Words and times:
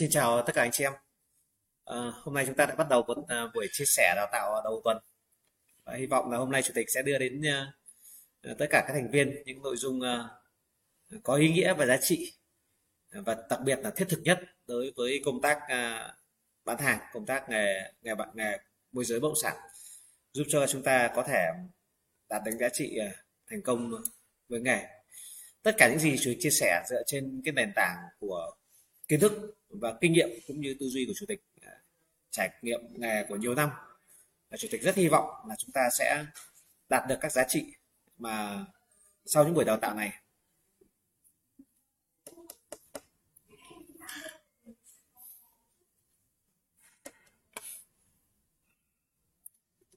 Xin 0.00 0.10
chào 0.10 0.42
tất 0.42 0.52
cả 0.54 0.62
anh 0.62 0.70
chị 0.72 0.84
em. 0.84 0.92
À, 1.84 1.96
hôm 2.22 2.34
nay 2.34 2.46
chúng 2.46 2.54
ta 2.54 2.66
đã 2.66 2.74
bắt 2.74 2.88
đầu 2.90 3.02
một 3.02 3.18
uh, 3.18 3.26
buổi 3.54 3.68
chia 3.72 3.84
sẻ 3.84 4.12
đào 4.16 4.28
tạo 4.32 4.60
đầu 4.64 4.80
tuần. 4.84 4.98
Và 5.84 5.94
hy 5.94 6.06
vọng 6.06 6.30
là 6.30 6.38
hôm 6.38 6.50
nay 6.50 6.62
chủ 6.62 6.72
tịch 6.74 6.86
sẽ 6.90 7.02
đưa 7.02 7.18
đến 7.18 7.42
uh, 8.50 8.58
tất 8.58 8.66
cả 8.70 8.84
các 8.86 8.92
thành 8.92 9.10
viên 9.10 9.42
những 9.44 9.62
nội 9.62 9.76
dung 9.76 10.00
uh, 10.00 11.22
có 11.22 11.34
ý 11.34 11.52
nghĩa 11.52 11.74
và 11.74 11.86
giá 11.86 11.96
trị 12.02 12.32
và 13.12 13.36
đặc 13.50 13.60
biệt 13.64 13.78
là 13.82 13.90
thiết 13.90 14.06
thực 14.08 14.20
nhất 14.22 14.40
đối 14.66 14.92
với 14.96 15.22
công 15.24 15.40
tác 15.40 15.58
bán 16.64 16.78
hàng, 16.78 16.98
công 17.12 17.26
tác 17.26 17.48
nghề 17.48 17.92
nghề 18.02 18.14
bạn 18.14 18.28
nghề 18.34 18.58
môi 18.92 19.04
giới 19.04 19.20
bất 19.20 19.28
động 19.28 19.40
sản 19.42 19.56
giúp 20.32 20.44
cho 20.48 20.66
chúng 20.66 20.82
ta 20.82 21.10
có 21.14 21.22
thể 21.22 21.46
đạt 22.28 22.42
đến 22.44 22.58
giá 22.58 22.68
trị 22.72 22.98
thành 23.50 23.62
công 23.62 23.92
với 24.48 24.60
nghề. 24.60 24.86
Tất 25.62 25.74
cả 25.78 25.88
những 25.88 25.98
gì 25.98 26.16
chủ 26.20 26.30
tịch 26.30 26.38
chia 26.40 26.50
sẻ 26.50 26.82
dựa 26.90 27.02
trên 27.06 27.42
cái 27.44 27.52
nền 27.52 27.72
tảng 27.76 27.96
của 28.18 28.50
kiến 29.10 29.20
thức 29.20 29.56
và 29.68 29.94
kinh 30.00 30.12
nghiệm 30.12 30.28
cũng 30.46 30.60
như 30.60 30.76
tư 30.80 30.86
duy 30.88 31.06
của 31.06 31.12
chủ 31.16 31.26
tịch 31.26 31.44
à, 31.60 31.72
trải 32.30 32.50
nghiệm 32.62 32.80
nghề 32.90 33.24
của 33.28 33.36
nhiều 33.36 33.54
năm. 33.54 33.70
Và 34.50 34.56
chủ 34.56 34.68
tịch 34.70 34.82
rất 34.82 34.94
hy 34.94 35.08
vọng 35.08 35.48
là 35.48 35.54
chúng 35.58 35.70
ta 35.72 35.88
sẽ 35.98 36.24
đạt 36.88 37.08
được 37.08 37.16
các 37.20 37.32
giá 37.32 37.44
trị 37.48 37.64
mà 38.18 38.64
sau 39.24 39.44
những 39.44 39.54
buổi 39.54 39.64
đào 39.64 39.76
tạo 39.76 39.94
này. 39.94 40.12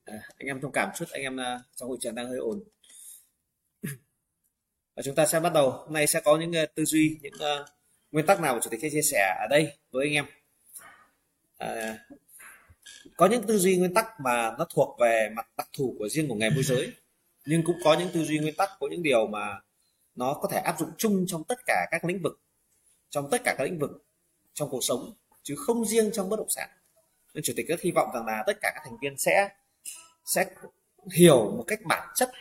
À, 0.06 0.22
anh 0.38 0.48
em 0.48 0.62
thông 0.62 0.72
cảm 0.72 0.90
chút 0.96 1.06
anh 1.12 1.22
em 1.22 1.40
à, 1.40 1.60
trong 1.76 1.90
hội 1.90 1.98
trường 2.02 2.16
đang 2.16 2.28
hơi 2.28 2.38
ồn. 2.38 2.64
Và 4.96 5.04
chúng 5.04 5.16
ta 5.16 5.26
sẽ 5.26 5.40
bắt 5.40 5.54
đầu. 5.54 5.72
Hôm 5.72 5.94
nay 5.94 6.08
sẽ 6.08 6.22
có 6.26 6.38
những 6.38 6.64
uh, 6.64 6.76
tư 6.76 6.86
duy 6.86 7.20
những 7.22 7.34
uh, 7.34 7.70
nguyên 8.14 8.26
tắc 8.26 8.42
nào 8.42 8.54
mà 8.54 8.60
chủ 8.64 8.70
tịch 8.70 8.80
sẽ 8.82 8.90
chia 8.90 9.02
sẻ 9.02 9.36
ở 9.40 9.48
đây 9.50 9.78
với 9.92 10.08
anh 10.08 10.14
em? 10.14 10.26
À, 11.58 11.98
có 13.18 13.26
những 13.26 13.44
tư 13.48 13.58
duy 13.58 13.78
nguyên 13.78 13.94
tắc 13.94 14.20
mà 14.20 14.56
nó 14.60 14.66
thuộc 14.70 14.98
về 15.00 15.30
mặt 15.36 15.48
đặc 15.58 15.68
thù 15.78 15.96
của 16.00 16.10
riêng 16.10 16.28
của 16.28 16.36
nghề 16.36 16.50
môi 16.50 16.64
giới 16.64 16.94
nhưng 17.46 17.64
cũng 17.64 17.76
có 17.84 17.96
những 18.00 18.10
tư 18.14 18.24
duy 18.24 18.40
nguyên 18.40 18.56
tắc 18.56 18.70
có 18.80 18.88
những 18.92 19.04
điều 19.04 19.28
mà 19.28 19.60
nó 20.16 20.34
có 20.34 20.50
thể 20.52 20.58
áp 20.58 20.80
dụng 20.80 20.90
chung 20.98 21.26
trong 21.28 21.44
tất 21.44 21.60
cả 21.66 21.88
các 21.92 22.06
lĩnh 22.06 22.22
vực 22.22 22.40
trong 23.10 23.30
tất 23.32 23.42
cả 23.44 23.56
các 23.58 23.64
lĩnh 23.64 23.80
vực 23.80 24.06
trong 24.54 24.70
cuộc 24.70 24.84
sống 24.84 25.14
chứ 25.44 25.56
không 25.58 25.86
riêng 25.86 26.12
trong 26.14 26.30
bất 26.30 26.40
động 26.40 26.50
sản. 26.50 26.70
Nên 27.34 27.44
chủ 27.44 27.54
tịch 27.56 27.68
rất 27.68 27.82
hy 27.82 27.92
vọng 27.92 28.10
rằng 28.14 28.26
là 28.26 28.44
tất 28.48 28.58
cả 28.62 28.72
các 28.76 28.82
thành 28.86 28.98
viên 29.02 29.18
sẽ 29.18 29.50
sẽ 30.26 30.46
hiểu 31.14 31.52
một 31.58 31.64
cách 31.68 31.80
bản 31.86 32.10
chất 32.16 32.32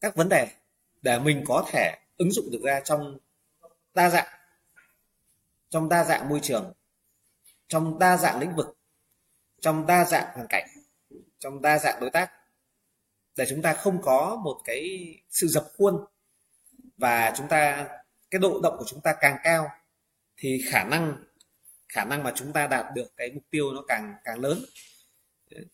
các 0.00 0.16
vấn 0.16 0.28
đề 0.28 0.48
để 1.02 1.18
mình 1.18 1.44
có 1.46 1.66
thể 1.70 1.96
ứng 2.18 2.32
dụng 2.32 2.50
được 2.50 2.60
ra 2.62 2.80
trong 2.80 3.18
đa 3.96 4.10
dạng, 4.10 4.28
trong 5.68 5.88
đa 5.88 6.04
dạng 6.04 6.28
môi 6.28 6.40
trường, 6.42 6.72
trong 7.68 7.98
đa 7.98 8.16
dạng 8.16 8.40
lĩnh 8.40 8.56
vực, 8.56 8.78
trong 9.60 9.86
đa 9.86 10.04
dạng 10.04 10.34
hoàn 10.34 10.46
cảnh, 10.48 10.68
trong 11.38 11.62
đa 11.62 11.78
dạng 11.78 12.00
đối 12.00 12.10
tác, 12.10 12.30
để 13.36 13.46
chúng 13.48 13.62
ta 13.62 13.74
không 13.74 14.02
có 14.02 14.40
một 14.44 14.60
cái 14.64 15.14
sự 15.30 15.46
dập 15.46 15.64
khuôn 15.78 16.04
và 16.96 17.32
chúng 17.36 17.48
ta, 17.48 17.88
cái 18.30 18.38
độ 18.38 18.60
động 18.62 18.74
của 18.78 18.84
chúng 18.86 19.00
ta 19.00 19.14
càng 19.20 19.36
cao 19.42 19.68
thì 20.36 20.62
khả 20.70 20.84
năng 20.84 21.24
khả 21.88 22.04
năng 22.04 22.22
mà 22.22 22.32
chúng 22.34 22.52
ta 22.52 22.66
đạt 22.66 22.86
được 22.94 23.16
cái 23.16 23.30
mục 23.32 23.42
tiêu 23.50 23.72
nó 23.72 23.82
càng 23.88 24.14
càng 24.24 24.40
lớn. 24.40 24.64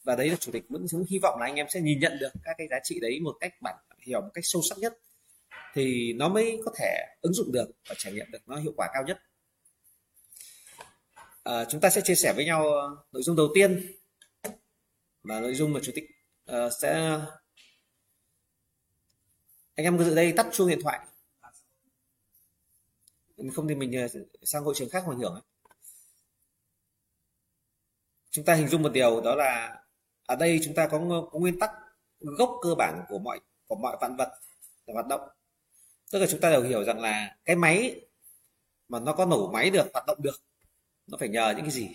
Và 0.04 0.16
đấy 0.16 0.30
là 0.30 0.36
chủ 0.40 0.52
tịch 0.52 0.64
vẫn 0.68 0.86
hy 1.08 1.18
vọng 1.18 1.40
là 1.40 1.46
anh 1.46 1.54
em 1.54 1.66
sẽ 1.70 1.80
nhìn 1.80 2.00
nhận 2.00 2.18
được 2.18 2.32
các 2.44 2.54
cái 2.58 2.68
giá 2.70 2.76
trị 2.82 2.98
đấy 3.00 3.20
một 3.20 3.36
cách 3.40 3.52
bản, 3.60 3.76
hiểu 3.98 4.20
một 4.20 4.30
cách 4.34 4.44
sâu 4.46 4.62
sắc 4.68 4.78
nhất 4.78 4.98
thì 5.72 6.12
nó 6.12 6.28
mới 6.28 6.60
có 6.64 6.72
thể 6.78 7.06
ứng 7.20 7.32
dụng 7.32 7.52
được 7.52 7.70
và 7.88 7.94
trải 7.98 8.12
nghiệm 8.12 8.30
được 8.30 8.48
nó 8.48 8.56
hiệu 8.56 8.72
quả 8.76 8.88
cao 8.94 9.02
nhất. 9.06 9.18
À, 11.42 11.64
chúng 11.64 11.80
ta 11.80 11.90
sẽ 11.90 12.00
chia 12.04 12.14
sẻ 12.14 12.32
với 12.36 12.44
nhau 12.44 12.64
nội 13.12 13.22
dung 13.22 13.36
đầu 13.36 13.48
tiên 13.54 13.96
và 15.22 15.40
nội 15.40 15.54
dung 15.54 15.72
mà 15.72 15.80
chủ 15.82 15.92
tịch 15.94 16.04
uh, 16.50 16.72
sẽ 16.80 16.92
anh 19.74 19.86
em 19.86 19.98
cứ 19.98 20.04
dự 20.04 20.14
đây 20.14 20.32
tắt 20.36 20.46
chuông 20.52 20.68
điện 20.68 20.80
thoại. 20.82 21.06
Không 23.54 23.68
thì 23.68 23.74
mình 23.74 23.96
à, 23.96 24.06
sang 24.42 24.64
hội 24.64 24.74
trường 24.76 24.90
khác 24.90 25.04
hoàn 25.04 25.18
hưởng 25.18 25.42
chúng 28.32 28.44
ta 28.44 28.54
hình 28.54 28.68
dung 28.68 28.82
một 28.82 28.92
điều 28.92 29.20
đó 29.20 29.34
là 29.34 29.82
ở 30.26 30.36
đây 30.36 30.60
chúng 30.64 30.74
ta 30.74 30.88
có, 30.88 31.28
có 31.32 31.38
nguyên 31.38 31.58
tắc 31.58 31.70
gốc 32.20 32.50
cơ 32.62 32.74
bản 32.74 33.04
của 33.08 33.18
mọi 33.18 33.40
của 33.66 33.76
mọi 33.76 33.96
vạn 34.00 34.16
vật 34.16 34.28
hoạt 34.86 35.06
động 35.06 35.20
tức 36.12 36.18
là 36.18 36.26
chúng 36.30 36.40
ta 36.40 36.50
đều 36.50 36.62
hiểu 36.62 36.84
rằng 36.84 37.00
là 37.00 37.36
cái 37.44 37.56
máy 37.56 38.00
mà 38.88 39.00
nó 39.00 39.12
có 39.12 39.26
nổ 39.26 39.50
máy 39.52 39.70
được, 39.70 39.86
hoạt 39.92 40.06
động 40.06 40.22
được, 40.22 40.42
nó 41.06 41.18
phải 41.18 41.28
nhờ 41.28 41.54
những 41.56 41.64
cái 41.64 41.70
gì? 41.70 41.88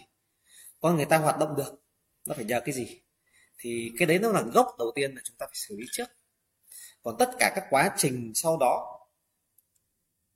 Con 0.79 0.95
người 0.95 1.05
ta 1.05 1.17
hoạt 1.17 1.39
động 1.39 1.55
được, 1.57 1.83
nó 2.25 2.35
phải 2.35 2.45
nhờ 2.45 2.61
cái 2.65 2.75
gì? 2.75 3.01
Thì 3.57 3.91
cái 3.99 4.05
đấy 4.05 4.19
nó 4.19 4.31
là 4.31 4.41
gốc 4.53 4.75
đầu 4.79 4.91
tiên 4.95 5.15
là 5.15 5.21
chúng 5.23 5.35
ta 5.37 5.45
phải 5.45 5.55
xử 5.55 5.75
lý 5.77 5.85
trước. 5.91 6.09
Còn 7.03 7.15
tất 7.19 7.31
cả 7.39 7.51
các 7.55 7.67
quá 7.69 7.93
trình 7.97 8.31
sau 8.35 8.57
đó, 8.57 8.99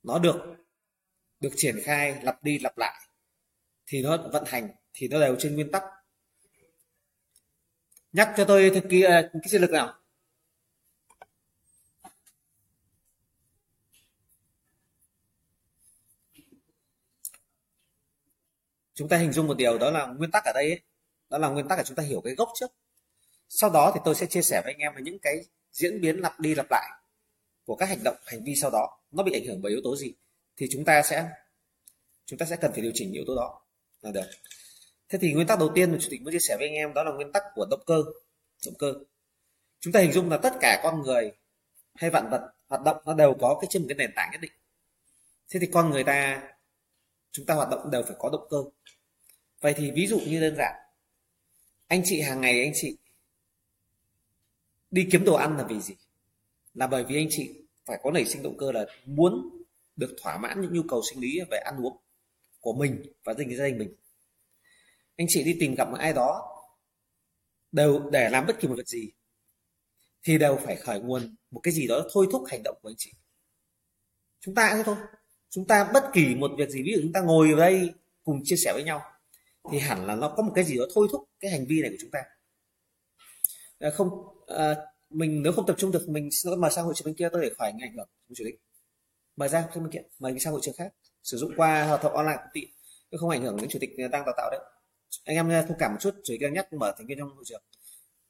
nó 0.02 0.18
được 0.18 0.36
được 1.40 1.52
triển 1.56 1.76
khai 1.84 2.20
lặp 2.22 2.42
đi 2.42 2.58
lặp 2.58 2.78
lại, 2.78 3.00
thì 3.86 4.02
nó 4.02 4.16
vận 4.32 4.44
hành, 4.46 4.68
thì 4.94 5.08
nó 5.08 5.20
đều 5.20 5.36
trên 5.38 5.54
nguyên 5.54 5.70
tắc. 5.70 5.82
Nhắc 8.12 8.34
cho 8.36 8.44
tôi 8.44 8.70
thực 8.74 8.84
kỳ 8.90 9.02
cái 9.02 9.42
chiến 9.50 9.60
lực 9.60 9.70
nào? 9.70 10.01
Chúng 18.94 19.08
ta 19.08 19.16
hình 19.16 19.32
dung 19.32 19.46
một 19.46 19.56
điều 19.56 19.78
đó 19.78 19.90
là 19.90 20.06
nguyên 20.06 20.30
tắc 20.30 20.44
ở 20.44 20.52
đây 20.54 20.70
ấy, 20.70 20.80
đó 21.30 21.38
là 21.38 21.48
nguyên 21.48 21.68
tắc 21.68 21.78
là 21.78 21.84
chúng 21.84 21.96
ta 21.96 22.02
hiểu 22.02 22.20
cái 22.20 22.34
gốc 22.34 22.48
trước. 22.54 22.70
Sau 23.48 23.70
đó 23.70 23.92
thì 23.94 24.00
tôi 24.04 24.14
sẽ 24.14 24.26
chia 24.26 24.42
sẻ 24.42 24.60
với 24.64 24.72
anh 24.72 24.78
em 24.78 24.94
về 24.94 25.02
những 25.02 25.18
cái 25.18 25.44
diễn 25.72 26.00
biến 26.00 26.16
lặp 26.20 26.40
đi 26.40 26.54
lặp 26.54 26.66
lại 26.70 26.90
của 27.64 27.76
các 27.76 27.88
hành 27.88 28.04
động 28.04 28.16
hành 28.26 28.44
vi 28.44 28.54
sau 28.56 28.70
đó. 28.70 29.00
Nó 29.10 29.22
bị 29.22 29.32
ảnh 29.32 29.44
hưởng 29.44 29.62
bởi 29.62 29.72
yếu 29.72 29.80
tố 29.84 29.96
gì? 29.96 30.12
Thì 30.56 30.66
chúng 30.70 30.84
ta 30.84 31.02
sẽ 31.02 31.28
chúng 32.26 32.38
ta 32.38 32.46
sẽ 32.46 32.56
cần 32.56 32.72
phải 32.72 32.82
điều 32.82 32.92
chỉnh 32.94 33.12
yếu 33.12 33.24
tố 33.26 33.36
đó 33.36 33.62
là 34.02 34.10
được. 34.10 34.26
Thế 35.08 35.18
thì 35.22 35.32
nguyên 35.32 35.46
tắc 35.46 35.58
đầu 35.58 35.72
tiên 35.74 35.92
mà 35.92 35.98
chủ 36.00 36.08
tịch 36.10 36.22
muốn 36.22 36.32
chia 36.32 36.38
sẻ 36.38 36.56
với 36.56 36.68
anh 36.68 36.74
em 36.74 36.94
đó 36.94 37.02
là 37.02 37.12
nguyên 37.12 37.32
tắc 37.32 37.42
của 37.54 37.66
động 37.70 37.82
cơ 37.86 38.04
động 38.66 38.74
cơ. 38.78 38.94
Chúng 39.80 39.92
ta 39.92 40.00
hình 40.00 40.12
dung 40.12 40.30
là 40.30 40.36
tất 40.36 40.52
cả 40.60 40.80
con 40.82 41.02
người 41.02 41.32
hay 41.94 42.10
vạn 42.10 42.30
vật 42.30 42.52
hoạt 42.68 42.82
động 42.82 42.96
nó 43.06 43.14
đều 43.14 43.34
có 43.40 43.58
cái 43.60 43.68
trên 43.70 43.82
một 43.82 43.86
cái 43.88 43.96
nền 43.96 44.12
tảng 44.16 44.28
nhất 44.32 44.40
định. 44.40 44.52
Thế 45.50 45.60
thì 45.60 45.66
con 45.72 45.90
người 45.90 46.04
ta 46.04 46.42
chúng 47.32 47.46
ta 47.46 47.54
hoạt 47.54 47.70
động 47.70 47.90
đều 47.90 48.02
phải 48.02 48.16
có 48.18 48.30
động 48.30 48.46
cơ. 48.50 48.56
Vậy 49.60 49.74
thì 49.76 49.90
ví 49.90 50.06
dụ 50.06 50.20
như 50.20 50.40
đơn 50.40 50.54
giản, 50.56 50.74
anh 51.86 52.02
chị 52.04 52.20
hàng 52.20 52.40
ngày 52.40 52.60
anh 52.60 52.72
chị 52.74 52.96
đi 54.90 55.08
kiếm 55.12 55.24
đồ 55.24 55.34
ăn 55.34 55.56
là 55.56 55.64
vì 55.68 55.80
gì? 55.80 55.94
Là 56.74 56.86
bởi 56.86 57.04
vì 57.04 57.16
anh 57.16 57.28
chị 57.30 57.54
phải 57.86 58.00
có 58.02 58.10
nảy 58.10 58.24
sinh 58.24 58.42
động 58.42 58.56
cơ 58.58 58.72
là 58.72 58.86
muốn 59.06 59.62
được 59.96 60.16
thỏa 60.22 60.38
mãn 60.38 60.60
những 60.60 60.72
nhu 60.72 60.82
cầu 60.88 61.02
sinh 61.10 61.20
lý 61.20 61.40
về 61.50 61.58
ăn 61.58 61.76
uống 61.86 61.96
của 62.60 62.72
mình 62.72 63.02
và 63.24 63.34
gia 63.34 63.66
đình 63.66 63.78
mình. 63.78 63.94
Anh 65.16 65.26
chị 65.30 65.42
đi 65.44 65.56
tìm 65.60 65.74
gặp 65.74 65.90
một 65.90 65.96
ai 65.98 66.12
đó 66.12 66.48
đều 67.72 68.10
để 68.10 68.28
làm 68.30 68.46
bất 68.46 68.60
kỳ 68.60 68.68
một 68.68 68.74
việc 68.76 68.88
gì 68.88 69.10
thì 70.22 70.38
đều 70.38 70.56
phải 70.64 70.76
khởi 70.76 71.00
nguồn 71.00 71.36
một 71.50 71.60
cái 71.62 71.74
gì 71.74 71.86
đó 71.86 72.04
thôi 72.12 72.26
thúc 72.32 72.42
hành 72.48 72.62
động 72.62 72.78
của 72.82 72.88
anh 72.88 72.94
chị. 72.98 73.12
Chúng 74.40 74.54
ta 74.54 74.74
thế 74.74 74.82
thôi? 74.82 74.96
Chúng 75.52 75.66
ta 75.66 75.90
bất 75.94 76.04
kỳ 76.12 76.34
một 76.34 76.50
việc 76.58 76.70
gì 76.70 76.82
ví 76.82 76.92
dụ 76.94 77.00
chúng 77.02 77.12
ta 77.12 77.20
ngồi 77.20 77.50
ở 77.50 77.56
đây 77.56 77.90
cùng 78.24 78.40
chia 78.44 78.56
sẻ 78.56 78.72
với 78.72 78.84
nhau 78.84 79.02
thì 79.70 79.78
hẳn 79.78 80.06
là 80.06 80.14
nó 80.14 80.28
có 80.36 80.42
một 80.42 80.52
cái 80.54 80.64
gì 80.64 80.78
đó 80.78 80.84
thôi 80.94 81.08
thúc 81.12 81.28
cái 81.40 81.50
hành 81.50 81.66
vi 81.66 81.82
này 81.82 81.90
của 81.90 81.96
chúng 82.00 82.10
ta. 82.10 82.22
Ờ, 83.78 83.90
không 83.90 84.08
à, 84.46 84.76
mình 85.10 85.42
nếu 85.42 85.52
không 85.52 85.66
tập 85.66 85.76
trung 85.78 85.92
được 85.92 86.08
mình 86.08 86.30
sẽ 86.30 86.50
mời 86.58 86.70
sang 86.70 86.84
hội 86.84 86.94
trường 86.96 87.06
bên 87.06 87.14
kia 87.14 87.28
tôi 87.32 87.42
để 87.42 87.50
khỏi 87.58 87.72
ảnh 87.80 87.96
hưởng 87.96 88.08
của 88.28 88.34
chủ 88.34 88.44
tịch. 88.44 88.60
Mời 89.36 89.48
ra 89.48 89.64
thêm 89.72 89.84
bên 89.84 89.92
kia 89.92 90.00
mời 90.18 90.38
sang 90.38 90.52
hội 90.52 90.60
trường 90.64 90.74
khác. 90.78 90.94
Sử 91.22 91.36
dụng 91.36 91.52
qua 91.56 91.84
hợp 91.84 92.00
同 92.02 92.12
online 92.12 92.36
cũng 92.36 92.50
tiện 92.52 92.70
không 93.18 93.30
ảnh 93.30 93.42
hưởng 93.42 93.56
đến 93.56 93.70
chủ 93.70 93.78
tịch 93.78 93.90
ờ, 93.98 94.08
đang 94.08 94.24
đào 94.24 94.34
tạo 94.36 94.50
đấy. 94.50 94.60
Anh 95.24 95.36
em 95.36 95.66
thông 95.68 95.78
cảm 95.78 95.92
một 95.92 95.98
chút 96.00 96.14
chủ 96.24 96.34
tịch 96.40 96.52
nhắc 96.52 96.72
mở 96.72 96.94
thành 96.98 97.06
viên 97.06 97.18
trong 97.18 97.34
hội 97.34 97.44
trường. 97.46 97.62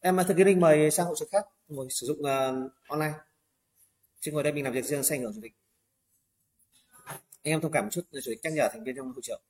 Em 0.01 0.17
thực 0.29 0.37
kiến 0.37 0.47
linh 0.47 0.61
mời 0.61 0.91
sang 0.91 1.07
hội 1.07 1.17
trường 1.19 1.29
khác 1.29 1.45
ngồi 1.69 1.87
sử 1.91 2.07
dụng 2.07 2.19
uh, 2.19 2.73
online. 2.89 3.15
Chứ 4.21 4.33
ngồi 4.33 4.43
đây 4.43 4.53
mình 4.53 4.65
làm 4.65 4.73
việc 4.73 4.85
riêng 4.85 5.03
sẽ 5.03 5.17
ảnh 5.17 5.23
hưởng 5.23 5.33
chủ 5.35 5.41
tịch 5.43 5.53
anh 7.43 7.53
em 7.53 7.61
thông 7.61 7.73
cảm 7.73 7.85
một 7.85 7.91
chút 7.93 8.03
rồi 8.11 8.39
nhắc 8.43 8.53
nhở 8.53 8.69
thành 8.73 8.85
viên 8.85 8.97
trong 8.97 9.13
hội 9.13 9.21
trường 9.23 9.43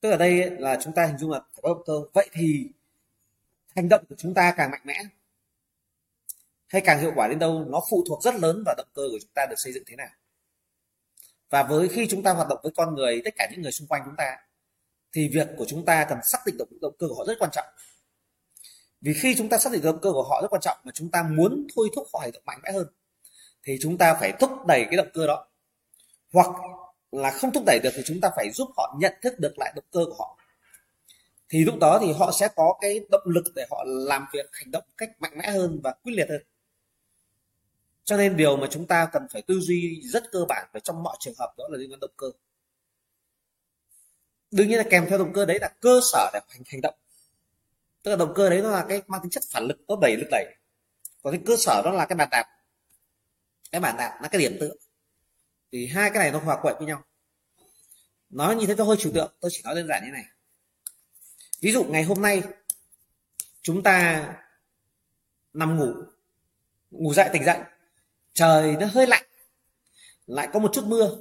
tức 0.00 0.10
ở 0.10 0.16
đây 0.16 0.50
là 0.50 0.78
chúng 0.82 0.94
ta 0.94 1.06
hình 1.06 1.18
dung 1.18 1.30
là 1.30 1.40
có 1.62 1.68
động 1.68 1.82
cơ 1.86 1.92
vậy 2.12 2.28
thì 2.32 2.68
hành 3.76 3.88
động 3.88 4.04
của 4.08 4.14
chúng 4.18 4.34
ta 4.34 4.54
càng 4.56 4.70
mạnh 4.70 4.82
mẽ 4.84 5.02
hay 6.72 6.82
càng 6.84 7.00
hiệu 7.00 7.12
quả 7.14 7.28
đến 7.28 7.38
đâu 7.38 7.64
nó 7.68 7.80
phụ 7.90 8.04
thuộc 8.08 8.22
rất 8.22 8.34
lớn 8.34 8.62
vào 8.66 8.74
động 8.78 8.88
cơ 8.94 9.02
của 9.10 9.18
chúng 9.20 9.30
ta 9.34 9.46
được 9.50 9.56
xây 9.58 9.72
dựng 9.72 9.82
thế 9.86 9.96
nào. 9.96 10.08
Và 11.50 11.62
với 11.62 11.88
khi 11.88 12.06
chúng 12.10 12.22
ta 12.22 12.32
hoạt 12.32 12.48
động 12.48 12.58
với 12.62 12.72
con 12.76 12.94
người 12.94 13.22
tất 13.24 13.34
cả 13.36 13.48
những 13.50 13.62
người 13.62 13.72
xung 13.72 13.88
quanh 13.88 14.02
chúng 14.04 14.16
ta 14.16 14.36
thì 15.12 15.28
việc 15.28 15.48
của 15.56 15.64
chúng 15.68 15.84
ta 15.84 16.06
cần 16.08 16.18
xác 16.22 16.38
định 16.46 16.56
động, 16.58 16.68
động 16.80 16.94
cơ 16.98 17.08
của 17.08 17.14
họ 17.14 17.24
rất 17.24 17.38
quan 17.38 17.50
trọng. 17.50 17.66
Vì 19.00 19.12
khi 19.14 19.34
chúng 19.38 19.48
ta 19.48 19.58
xác 19.58 19.72
định 19.72 19.82
động 19.82 19.98
cơ 20.02 20.12
của 20.12 20.22
họ 20.22 20.42
rất 20.42 20.48
quan 20.50 20.62
trọng 20.62 20.78
mà 20.84 20.92
chúng 20.94 21.10
ta 21.10 21.22
muốn 21.22 21.66
thôi 21.76 21.88
thúc 21.96 22.06
họ 22.12 22.20
hành 22.20 22.32
động 22.32 22.42
mạnh 22.46 22.60
mẽ 22.62 22.72
hơn 22.72 22.86
thì 23.64 23.78
chúng 23.80 23.98
ta 23.98 24.14
phải 24.20 24.32
thúc 24.40 24.50
đẩy 24.66 24.84
cái 24.84 24.96
động 24.96 25.08
cơ 25.14 25.26
đó. 25.26 25.46
Hoặc 26.32 26.46
là 27.12 27.30
không 27.30 27.52
thúc 27.52 27.62
đẩy 27.66 27.78
được 27.82 27.90
thì 27.94 28.02
chúng 28.04 28.20
ta 28.20 28.30
phải 28.36 28.50
giúp 28.54 28.70
họ 28.76 28.96
nhận 29.00 29.12
thức 29.22 29.34
được 29.38 29.52
lại 29.58 29.72
động 29.76 29.84
cơ 29.92 30.00
của 30.04 30.14
họ. 30.18 30.38
Thì 31.48 31.64
lúc 31.64 31.78
đó 31.80 31.98
thì 32.02 32.12
họ 32.12 32.32
sẽ 32.32 32.48
có 32.56 32.74
cái 32.80 33.00
động 33.10 33.22
lực 33.24 33.44
để 33.54 33.66
họ 33.70 33.84
làm 33.86 34.26
việc, 34.32 34.50
hành 34.52 34.70
động 34.70 34.84
cách 34.96 35.10
mạnh 35.18 35.32
mẽ 35.38 35.50
hơn 35.50 35.80
và 35.84 35.92
quyết 36.02 36.12
liệt 36.12 36.26
hơn. 36.28 36.42
Cho 38.04 38.16
nên 38.16 38.36
điều 38.36 38.56
mà 38.56 38.66
chúng 38.70 38.86
ta 38.86 39.08
cần 39.12 39.26
phải 39.32 39.42
tư 39.42 39.60
duy 39.60 40.00
rất 40.04 40.24
cơ 40.32 40.44
bản 40.48 40.68
về 40.72 40.80
trong 40.80 41.02
mọi 41.02 41.16
trường 41.20 41.34
hợp 41.38 41.54
đó 41.58 41.64
là 41.70 41.78
liên 41.78 41.92
quan 41.92 42.00
động 42.00 42.10
cơ. 42.16 42.26
Đương 44.50 44.68
nhiên 44.68 44.78
là 44.78 44.84
kèm 44.90 45.06
theo 45.08 45.18
động 45.18 45.32
cơ 45.32 45.44
đấy 45.44 45.58
là 45.60 45.68
cơ 45.80 46.00
sở 46.12 46.30
để 46.32 46.40
hành 46.48 46.62
hành 46.66 46.80
động. 46.80 46.94
Tức 48.02 48.10
là 48.10 48.16
động 48.16 48.32
cơ 48.34 48.50
đấy 48.50 48.62
nó 48.62 48.70
là 48.70 48.86
cái 48.88 49.02
mang 49.06 49.20
tính 49.22 49.30
chất 49.30 49.42
phản 49.50 49.64
lực 49.64 49.76
có 49.88 49.96
đẩy 50.00 50.16
lực 50.16 50.28
đẩy. 50.30 50.44
Còn 51.22 51.32
cái 51.32 51.42
cơ 51.46 51.56
sở 51.58 51.82
đó 51.84 51.90
là 51.90 52.06
cái 52.06 52.16
bàn 52.16 52.28
đạp 52.30 52.44
cái 53.72 53.80
bản 53.80 53.96
đạp 53.96 54.18
là 54.22 54.28
cái 54.28 54.40
điểm 54.40 54.56
tựa. 54.60 54.74
Thì 55.72 55.86
hai 55.86 56.10
cái 56.10 56.18
này 56.18 56.30
nó 56.32 56.38
hòa 56.38 56.62
quyện 56.62 56.74
với 56.78 56.86
nhau. 56.86 57.04
Nói 58.30 58.56
như 58.56 58.66
thế 58.66 58.74
tôi 58.74 58.86
hơi 58.86 58.96
trừu 58.96 59.12
tượng 59.12 59.32
tôi 59.40 59.50
chỉ 59.54 59.60
nói 59.64 59.74
đơn 59.74 59.86
giản 59.88 60.04
như 60.04 60.10
này. 60.10 60.24
Ví 61.60 61.72
dụ 61.72 61.84
ngày 61.84 62.02
hôm 62.02 62.22
nay, 62.22 62.42
chúng 63.62 63.82
ta 63.82 64.26
nằm 65.52 65.76
ngủ 65.76 65.92
ngủ 66.90 67.14
dậy 67.14 67.28
tỉnh 67.32 67.44
dậy, 67.44 67.58
trời 68.32 68.76
nó 68.80 68.86
hơi 68.86 69.06
lạnh, 69.06 69.24
lại 70.26 70.48
có 70.52 70.58
một 70.58 70.70
chút 70.72 70.84
mưa. 70.86 71.16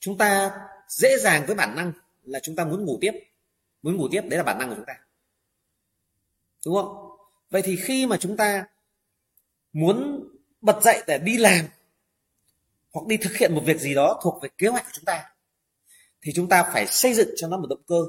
Chúng 0.00 0.18
ta 0.18 0.60
dễ 0.88 1.18
dàng 1.18 1.46
với 1.46 1.54
bản 1.54 1.76
năng 1.76 1.92
là 2.22 2.40
chúng 2.42 2.56
ta 2.56 2.64
muốn 2.64 2.84
ngủ 2.84 2.98
tiếp. 3.00 3.12
Muốn 3.82 3.96
ngủ 3.96 4.08
tiếp, 4.10 4.20
đấy 4.20 4.38
là 4.38 4.42
bản 4.42 4.58
năng 4.58 4.68
của 4.68 4.74
chúng 4.74 4.86
ta. 4.86 4.94
Đúng 6.66 6.74
không? 6.74 7.18
Vậy 7.50 7.62
thì 7.64 7.76
khi 7.76 8.06
mà 8.06 8.16
chúng 8.20 8.36
ta 8.36 8.66
muốn 9.72 10.28
bật 10.60 10.82
dậy 10.82 11.02
để 11.06 11.18
đi 11.18 11.36
làm, 11.36 11.64
hoặc 12.92 13.06
đi 13.06 13.16
thực 13.16 13.36
hiện 13.36 13.54
một 13.54 13.62
việc 13.64 13.80
gì 13.80 13.94
đó 13.94 14.20
thuộc 14.22 14.42
về 14.42 14.48
kế 14.58 14.68
hoạch 14.68 14.84
của 14.84 14.90
chúng 14.92 15.04
ta, 15.04 15.24
thì 16.22 16.32
chúng 16.34 16.48
ta 16.48 16.62
phải 16.72 16.86
xây 16.86 17.14
dựng 17.14 17.28
cho 17.36 17.48
nó 17.48 17.56
một 17.56 17.66
động 17.70 17.82
cơ 17.86 18.02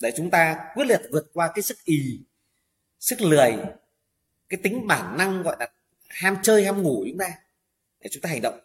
để 0.00 0.12
chúng 0.16 0.30
ta 0.30 0.56
quyết 0.74 0.84
liệt 0.86 1.00
vượt 1.12 1.30
qua 1.32 1.50
cái 1.54 1.62
sức 1.62 1.78
ì, 1.84 2.20
sức 3.00 3.20
lười, 3.20 3.56
cái 4.48 4.60
tính 4.62 4.86
bản 4.86 5.16
năng 5.18 5.42
gọi 5.42 5.56
là 5.60 5.68
ham 6.08 6.36
chơi, 6.42 6.64
ham 6.64 6.82
ngủ 6.82 7.04
chúng 7.08 7.18
ta 7.18 7.32
để 8.00 8.08
chúng 8.12 8.22
ta 8.22 8.30
hành 8.30 8.40
động. 8.42 8.60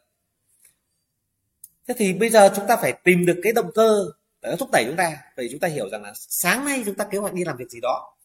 Thế 1.87 1.93
thì 1.97 2.13
bây 2.13 2.29
giờ 2.29 2.53
chúng 2.55 2.67
ta 2.67 2.75
phải 2.75 2.93
tìm 3.03 3.25
được 3.25 3.39
cái 3.43 3.53
động 3.53 3.71
cơ 3.75 4.05
để 4.41 4.49
nó 4.49 4.55
thúc 4.55 4.69
đẩy 4.71 4.85
chúng 4.87 4.95
ta, 4.95 5.17
vì 5.37 5.47
chúng 5.51 5.59
ta 5.59 5.67
hiểu 5.67 5.89
rằng 5.89 6.03
là 6.03 6.13
sáng 6.15 6.65
nay 6.65 6.83
chúng 6.85 6.95
ta 6.95 7.05
kế 7.11 7.17
hoạch 7.17 7.33
đi 7.33 7.43
làm 7.43 7.57
việc 7.57 7.69
gì 7.69 7.79
đó 7.81 8.15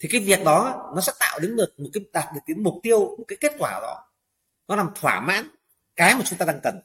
thì 0.00 0.08
cái 0.12 0.20
việc 0.20 0.44
đó 0.44 0.90
nó 0.94 1.00
sẽ 1.00 1.12
tạo 1.18 1.38
đến 1.38 1.56
được 1.56 1.80
một 1.80 1.88
cái 1.92 2.04
đạt 2.12 2.34
được 2.34 2.40
cái 2.46 2.56
mục 2.56 2.74
tiêu 2.82 3.16
một 3.18 3.24
cái 3.28 3.38
kết 3.40 3.52
quả 3.58 3.80
đó. 3.82 4.06
Nó 4.68 4.76
làm 4.76 4.90
thỏa 4.94 5.20
mãn 5.20 5.48
cái 5.96 6.14
mà 6.14 6.22
chúng 6.26 6.38
ta 6.38 6.46
đang 6.46 6.60
cần. 6.62 6.80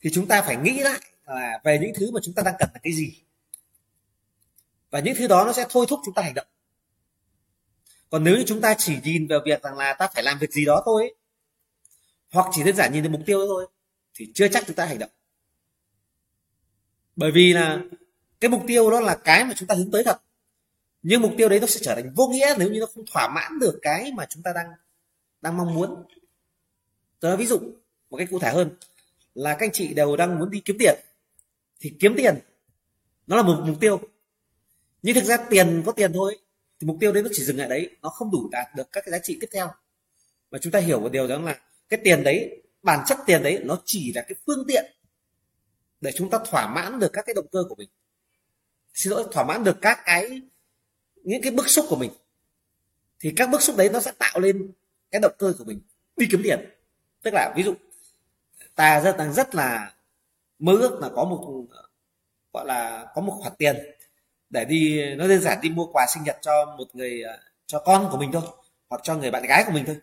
Thì 0.00 0.10
chúng 0.14 0.28
ta 0.28 0.42
phải 0.42 0.56
nghĩ 0.56 0.80
lại 0.80 1.00
là 1.26 1.60
về 1.64 1.78
những 1.82 1.92
thứ 1.98 2.10
mà 2.10 2.20
chúng 2.22 2.34
ta 2.34 2.42
đang 2.42 2.54
cần 2.58 2.68
là 2.74 2.80
cái 2.82 2.92
gì. 2.92 3.22
Và 4.90 5.00
những 5.00 5.14
thứ 5.18 5.26
đó 5.26 5.44
nó 5.44 5.52
sẽ 5.52 5.66
thôi 5.70 5.86
thúc 5.88 6.00
chúng 6.04 6.14
ta 6.14 6.22
hành 6.22 6.34
động. 6.34 6.46
Còn 8.10 8.24
nếu 8.24 8.36
như 8.36 8.44
chúng 8.46 8.60
ta 8.60 8.74
chỉ 8.78 8.98
nhìn 9.04 9.26
vào 9.26 9.40
việc 9.44 9.62
rằng 9.62 9.76
là 9.76 9.94
ta 9.94 10.08
phải 10.14 10.22
làm 10.22 10.38
việc 10.38 10.50
gì 10.50 10.64
đó 10.64 10.82
thôi 10.84 11.02
ấy, 11.02 11.14
hoặc 12.32 12.46
chỉ 12.52 12.64
đơn 12.64 12.76
giản 12.76 12.92
nhìn 12.92 13.02
được 13.02 13.10
mục 13.10 13.22
tiêu 13.26 13.46
thôi 13.46 13.66
thì 14.14 14.32
chưa 14.34 14.48
chắc 14.48 14.64
chúng 14.66 14.76
ta 14.76 14.86
hành 14.86 14.98
động. 14.98 15.10
Bởi 17.16 17.30
vì 17.32 17.52
là 17.52 17.78
cái 18.40 18.48
mục 18.48 18.62
tiêu 18.66 18.90
đó 18.90 19.00
là 19.00 19.16
cái 19.24 19.44
mà 19.44 19.54
chúng 19.56 19.66
ta 19.68 19.74
hướng 19.74 19.90
tới 19.90 20.04
thật 20.04 20.20
nhưng 21.02 21.22
mục 21.22 21.32
tiêu 21.36 21.48
đấy 21.48 21.60
nó 21.60 21.66
sẽ 21.66 21.80
trở 21.82 21.94
thành 21.94 22.12
vô 22.16 22.28
nghĩa 22.28 22.54
nếu 22.58 22.70
như 22.70 22.80
nó 22.80 22.86
không 22.94 23.04
thỏa 23.12 23.28
mãn 23.34 23.58
được 23.58 23.78
cái 23.82 24.12
mà 24.12 24.26
chúng 24.30 24.42
ta 24.42 24.52
đang 24.54 24.66
đang 25.40 25.56
mong 25.56 25.74
muốn. 25.74 26.04
Tôi 27.20 27.30
nói 27.30 27.36
ví 27.36 27.46
dụ 27.46 27.58
một 28.10 28.16
cách 28.16 28.28
cụ 28.30 28.38
thể 28.38 28.50
hơn 28.50 28.70
là 29.34 29.52
các 29.52 29.66
anh 29.66 29.72
chị 29.72 29.94
đều 29.94 30.16
đang 30.16 30.38
muốn 30.38 30.50
đi 30.50 30.60
kiếm 30.64 30.76
tiền. 30.78 30.98
Thì 31.80 31.94
kiếm 32.00 32.14
tiền, 32.16 32.38
nó 33.26 33.36
là 33.36 33.42
một 33.42 33.62
mục 33.66 33.80
tiêu. 33.80 34.00
Nhưng 35.02 35.14
thực 35.14 35.24
ra 35.24 35.36
tiền 35.36 35.82
có 35.86 35.92
tiền 35.92 36.12
thôi, 36.12 36.38
thì 36.80 36.86
mục 36.86 36.96
tiêu 37.00 37.12
đấy 37.12 37.22
nó 37.22 37.28
chỉ 37.32 37.42
dừng 37.42 37.58
lại 37.58 37.68
đấy, 37.68 37.96
nó 38.02 38.08
không 38.08 38.30
đủ 38.30 38.48
đạt 38.52 38.66
được 38.76 38.92
các 38.92 39.04
cái 39.04 39.12
giá 39.12 39.18
trị 39.22 39.38
tiếp 39.40 39.48
theo. 39.52 39.70
Và 40.50 40.58
chúng 40.58 40.72
ta 40.72 40.78
hiểu 40.78 41.00
một 41.00 41.12
điều 41.12 41.28
đó 41.28 41.38
là 41.38 41.60
cái 41.88 42.00
tiền 42.04 42.22
đấy, 42.24 42.62
bản 42.82 43.04
chất 43.06 43.18
tiền 43.26 43.42
đấy 43.42 43.60
nó 43.64 43.82
chỉ 43.84 44.12
là 44.14 44.22
cái 44.22 44.36
phương 44.46 44.64
tiện 44.68 44.84
để 46.00 46.12
chúng 46.16 46.30
ta 46.30 46.38
thỏa 46.50 46.74
mãn 46.74 46.98
được 46.98 47.10
các 47.12 47.26
cái 47.26 47.34
động 47.34 47.46
cơ 47.52 47.64
của 47.68 47.74
mình. 47.74 47.88
Xin 48.94 49.10
lỗi, 49.10 49.24
thỏa 49.32 49.44
mãn 49.44 49.64
được 49.64 49.76
các 49.82 49.98
cái 50.04 50.40
những 51.24 51.42
cái 51.42 51.52
bức 51.52 51.68
xúc 51.68 51.86
của 51.88 51.96
mình, 51.96 52.10
thì 53.20 53.32
các 53.36 53.50
bức 53.50 53.62
xúc 53.62 53.76
đấy 53.76 53.88
nó 53.92 54.00
sẽ 54.00 54.12
tạo 54.18 54.40
lên 54.40 54.72
cái 55.10 55.20
động 55.20 55.32
cơ 55.38 55.54
của 55.58 55.64
mình 55.64 55.80
đi 56.16 56.26
kiếm 56.30 56.40
tiền. 56.44 56.70
Tức 57.22 57.34
là 57.34 57.52
ví 57.56 57.62
dụ, 57.62 57.74
ta 58.74 59.00
rất, 59.00 59.16
đang 59.16 59.32
rất 59.32 59.54
là 59.54 59.94
mơ 60.58 60.72
ước 60.72 60.98
là 61.00 61.08
có 61.14 61.24
một, 61.24 61.66
gọi 62.52 62.66
là 62.66 63.06
có 63.14 63.20
một 63.20 63.38
khoản 63.40 63.52
tiền 63.58 63.76
để 64.50 64.64
đi, 64.64 65.14
nó 65.14 65.28
đơn 65.28 65.40
giản 65.40 65.58
đi 65.62 65.70
mua 65.70 65.86
quà 65.86 66.06
sinh 66.14 66.22
nhật 66.24 66.38
cho 66.42 66.74
một 66.78 66.94
người 66.94 67.22
à, 67.22 67.38
cho 67.66 67.78
con 67.78 68.08
của 68.10 68.18
mình 68.18 68.32
thôi, 68.32 68.42
hoặc 68.88 69.00
cho 69.04 69.16
người 69.16 69.30
bạn 69.30 69.42
gái 69.42 69.64
của 69.66 69.72
mình 69.72 69.84
thôi. 69.86 69.96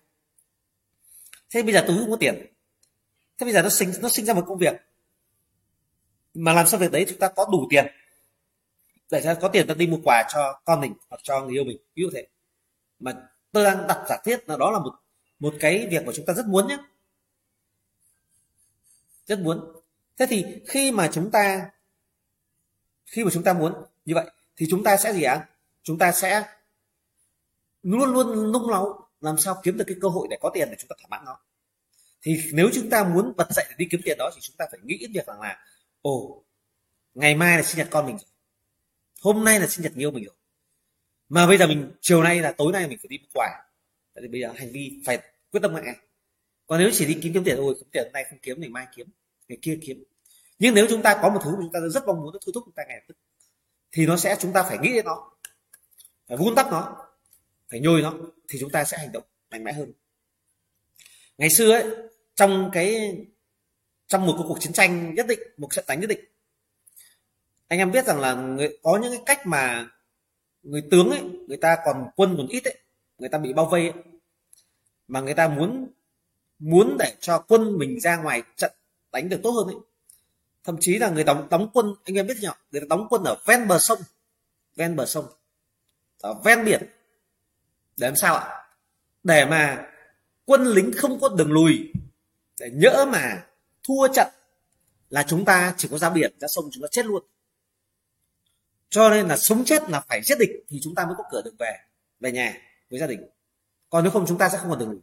Thế 1.50 1.64
bây 1.64 1.74
giờ 1.74 1.84
tôi 1.88 1.98
không 1.98 2.12
có 2.12 2.18
tiền. 2.18 2.46
Thế 3.38 3.44
bây 3.44 3.54
giờ 3.54 3.62
nó 3.62 3.70
sinh 3.70 3.92
nó 4.02 4.10
sinh 4.10 4.26
ra 4.26 4.34
một 4.34 4.44
công 4.48 4.58
việc. 4.58 4.74
Mà 6.34 6.54
làm 6.54 6.68
sao 6.68 6.80
việc 6.80 6.92
đấy 6.92 7.06
chúng 7.10 7.20
ta 7.20 7.28
có 7.28 7.46
đủ 7.52 7.68
tiền? 7.70 7.86
Để 9.12 9.22
cho 9.24 9.36
có 9.36 9.48
tiền 9.48 9.68
ta 9.68 9.74
đi 9.74 9.88
mua 9.88 10.00
quà 10.04 10.24
cho 10.34 10.62
con 10.66 10.82
mình 10.82 10.94
hoặc 11.10 11.18
cho 11.24 11.42
người 11.42 11.54
yêu 11.54 11.64
mình? 11.64 11.78
Ví 11.96 12.04
dụ 12.04 12.10
thế. 12.14 12.28
Mà 13.00 13.14
tôi 13.52 13.64
đang 13.64 13.88
đặt 13.88 14.06
giả 14.10 14.18
thiết 14.26 14.50
là 14.50 14.58
đó 14.58 14.72
là 14.72 14.80
một 14.80 14.94
một 15.40 15.54
cái 15.60 15.88
việc 15.92 16.06
mà 16.06 16.12
chúng 16.16 16.26
ta 16.26 16.34
rất 16.34 16.46
muốn 16.46 16.68
nhé. 16.68 16.78
Rất 19.26 19.40
muốn. 19.40 19.76
Thế 20.18 20.26
thì 20.30 20.46
khi 20.68 20.92
mà 20.92 21.10
chúng 21.14 21.32
ta, 21.32 21.70
khi 23.06 23.24
mà 23.24 23.30
chúng 23.34 23.44
ta 23.44 23.54
muốn 23.54 23.74
như 24.06 24.16
vậy, 24.16 24.32
thì 24.58 24.66
chúng 24.70 24.84
ta 24.84 24.98
sẽ 24.98 25.14
gì 25.14 25.24
ạ? 25.24 25.48
Chúng 25.84 25.98
ta 25.98 26.12
sẽ 26.12 26.44
luôn 27.84 28.14
luôn 28.14 28.52
nung 28.52 28.72
nấu, 28.72 29.02
làm 29.22 29.38
sao 29.38 29.62
kiếm 29.64 29.78
được 29.78 29.84
cái 29.88 29.96
cơ 30.02 30.08
hội 30.08 30.28
để 30.30 30.38
có 30.42 30.52
tiền 30.54 30.68
để 30.72 30.76
chúng 30.80 30.88
ta 30.88 30.96
thỏa 31.00 31.08
mãn 31.10 31.26
nó. 31.26 31.40
Thì 32.22 32.38
nếu 32.54 32.70
chúng 32.74 32.90
ta 32.90 33.04
muốn 33.04 33.34
bật 33.38 33.48
dậy 33.52 33.66
để 33.70 33.76
đi 33.78 33.88
kiếm 33.92 34.02
tiền 34.06 34.18
đó, 34.18 34.32
thì 34.36 34.42
chúng 34.42 34.56
ta 34.58 34.66
phải 34.72 34.80
nghĩ 34.84 34.98
đến 34.98 35.12
việc 35.14 35.28
rằng 35.28 35.42
là, 35.42 35.66
ồ, 36.02 36.44
ngày 37.14 37.36
mai 37.36 37.58
là 37.58 37.64
sinh 37.64 37.78
nhật 37.78 37.88
con 37.92 38.06
mình 38.06 38.18
rồi 38.18 38.28
hôm 39.26 39.46
nay 39.46 39.60
là 39.60 39.68
sinh 39.68 39.84
nhật 39.84 39.94
người 39.94 40.04
yêu 40.04 40.12
mình 40.12 40.24
rồi. 40.24 40.36
Mà 41.30 41.48
bây 41.48 41.58
giờ 41.58 41.68
mình, 41.68 41.92
chiều 42.02 42.24
nay 42.24 42.42
là 42.42 42.52
tối 42.52 42.72
nay 42.72 42.88
mình 42.88 42.98
phải 42.98 43.08
đi 43.10 43.18
mua 43.18 43.30
quà. 43.34 43.50
Tại 44.14 44.22
vì 44.22 44.28
bây 44.28 44.42
giờ 44.42 44.54
hành 44.56 44.72
vi 44.72 45.02
phải 45.06 45.20
quyết 45.52 45.60
tâm 45.62 45.74
mạnh 45.74 45.96
còn 46.68 46.80
nếu 46.80 46.90
chỉ 46.94 47.06
đi 47.06 47.20
kiếm 47.24 47.34
kiếm 47.34 47.44
tiền 47.44 47.56
thôi, 47.58 47.76
kiếm 47.80 47.90
tiền 47.92 48.04
hôm 48.04 48.14
nay 48.14 48.26
không 48.30 48.40
kiếm 48.42 48.62
thì 48.62 48.68
mai 48.68 48.88
kiếm, 48.96 49.08
ngày 49.48 49.58
kia 49.62 49.80
kiếm. 49.82 50.04
Nhưng 50.60 50.76
nếu 50.76 50.88
chúng 50.90 51.02
ta 51.02 51.20
có 51.22 51.30
một 51.30 51.40
thứ 51.44 51.52
mà 51.52 51.58
chúng 51.62 51.72
ta 51.74 51.80
rất 51.80 52.04
mong 52.08 52.22
muốn 52.22 52.34
nó 52.34 52.40
thôi 52.46 52.52
thúc 52.56 52.64
chúng 52.66 52.74
ta 52.74 52.84
ngày 52.88 53.02
tức, 53.08 53.18
thì 53.92 54.06
nó 54.06 54.18
sẽ, 54.18 54.36
chúng 54.40 54.54
ta 54.54 54.64
phải 54.64 54.78
nghĩ 54.78 54.94
đến 54.94 55.06
nó, 55.06 55.32
phải 56.28 56.38
vun 56.38 56.56
tắt 56.56 56.68
nó, 56.72 57.08
phải 57.72 57.80
nhồi 57.80 58.02
nó, 58.02 58.14
thì 58.50 58.60
chúng 58.60 58.70
ta 58.70 58.84
sẽ 58.84 58.98
hành 58.98 59.12
động 59.12 59.24
mạnh 59.50 59.64
mẽ 59.64 59.74
hơn. 59.74 59.92
Ngày 61.38 61.50
xưa 61.50 61.72
ấy, 61.72 61.84
trong 62.36 62.70
cái, 62.74 63.18
trong 64.08 64.26
một 64.26 64.36
cuộc 64.48 64.58
chiến 64.60 64.74
tranh 64.74 65.16
nhất 65.16 65.28
định, 65.28 65.40
một 65.58 65.68
trận 65.72 65.86
đánh 65.88 66.00
nhất 66.00 66.08
định 66.08 66.26
anh 67.68 67.80
em 67.80 67.92
biết 67.92 68.06
rằng 68.06 68.20
là 68.20 68.34
người, 68.34 68.78
có 68.84 69.00
những 69.02 69.12
cái 69.12 69.22
cách 69.26 69.48
mà 69.48 69.88
người 70.64 70.84
tướng 70.92 71.10
ấy 71.10 71.22
người 71.48 71.58
ta 71.58 71.78
còn 71.86 72.06
quân 72.16 72.38
còn 72.38 72.48
ít 72.48 72.64
ấy 72.64 72.78
người 73.18 73.30
ta 73.30 73.38
bị 73.38 73.54
bao 73.54 73.66
vây 73.66 73.82
ấy, 73.82 74.04
mà 75.08 75.22
người 75.22 75.34
ta 75.34 75.48
muốn 75.48 75.88
muốn 76.60 76.96
để 77.00 77.16
cho 77.20 77.46
quân 77.48 77.78
mình 77.78 78.00
ra 78.00 78.18
ngoài 78.18 78.44
trận 78.56 78.72
đánh 79.12 79.30
được 79.30 79.40
tốt 79.44 79.52
hơn 79.52 79.68
ấy. 79.68 79.82
Thậm 80.64 80.78
chí 80.80 80.98
là 80.98 81.10
người 81.10 81.24
đóng 81.24 81.48
đóng 81.50 81.70
quân 81.74 81.94
anh 82.04 82.16
em 82.16 82.28
biết 82.28 82.38
nhỉ? 82.42 82.48
Người 82.72 82.82
ta 82.82 82.88
đóng 82.90 83.08
quân 83.10 83.24
ở 83.24 83.38
ven 83.46 83.68
bờ 83.68 83.80
sông 83.80 84.00
ven 84.76 84.96
bờ 84.96 85.06
sông 85.06 85.26
ở 86.22 86.34
ven 86.44 86.66
biển. 86.66 86.82
Để 87.98 88.08
làm 88.08 88.16
sao 88.16 88.36
ạ? 88.36 88.66
Để 89.24 89.46
mà 89.46 89.88
quân 90.46 90.68
lính 90.68 90.92
không 90.98 91.20
có 91.20 91.30
đường 91.30 91.52
lùi 91.52 91.92
để 92.60 92.70
nhỡ 92.74 93.06
mà 93.12 93.46
thua 93.84 94.08
trận 94.14 94.28
là 95.10 95.24
chúng 95.28 95.46
ta 95.46 95.74
chỉ 95.78 95.88
có 95.92 95.98
ra 95.98 96.10
biển 96.10 96.34
ra 96.40 96.48
sông 96.48 96.66
chúng 96.72 96.82
ta 96.82 96.88
chết 96.92 97.06
luôn 97.06 97.24
cho 98.90 99.10
nên 99.10 99.28
là 99.28 99.38
sống 99.38 99.66
chết 99.66 99.90
là 99.90 100.00
phải 100.00 100.22
giết 100.24 100.40
địch 100.40 100.50
thì 100.70 100.80
chúng 100.84 100.96
ta 100.96 101.06
mới 101.06 101.16
có 101.18 101.24
cửa 101.32 101.42
được 101.46 101.54
về 101.60 101.72
về 102.20 102.32
nhà, 102.32 102.58
với 102.90 103.00
gia 103.00 103.08
đình. 103.08 103.20
Còn 103.90 104.04
nếu 104.04 104.12
không, 104.12 104.26
chúng 104.28 104.38
ta 104.38 104.50
sẽ 104.50 104.58
không 104.58 104.70
còn 104.70 104.80
đường 104.80 105.02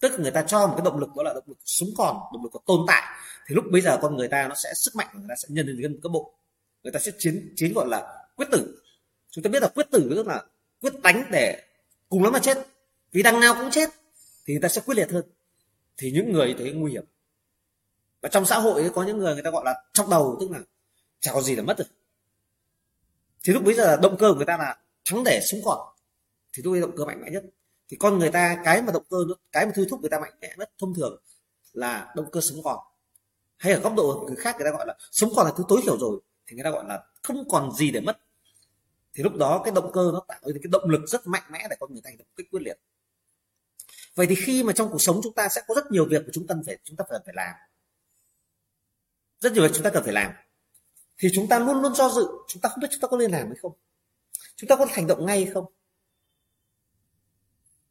tức 0.00 0.20
người 0.20 0.30
ta 0.30 0.42
cho 0.42 0.66
một 0.66 0.74
cái 0.76 0.84
động 0.84 0.98
lực 0.98 1.08
đó 1.16 1.22
là 1.22 1.32
động 1.34 1.44
lực 1.46 1.58
sống 1.64 1.88
còn, 1.96 2.16
động 2.32 2.42
lực 2.42 2.50
có 2.52 2.60
tồn 2.66 2.80
tại, 2.86 3.02
thì 3.46 3.54
lúc 3.54 3.64
bây 3.72 3.80
giờ 3.80 3.98
con 4.02 4.16
người 4.16 4.28
ta 4.28 4.48
nó 4.48 4.54
sẽ 4.54 4.74
sức 4.74 4.96
mạnh, 4.96 5.08
người 5.14 5.26
ta 5.28 5.34
sẽ 5.36 5.48
nhân 5.50 5.66
lên 5.66 6.00
cấp 6.02 6.12
bộ. 6.12 6.34
Người 6.82 6.92
ta 6.92 7.00
sẽ 7.00 7.12
chiến 7.18 7.52
chiến 7.56 7.72
gọi 7.74 7.88
là 7.88 8.26
quyết 8.36 8.46
tử. 8.50 8.82
Chúng 9.30 9.44
ta 9.44 9.50
biết 9.50 9.62
là 9.62 9.68
quyết 9.68 9.90
tử 9.90 10.12
tức 10.16 10.26
là 10.26 10.44
quyết 10.80 10.92
đánh 11.02 11.24
để 11.30 11.62
cùng 12.08 12.22
lắm 12.22 12.32
mà 12.32 12.38
chết. 12.38 12.58
Vì 13.12 13.22
đằng 13.22 13.40
nào 13.40 13.54
cũng 13.60 13.70
chết, 13.70 13.90
thì 14.46 14.54
người 14.54 14.60
ta 14.60 14.68
sẽ 14.68 14.80
quyết 14.80 14.94
liệt 14.94 15.10
hơn. 15.10 15.24
Thì 15.96 16.10
những 16.10 16.32
người 16.32 16.54
thấy 16.58 16.72
nguy 16.72 16.92
hiểm. 16.92 17.04
Và 18.20 18.28
trong 18.28 18.46
xã 18.46 18.58
hội 18.58 18.90
có 18.94 19.02
những 19.02 19.18
người 19.18 19.34
người 19.34 19.42
ta 19.42 19.50
gọi 19.50 19.62
là 19.64 19.74
trong 19.92 20.10
đầu, 20.10 20.36
tức 20.40 20.50
là 20.50 20.58
chả 21.20 21.32
có 21.32 21.42
gì 21.42 21.56
là 21.56 21.62
mất 21.62 21.78
rồi 21.78 21.86
thì 23.44 23.52
lúc 23.52 23.64
bây 23.64 23.74
giờ 23.74 23.96
động 24.02 24.16
cơ 24.18 24.28
của 24.28 24.36
người 24.36 24.46
ta 24.46 24.56
là 24.56 24.76
thắng 25.04 25.24
để 25.24 25.40
sống 25.50 25.60
còn. 25.64 25.78
Thì 26.52 26.62
lúc 26.62 26.74
ấy 26.74 26.80
động 26.80 26.96
cơ 26.96 27.04
mạnh 27.04 27.20
mẽ 27.24 27.30
nhất. 27.30 27.44
Thì 27.88 27.96
con 28.00 28.18
người 28.18 28.30
ta, 28.30 28.62
cái 28.64 28.82
mà 28.82 28.92
động 28.92 29.04
cơ 29.10 29.16
cái 29.52 29.66
mà 29.66 29.72
thôi 29.74 29.86
thúc 29.90 30.00
người 30.00 30.10
ta 30.10 30.20
mạnh 30.20 30.32
mẽ 30.40 30.54
nhất, 30.58 30.70
thông 30.78 30.94
thường 30.94 31.22
là 31.72 32.12
động 32.16 32.30
cơ 32.32 32.40
sống 32.40 32.58
còn. 32.64 32.78
Hay 33.56 33.72
ở 33.72 33.80
góc 33.80 33.94
độ 33.96 34.24
người 34.26 34.36
khác 34.36 34.56
người 34.56 34.64
ta 34.70 34.76
gọi 34.76 34.86
là 34.86 34.96
sống 35.10 35.30
còn 35.36 35.46
là 35.46 35.52
thứ 35.56 35.64
tối 35.68 35.80
thiểu 35.84 35.98
rồi, 35.98 36.20
thì 36.46 36.56
người 36.56 36.64
ta 36.64 36.70
gọi 36.70 36.84
là 36.88 37.02
không 37.22 37.48
còn 37.48 37.72
gì 37.72 37.90
để 37.90 38.00
mất. 38.00 38.18
Thì 39.14 39.22
lúc 39.22 39.34
đó 39.36 39.62
cái 39.64 39.74
động 39.74 39.92
cơ 39.92 40.10
nó 40.12 40.22
tạo 40.28 40.40
ra 40.42 40.52
cái 40.62 40.70
động 40.70 40.90
lực 40.90 41.00
rất 41.06 41.26
mạnh 41.26 41.42
mẽ 41.50 41.66
để 41.70 41.76
con 41.80 41.92
người 41.92 42.02
ta 42.04 42.08
hành 42.08 42.18
động 42.18 42.28
cách 42.36 42.46
quyết 42.50 42.62
liệt. 42.62 42.80
Vậy 44.14 44.26
thì 44.26 44.34
khi 44.34 44.62
mà 44.62 44.72
trong 44.72 44.90
cuộc 44.90 45.02
sống 45.02 45.20
chúng 45.22 45.34
ta 45.34 45.48
sẽ 45.48 45.62
có 45.66 45.74
rất 45.74 45.90
nhiều 45.90 46.06
việc 46.10 46.22
mà 46.24 46.30
chúng 46.32 46.46
ta 46.46 46.54
phải, 46.66 46.78
chúng 46.84 46.96
ta 46.96 47.04
cần 47.10 47.22
phải 47.24 47.34
làm. 47.36 47.54
Rất 49.40 49.52
nhiều 49.52 49.62
việc 49.62 49.70
chúng 49.74 49.84
ta 49.84 49.90
cần 49.90 50.04
phải 50.04 50.12
làm 50.12 50.32
thì 51.18 51.28
chúng 51.34 51.48
ta 51.48 51.58
luôn 51.58 51.82
luôn 51.82 51.94
do 51.94 52.08
dự, 52.08 52.26
chúng 52.48 52.62
ta 52.62 52.68
không 52.68 52.80
biết 52.80 52.88
chúng 52.90 53.00
ta 53.00 53.08
có 53.08 53.16
nên 53.16 53.30
làm 53.30 53.46
hay 53.46 53.56
không. 53.62 53.72
Chúng 54.56 54.68
ta 54.68 54.76
có 54.76 54.86
hành 54.90 55.06
động 55.06 55.26
ngay 55.26 55.44
hay 55.44 55.54
không. 55.54 55.64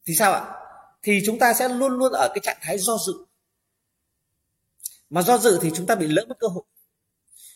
Thì 0.06 0.14
sao 0.16 0.34
ạ? 0.34 0.54
Thì 1.04 1.22
chúng 1.26 1.40
ta 1.40 1.54
sẽ 1.54 1.70
luôn 1.70 1.92
luôn 1.92 2.12
ở 2.12 2.30
cái 2.36 2.40
trạng 2.44 2.58
thái 2.62 2.78
do 2.78 2.98
dự. 3.08 3.14
Mà 5.10 5.22
do 5.22 5.38
dự 5.38 5.60
thì 5.62 5.72
chúng 5.76 5.86
ta 5.86 5.96
bị 5.96 6.08
lỡ 6.08 6.26
mất 6.30 6.40
cơ 6.40 6.48
hội. 6.48 6.64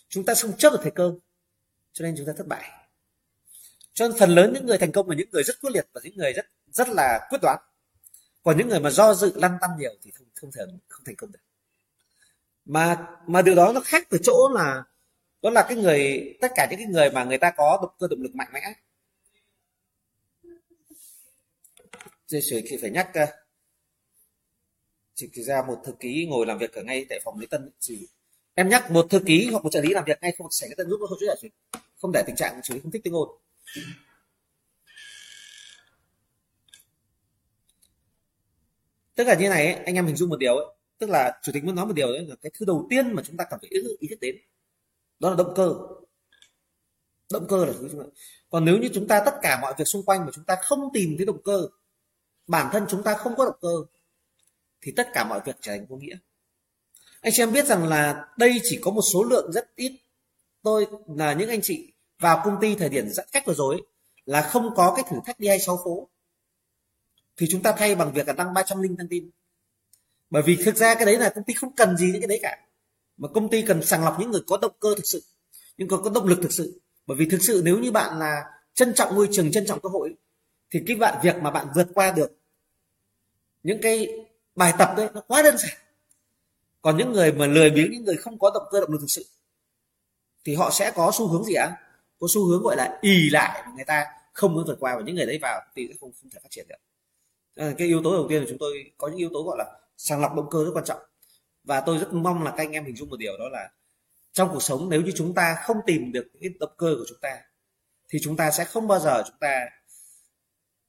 Chúng 0.09 0.25
ta 0.25 0.33
không 0.41 0.57
chấp 0.57 0.69
được 0.69 0.79
thời 0.81 0.91
cơ, 0.91 1.13
cho 1.93 2.03
nên 2.03 2.15
chúng 2.17 2.25
ta 2.25 2.33
thất 2.37 2.47
bại. 2.47 2.69
Cho 3.93 4.07
nên 4.07 4.17
phần 4.19 4.29
lớn 4.29 4.53
những 4.53 4.65
người 4.65 4.77
thành 4.77 4.91
công 4.91 5.09
là 5.09 5.15
những 5.15 5.29
người 5.31 5.43
rất 5.43 5.61
quyết 5.61 5.69
liệt 5.73 5.87
và 5.93 6.01
những 6.03 6.17
người 6.17 6.33
rất 6.33 6.45
rất 6.71 6.89
là 6.89 7.27
quyết 7.29 7.39
đoán. 7.41 7.59
Còn 8.43 8.57
những 8.57 8.67
người 8.67 8.79
mà 8.79 8.89
do 8.89 9.13
dự, 9.13 9.31
lăn 9.35 9.57
tăn 9.61 9.69
nhiều 9.77 9.91
thì 10.03 10.11
không 10.11 10.27
không 10.35 10.51
thể, 10.51 10.63
không 10.87 11.03
thành 11.05 11.15
công 11.15 11.31
được. 11.31 11.39
Mà 12.65 13.07
mà 13.27 13.41
điều 13.41 13.55
đó 13.55 13.71
nó 13.75 13.81
khác 13.85 14.07
từ 14.09 14.17
chỗ 14.23 14.49
là 14.53 14.83
đó 15.41 15.49
là 15.49 15.65
cái 15.67 15.77
người 15.77 16.33
tất 16.41 16.51
cả 16.55 16.67
những 16.69 16.79
cái 16.79 16.87
người 16.87 17.11
mà 17.11 17.23
người 17.23 17.37
ta 17.37 17.51
có 17.57 17.79
động 17.81 17.91
cơ 17.99 18.07
động 18.07 18.21
lực 18.21 18.35
mạnh 18.35 18.49
mẽ. 18.53 18.73
Chỉ 22.27 22.39
khi 22.69 22.77
phải 22.81 22.89
nhắc 22.89 23.09
ờ, 23.13 23.25
chỉ 25.15 25.43
ra 25.43 25.61
một 25.67 25.81
thư 25.85 25.93
ký 25.99 26.27
ngồi 26.29 26.45
làm 26.45 26.57
việc 26.57 26.73
ở 26.73 26.83
ngay 26.83 27.05
tại 27.09 27.19
phòng 27.23 27.39
lễ 27.39 27.47
tân 27.49 27.69
chỉ 27.79 28.07
em 28.53 28.69
nhắc 28.69 28.91
một 28.91 29.07
thư 29.09 29.19
ký 29.19 29.49
hoặc 29.51 29.63
một 29.63 29.69
trợ 29.69 29.81
lý 29.81 29.93
làm 29.93 30.03
việc 30.05 30.17
ngay 30.21 30.33
không 30.37 30.47
sẽ 30.51 30.67
lễ 30.67 30.73
tân 30.77 30.89
giúp 30.89 30.99
không 31.09 31.17
trợ 31.21 31.35
không 32.01 32.11
để 32.11 32.23
tình 32.27 32.35
trạng 32.35 32.61
chủ 32.63 32.79
không 32.83 32.91
thích 32.91 33.01
tiếng 33.03 33.15
ồn. 33.15 33.29
Tức 39.15 39.23
là 39.27 39.35
như 39.35 39.49
này 39.49 39.65
ấy, 39.73 39.83
anh 39.85 39.95
em 39.95 40.05
hình 40.05 40.15
dung 40.15 40.29
một 40.29 40.39
điều 40.39 40.55
ấy, 40.55 40.65
tức 40.97 41.09
là 41.09 41.39
chủ 41.43 41.51
tịch 41.51 41.63
muốn 41.63 41.75
nói 41.75 41.85
một 41.85 41.93
điều 41.95 42.07
đấy 42.07 42.25
là 42.27 42.35
cái 42.41 42.51
thứ 42.53 42.65
đầu 42.65 42.87
tiên 42.89 43.13
mà 43.13 43.23
chúng 43.25 43.37
ta 43.37 43.45
cần 43.49 43.59
phải 43.59 43.69
ý 43.99 44.07
thức 44.07 44.19
đến 44.21 44.35
đó 45.21 45.29
là 45.29 45.35
động 45.35 45.53
cơ. 45.55 45.73
Động 47.31 47.47
cơ 47.49 47.65
là 47.65 47.73
thứ 47.79 47.87
chúng 47.91 47.99
ta 47.99 48.05
còn 48.49 48.65
nếu 48.65 48.77
như 48.77 48.89
chúng 48.93 49.07
ta 49.07 49.21
tất 49.25 49.33
cả 49.41 49.59
mọi 49.61 49.73
việc 49.77 49.85
xung 49.85 50.05
quanh 50.05 50.25
mà 50.25 50.31
chúng 50.33 50.45
ta 50.45 50.55
không 50.61 50.79
tìm 50.93 51.15
thấy 51.17 51.25
động 51.25 51.41
cơ, 51.43 51.67
bản 52.47 52.69
thân 52.71 52.85
chúng 52.89 53.03
ta 53.03 53.13
không 53.13 53.35
có 53.35 53.45
động 53.45 53.57
cơ, 53.61 53.75
thì 54.81 54.93
tất 54.95 55.07
cả 55.13 55.23
mọi 55.23 55.41
việc 55.45 55.55
trở 55.61 55.71
thành 55.71 55.85
vô 55.85 55.95
nghĩa. 55.95 56.17
Anh 57.21 57.33
chị 57.35 57.43
em 57.43 57.53
biết 57.53 57.65
rằng 57.65 57.87
là 57.87 58.27
đây 58.37 58.61
chỉ 58.63 58.79
có 58.81 58.91
một 58.91 59.01
số 59.13 59.23
lượng 59.23 59.51
rất 59.51 59.75
ít. 59.75 60.01
Tôi 60.61 60.87
là 61.07 61.33
những 61.33 61.49
anh 61.49 61.59
chị 61.63 61.93
vào 62.19 62.41
công 62.45 62.57
ty 62.61 62.75
thời 62.75 62.89
điểm 62.89 63.09
giãn 63.09 63.25
cách 63.31 63.43
vừa 63.45 63.53
rồi 63.53 63.81
là 64.25 64.41
không 64.41 64.75
có 64.75 64.93
cái 64.95 65.05
thử 65.09 65.17
thách 65.25 65.39
đi 65.39 65.47
hay 65.47 65.59
sáu 65.59 65.81
phố. 65.85 66.09
Thì 67.37 67.47
chúng 67.49 67.63
ta 67.63 67.73
thay 67.77 67.95
bằng 67.95 68.13
việc 68.13 68.27
là 68.27 68.33
đăng 68.33 68.53
300 68.53 68.81
link 68.81 68.97
đăng 68.97 69.07
tin. 69.07 69.29
Bởi 70.29 70.43
vì 70.43 70.57
thực 70.65 70.75
ra 70.75 70.95
cái 70.95 71.05
đấy 71.05 71.17
là 71.17 71.31
công 71.35 71.43
ty 71.43 71.53
không 71.53 71.75
cần 71.75 71.97
gì 71.97 72.11
những 72.11 72.21
cái 72.21 72.27
đấy 72.27 72.39
cả 72.41 72.57
mà 73.17 73.27
công 73.27 73.49
ty 73.49 73.61
cần 73.61 73.83
sàng 73.83 74.03
lọc 74.03 74.19
những 74.19 74.31
người 74.31 74.41
có 74.47 74.57
động 74.57 74.75
cơ 74.79 74.95
thực 74.95 75.05
sự, 75.05 75.23
những 75.77 75.87
người 75.87 75.99
có 76.03 76.09
động 76.09 76.27
lực 76.27 76.39
thực 76.41 76.51
sự. 76.51 76.81
Bởi 77.07 77.17
vì 77.17 77.29
thực 77.29 77.41
sự 77.41 77.61
nếu 77.65 77.79
như 77.79 77.91
bạn 77.91 78.19
là 78.19 78.41
trân 78.73 78.93
trọng 78.93 79.15
môi 79.15 79.29
trường, 79.31 79.51
trân 79.51 79.65
trọng 79.65 79.79
cơ 79.79 79.89
hội, 79.89 80.15
thì 80.71 80.79
cái 80.87 80.95
bạn 80.95 81.19
việc 81.23 81.35
mà 81.41 81.51
bạn 81.51 81.67
vượt 81.75 81.87
qua 81.93 82.11
được 82.11 82.31
những 83.63 83.79
cái 83.81 84.07
bài 84.55 84.73
tập 84.77 84.93
đấy 84.97 85.09
nó 85.13 85.21
quá 85.21 85.41
đơn 85.41 85.57
giản. 85.57 85.77
Còn 86.81 86.97
những 86.97 87.11
người 87.11 87.31
mà 87.31 87.45
lười 87.45 87.69
biếng, 87.69 87.91
những 87.91 88.03
người 88.03 88.17
không 88.17 88.39
có 88.39 88.51
động 88.53 88.63
cơ, 88.71 88.79
động 88.79 88.91
lực 88.91 88.97
thực 89.01 89.07
sự, 89.09 89.25
thì 90.45 90.55
họ 90.55 90.71
sẽ 90.71 90.91
có 90.95 91.11
xu 91.13 91.27
hướng 91.27 91.43
gì 91.43 91.53
ạ? 91.53 91.77
Có 92.19 92.27
xu 92.29 92.45
hướng 92.45 92.63
gọi 92.63 92.75
là 92.75 92.99
ì 93.01 93.29
lại 93.29 93.63
người 93.75 93.85
ta 93.85 94.05
không 94.33 94.53
muốn 94.53 94.63
vượt 94.67 94.77
qua, 94.79 94.95
và 94.95 95.01
những 95.05 95.15
người 95.15 95.25
đấy 95.25 95.39
vào 95.41 95.61
thì 95.75 95.87
sẽ 95.87 95.93
không 95.99 96.11
không 96.21 96.29
thể 96.29 96.39
phát 96.43 96.49
triển 96.51 96.65
được. 96.69 96.75
Ờ, 97.55 97.73
cái 97.77 97.87
yếu 97.87 98.01
tố 98.03 98.13
đầu 98.13 98.25
tiên 98.29 98.41
là 98.41 98.45
chúng 98.49 98.57
tôi 98.57 98.91
có 98.97 99.07
những 99.07 99.17
yếu 99.17 99.29
tố 99.33 99.43
gọi 99.43 99.57
là 99.57 99.65
sàng 99.97 100.21
lọc 100.21 100.35
động 100.35 100.49
cơ 100.51 100.63
rất 100.63 100.71
quan 100.73 100.85
trọng 100.85 100.99
và 101.63 101.81
tôi 101.81 101.97
rất 101.97 102.13
mong 102.13 102.43
là 102.43 102.51
các 102.51 102.63
anh 102.63 102.71
em 102.71 102.85
hình 102.85 102.95
dung 102.95 103.09
một 103.09 103.17
điều 103.19 103.37
đó 103.37 103.49
là 103.49 103.69
trong 104.31 104.49
cuộc 104.53 104.63
sống 104.63 104.89
nếu 104.89 105.01
như 105.01 105.11
chúng 105.15 105.33
ta 105.33 105.55
không 105.63 105.77
tìm 105.85 106.11
được 106.11 106.27
cái 106.41 106.49
động 106.59 106.73
cơ 106.77 106.95
của 106.97 107.05
chúng 107.07 107.19
ta 107.21 107.41
thì 108.09 108.19
chúng 108.21 108.37
ta 108.37 108.51
sẽ 108.51 108.65
không 108.65 108.87
bao 108.87 108.99
giờ 108.99 109.23
chúng 109.25 109.37
ta 109.39 109.65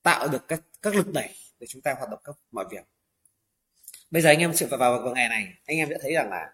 tạo 0.03 0.29
được 0.29 0.49
các 0.49 0.63
các 0.83 0.95
lực 0.95 1.13
đẩy 1.13 1.29
để 1.61 1.67
chúng 1.71 1.83
ta 1.83 1.95
hoạt 1.95 2.11
động 2.11 2.21
các 2.25 2.37
mọi 2.51 2.65
việc. 2.71 2.85
Bây 4.11 4.23
giờ 4.23 4.29
anh 4.29 4.39
em 4.39 4.55
sẽ 4.55 4.67
vào, 4.67 4.79
vào, 4.79 5.03
vào 5.03 5.15
ngày 5.15 5.29
này 5.29 5.47
anh 5.67 5.77
em 5.77 5.89
sẽ 5.89 5.97
thấy 6.01 6.15
rằng 6.15 6.31
là 6.31 6.53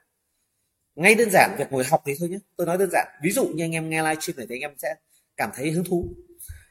ngay 0.94 1.14
đơn 1.14 1.28
giản 1.32 1.56
việc 1.58 1.72
ngồi 1.72 1.84
học 1.84 2.02
thì 2.06 2.14
thôi 2.20 2.28
nhé. 2.28 2.38
Tôi 2.56 2.66
nói 2.66 2.78
đơn 2.78 2.88
giản 2.92 3.06
ví 3.22 3.30
dụ 3.30 3.46
như 3.46 3.64
anh 3.64 3.72
em 3.72 3.90
nghe 3.90 4.02
livestream 4.02 4.37
này 4.37 4.46
thì 4.48 4.54
anh 4.54 4.60
em 4.60 4.78
sẽ 4.78 4.94
cảm 5.37 5.50
thấy 5.54 5.70
hứng 5.70 5.84
thú. 5.84 6.08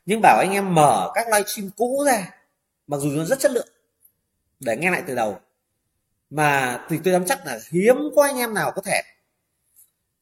Nhưng 0.05 0.19
bảo 0.21 0.39
anh 0.39 0.51
em 0.51 0.75
mở 0.75 1.11
các 1.15 1.27
livestream 1.27 1.69
cũ 1.77 2.03
ra 2.05 2.29
mặc 2.87 2.97
dù 2.97 3.09
nó 3.09 3.25
rất 3.25 3.39
chất 3.39 3.51
lượng 3.51 3.67
để 4.59 4.77
nghe 4.77 4.91
lại 4.91 5.03
từ 5.07 5.15
đầu 5.15 5.39
mà 6.29 6.85
thì 6.89 6.99
tôi 7.03 7.13
dám 7.13 7.25
chắc 7.25 7.45
là 7.45 7.59
hiếm 7.69 7.95
có 8.15 8.23
anh 8.23 8.37
em 8.37 8.53
nào 8.53 8.71
có 8.75 8.81
thể 8.81 9.01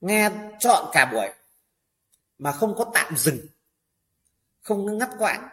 nghe 0.01 0.31
chọn 0.59 0.89
cả 0.93 1.09
buổi 1.13 1.27
mà 2.37 2.51
không 2.51 2.75
có 2.77 2.91
tạm 2.93 3.17
dừng, 3.17 3.39
không 4.61 4.97
ngắt 4.97 5.09
quãng. 5.19 5.49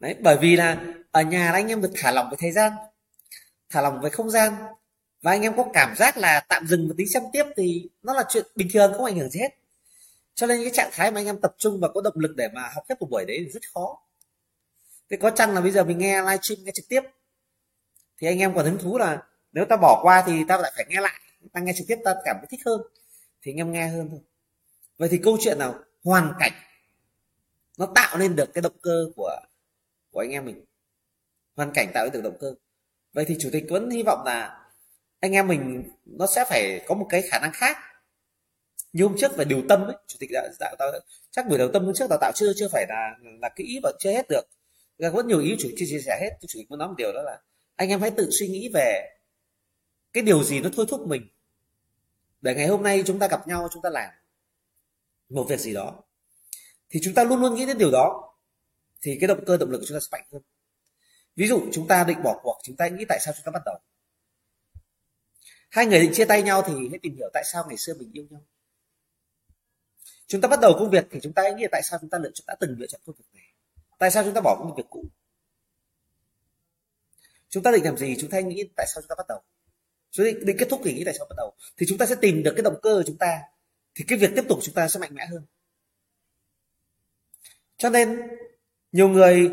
Đấy, 0.00 0.16
bởi 0.20 0.36
vì 0.40 0.56
là 0.56 0.84
ở 1.10 1.22
nhà 1.22 1.52
anh 1.52 1.68
em 1.68 1.82
được 1.82 1.92
thả 1.96 2.10
lỏng 2.10 2.30
về 2.30 2.36
thời 2.40 2.52
gian, 2.52 2.72
thả 3.70 3.80
lỏng 3.80 4.00
về 4.00 4.10
không 4.10 4.30
gian, 4.30 4.54
và 5.22 5.30
anh 5.30 5.42
em 5.42 5.56
có 5.56 5.70
cảm 5.72 5.96
giác 5.96 6.16
là 6.16 6.40
tạm 6.48 6.66
dừng 6.66 6.88
một 6.88 6.94
tí 6.98 7.06
xem 7.06 7.22
tiếp 7.32 7.44
thì 7.56 7.88
nó 8.02 8.14
là 8.14 8.24
chuyện 8.28 8.46
bình 8.54 8.68
thường, 8.72 8.92
không 8.92 9.04
ảnh 9.04 9.18
hưởng 9.18 9.30
gì 9.30 9.40
hết. 9.40 9.56
Cho 10.34 10.46
nên 10.46 10.62
cái 10.62 10.72
trạng 10.74 10.90
thái 10.92 11.10
mà 11.10 11.20
anh 11.20 11.26
em 11.26 11.40
tập 11.40 11.54
trung 11.58 11.80
và 11.80 11.88
có 11.94 12.00
động 12.00 12.14
lực 12.16 12.36
để 12.36 12.48
mà 12.54 12.70
học 12.74 12.84
hết 12.88 12.94
một 13.00 13.10
buổi 13.10 13.24
đấy 13.24 13.36
thì 13.44 13.50
rất 13.50 13.62
khó. 13.74 14.02
Thế 15.10 15.16
có 15.16 15.30
chăng 15.30 15.54
là 15.54 15.60
bây 15.60 15.70
giờ 15.70 15.84
mình 15.84 15.98
nghe 15.98 16.22
livestream, 16.22 16.64
nghe 16.64 16.72
trực 16.74 16.88
tiếp 16.88 17.00
thì 18.20 18.26
anh 18.26 18.38
em 18.38 18.54
còn 18.54 18.64
hứng 18.64 18.78
thú 18.78 18.98
là 18.98 19.22
nếu 19.52 19.64
ta 19.64 19.76
bỏ 19.76 20.00
qua 20.02 20.24
thì 20.26 20.44
ta 20.48 20.58
lại 20.58 20.72
phải 20.76 20.86
nghe 20.88 21.00
lại 21.00 21.20
ta 21.52 21.60
nghe 21.60 21.72
trực 21.76 21.86
tiếp 21.88 21.98
ta 22.04 22.14
cảm 22.24 22.36
thấy 22.40 22.46
thích 22.50 22.60
hơn. 22.66 22.80
Thì 23.42 23.52
anh 23.52 23.56
em 23.56 23.72
nghe 23.72 23.88
hơn 23.88 24.08
thôi. 24.10 24.20
Vậy 24.98 25.08
thì 25.08 25.18
câu 25.18 25.36
chuyện 25.40 25.58
nào? 25.58 25.74
Hoàn 26.04 26.34
cảnh. 26.38 26.52
Nó 27.78 27.88
tạo 27.94 28.18
nên 28.18 28.36
được 28.36 28.54
cái 28.54 28.62
động 28.62 28.78
cơ 28.82 29.06
của 29.16 29.36
của 30.10 30.20
anh 30.20 30.30
em 30.30 30.44
mình. 30.44 30.64
Hoàn 31.56 31.72
cảnh 31.74 31.90
tạo 31.94 32.04
nên 32.04 32.12
được 32.12 32.20
động 32.24 32.36
cơ. 32.40 32.54
Vậy 33.12 33.24
thì 33.28 33.36
chủ 33.40 33.48
tịch 33.52 33.64
vẫn 33.68 33.90
hy 33.90 34.02
vọng 34.02 34.22
là 34.24 34.70
anh 35.20 35.32
em 35.32 35.48
mình 35.48 35.90
nó 36.04 36.26
sẽ 36.26 36.44
phải 36.48 36.84
có 36.86 36.94
một 36.94 37.06
cái 37.10 37.22
khả 37.22 37.38
năng 37.38 37.52
khác. 37.52 37.76
Như 38.92 39.04
hôm 39.04 39.16
trước 39.18 39.36
về 39.36 39.44
điều 39.44 39.62
tâm 39.68 39.82
ấy 39.82 39.96
chủ 40.06 40.16
tịch 40.20 40.30
đã 40.32 40.48
tạo, 40.58 40.76
tạo 40.78 40.90
chắc 41.30 41.48
buổi 41.48 41.58
đầu 41.58 41.70
tâm 41.72 41.84
hôm 41.84 41.94
trước 41.94 42.06
đào 42.10 42.18
tạo 42.20 42.32
chưa 42.34 42.52
chưa 42.56 42.68
phải 42.72 42.86
là 42.88 43.10
là 43.40 43.48
kỹ 43.56 43.80
và 43.82 43.92
chưa 43.98 44.10
hết 44.10 44.28
được. 44.28 44.42
Có 44.98 45.10
rất 45.10 45.26
nhiều 45.26 45.40
ý 45.40 45.56
chủ 45.58 45.68
tịch 45.68 45.88
chia 45.88 46.00
sẻ 46.06 46.18
hết. 46.20 46.30
Chủ 46.40 46.58
tịch 46.58 46.70
muốn 46.70 46.78
nói 46.78 46.88
một 46.88 46.94
điều 46.98 47.12
đó 47.12 47.22
là 47.22 47.40
anh 47.80 47.88
em 47.88 48.00
hãy 48.00 48.10
tự 48.10 48.28
suy 48.38 48.48
nghĩ 48.48 48.70
về 48.74 49.16
cái 50.12 50.22
điều 50.22 50.44
gì 50.44 50.60
nó 50.60 50.70
thôi 50.76 50.86
thúc 50.88 51.06
mình 51.06 51.28
để 52.40 52.54
ngày 52.54 52.66
hôm 52.66 52.82
nay 52.82 53.02
chúng 53.06 53.18
ta 53.18 53.28
gặp 53.28 53.48
nhau 53.48 53.68
chúng 53.72 53.82
ta 53.82 53.90
làm 53.90 54.10
một 55.28 55.46
việc 55.48 55.60
gì 55.60 55.74
đó 55.74 56.02
thì 56.90 57.00
chúng 57.02 57.14
ta 57.14 57.24
luôn 57.24 57.40
luôn 57.40 57.54
nghĩ 57.54 57.66
đến 57.66 57.78
điều 57.78 57.90
đó 57.90 58.34
thì 59.02 59.16
cái 59.20 59.28
động 59.28 59.44
cơ 59.46 59.56
động 59.56 59.70
lực 59.70 59.78
của 59.78 59.84
chúng 59.88 59.96
ta 59.96 60.00
sẽ 60.00 60.08
mạnh 60.12 60.28
hơn 60.32 60.42
ví 61.36 61.48
dụ 61.48 61.62
chúng 61.72 61.88
ta 61.88 62.04
định 62.04 62.22
bỏ 62.22 62.40
cuộc 62.42 62.58
chúng 62.62 62.76
ta 62.76 62.88
nghĩ 62.88 63.04
tại 63.08 63.18
sao 63.22 63.34
chúng 63.36 63.44
ta 63.44 63.50
bắt 63.50 63.62
đầu 63.66 63.78
hai 65.70 65.86
người 65.86 66.00
định 66.00 66.12
chia 66.14 66.24
tay 66.24 66.42
nhau 66.42 66.62
thì 66.66 66.74
hãy 66.90 66.98
tìm 67.02 67.16
hiểu 67.16 67.28
tại 67.34 67.42
sao 67.52 67.64
ngày 67.68 67.76
xưa 67.76 67.94
mình 67.94 68.10
yêu 68.12 68.26
nhau 68.30 68.40
chúng 70.26 70.40
ta 70.40 70.48
bắt 70.48 70.60
đầu 70.60 70.72
công 70.78 70.90
việc 70.90 71.06
thì 71.10 71.20
chúng 71.22 71.32
ta 71.32 71.42
hãy 71.42 71.54
nghĩ 71.54 71.66
tại 71.72 71.82
sao 71.84 71.98
chúng 72.00 72.10
ta 72.10 72.18
lựa 72.18 72.30
chọn 72.34 72.44
đã 72.46 72.56
từng 72.60 72.76
lựa 72.78 72.86
chọn 72.86 73.00
công 73.06 73.16
việc 73.16 73.28
này 73.32 73.46
tại 73.98 74.10
sao 74.10 74.24
chúng 74.24 74.34
ta 74.34 74.40
bỏ 74.40 74.56
công 74.58 74.74
việc 74.76 74.86
cũ 74.90 75.04
chúng 77.50 77.62
ta 77.62 77.70
định 77.70 77.84
làm 77.84 77.96
gì, 77.96 78.16
chúng 78.20 78.30
ta 78.30 78.40
nghĩ 78.40 78.64
tại 78.76 78.86
sao 78.94 79.02
chúng 79.02 79.08
ta 79.08 79.14
bắt 79.18 79.26
đầu. 79.28 79.42
Chúng 80.10 80.26
ta 80.26 80.30
định 80.42 80.56
kết 80.58 80.66
thúc 80.70 80.80
thì 80.84 80.94
nghĩ 80.94 81.04
tại 81.04 81.14
sao 81.18 81.26
bắt 81.30 81.34
đầu. 81.36 81.52
Thì 81.76 81.86
chúng 81.88 81.98
ta 81.98 82.06
sẽ 82.06 82.14
tìm 82.20 82.42
được 82.42 82.52
cái 82.56 82.62
động 82.62 82.78
cơ 82.82 82.94
của 82.94 83.02
chúng 83.06 83.18
ta. 83.18 83.40
Thì 83.94 84.04
cái 84.08 84.18
việc 84.18 84.30
tiếp 84.36 84.44
tục 84.48 84.58
chúng 84.62 84.74
ta 84.74 84.88
sẽ 84.88 85.00
mạnh 85.00 85.14
mẽ 85.14 85.26
hơn. 85.26 85.42
Cho 87.76 87.90
nên, 87.90 88.20
nhiều 88.92 89.08
người 89.08 89.50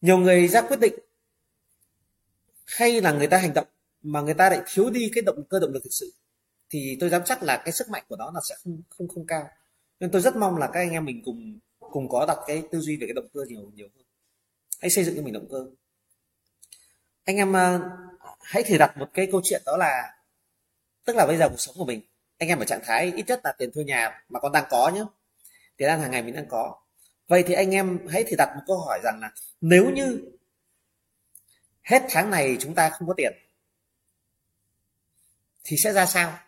nhiều 0.00 0.18
người 0.18 0.48
ra 0.48 0.62
quyết 0.62 0.80
định 0.80 0.94
hay 2.66 3.00
là 3.00 3.12
người 3.12 3.26
ta 3.26 3.38
hành 3.38 3.54
động 3.54 3.66
mà 4.02 4.20
người 4.20 4.34
ta 4.34 4.50
lại 4.50 4.60
thiếu 4.66 4.90
đi 4.90 5.10
cái 5.14 5.22
động 5.22 5.44
cơ, 5.50 5.58
động 5.58 5.72
lực 5.72 5.80
thực 5.84 5.92
sự, 5.92 6.12
thì 6.70 6.96
tôi 7.00 7.10
dám 7.10 7.22
chắc 7.24 7.42
là 7.42 7.62
cái 7.64 7.72
sức 7.72 7.88
mạnh 7.88 8.04
của 8.08 8.16
nó 8.16 8.30
là 8.34 8.40
sẽ 8.48 8.54
không 8.64 8.82
không 8.88 9.08
không 9.08 9.26
cao. 9.26 9.48
Nên 10.00 10.10
tôi 10.10 10.22
rất 10.22 10.36
mong 10.36 10.56
là 10.56 10.66
các 10.72 10.80
anh 10.80 10.90
em 10.90 11.04
mình 11.04 11.22
cùng 11.24 11.58
cùng 11.78 12.08
có 12.08 12.26
đặt 12.26 12.38
cái 12.46 12.62
tư 12.70 12.80
duy 12.80 12.96
về 12.96 13.06
cái 13.06 13.14
động 13.14 13.28
cơ 13.34 13.40
nhiều 13.48 13.70
nhiều 13.74 13.88
hơn. 13.94 14.04
Hãy 14.80 14.90
xây 14.90 15.04
dựng 15.04 15.16
cho 15.16 15.22
mình 15.22 15.32
động 15.32 15.48
cơ 15.50 15.66
anh 17.26 17.36
em 17.36 17.52
ờ, 17.52 17.80
hãy 18.40 18.62
thử 18.62 18.78
đặt 18.78 18.96
một 18.96 19.08
cái 19.14 19.28
câu 19.32 19.40
chuyện 19.44 19.62
đó 19.66 19.76
là, 19.76 20.14
tức 21.04 21.16
là 21.16 21.26
bây 21.26 21.36
giờ 21.36 21.48
cuộc 21.48 21.60
sống 21.60 21.74
của 21.78 21.84
mình, 21.84 22.00
anh 22.38 22.48
em 22.48 22.58
ở 22.58 22.64
trạng 22.64 22.80
thái 22.84 23.12
ít 23.16 23.24
nhất 23.26 23.40
là 23.44 23.52
tiền 23.58 23.70
thuê 23.74 23.84
nhà 23.84 24.22
mà 24.28 24.40
con 24.40 24.52
đang 24.52 24.64
có 24.70 24.90
nhé 24.94 25.04
tiền 25.76 25.88
ăn 25.88 26.00
hàng 26.00 26.10
ngày 26.10 26.22
mình 26.22 26.34
đang 26.34 26.48
có. 26.48 26.76
Vậy 27.28 27.44
thì 27.46 27.54
anh 27.54 27.70
em 27.70 28.08
hãy 28.08 28.24
thử 28.24 28.36
đặt 28.38 28.52
một 28.56 28.62
câu 28.66 28.78
hỏi 28.78 29.00
rằng 29.04 29.18
là 29.20 29.32
nếu 29.60 29.90
như 29.90 30.20
hết 31.82 32.02
tháng 32.10 32.30
này 32.30 32.56
chúng 32.60 32.74
ta 32.74 32.90
không 32.90 33.08
có 33.08 33.14
tiền, 33.16 33.32
thì 35.64 35.76
sẽ 35.76 35.92
ra 35.92 36.06
sao? 36.06 36.38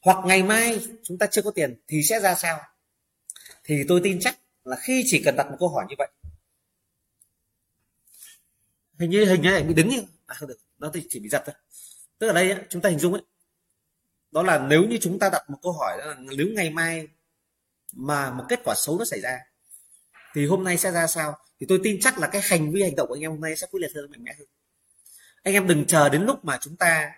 Hoặc 0.00 0.24
ngày 0.26 0.42
mai 0.42 0.80
chúng 1.02 1.18
ta 1.18 1.26
chưa 1.26 1.42
có 1.42 1.50
tiền 1.50 1.76
thì 1.88 2.02
sẽ 2.02 2.20
ra 2.20 2.34
sao? 2.34 2.60
Thì 3.64 3.84
tôi 3.88 4.00
tin 4.04 4.20
chắc 4.20 4.38
là 4.64 4.76
khi 4.76 5.04
chỉ 5.06 5.22
cần 5.24 5.36
đặt 5.36 5.50
một 5.50 5.56
câu 5.60 5.68
hỏi 5.68 5.84
như 5.88 5.94
vậy 5.98 6.08
hình 8.98 9.10
như 9.10 9.24
hình 9.24 9.42
như 9.42 9.62
bị 9.68 9.74
đứng 9.74 9.88
như 9.88 10.02
à 10.26 10.34
không 10.34 10.48
được. 10.48 10.58
Nó 10.78 10.90
chỉ 11.10 11.20
bị 11.20 11.28
giật 11.28 11.42
thôi. 11.46 11.54
Tức 12.18 12.26
là 12.26 12.32
đây 12.32 12.50
ấy, 12.50 12.60
chúng 12.68 12.82
ta 12.82 12.88
hình 12.88 12.98
dung 12.98 13.12
ấy. 13.12 13.22
Đó 14.30 14.42
là 14.42 14.58
nếu 14.58 14.84
như 14.84 14.98
chúng 15.00 15.18
ta 15.18 15.28
đặt 15.32 15.50
một 15.50 15.58
câu 15.62 15.72
hỏi 15.72 15.98
đó 15.98 16.06
là 16.06 16.16
nếu 16.18 16.46
ngày 16.46 16.70
mai 16.70 17.08
mà 17.92 18.30
một 18.30 18.44
kết 18.48 18.60
quả 18.64 18.74
xấu 18.76 18.98
nó 18.98 19.04
xảy 19.04 19.20
ra 19.20 19.38
thì 20.34 20.46
hôm 20.46 20.64
nay 20.64 20.78
sẽ 20.78 20.90
ra 20.90 21.06
sao? 21.06 21.38
Thì 21.60 21.66
tôi 21.68 21.80
tin 21.82 22.00
chắc 22.00 22.18
là 22.18 22.26
cái 22.26 22.42
hành 22.44 22.72
vi 22.72 22.82
hành 22.82 22.96
động 22.96 23.08
của 23.08 23.14
anh 23.14 23.22
em 23.22 23.30
hôm 23.30 23.40
nay 23.40 23.56
sẽ 23.56 23.66
quyết 23.70 23.80
liệt 23.80 23.90
hơn 23.94 24.10
mạnh 24.10 24.24
mẽ 24.24 24.32
hơn. 24.38 24.48
Anh 25.42 25.54
em 25.54 25.66
đừng 25.66 25.86
chờ 25.86 26.08
đến 26.08 26.22
lúc 26.22 26.44
mà 26.44 26.58
chúng 26.60 26.76
ta 26.76 27.12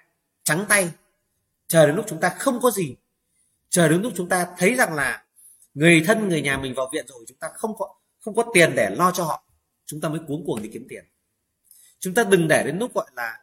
trắng 0.45 0.64
tay. 0.68 0.90
Chờ 1.68 1.87
đến 1.87 1.97
lúc 1.97 2.04
chúng 2.09 2.21
ta 2.21 2.28
không 2.28 2.61
có 2.61 2.71
gì. 2.71 2.97
Chờ 3.68 3.88
đến 3.88 4.02
lúc 4.02 4.12
chúng 4.16 4.28
ta 4.28 4.47
thấy 4.59 4.75
rằng 4.75 4.95
là 4.95 5.25
người 5.75 6.02
thân 6.06 6.28
người 6.28 6.42
nhà 6.42 6.59
mình 6.59 6.75
vào 6.75 6.90
viện 6.92 7.06
rồi 7.09 7.25
chúng 7.28 7.38
ta 7.38 7.49
không 7.54 7.78
có 7.78 7.95
không 8.21 8.35
có 8.35 8.45
tiền 8.54 8.73
để 8.76 8.90
lo 8.90 9.12
cho 9.12 9.25
họ 9.25 9.45
chúng 9.87 10.00
ta 10.00 10.09
mới 10.09 10.21
cuống 10.26 10.47
cuồng 10.47 10.62
đi 10.62 10.71
kiếm 10.73 10.87
tiền 10.88 11.04
chúng 11.99 12.15
ta 12.15 12.25
đừng 12.25 12.49
để 12.49 12.62
đến 12.67 12.79
lúc 12.79 12.95
gọi 12.95 13.11
là 13.17 13.41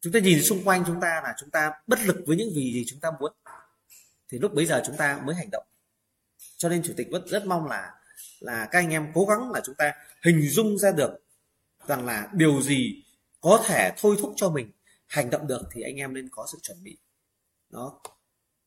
chúng 0.00 0.12
ta 0.12 0.20
nhìn 0.20 0.42
xung 0.42 0.64
quanh 0.64 0.84
chúng 0.86 1.00
ta 1.00 1.20
là 1.24 1.34
chúng 1.38 1.50
ta 1.50 1.72
bất 1.86 1.98
lực 2.04 2.16
với 2.26 2.36
những 2.36 2.50
gì 2.54 2.72
gì 2.72 2.84
chúng 2.86 3.00
ta 3.00 3.10
muốn. 3.20 3.32
Thì 4.28 4.38
lúc 4.38 4.54
bấy 4.54 4.66
giờ 4.66 4.82
chúng 4.86 4.96
ta 4.96 5.20
mới 5.24 5.34
hành 5.34 5.50
động. 5.52 5.64
Cho 6.56 6.68
nên 6.68 6.82
chủ 6.82 6.94
tịch 6.96 7.08
vẫn 7.10 7.28
rất 7.28 7.46
mong 7.46 7.66
là 7.66 7.94
là 8.40 8.68
các 8.70 8.78
anh 8.78 8.90
em 8.90 9.12
cố 9.14 9.26
gắng 9.26 9.50
là 9.52 9.60
chúng 9.64 9.74
ta 9.74 9.92
hình 10.24 10.48
dung 10.48 10.78
ra 10.78 10.90
được 10.90 11.10
rằng 11.86 12.06
là 12.06 12.28
điều 12.32 12.62
gì 12.62 13.04
có 13.40 13.64
thể 13.66 13.92
thôi 13.98 14.16
thúc 14.20 14.32
cho 14.36 14.50
mình 14.50 14.70
hành 15.06 15.30
động 15.30 15.46
được 15.46 15.62
thì 15.72 15.82
anh 15.82 15.96
em 15.96 16.14
nên 16.14 16.28
có 16.32 16.46
sự 16.52 16.58
chuẩn 16.62 16.82
bị. 16.82 16.96
Nó 17.70 18.00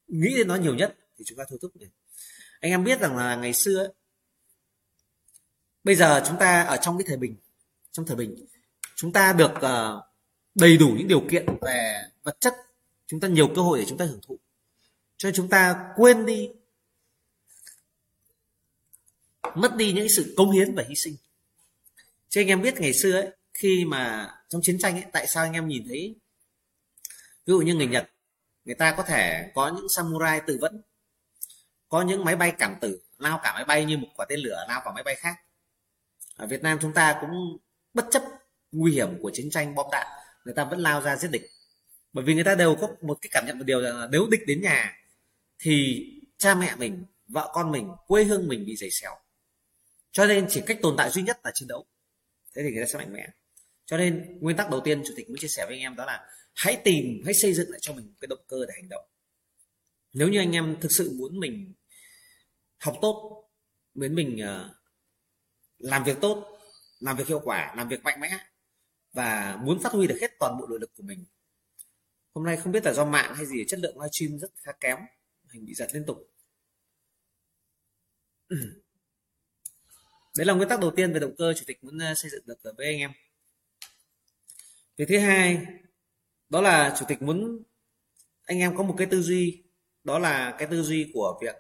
nghĩ 0.08 0.34
đến 0.38 0.48
nó 0.48 0.56
nhiều 0.56 0.76
nhất 0.76 0.98
thì 1.18 1.26
chúng 1.28 1.38
ta 1.38 1.44
thôi 1.50 1.60
thúc 1.62 1.72
được 1.76 1.88
anh 2.62 2.72
em 2.72 2.84
biết 2.84 3.00
rằng 3.00 3.18
là 3.18 3.36
ngày 3.36 3.54
xưa 3.54 3.78
ấy, 3.78 3.94
bây 5.84 5.96
giờ 5.96 6.24
chúng 6.28 6.38
ta 6.40 6.62
ở 6.62 6.78
trong 6.78 6.98
cái 6.98 7.06
thời 7.08 7.18
bình 7.18 7.36
trong 7.92 8.06
thời 8.06 8.16
bình 8.16 8.46
chúng 9.02 9.14
ta 9.14 9.34
được 9.34 9.52
uh, 9.56 10.04
đầy 10.56 10.78
đủ 10.78 10.88
những 10.98 11.08
điều 11.08 11.22
kiện 11.32 11.46
về 11.62 12.02
vật 12.24 12.38
chất 12.40 12.56
chúng 13.08 13.20
ta 13.20 13.28
nhiều 13.28 13.48
cơ 13.56 13.62
hội 13.62 13.80
để 13.80 13.86
chúng 13.90 13.98
ta 13.98 14.06
hưởng 14.06 14.20
thụ. 14.28 14.40
Cho 15.18 15.28
nên 15.28 15.36
chúng 15.36 15.50
ta 15.50 15.86
quên 15.96 16.26
đi 16.26 16.50
mất 19.56 19.76
đi 19.76 19.94
những 19.94 20.10
sự 20.10 20.34
công 20.38 20.52
hiến 20.52 20.76
và 20.76 20.84
hy 20.90 20.96
sinh. 20.96 21.16
Chứ 22.30 22.42
anh 22.42 22.48
em 22.48 22.62
biết 22.62 22.74
ngày 22.80 22.94
xưa 22.94 23.12
ấy 23.12 23.30
khi 23.54 23.86
mà 23.86 24.34
trong 24.50 24.62
chiến 24.64 24.78
tranh 24.80 24.96
ấy 24.96 25.06
tại 25.12 25.28
sao 25.28 25.44
anh 25.44 25.54
em 25.54 25.68
nhìn 25.68 25.84
thấy 25.88 26.16
ví 27.46 27.52
dụ 27.52 27.60
như 27.60 27.76
người 27.76 27.88
nhật 27.88 28.10
người 28.66 28.76
ta 28.76 28.96
có 28.98 29.04
thể 29.04 29.52
có 29.56 29.72
những 29.76 29.88
samurai 29.96 30.42
tự 30.48 30.58
vẫn 30.62 30.82
có 31.90 32.02
những 32.02 32.26
máy 32.26 32.36
bay 32.36 32.54
cảm 32.58 32.76
tử 32.82 33.02
lao 33.18 33.40
cả 33.44 33.54
máy 33.54 33.66
bay 33.66 33.86
như 33.86 33.98
một 33.98 34.08
quả 34.16 34.26
tên 34.30 34.40
lửa 34.40 34.66
lao 34.68 34.82
cả 34.86 34.92
máy 34.92 35.04
bay 35.04 35.16
khác. 35.16 35.36
Ở 36.36 36.48
Việt 36.48 36.64
Nam 36.64 36.78
chúng 36.82 36.94
ta 36.94 37.18
cũng 37.22 37.58
bất 37.94 38.06
chấp 38.12 38.24
nguy 38.72 38.92
hiểm 38.92 39.10
của 39.22 39.32
chiến 39.34 39.50
tranh 39.50 39.76
bom 39.76 39.88
đạn, 39.92 40.08
người 40.46 40.54
ta 40.54 40.64
vẫn 40.64 40.80
lao 40.80 41.02
ra 41.02 41.16
giết 41.16 41.32
địch. 41.32 41.42
Bởi 42.14 42.26
vì 42.26 42.34
người 42.34 42.44
ta 42.44 42.56
đều 42.56 42.76
có 42.82 42.88
một 43.02 43.18
cái 43.22 43.30
cảm 43.34 43.46
nhận 43.48 43.58
một 43.58 43.64
điều 43.68 43.82
là 43.82 44.08
nếu 44.12 44.28
địch 44.32 44.42
đến 44.48 44.62
nhà 44.62 44.98
thì 45.60 46.06
cha 46.38 46.56
mẹ 46.56 46.76
mình, 46.76 47.06
vợ 47.28 47.52
con 47.54 47.72
mình, 47.72 47.90
quê 48.08 48.24
hương 48.24 48.48
mình 48.48 48.66
bị 48.66 48.76
giày 48.76 48.90
xéo. 48.92 49.12
Cho 50.12 50.26
nên 50.26 50.46
chỉ 50.50 50.62
cách 50.66 50.78
tồn 50.82 50.96
tại 50.98 51.10
duy 51.10 51.22
nhất 51.22 51.40
là 51.44 51.52
chiến 51.54 51.68
đấu. 51.68 51.86
Thế 52.56 52.62
thì 52.64 52.72
người 52.72 52.84
ta 52.84 52.88
sẽ 52.92 52.98
mạnh 52.98 53.14
mẽ. 53.14 53.28
Cho 53.86 53.98
nên 53.98 54.40
nguyên 54.40 54.58
tắc 54.58 54.70
đầu 54.70 54.80
tiên 54.80 55.04
chủ 55.08 55.14
tịch 55.16 55.30
muốn 55.30 55.38
chia 55.38 55.48
sẻ 55.48 55.66
với 55.68 55.76
anh 55.76 55.82
em 55.82 55.96
đó 55.96 56.06
là 56.06 56.26
hãy 56.56 56.82
tìm, 56.84 57.22
hãy 57.26 57.34
xây 57.34 57.54
dựng 57.54 57.70
lại 57.70 57.80
cho 57.82 57.94
mình 57.94 58.14
cái 58.22 58.28
động 58.28 58.44
cơ 58.48 58.58
để 58.68 58.74
hành 58.76 58.90
động. 58.90 59.06
Nếu 60.14 60.28
như 60.28 60.40
anh 60.40 60.52
em 60.52 60.78
thực 60.82 60.92
sự 60.92 61.12
muốn 61.18 61.40
mình 61.40 61.74
học 62.78 62.98
tốt, 63.02 63.48
muốn 63.94 64.16
mình 64.16 64.38
ờ, 64.40 64.76
làm 65.78 66.04
việc 66.04 66.18
tốt, 66.22 66.60
làm 67.00 67.18
việc 67.18 67.28
hiệu 67.28 67.42
quả, 67.44 67.74
làm 67.78 67.90
việc 67.90 68.04
mạnh 68.04 68.20
mẽ 68.20 68.38
và 69.14 69.60
muốn 69.64 69.80
phát 69.80 69.94
huy 69.94 70.08
được 70.08 70.18
hết 70.22 70.32
toàn 70.40 70.58
bộ 70.60 70.68
nội 70.68 70.80
lực 70.80 70.92
của 70.96 71.04
mình. 71.04 71.26
Hôm 72.34 72.46
nay 72.46 72.58
không 72.58 72.72
biết 72.72 72.86
là 72.86 72.94
do 72.94 73.06
mạng 73.06 73.36
hay 73.36 73.46
gì, 73.46 73.66
chất 73.68 73.80
lượng 73.80 74.00
livestream 74.00 74.40
rất 74.40 74.52
khá 74.56 74.72
kém, 74.80 74.98
hình 75.54 75.66
bị 75.66 75.74
giật 75.74 75.88
liên 75.94 76.06
tục. 76.08 76.18
Đấy 80.38 80.46
là 80.46 80.54
nguyên 80.54 80.70
tắc 80.70 80.80
đầu 80.80 80.92
tiên 80.96 81.14
về 81.14 81.20
động 81.20 81.36
cơ 81.38 81.54
chủ 81.54 81.64
tịch 81.68 81.84
muốn 81.84 81.98
uh, 82.12 82.18
xây 82.18 82.32
dựng 82.32 82.44
được 82.46 82.58
với 82.78 82.86
anh 82.88 82.98
em. 82.98 83.12
Việc 84.98 85.06
thứ 85.10 85.18
hai, 85.20 85.66
đó 86.50 86.62
là 86.62 86.96
chủ 87.00 87.06
tịch 87.08 87.22
muốn 87.22 87.64
anh 88.44 88.60
em 88.60 88.78
có 88.78 88.84
một 88.84 88.96
cái 88.98 89.08
tư 89.12 89.22
duy, 89.22 89.64
đó 90.04 90.20
là 90.20 90.56
cái 90.60 90.68
tư 90.72 90.84
duy 90.84 91.12
của 91.14 91.40
việc 91.42 91.56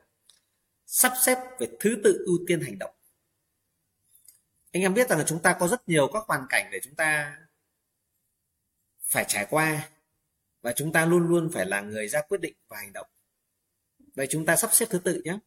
sắp 0.86 1.14
xếp 1.26 1.38
về 1.60 1.68
thứ 1.80 2.02
tự 2.04 2.24
ưu 2.26 2.40
tiên 2.48 2.62
hành 2.62 2.80
động 2.80 2.96
anh 4.72 4.84
em 4.84 4.94
biết 4.94 5.10
rằng 5.10 5.20
là 5.20 5.26
chúng 5.28 5.42
ta 5.42 5.58
có 5.60 5.68
rất 5.68 5.90
nhiều 5.90 6.10
các 6.14 6.24
hoàn 6.28 6.46
cảnh 6.50 6.70
để 6.72 6.80
chúng 6.84 6.96
ta 6.96 7.38
phải 9.02 9.26
trải 9.28 9.48
qua 9.50 9.90
và 10.62 10.74
chúng 10.76 10.92
ta 10.92 11.06
luôn 11.06 11.28
luôn 11.28 11.50
phải 11.54 11.66
là 11.66 11.82
người 11.82 12.08
ra 12.08 12.22
quyết 12.22 12.42
định 12.42 12.54
và 12.68 12.78
hành 12.78 12.94
động. 12.94 13.08
Vậy 14.16 14.28
chúng 14.30 14.46
ta 14.46 14.56
sắp 14.56 14.70
xếp 14.74 14.86
thứ 14.90 15.00
tự 15.00 15.22
nhé. 15.26 15.38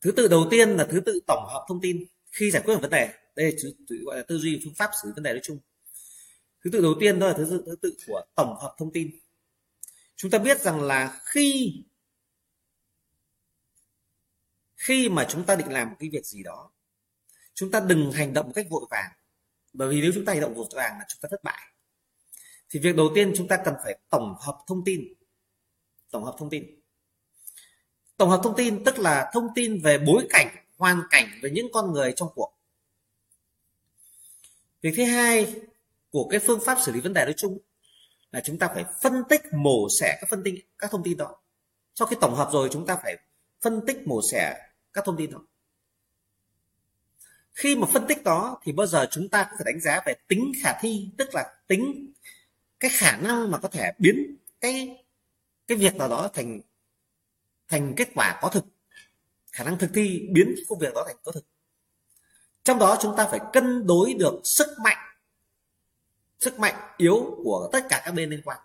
Thứ 0.00 0.12
tự 0.16 0.28
đầu 0.28 0.46
tiên 0.50 0.70
là 0.70 0.86
thứ 0.90 1.00
tự 1.00 1.20
tổng 1.26 1.44
hợp 1.48 1.64
thông 1.68 1.80
tin 1.80 2.04
khi 2.30 2.50
giải 2.50 2.62
quyết 2.66 2.74
một 2.74 2.80
vấn 2.80 2.90
đề. 2.90 3.14
Đây 3.36 3.56
là 3.62 3.70
gọi 4.04 4.16
là 4.16 4.22
tư 4.22 4.38
duy 4.38 4.60
phương 4.64 4.74
pháp 4.74 4.90
xử 5.02 5.08
lý 5.08 5.12
vấn 5.14 5.22
đề 5.22 5.32
nói 5.32 5.40
chung. 5.42 5.58
Thứ 6.64 6.70
tự 6.72 6.82
đầu 6.82 6.94
tiên 7.00 7.18
đó 7.18 7.28
là 7.28 7.34
thứ 7.36 7.44
tự, 7.50 7.62
thứ 7.66 7.76
tự 7.82 7.94
của 8.06 8.24
tổng 8.34 8.56
hợp 8.60 8.74
thông 8.78 8.92
tin. 8.92 9.10
Chúng 10.16 10.30
ta 10.30 10.38
biết 10.38 10.60
rằng 10.60 10.80
là 10.80 11.20
khi 11.24 11.74
khi 14.76 15.08
mà 15.08 15.26
chúng 15.30 15.44
ta 15.44 15.56
định 15.56 15.72
làm 15.72 15.90
một 15.90 15.96
cái 15.98 16.08
việc 16.12 16.26
gì 16.26 16.42
đó 16.42 16.70
chúng 17.54 17.70
ta 17.70 17.80
đừng 17.80 18.12
hành 18.12 18.32
động 18.32 18.46
một 18.46 18.52
cách 18.54 18.66
vội 18.70 18.86
vàng. 18.90 19.12
Bởi 19.72 19.88
vì 19.88 20.00
nếu 20.00 20.10
chúng 20.14 20.24
ta 20.24 20.32
hành 20.32 20.42
động 20.42 20.54
vội 20.54 20.66
vàng 20.74 20.98
là 20.98 21.04
chúng 21.08 21.20
ta 21.20 21.28
thất 21.30 21.42
bại. 21.42 21.60
Thì 22.70 22.80
việc 22.80 22.96
đầu 22.96 23.10
tiên 23.14 23.32
chúng 23.36 23.48
ta 23.48 23.56
cần 23.64 23.74
phải 23.84 23.98
tổng 24.10 24.34
hợp 24.40 24.58
thông 24.66 24.84
tin. 24.84 25.00
Tổng 26.10 26.24
hợp 26.24 26.36
thông 26.38 26.50
tin. 26.50 26.80
Tổng 28.16 28.30
hợp 28.30 28.40
thông 28.44 28.56
tin 28.56 28.84
tức 28.84 28.98
là 28.98 29.30
thông 29.32 29.46
tin 29.54 29.80
về 29.82 29.98
bối 29.98 30.26
cảnh, 30.30 30.48
hoàn 30.76 31.02
cảnh 31.10 31.26
về 31.42 31.50
những 31.50 31.66
con 31.72 31.92
người 31.92 32.12
trong 32.16 32.28
cuộc. 32.34 32.58
Việc 34.80 34.94
thứ 34.96 35.04
hai 35.04 35.54
của 36.10 36.28
cái 36.30 36.40
phương 36.40 36.60
pháp 36.64 36.78
xử 36.80 36.92
lý 36.92 37.00
vấn 37.00 37.12
đề 37.12 37.24
nói 37.24 37.34
chung 37.36 37.58
là 38.30 38.42
chúng 38.44 38.58
ta 38.58 38.68
phải 38.74 38.84
phân 39.02 39.22
tích, 39.28 39.42
mổ 39.52 39.88
xẻ 40.00 40.18
các 40.20 40.26
phân 40.30 40.42
tích, 40.42 40.54
các 40.78 40.90
thông 40.90 41.02
tin 41.02 41.16
đó. 41.16 41.36
Sau 41.94 42.08
khi 42.08 42.16
tổng 42.20 42.34
hợp 42.34 42.48
rồi, 42.52 42.68
chúng 42.72 42.86
ta 42.86 42.96
phải 43.02 43.16
phân 43.60 43.80
tích, 43.86 43.96
mổ 44.06 44.20
xẻ 44.32 44.56
các 44.92 45.04
thông 45.04 45.16
tin 45.16 45.30
đó 45.30 45.38
khi 47.54 47.76
mà 47.76 47.86
phân 47.86 48.06
tích 48.08 48.24
đó 48.24 48.60
thì 48.62 48.72
bao 48.72 48.86
giờ 48.86 49.06
chúng 49.10 49.28
ta 49.28 49.44
cũng 49.44 49.58
phải 49.58 49.72
đánh 49.72 49.80
giá 49.80 50.00
về 50.06 50.14
tính 50.28 50.52
khả 50.62 50.72
thi, 50.80 51.08
tức 51.18 51.34
là 51.34 51.54
tính 51.66 52.12
cái 52.80 52.90
khả 52.94 53.16
năng 53.16 53.50
mà 53.50 53.58
có 53.58 53.68
thể 53.68 53.92
biến 53.98 54.36
cái 54.60 55.04
cái 55.66 55.78
việc 55.78 55.96
nào 55.96 56.08
đó 56.08 56.30
thành 56.34 56.60
thành 57.68 57.94
kết 57.96 58.08
quả 58.14 58.38
có 58.42 58.48
thực. 58.48 58.64
Khả 59.52 59.64
năng 59.64 59.78
thực 59.78 59.90
thi 59.94 60.28
biến 60.32 60.54
công 60.68 60.78
việc 60.78 60.94
đó 60.94 61.04
thành 61.06 61.16
có 61.24 61.32
thực. 61.32 61.44
Trong 62.64 62.78
đó 62.78 62.98
chúng 63.02 63.16
ta 63.16 63.28
phải 63.30 63.40
cân 63.52 63.86
đối 63.86 64.14
được 64.14 64.40
sức 64.44 64.68
mạnh 64.84 65.12
sức 66.42 66.58
mạnh 66.58 66.74
yếu 66.96 67.36
của 67.44 67.68
tất 67.72 67.86
cả 67.88 68.02
các 68.04 68.12
bên 68.12 68.30
liên 68.30 68.42
quan. 68.44 68.58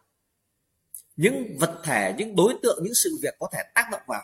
Những 1.15 1.57
vật 1.59 1.81
thể, 1.83 2.15
những 2.17 2.35
đối 2.35 2.53
tượng, 2.63 2.79
những 2.83 2.93
sự 3.03 3.17
việc 3.21 3.35
có 3.39 3.49
thể 3.53 3.59
tác 3.75 3.87
động 3.91 4.01
vào 4.07 4.23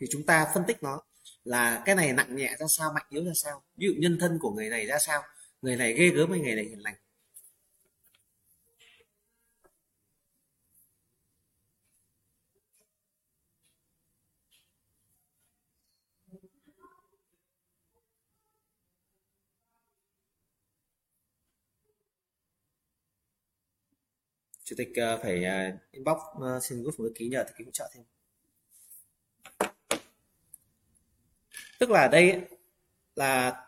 thì 0.00 0.06
chúng 0.10 0.26
ta 0.26 0.46
phân 0.54 0.64
tích 0.66 0.82
nó 0.82 1.00
là 1.44 1.82
cái 1.86 1.94
này 1.94 2.12
nặng 2.12 2.36
nhẹ 2.36 2.56
ra 2.58 2.66
sao, 2.68 2.92
mạnh 2.94 3.06
yếu 3.08 3.24
ra 3.24 3.32
sao? 3.34 3.62
Ví 3.76 3.86
dụ 3.86 3.92
nhân 3.98 4.18
thân 4.20 4.38
của 4.40 4.50
người 4.50 4.68
này 4.70 4.86
ra 4.86 4.98
sao? 4.98 5.22
Người 5.62 5.76
này 5.76 5.92
ghê 5.94 6.08
gớm 6.08 6.30
hay 6.30 6.40
người 6.40 6.54
này 6.54 6.64
hiền 6.64 6.78
lành? 6.82 6.94
Chủ 24.64 24.74
tịch 24.78 24.88
ờ, 24.96 25.18
phải 25.22 25.44
ờ, 25.44 25.72
inbox 25.92 26.18
ờ, 26.40 26.60
xin 26.62 26.82
góp 26.82 26.94
một 27.00 27.08
ký 27.14 27.28
nhờ 27.28 27.44
thì 27.46 27.52
ký 27.58 27.64
hỗ 27.64 27.70
trợ 27.72 27.90
thêm. 27.94 28.04
Tức 31.80 31.90
là 31.90 32.08
đây 32.08 32.40
là 33.16 33.64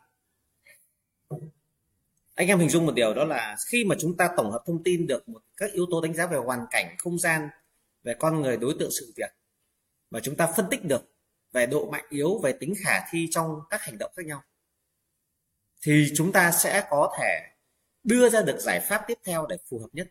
anh 2.35 2.49
em 2.49 2.59
hình 2.59 2.69
dung 2.69 2.87
một 2.87 2.95
điều 2.95 3.15
đó 3.15 3.25
là 3.25 3.57
khi 3.67 3.85
mà 3.85 3.95
chúng 3.99 4.17
ta 4.17 4.31
tổng 4.37 4.51
hợp 4.51 4.63
thông 4.67 4.83
tin 4.83 5.07
được 5.07 5.29
một 5.29 5.43
các 5.57 5.73
yếu 5.73 5.87
tố 5.91 6.01
đánh 6.01 6.15
giá 6.15 6.27
về 6.27 6.37
hoàn 6.37 6.67
cảnh 6.71 6.97
không 6.99 7.19
gian 7.19 7.49
về 8.03 8.15
con 8.19 8.43
người 8.43 8.57
đối 8.57 8.75
tượng 8.79 8.91
sự 8.91 9.13
việc 9.17 9.31
và 10.11 10.21
chúng 10.21 10.37
ta 10.37 10.53
phân 10.57 10.67
tích 10.71 10.85
được 10.85 11.03
về 11.53 11.67
độ 11.67 11.91
mạnh 11.91 12.05
yếu 12.09 12.39
về 12.39 12.53
tính 12.53 12.75
khả 12.85 13.01
thi 13.11 13.29
trong 13.31 13.61
các 13.71 13.83
hành 13.83 13.99
động 13.99 14.13
khác 14.17 14.27
nhau 14.27 14.43
thì 15.83 16.13
chúng 16.15 16.33
ta 16.33 16.53
sẽ 16.53 16.87
có 16.91 17.15
thể 17.19 17.41
đưa 18.05 18.29
ra 18.29 18.43
được 18.43 18.59
giải 18.61 18.81
pháp 18.81 19.05
tiếp 19.07 19.19
theo 19.25 19.47
để 19.47 19.57
phù 19.71 19.79
hợp 19.79 19.89
nhất. 19.93 20.09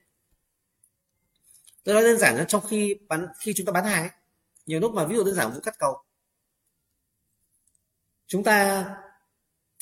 Tôi 1.84 1.96
nói 1.96 2.04
đơn 2.04 2.18
giản 2.18 2.38
là 2.38 2.46
trong 2.48 2.62
khi 2.70 2.96
bán 3.08 3.28
khi 3.40 3.54
chúng 3.54 3.66
ta 3.66 3.72
bán 3.72 3.86
hàng 3.86 4.04
ấy, 4.04 4.12
nhiều 4.66 4.80
lúc 4.80 4.94
mà 4.94 5.06
ví 5.06 5.16
dụ 5.16 5.24
đơn 5.24 5.36
giản 5.36 5.52
vụ 5.52 5.60
cắt 5.60 5.76
cầu 5.80 6.04
chúng 8.32 8.44
ta 8.44 8.86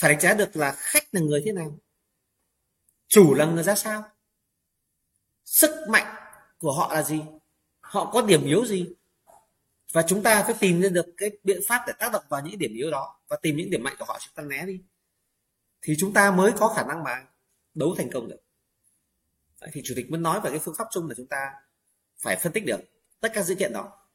phải 0.01 0.11
đánh 0.11 0.19
giá 0.19 0.33
được 0.33 0.55
là 0.55 0.71
khách 0.77 1.03
là 1.11 1.21
người 1.21 1.41
thế 1.45 1.51
nào. 1.51 1.77
Chủ 3.07 3.33
là 3.33 3.45
người 3.45 3.63
ra 3.63 3.75
sao. 3.75 4.03
Sức 5.45 5.89
mạnh 5.89 6.15
của 6.57 6.71
họ 6.73 6.93
là 6.93 7.03
gì. 7.03 7.21
Họ 7.79 8.11
có 8.13 8.21
điểm 8.21 8.45
yếu 8.45 8.65
gì. 8.65 8.93
Và 9.93 10.03
chúng 10.07 10.23
ta 10.23 10.43
phải 10.43 10.55
tìm 10.59 10.81
ra 10.81 10.89
được 10.89 11.05
cái 11.17 11.31
biện 11.43 11.59
pháp 11.67 11.83
để 11.87 11.93
tác 11.99 12.11
động 12.11 12.23
vào 12.29 12.41
những 12.41 12.59
điểm 12.59 12.73
yếu 12.73 12.91
đó 12.91 13.19
và 13.27 13.37
tìm 13.41 13.57
những 13.57 13.69
điểm 13.69 13.83
mạnh 13.83 13.95
của 13.99 14.05
họ 14.05 14.19
chúng 14.19 14.33
ta 14.35 14.43
né 14.43 14.65
đi. 14.65 14.81
Thì 15.81 15.95
chúng 15.99 16.13
ta 16.13 16.31
mới 16.31 16.51
có 16.57 16.73
khả 16.75 16.83
năng 16.83 17.03
mà 17.03 17.25
đấu 17.73 17.95
thành 17.97 18.11
công 18.13 18.29
được. 18.29 18.41
Đấy, 19.61 19.69
thì 19.73 19.81
chủ 19.85 19.93
tịch 19.97 20.11
muốn 20.11 20.23
nói 20.23 20.41
về 20.41 20.49
cái 20.49 20.59
phương 20.59 20.75
pháp 20.77 20.87
chung 20.91 21.07
là 21.07 21.13
chúng 21.17 21.27
ta 21.27 21.51
phải 22.21 22.35
phân 22.35 22.53
tích 22.53 22.65
được 22.65 22.79
tất 23.19 23.29
cả 23.33 23.43
dữ 23.43 23.55
kiện 23.55 23.73
đó. 23.73 24.07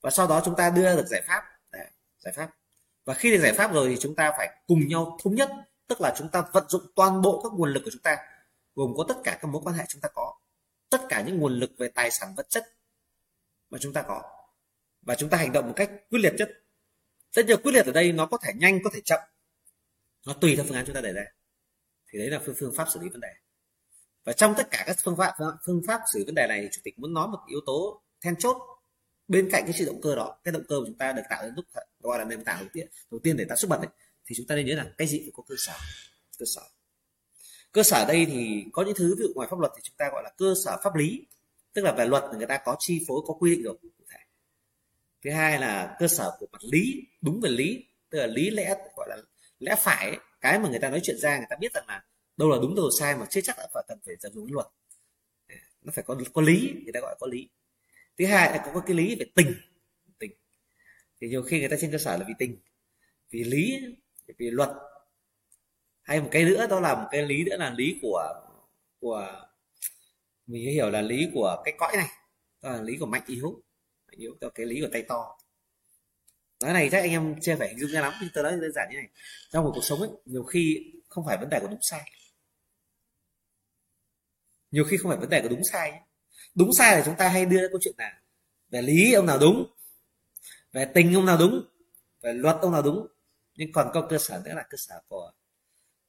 Và 0.00 0.10
sau 0.10 0.26
đó 0.26 0.42
chúng 0.44 0.56
ta 0.56 0.70
đưa 0.70 0.96
được 0.96 1.06
giải 1.06 1.22
pháp 1.26 1.42
để 1.72 1.90
giải 2.18 2.34
pháp 2.36 2.50
và 3.04 3.14
khi 3.14 3.30
được 3.30 3.42
giải 3.42 3.52
pháp 3.52 3.72
rồi 3.72 3.88
thì 3.88 3.96
chúng 4.00 4.14
ta 4.14 4.32
phải 4.36 4.62
cùng 4.66 4.88
nhau 4.88 5.18
thống 5.22 5.34
nhất, 5.34 5.50
tức 5.86 6.00
là 6.00 6.14
chúng 6.18 6.28
ta 6.28 6.44
vận 6.52 6.64
dụng 6.68 6.82
toàn 6.96 7.22
bộ 7.22 7.40
các 7.42 7.52
nguồn 7.52 7.72
lực 7.72 7.80
của 7.84 7.90
chúng 7.90 8.02
ta, 8.02 8.16
gồm 8.74 8.94
có 8.96 9.04
tất 9.08 9.14
cả 9.24 9.38
các 9.40 9.48
mối 9.48 9.62
quan 9.64 9.76
hệ 9.76 9.84
chúng 9.88 10.00
ta 10.00 10.08
có, 10.14 10.34
tất 10.90 11.00
cả 11.08 11.22
những 11.22 11.38
nguồn 11.38 11.52
lực 11.52 11.70
về 11.78 11.88
tài 11.88 12.10
sản 12.10 12.34
vật 12.36 12.50
chất 12.50 12.64
mà 13.70 13.78
chúng 13.80 13.92
ta 13.92 14.02
có. 14.02 14.22
Và 15.02 15.14
chúng 15.14 15.30
ta 15.30 15.38
hành 15.38 15.52
động 15.52 15.66
một 15.66 15.72
cách 15.76 15.90
quyết 16.10 16.18
liệt 16.18 16.34
nhất. 16.38 16.48
Rất 17.32 17.46
nhiều 17.46 17.56
quyết 17.56 17.72
liệt 17.72 17.86
ở 17.86 17.92
đây 17.92 18.12
nó 18.12 18.26
có 18.26 18.38
thể 18.42 18.52
nhanh, 18.56 18.78
có 18.84 18.90
thể 18.94 19.00
chậm. 19.04 19.20
Nó 20.26 20.32
tùy 20.32 20.56
theo 20.56 20.64
phương 20.64 20.76
án 20.76 20.84
chúng 20.86 20.94
ta 20.94 21.00
đề 21.00 21.12
ra. 21.12 21.24
Thì 22.08 22.18
đấy 22.18 22.30
là 22.30 22.40
phương 22.46 22.54
phương 22.58 22.74
pháp 22.76 22.88
xử 22.94 23.00
lý 23.00 23.08
vấn 23.08 23.20
đề. 23.20 23.28
Và 24.24 24.32
trong 24.32 24.54
tất 24.56 24.70
cả 24.70 24.84
các 24.86 24.96
phương 25.04 25.16
pháp 25.16 25.34
phương 25.66 25.82
pháp 25.86 26.00
xử 26.12 26.18
lý 26.18 26.24
vấn 26.24 26.34
đề 26.34 26.46
này, 26.46 26.68
chủ 26.72 26.80
tịch 26.84 26.98
muốn 26.98 27.14
nói 27.14 27.28
một 27.28 27.38
yếu 27.46 27.60
tố 27.66 28.02
then 28.20 28.36
chốt 28.36 28.56
bên 29.28 29.48
cạnh 29.52 29.64
cái 29.64 29.72
sự 29.72 29.84
động 29.84 30.00
cơ 30.02 30.14
đó 30.14 30.36
cái 30.44 30.52
động 30.52 30.62
cơ 30.68 30.76
của 30.78 30.84
chúng 30.86 30.98
ta 30.98 31.12
được 31.12 31.22
tạo 31.30 31.42
ra 31.42 31.52
lúc 31.56 31.64
gọi 32.00 32.18
là 32.18 32.24
nền 32.24 32.44
tảng 32.44 32.58
đầu 32.60 32.68
tiên 32.72 32.86
đầu 33.10 33.20
tiên 33.22 33.36
để 33.36 33.44
tạo 33.48 33.56
xuất 33.56 33.68
bật 33.68 33.76
ấy, 33.76 33.88
thì 34.26 34.34
chúng 34.36 34.46
ta 34.46 34.54
nên 34.54 34.66
nhớ 34.66 34.76
rằng 34.76 34.92
cái 34.98 35.08
gì 35.08 35.20
phải 35.20 35.30
có 35.34 35.42
cơ 35.48 35.54
sở 35.58 35.72
cơ 36.38 36.46
sở. 36.54 36.62
Cơ 37.72 37.82
sở 37.82 38.04
đây 38.08 38.26
thì 38.26 38.64
có 38.72 38.82
những 38.82 38.94
thứ 38.94 39.14
ví 39.18 39.22
dụ 39.22 39.32
ngoài 39.34 39.48
pháp 39.50 39.58
luật 39.58 39.72
thì 39.76 39.80
chúng 39.84 39.96
ta 39.96 40.10
gọi 40.12 40.22
là 40.22 40.30
cơ 40.38 40.54
sở 40.64 40.80
pháp 40.84 40.94
lý 40.94 41.26
tức 41.72 41.82
là 41.82 41.92
về 41.92 42.06
luật 42.06 42.24
người 42.36 42.46
ta 42.46 42.58
có 42.64 42.76
chi 42.78 43.04
phối 43.08 43.20
có 43.26 43.34
quy 43.34 43.50
định 43.50 43.62
rồi 43.64 43.78
cụ 43.82 43.88
thể. 44.10 44.18
Thứ 45.24 45.30
hai 45.30 45.58
là 45.58 45.96
cơ 45.98 46.08
sở 46.08 46.36
của 46.38 46.46
mặt 46.52 46.64
lý 46.72 47.02
đúng 47.20 47.40
về 47.40 47.50
lý 47.50 47.84
tức 48.10 48.18
là 48.18 48.26
lý 48.26 48.50
lẽ 48.50 48.74
gọi 48.96 49.08
là 49.08 49.16
lẽ 49.58 49.76
phải 49.78 50.08
ấy. 50.08 50.18
cái 50.40 50.58
mà 50.58 50.68
người 50.68 50.78
ta 50.78 50.90
nói 50.90 51.00
chuyện 51.02 51.18
ra 51.18 51.36
người 51.36 51.46
ta 51.50 51.56
biết 51.60 51.72
rằng 51.74 51.84
là 51.88 52.04
đâu 52.36 52.50
là 52.50 52.56
đúng 52.62 52.74
đâu 52.74 52.84
là 52.84 52.90
sai 53.00 53.16
mà 53.16 53.26
chưa 53.30 53.40
chắc 53.40 53.58
là 53.58 53.68
phải 53.74 53.84
cần 53.88 53.98
phải 54.04 54.14
dùng 54.20 54.34
dụng 54.34 54.52
luật. 54.52 54.66
Nó 55.82 55.92
phải 55.94 56.04
có 56.04 56.16
có 56.32 56.42
lý 56.42 56.72
người 56.84 56.92
ta 56.92 57.00
gọi 57.00 57.10
là 57.10 57.16
có 57.20 57.26
lý 57.26 57.48
thứ 58.18 58.26
hai 58.26 58.50
là 58.50 58.70
có 58.74 58.80
cái 58.86 58.96
lý 58.96 59.14
về 59.14 59.26
tình. 59.34 59.54
Tình. 60.18 60.32
Thì 61.20 61.28
nhiều 61.28 61.42
khi 61.42 61.60
người 61.60 61.68
ta 61.68 61.76
trên 61.80 61.92
cơ 61.92 61.98
sở 61.98 62.16
là 62.16 62.24
vì 62.28 62.34
tình. 62.38 62.58
Vì 63.30 63.44
lý, 63.44 63.80
vì 64.38 64.50
luật. 64.50 64.70
Hay 66.02 66.20
một 66.20 66.28
cái 66.32 66.44
nữa, 66.44 66.66
đó 66.66 66.80
là 66.80 66.94
một 66.94 67.08
cái 67.10 67.22
lý 67.26 67.44
nữa 67.44 67.56
là 67.56 67.70
lý 67.70 67.98
của 68.02 68.34
của, 69.00 69.46
mình 70.46 70.64
hiểu 70.64 70.90
là 70.90 71.00
lý 71.00 71.28
của 71.34 71.62
cái 71.64 71.74
cõi 71.78 71.96
này. 71.96 72.08
Đó 72.62 72.70
là 72.70 72.82
lý 72.82 72.96
của 73.00 73.06
mạnh 73.06 73.22
yếu. 73.26 73.62
Mạnh 74.06 74.18
yếu 74.18 74.36
cho 74.40 74.50
cái 74.50 74.66
lý 74.66 74.80
của 74.80 74.88
tay 74.92 75.02
to. 75.02 75.38
Nói 76.60 76.72
này 76.72 76.88
chắc 76.92 76.98
anh 76.98 77.10
em 77.10 77.34
chưa 77.40 77.56
phải 77.56 77.68
hình 77.68 77.78
dung 77.78 77.90
ra 77.90 78.00
lắm, 78.00 78.12
nhưng 78.20 78.30
tôi 78.34 78.44
nói 78.44 78.52
đơn 78.52 78.72
giản 78.72 78.88
như 78.90 78.96
này. 78.96 79.08
Trong 79.50 79.64
một 79.64 79.72
cuộc 79.74 79.84
sống 79.84 80.00
ấy, 80.00 80.10
nhiều 80.24 80.44
khi 80.44 80.92
không 81.08 81.24
phải 81.26 81.36
vấn 81.36 81.48
đề 81.50 81.60
của 81.60 81.68
đúng 81.68 81.80
sai. 81.82 82.10
Nhiều 84.70 84.84
khi 84.84 84.96
không 84.96 85.10
phải 85.10 85.18
vấn 85.18 85.28
đề 85.28 85.42
của 85.42 85.48
đúng 85.48 85.64
sai 85.72 86.00
đúng 86.54 86.72
sai 86.72 86.96
là 86.96 87.02
chúng 87.04 87.16
ta 87.16 87.28
hay 87.28 87.46
đưa 87.46 87.60
ra 87.60 87.68
câu 87.70 87.78
chuyện 87.82 87.94
là, 87.98 88.20
về 88.70 88.82
lý 88.82 89.12
ông 89.12 89.26
nào 89.26 89.38
đúng, 89.38 89.66
về 90.72 90.84
tình 90.84 91.14
ông 91.14 91.26
nào 91.26 91.36
đúng, 91.38 91.64
về 92.20 92.32
luật 92.32 92.56
ông 92.60 92.72
nào 92.72 92.82
đúng. 92.82 93.06
Nhưng 93.54 93.72
còn 93.72 93.90
có 93.94 94.06
cơ 94.10 94.18
sở 94.18 94.42
nữa 94.44 94.52
là 94.54 94.62
cơ 94.70 94.76
sở 94.76 95.00
của 95.08 95.32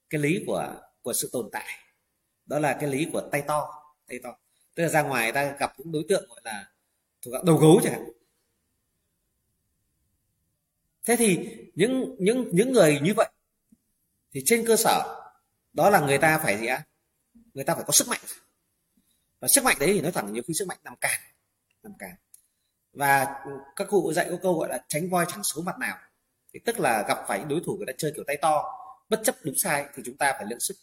cái 0.09 0.21
lý 0.21 0.43
của 0.47 0.75
của 1.01 1.13
sự 1.13 1.29
tồn 1.31 1.49
tại. 1.51 1.79
Đó 2.45 2.59
là 2.59 2.77
cái 2.79 2.89
lý 2.89 3.07
của 3.13 3.21
tay 3.31 3.41
to 3.41 3.67
tay 4.07 4.19
to. 4.23 4.37
Tức 4.75 4.83
là 4.83 4.89
ra 4.89 5.01
ngoài 5.01 5.31
ta 5.31 5.55
gặp 5.59 5.73
những 5.77 5.91
đối 5.91 6.05
tượng 6.09 6.29
gọi 6.29 6.41
là 6.43 6.71
thuộc 7.21 7.33
đầu 7.43 7.57
gấu 7.57 7.79
chẳng 7.83 7.93
hạn. 7.93 8.03
Thế 11.05 11.15
thì 11.15 11.39
những 11.75 12.15
những 12.19 12.49
những 12.51 12.71
người 12.71 12.99
như 13.03 13.13
vậy 13.17 13.29
thì 14.31 14.41
trên 14.45 14.65
cơ 14.67 14.75
sở 14.75 15.21
đó 15.73 15.89
là 15.89 15.99
người 15.99 16.17
ta 16.17 16.37
phải 16.37 16.57
gì 16.57 16.67
ạ? 16.67 16.83
Người 17.53 17.63
ta 17.63 17.75
phải 17.75 17.83
có 17.87 17.91
sức 17.91 18.07
mạnh 18.07 18.21
và 19.45 19.49
sức 19.49 19.63
mạnh 19.63 19.77
đấy 19.79 19.89
thì 19.93 20.01
nói 20.01 20.11
thẳng 20.11 20.33
nhiều 20.33 20.43
khi 20.47 20.53
sức 20.53 20.67
mạnh 20.67 20.77
nằm 20.83 20.95
cản 21.01 21.19
nằm 21.83 21.93
cản 21.99 22.15
và 22.93 23.43
các 23.75 23.87
cụ 23.89 24.13
dạy 24.13 24.27
có 24.29 24.37
câu 24.41 24.59
gọi 24.59 24.69
là 24.69 24.85
tránh 24.87 25.09
voi 25.09 25.25
chẳng 25.29 25.43
số 25.43 25.61
mặt 25.61 25.79
nào. 25.79 25.97
Thì 26.53 26.59
tức 26.65 26.79
là 26.79 27.05
gặp 27.07 27.17
phải 27.27 27.43
đối 27.49 27.61
thủ 27.65 27.75
người 27.77 27.85
ta 27.87 27.93
chơi 27.97 28.11
kiểu 28.15 28.23
tay 28.27 28.37
to, 28.41 28.63
bất 29.09 29.19
chấp 29.23 29.35
đúng 29.43 29.55
sai 29.57 29.85
thì 29.95 30.03
chúng 30.05 30.17
ta 30.17 30.33
phải 30.33 30.45
lượng 30.49 30.59
sức 30.59 30.77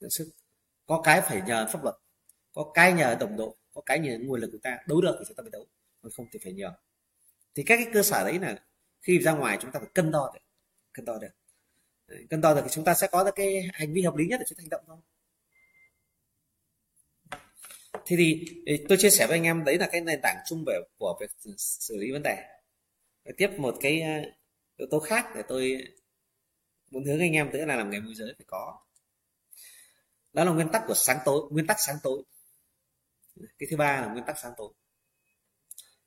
lượng 0.00 0.10
sức. 0.10 0.30
Có 0.86 1.02
cái 1.04 1.20
phải 1.20 1.42
nhờ 1.46 1.66
pháp 1.72 1.82
luật, 1.82 1.94
có 2.54 2.70
cái 2.74 2.92
nhờ 2.92 3.16
đồng 3.20 3.36
đội, 3.36 3.54
có 3.74 3.80
cái 3.86 3.98
nhờ 3.98 4.18
nguồn 4.20 4.40
lực 4.40 4.48
của 4.52 4.58
ta 4.62 4.78
đấu 4.86 5.00
được 5.00 5.16
thì 5.18 5.24
chúng 5.28 5.36
ta 5.36 5.42
phải 5.42 5.50
đấu, 5.50 5.66
còn 6.02 6.12
không 6.16 6.26
thì 6.32 6.38
phải 6.44 6.52
nhờ. 6.52 6.72
Thì 7.54 7.62
các 7.62 7.76
cái 7.76 7.86
cơ 7.94 8.02
sở 8.02 8.24
đấy 8.24 8.38
là 8.38 8.58
khi 9.02 9.18
ra 9.18 9.32
ngoài 9.32 9.58
chúng 9.60 9.72
ta 9.72 9.80
phải 9.80 9.88
cân 9.94 10.10
đo 10.10 10.30
được, 10.34 10.40
cân 10.92 11.04
đo 11.04 11.18
được. 11.18 11.28
Cân 12.30 12.40
đo 12.40 12.54
được 12.54 12.60
thì 12.64 12.70
chúng 12.70 12.84
ta 12.84 12.94
sẽ 12.94 13.06
có 13.06 13.24
được 13.24 13.34
cái 13.34 13.68
hành 13.72 13.92
vi 13.92 14.02
hợp 14.02 14.16
lý 14.16 14.26
nhất 14.26 14.40
để 14.40 14.46
chúng 14.48 14.58
ta 14.58 14.62
hành 14.62 14.70
động 14.70 14.84
thôi 14.86 14.96
thế 18.06 18.16
thì 18.16 18.44
tôi 18.88 18.98
chia 18.98 19.10
sẻ 19.10 19.26
với 19.26 19.36
anh 19.36 19.44
em, 19.44 19.64
đấy 19.64 19.78
là 19.78 19.88
cái 19.92 20.00
nền 20.00 20.20
tảng 20.22 20.36
chung 20.46 20.64
về, 20.66 20.80
của 20.98 21.18
việc 21.20 21.30
xử 21.56 21.96
lý 21.96 22.12
vấn 22.12 22.22
đề. 22.22 22.36
Và 23.24 23.32
tiếp 23.36 23.50
một 23.58 23.76
cái 23.80 24.02
yếu 24.76 24.88
tố 24.90 25.00
khác 25.00 25.26
để 25.34 25.42
tôi 25.48 25.78
muốn 26.90 27.04
hướng 27.04 27.20
anh 27.20 27.32
em 27.32 27.50
tới 27.52 27.66
là 27.66 27.76
làm 27.76 27.90
nghề 27.90 28.00
môi 28.00 28.14
giới 28.14 28.34
phải 28.38 28.44
có. 28.48 28.78
Đó 30.32 30.44
là 30.44 30.52
nguyên 30.52 30.68
tắc 30.72 30.82
của 30.86 30.94
sáng 30.94 31.18
tối, 31.24 31.42
nguyên 31.50 31.66
tắc 31.66 31.76
sáng 31.86 31.96
tối. 32.02 32.22
Cái 33.58 33.66
thứ 33.70 33.76
ba 33.76 34.00
là 34.00 34.06
nguyên 34.06 34.24
tắc 34.26 34.38
sáng 34.38 34.52
tối. 34.56 34.72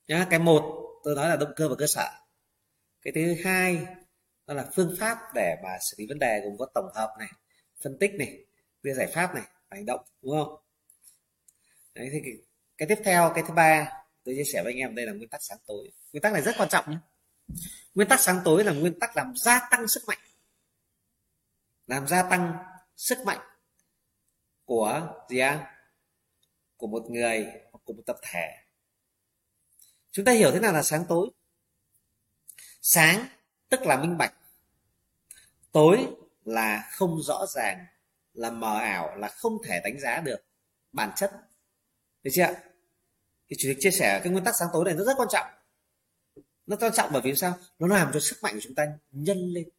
Nhá, 0.07 0.27
cái 0.29 0.39
một, 0.39 0.85
tôi 1.03 1.15
nói 1.15 1.29
là 1.29 1.35
động 1.35 1.53
cơ 1.55 1.69
và 1.69 1.75
cơ 1.75 1.87
sở. 1.87 2.09
Cái 3.01 3.13
thứ 3.15 3.35
hai, 3.43 3.85
đó 4.47 4.53
là 4.53 4.69
phương 4.75 4.95
pháp 4.99 5.17
để 5.35 5.55
mà 5.63 5.69
xử 5.81 5.95
lý 5.97 6.05
vấn 6.09 6.19
đề 6.19 6.41
gồm 6.43 6.57
có 6.57 6.67
tổng 6.73 6.89
hợp 6.95 7.15
này, 7.19 7.29
phân 7.81 7.97
tích 7.99 8.11
này, 8.13 8.45
đưa 8.83 8.93
giải 8.93 9.07
pháp 9.07 9.35
này, 9.35 9.43
hành 9.69 9.85
động, 9.85 9.99
đúng 10.21 10.31
không? 10.31 10.55
Đấy, 11.99 12.09
thì 12.11 12.19
cái, 12.23 12.33
cái 12.77 12.87
tiếp 12.87 13.01
theo 13.05 13.31
cái 13.35 13.43
thứ 13.47 13.53
ba 13.53 13.91
tôi 14.23 14.35
chia 14.35 14.43
sẻ 14.53 14.63
với 14.63 14.73
anh 14.73 14.79
em 14.79 14.95
đây 14.95 15.05
là 15.05 15.13
nguyên 15.13 15.29
tắc 15.29 15.43
sáng 15.43 15.57
tối. 15.65 15.91
Nguyên 16.13 16.21
tắc 16.21 16.33
này 16.33 16.41
rất 16.41 16.55
quan 16.57 16.69
trọng 16.69 16.91
nhé. 16.91 16.97
Nguyên 17.95 18.07
tắc 18.07 18.19
sáng 18.19 18.41
tối 18.45 18.63
là 18.63 18.73
nguyên 18.73 18.99
tắc 18.99 19.17
làm 19.17 19.33
gia 19.35 19.67
tăng 19.71 19.87
sức 19.87 20.03
mạnh. 20.07 20.17
Làm 21.87 22.07
gia 22.07 22.23
tăng 22.23 22.57
sức 22.95 23.17
mạnh 23.25 23.39
của 24.65 25.17
gì 25.29 25.39
à? 25.39 25.75
của 26.77 26.87
một 26.87 27.09
người 27.09 27.45
hoặc 27.71 27.79
của 27.83 27.93
một 27.93 28.03
tập 28.05 28.17
thể. 28.21 28.55
Chúng 30.11 30.25
ta 30.25 30.31
hiểu 30.31 30.51
thế 30.51 30.59
nào 30.59 30.73
là 30.73 30.83
sáng 30.83 31.05
tối? 31.09 31.29
Sáng 32.81 33.27
tức 33.69 33.81
là 33.81 33.97
minh 33.97 34.17
bạch. 34.17 34.33
Tối 35.71 36.07
là 36.45 36.89
không 36.91 37.21
rõ 37.21 37.45
ràng 37.55 37.85
là 38.33 38.51
mờ 38.51 38.79
ảo 38.79 39.15
là 39.15 39.27
không 39.27 39.53
thể 39.67 39.79
đánh 39.83 39.99
giá 39.99 40.21
được 40.21 40.45
bản 40.91 41.11
chất 41.15 41.48
được 42.23 42.31
chưa 42.33 42.47
thì 43.49 43.55
chủ 43.59 43.69
tịch 43.69 43.77
chia 43.79 43.91
sẻ 43.91 44.19
cái 44.23 44.31
nguyên 44.31 44.43
tắc 44.43 44.55
sáng 44.59 44.67
tối 44.73 44.85
này 44.85 44.93
nó 44.93 45.03
rất 45.03 45.13
quan 45.17 45.27
trọng. 45.31 45.47
Nó 46.65 46.75
quan 46.79 46.93
trọng 46.93 47.09
bởi 47.13 47.21
vì 47.21 47.35
sao? 47.35 47.57
Nó 47.79 47.87
làm 47.87 48.11
cho 48.13 48.19
sức 48.19 48.37
mạnh 48.41 48.53
của 48.53 48.59
chúng 48.63 48.75
ta 48.75 48.85
nhân 49.11 49.37
lên. 49.37 49.69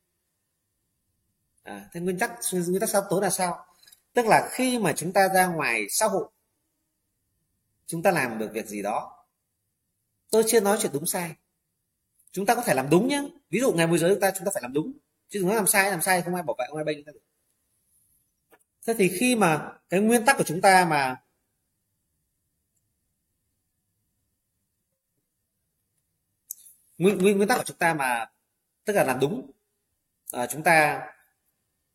À, 1.62 1.88
thế 1.92 2.00
nguyên 2.00 2.18
tắc 2.18 2.30
nguyên 2.52 2.80
tắc 2.80 2.88
sáng 2.88 3.02
tối 3.10 3.22
là 3.22 3.30
sao? 3.30 3.66
Tức 4.12 4.26
là 4.26 4.48
khi 4.52 4.78
mà 4.78 4.92
chúng 4.96 5.12
ta 5.12 5.28
ra 5.34 5.46
ngoài 5.46 5.86
xã 5.90 6.06
hội 6.06 6.28
chúng 7.86 8.02
ta 8.02 8.10
làm 8.10 8.38
được 8.38 8.50
việc 8.52 8.66
gì 8.66 8.82
đó 8.82 9.26
tôi 10.30 10.44
chưa 10.46 10.60
nói 10.60 10.78
chuyện 10.80 10.92
đúng 10.92 11.06
sai. 11.06 11.34
Chúng 12.32 12.46
ta 12.46 12.54
có 12.54 12.62
thể 12.62 12.74
làm 12.74 12.90
đúng 12.90 13.08
nhé 13.08 13.22
ví 13.50 13.60
dụ 13.60 13.72
ngày 13.72 13.86
môi 13.86 13.98
giới 13.98 14.10
chúng 14.10 14.20
ta 14.20 14.30
chúng 14.30 14.44
ta 14.44 14.50
phải 14.54 14.62
làm 14.62 14.72
đúng. 14.72 14.92
Chứ 15.28 15.38
đừng 15.38 15.48
nói 15.48 15.56
làm 15.56 15.66
sai 15.66 15.90
làm 15.90 16.02
sai 16.02 16.22
không 16.22 16.34
ai 16.34 16.42
bảo 16.42 16.56
vệ 16.58 16.64
không 16.68 16.78
ai 16.78 16.84
bênh. 16.84 16.96
chúng 16.96 17.04
ta 17.04 17.12
được. 17.12 17.20
Thế 18.86 18.94
thì 18.98 19.18
khi 19.20 19.36
mà 19.36 19.72
cái 19.88 20.00
nguyên 20.00 20.24
tắc 20.24 20.36
của 20.36 20.44
chúng 20.44 20.60
ta 20.60 20.84
mà 20.84 21.16
nguyên 27.00 27.18
nguyên 27.18 27.36
nguyên 27.36 27.48
tắc 27.48 27.58
của 27.58 27.64
chúng 27.64 27.76
ta 27.76 27.94
mà 27.94 28.26
tức 28.84 28.92
là 28.92 29.04
làm 29.04 29.20
đúng 29.20 29.50
à, 30.32 30.46
chúng 30.46 30.62
ta 30.62 31.02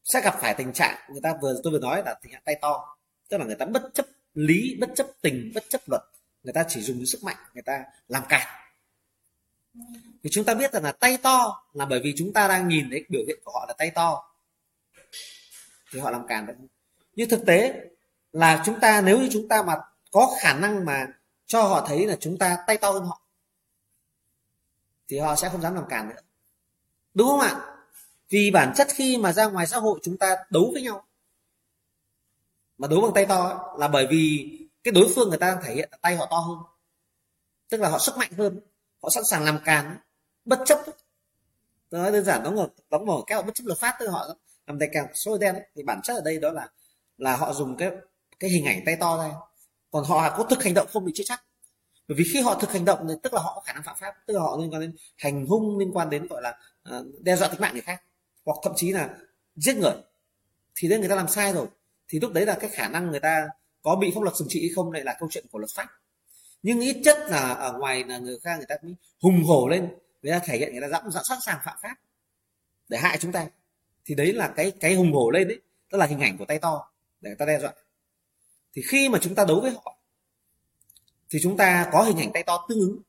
sẽ 0.03 0.21
gặp 0.21 0.35
phải 0.41 0.53
tình 0.53 0.73
trạng 0.73 0.99
người 1.09 1.21
ta 1.23 1.33
vừa 1.41 1.55
tôi 1.63 1.73
vừa 1.73 1.79
nói 1.79 2.03
là 2.05 2.15
tình 2.21 2.31
trạng 2.31 2.41
tay 2.45 2.55
to. 2.61 2.97
Tức 3.29 3.37
là 3.37 3.45
người 3.45 3.55
ta 3.55 3.65
bất 3.65 3.83
chấp 3.93 4.05
lý 4.33 4.77
bất 4.79 4.89
chấp 4.95 5.07
tình 5.21 5.51
bất 5.55 5.63
chấp 5.69 5.81
luật. 5.87 6.01
Người 6.43 6.53
ta 6.53 6.65
chỉ 6.67 6.81
dùng 6.81 7.05
sức 7.05 7.23
mạnh 7.23 7.37
người 7.53 7.63
ta 7.63 7.83
làm 8.07 8.23
cản 8.29 8.47
thì 10.23 10.29
chúng 10.31 10.45
ta 10.45 10.53
biết 10.53 10.73
rằng 10.73 10.83
là 10.83 10.91
tay 10.91 11.17
to 11.17 11.63
là 11.73 11.85
bởi 11.85 11.99
vì 12.03 12.13
chúng 12.17 12.33
ta 12.33 12.47
đang 12.47 12.67
nhìn 12.67 12.89
thấy 12.89 13.05
biểu 13.09 13.21
hiện 13.27 13.39
của 13.43 13.51
họ 13.51 13.65
là 13.67 13.73
tay 13.77 13.91
to. 13.91 14.23
Thì 15.91 15.99
họ 15.99 16.11
làm 16.11 16.27
cản 16.27 16.45
được 16.45 16.53
nhưng 17.15 17.29
thực 17.29 17.45
tế 17.45 17.73
là 18.31 18.63
chúng 18.65 18.79
ta 18.79 19.01
nếu 19.01 19.19
như 19.19 19.29
chúng 19.31 19.47
ta 19.47 19.63
mà 19.63 19.75
có 20.11 20.35
khả 20.41 20.53
năng 20.53 20.85
mà 20.85 21.07
cho 21.45 21.63
họ 21.63 21.85
thấy 21.87 22.07
là 22.07 22.17
chúng 22.19 22.37
ta 22.37 22.57
tay 22.67 22.77
to 22.77 22.91
hơn 22.91 23.03
họ 23.03 23.24
thì 25.07 25.19
họ 25.19 25.35
sẽ 25.35 25.49
không 25.49 25.61
dám 25.61 25.75
làm 25.75 25.85
càn 25.89 26.09
nữa. 26.09 26.21
Đúng 27.13 27.27
không 27.27 27.39
ạ? 27.39 27.75
Vì 28.29 28.51
bản 28.51 28.73
chất 28.75 28.87
khi 28.93 29.17
mà 29.17 29.33
ra 29.33 29.45
ngoài 29.45 29.67
xã 29.67 29.77
hội 29.77 29.99
chúng 30.03 30.17
ta 30.17 30.35
đấu 30.49 30.69
với 30.73 30.81
nhau, 30.81 31.05
mà 32.77 32.87
đấu 32.87 33.01
bằng 33.01 33.13
tay 33.13 33.25
to 33.25 33.73
là 33.77 33.87
bởi 33.87 34.07
vì 34.09 34.51
cái 34.83 34.91
đối 34.91 35.11
phương 35.15 35.29
người 35.29 35.37
ta 35.37 35.47
đang 35.47 35.63
thể 35.63 35.75
hiện 35.75 35.89
là 35.91 35.97
tay 36.01 36.15
họ 36.15 36.27
to 36.31 36.37
hơn. 36.37 36.57
Tức 37.69 37.81
là 37.81 37.89
họ 37.89 37.99
sức 37.99 38.17
mạnh 38.17 38.31
hơn, 38.37 38.59
họ 39.03 39.09
sẵn 39.09 39.23
sàng 39.23 39.43
làm 39.43 39.59
càn, 39.65 39.97
bất 40.45 40.59
chấp. 40.65 40.79
Tôi 41.89 42.01
nói 42.01 42.11
đơn 42.11 42.25
giản, 42.25 42.43
đóng 42.43 42.55
ngược 42.55 42.67
đóng 42.89 43.05
mở 43.05 43.17
kéo 43.27 43.41
bất 43.41 43.55
chấp 43.55 43.63
luật 43.65 43.79
pháp 43.79 43.95
tức 43.99 44.07
họ 44.07 44.27
làm 44.67 44.79
tay 44.79 44.89
càng 44.93 45.07
số 45.13 45.37
đen 45.37 45.55
ấy. 45.55 45.63
thì 45.75 45.83
bản 45.83 46.01
chất 46.03 46.13
ở 46.13 46.21
đây 46.25 46.39
đó 46.39 46.51
là 46.51 46.69
là 47.17 47.35
họ 47.35 47.53
dùng 47.53 47.77
cái 47.77 47.91
cái 48.39 48.49
hình 48.49 48.65
ảnh 48.65 48.81
tay 48.85 48.95
to 48.99 49.17
ra. 49.17 49.31
Còn 49.91 50.03
họ 50.03 50.37
có 50.37 50.43
thực 50.43 50.63
hành 50.63 50.73
động 50.73 50.87
không 50.93 51.05
bị 51.05 51.11
chết 51.15 51.23
chắc 51.25 51.43
bởi 52.07 52.15
vì 52.15 52.23
khi 52.33 52.41
họ 52.41 52.55
thực 52.55 52.71
hành 52.71 52.85
động 52.85 53.05
thì 53.07 53.13
tức 53.23 53.33
là 53.33 53.41
họ 53.41 53.51
có 53.55 53.61
khả 53.61 53.73
năng 53.73 53.83
phạm 53.83 53.95
pháp 53.99 54.13
tức 54.27 54.33
là 54.33 54.41
họ 54.41 54.57
liên 54.61 54.73
quan 54.73 54.81
đến 54.81 54.95
hành 55.17 55.45
hung 55.45 55.77
liên 55.77 55.91
quan 55.93 56.09
đến 56.09 56.27
gọi 56.27 56.41
là 56.41 56.57
ờ, 56.83 57.05
đe 57.19 57.35
dọa 57.35 57.47
tính 57.47 57.61
mạng 57.61 57.73
người 57.73 57.81
khác 57.81 58.01
hoặc 58.45 58.57
thậm 58.63 58.73
chí 58.75 58.91
là 58.91 59.09
giết 59.55 59.77
người. 59.77 59.93
Thì 60.75 60.87
đấy 60.87 60.99
người 60.99 61.09
ta 61.09 61.15
làm 61.15 61.27
sai 61.27 61.53
rồi. 61.53 61.67
Thì 62.07 62.19
lúc 62.19 62.33
đấy 62.33 62.45
là 62.45 62.57
cái 62.59 62.69
khả 62.69 62.87
năng 62.87 63.11
người 63.11 63.19
ta 63.19 63.47
có 63.81 63.95
bị 63.95 64.11
pháp 64.15 64.23
luật 64.23 64.35
trừng 64.37 64.47
trị 64.51 64.59
hay 64.61 64.69
không 64.75 64.91
lại 64.91 65.03
là 65.03 65.15
câu 65.19 65.29
chuyện 65.31 65.45
của 65.51 65.59
luật 65.59 65.71
pháp. 65.75 65.87
Nhưng 66.63 66.79
ít 66.79 66.97
nhất 67.03 67.17
là 67.29 67.53
ở 67.53 67.77
ngoài 67.77 68.03
là 68.03 68.17
người 68.17 68.39
khác 68.43 68.57
người 68.57 68.65
ta 68.69 68.75
cũng 68.81 68.95
hùng 69.21 69.43
hổ 69.43 69.67
lên 69.67 69.89
người 70.21 70.31
ta 70.31 70.39
thể 70.39 70.57
hiện 70.57 70.71
người 70.71 70.81
ta 70.81 70.87
dám, 70.87 71.11
dám 71.11 71.23
sẵn 71.23 71.37
sàng 71.41 71.59
phạm 71.65 71.77
pháp 71.81 71.95
để 72.89 72.97
hại 72.97 73.17
chúng 73.17 73.31
ta. 73.31 73.47
Thì 74.05 74.15
đấy 74.15 74.33
là 74.33 74.47
cái 74.47 74.71
cái 74.79 74.95
hùng 74.95 75.13
hổ 75.13 75.31
lên 75.31 75.47
đấy 75.47 75.61
tức 75.91 75.97
là 75.97 76.05
hình 76.05 76.19
ảnh 76.19 76.37
của 76.37 76.45
tay 76.45 76.59
to 76.59 76.91
để 77.21 77.29
người 77.29 77.37
ta 77.37 77.45
đe 77.45 77.59
dọa. 77.59 77.73
Thì 78.73 78.81
khi 78.87 79.09
mà 79.09 79.19
chúng 79.21 79.35
ta 79.35 79.45
đấu 79.45 79.59
với 79.61 79.71
họ 79.71 79.94
thì 81.35 81.41
chúng 81.43 81.57
ta 81.57 81.89
có 81.91 82.03
hình 82.03 82.17
ảnh 82.17 82.31
tay 82.33 82.43
to 82.43 82.65
tương 82.69 82.79
ứng, 82.79 83.01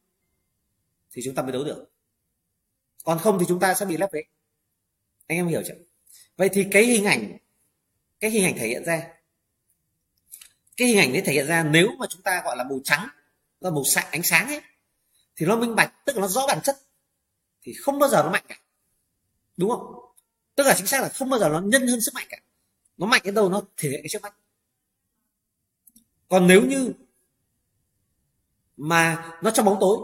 thì 1.13 1.23
chúng 1.25 1.35
ta 1.35 1.43
mới 1.43 1.53
đấu 1.53 1.65
được. 1.65 1.91
Còn 3.05 3.19
không 3.19 3.39
thì 3.39 3.47
chúng 3.49 3.61
ta 3.61 3.75
sẽ 3.75 3.87
bị 3.87 3.97
lép 3.97 4.13
vế. 4.13 4.23
Anh 5.27 5.39
em 5.39 5.47
hiểu 5.47 5.63
chưa? 5.67 5.75
Vậy 6.37 6.49
thì 6.53 6.67
cái 6.71 6.85
hình 6.85 7.05
ảnh, 7.05 7.37
cái 8.21 8.31
hình 8.31 8.45
ảnh 8.45 8.55
thể 8.59 8.69
hiện 8.69 8.85
ra, 8.85 9.09
cái 10.77 10.89
hình 10.89 10.99
ảnh 10.99 11.13
đấy 11.13 11.23
thể 11.27 11.33
hiện 11.33 11.47
ra 11.47 11.63
nếu 11.63 11.89
mà 11.99 12.07
chúng 12.11 12.23
ta 12.23 12.43
gọi 12.45 12.57
là 12.57 12.65
màu 12.65 12.81
trắng 12.85 13.09
là 13.61 13.71
màu 13.71 13.85
sạch 13.85 14.09
ánh 14.11 14.23
sáng 14.23 14.49
ấy, 14.49 14.61
thì 15.37 15.47
nó 15.47 15.57
minh 15.57 15.75
bạch, 15.75 15.93
tức 16.07 16.17
là 16.17 16.21
nó 16.21 16.29
rõ 16.29 16.47
bản 16.47 16.59
chất, 16.65 16.77
thì 17.63 17.73
không 17.73 17.99
bao 17.99 18.11
giờ 18.11 18.23
nó 18.23 18.31
mạnh 18.31 18.45
cả. 18.49 18.61
Đúng 19.57 19.71
không? 19.71 19.95
Tức 20.55 20.65
là 20.67 20.75
chính 20.77 20.87
xác 20.87 21.03
là 21.03 21.09
không 21.09 21.31
bao 21.31 21.41
giờ 21.41 21.49
nó 21.49 21.61
nhân 21.61 21.87
hơn 21.87 22.01
sức 22.01 22.15
mạnh 22.15 22.27
cả. 22.31 22.39
Nó 22.97 23.07
mạnh 23.07 23.23
đến 23.25 23.35
đâu 23.35 23.49
nó 23.49 23.63
thể 23.77 23.89
hiện 23.89 24.01
cái 24.03 24.09
trước 24.09 24.23
mắt 24.23 24.35
còn 26.29 26.47
nếu 26.47 26.63
như 26.63 26.93
mà 28.77 29.33
nó 29.43 29.51
trong 29.51 29.67
bóng 29.67 29.79
tối, 29.81 29.99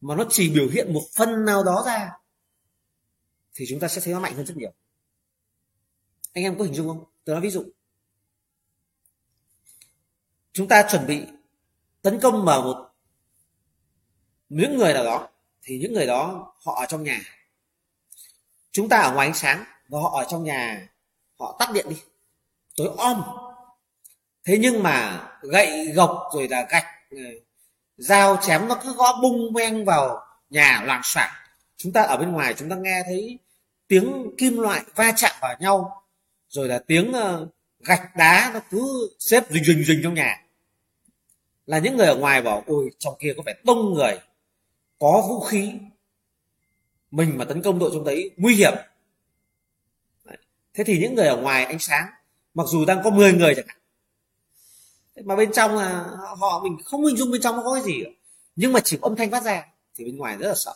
mà 0.00 0.16
nó 0.16 0.24
chỉ 0.30 0.54
biểu 0.54 0.68
hiện 0.68 0.94
một 0.94 1.02
phần 1.16 1.44
nào 1.44 1.64
đó 1.64 1.82
ra, 1.86 2.10
thì 3.54 3.64
chúng 3.68 3.80
ta 3.80 3.88
sẽ 3.88 4.00
thấy 4.00 4.14
nó 4.14 4.20
mạnh 4.20 4.34
hơn 4.34 4.46
rất 4.46 4.56
nhiều. 4.56 4.72
Anh 6.32 6.44
em 6.44 6.58
có 6.58 6.64
hình 6.64 6.74
dung 6.74 6.88
không? 6.88 7.04
Tôi 7.24 7.34
nói 7.34 7.42
ví 7.42 7.50
dụ. 7.50 7.64
Chúng 10.52 10.68
ta 10.68 10.86
chuẩn 10.90 11.06
bị 11.06 11.26
tấn 12.02 12.20
công 12.20 12.44
vào 12.44 12.62
một 12.62 12.90
những 14.48 14.78
người 14.78 14.94
nào 14.94 15.04
đó, 15.04 15.28
thì 15.62 15.78
những 15.78 15.92
người 15.92 16.06
đó 16.06 16.52
họ 16.64 16.74
ở 16.80 16.86
trong 16.86 17.02
nhà. 17.02 17.20
Chúng 18.70 18.88
ta 18.88 19.00
ở 19.00 19.14
ngoài 19.14 19.28
ánh 19.28 19.34
sáng 19.34 19.64
và 19.88 20.00
họ 20.00 20.18
ở 20.18 20.26
trong 20.30 20.44
nhà, 20.44 20.88
họ 21.38 21.56
tắt 21.58 21.70
điện 21.72 21.86
đi, 21.88 21.96
tối 22.76 22.90
om. 22.98 23.22
Thế 24.44 24.58
nhưng 24.60 24.82
mà 24.82 25.26
gậy 25.42 25.92
gộc 25.94 26.30
rồi 26.34 26.48
là 26.48 26.66
gạch 26.70 26.84
dao 27.96 28.36
chém 28.42 28.68
nó 28.68 28.80
cứ 28.82 28.92
gõ 28.92 29.18
bung 29.22 29.52
men 29.52 29.84
vào 29.84 30.26
nhà 30.50 30.82
loạn 30.86 31.00
soạn 31.04 31.30
chúng 31.76 31.92
ta 31.92 32.02
ở 32.02 32.16
bên 32.16 32.32
ngoài 32.32 32.54
chúng 32.58 32.68
ta 32.68 32.76
nghe 32.76 33.02
thấy 33.06 33.38
tiếng 33.88 34.30
kim 34.38 34.58
loại 34.58 34.82
va 34.94 35.12
chạm 35.16 35.32
vào 35.40 35.56
nhau, 35.60 36.02
rồi 36.48 36.68
là 36.68 36.78
tiếng 36.86 37.12
ờ, 37.12 37.48
gạch 37.80 38.16
đá 38.16 38.50
nó 38.54 38.60
cứ 38.70 39.10
xếp 39.18 39.44
rình 39.50 39.64
rình 39.64 39.84
rình 39.84 40.00
trong 40.02 40.14
nhà. 40.14 40.44
Là 41.66 41.78
những 41.78 41.96
người 41.96 42.06
ở 42.06 42.16
ngoài 42.16 42.42
bảo, 42.42 42.64
ôi, 42.66 42.90
trong 42.98 43.14
kia 43.20 43.32
có 43.36 43.42
vẻ 43.46 43.54
đông 43.64 43.94
người, 43.94 44.18
có 44.98 45.24
vũ 45.28 45.40
khí. 45.40 45.72
Mình 47.10 47.38
mà 47.38 47.44
tấn 47.44 47.62
công 47.62 47.78
đội 47.78 47.90
trong 47.94 48.04
đấy, 48.04 48.30
nguy 48.36 48.54
hiểm. 48.54 48.72
Thế 50.74 50.84
thì 50.84 50.98
những 50.98 51.14
người 51.14 51.26
ở 51.26 51.36
ngoài 51.36 51.64
ánh 51.64 51.78
sáng, 51.78 52.06
mặc 52.54 52.66
dù 52.66 52.84
đang 52.84 53.02
có 53.04 53.10
10 53.10 53.32
người 53.32 53.54
chẳng 53.54 53.66
hạn 53.68 53.78
mà 55.22 55.36
bên 55.36 55.52
trong 55.52 55.76
là 55.76 56.04
họ 56.38 56.60
mình 56.64 56.76
không 56.84 57.06
hình 57.06 57.16
dung 57.16 57.30
bên 57.30 57.40
trong 57.40 57.56
nó 57.56 57.62
có 57.62 57.74
cái 57.74 57.82
gì 57.82 58.04
nhưng 58.56 58.72
mà 58.72 58.80
chỉ 58.84 58.98
có 59.00 59.08
âm 59.08 59.16
thanh 59.16 59.30
phát 59.30 59.42
ra, 59.42 59.66
thì 59.94 60.04
bên 60.04 60.16
ngoài 60.16 60.36
rất 60.36 60.48
là 60.48 60.54
sợ. 60.56 60.74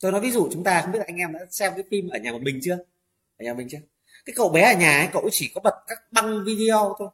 Tôi 0.00 0.12
nói 0.12 0.20
ví 0.20 0.30
dụ 0.30 0.48
chúng 0.52 0.64
ta 0.64 0.80
không 0.82 0.92
biết 0.92 0.98
là 0.98 1.04
anh 1.08 1.16
em 1.16 1.32
đã 1.32 1.40
xem 1.50 1.72
cái 1.76 1.84
phim 1.90 2.08
ở 2.08 2.18
nhà 2.18 2.32
một 2.32 2.42
mình 2.42 2.60
chưa? 2.62 2.76
Ở 3.38 3.44
nhà 3.44 3.54
mình 3.54 3.68
chưa? 3.70 3.78
Cái 4.24 4.34
cậu 4.36 4.48
bé 4.48 4.62
ở 4.62 4.78
nhà 4.78 4.98
ấy, 4.98 5.08
cậu 5.12 5.28
chỉ 5.32 5.50
có 5.54 5.60
bật 5.60 5.74
các 5.86 6.12
băng 6.12 6.44
video 6.44 6.94
thôi. 6.98 7.08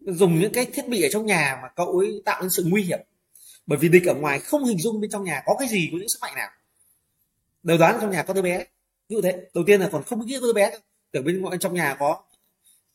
Dùng 0.00 0.40
những 0.40 0.52
cái 0.52 0.66
thiết 0.66 0.88
bị 0.88 1.02
ở 1.02 1.08
trong 1.12 1.26
nhà 1.26 1.58
mà 1.62 1.68
cậu 1.76 1.98
ấy 1.98 2.22
tạo 2.24 2.40
nên 2.40 2.50
sự 2.50 2.64
nguy 2.68 2.82
hiểm. 2.82 2.98
Bởi 3.66 3.78
vì 3.78 3.88
địch 3.88 4.06
ở 4.06 4.14
ngoài 4.14 4.40
không 4.40 4.64
hình 4.64 4.78
dung 4.78 5.00
bên 5.00 5.10
trong 5.10 5.24
nhà 5.24 5.42
có 5.46 5.56
cái 5.58 5.68
gì, 5.68 5.88
có 5.92 5.98
những 5.98 6.08
sức 6.08 6.18
mạnh 6.20 6.34
nào. 6.34 6.50
Đều 7.62 7.78
đoán 7.78 7.98
trong 8.00 8.10
nhà 8.10 8.22
có 8.22 8.34
đứa 8.34 8.42
bé. 8.42 8.64
Như 9.08 9.20
thế, 9.22 9.40
đầu 9.54 9.64
tiên 9.66 9.80
là 9.80 9.88
còn 9.92 10.02
không 10.02 10.26
biết 10.26 10.38
có 10.40 10.46
đứa 10.46 10.52
bé 10.52 10.70
tưởng 11.12 11.24
bên 11.24 11.40
ngoài 11.40 11.58
trong 11.60 11.74
nhà 11.74 11.96
có 11.98 12.22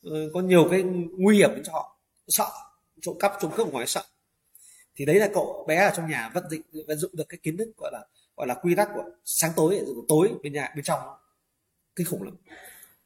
Ừ, 0.02 0.30
có 0.34 0.40
nhiều 0.40 0.68
cái 0.70 0.82
nguy 1.18 1.36
hiểm 1.36 1.50
cho 1.64 1.72
họ. 1.72 1.98
Sợ. 2.28 2.48
Trộm 3.02 3.16
cắp, 3.18 3.32
trộm 3.40 3.52
cướp 3.56 3.72
ngoài 3.72 3.86
sợ. 3.86 4.04
Thì 4.96 5.04
đấy 5.04 5.16
là 5.16 5.28
cậu 5.34 5.64
bé 5.68 5.76
ở 5.76 5.92
trong 5.96 6.10
nhà 6.10 6.30
vận 6.34 6.44
dụng 6.50 6.60
vận 6.86 6.98
dụng 6.98 7.10
được 7.14 7.28
cái 7.28 7.38
kiến 7.42 7.56
thức 7.56 7.68
gọi 7.76 7.90
là 7.92 8.04
gọi 8.36 8.46
là 8.46 8.54
quy 8.54 8.74
tắc 8.74 8.88
của 8.94 9.04
sáng 9.24 9.52
tối 9.56 9.84
tối 10.08 10.30
bên 10.42 10.52
nhà, 10.52 10.72
bên 10.76 10.84
trong. 10.84 11.00
Kinh 11.96 12.06
khủng 12.06 12.22
lắm. 12.22 12.36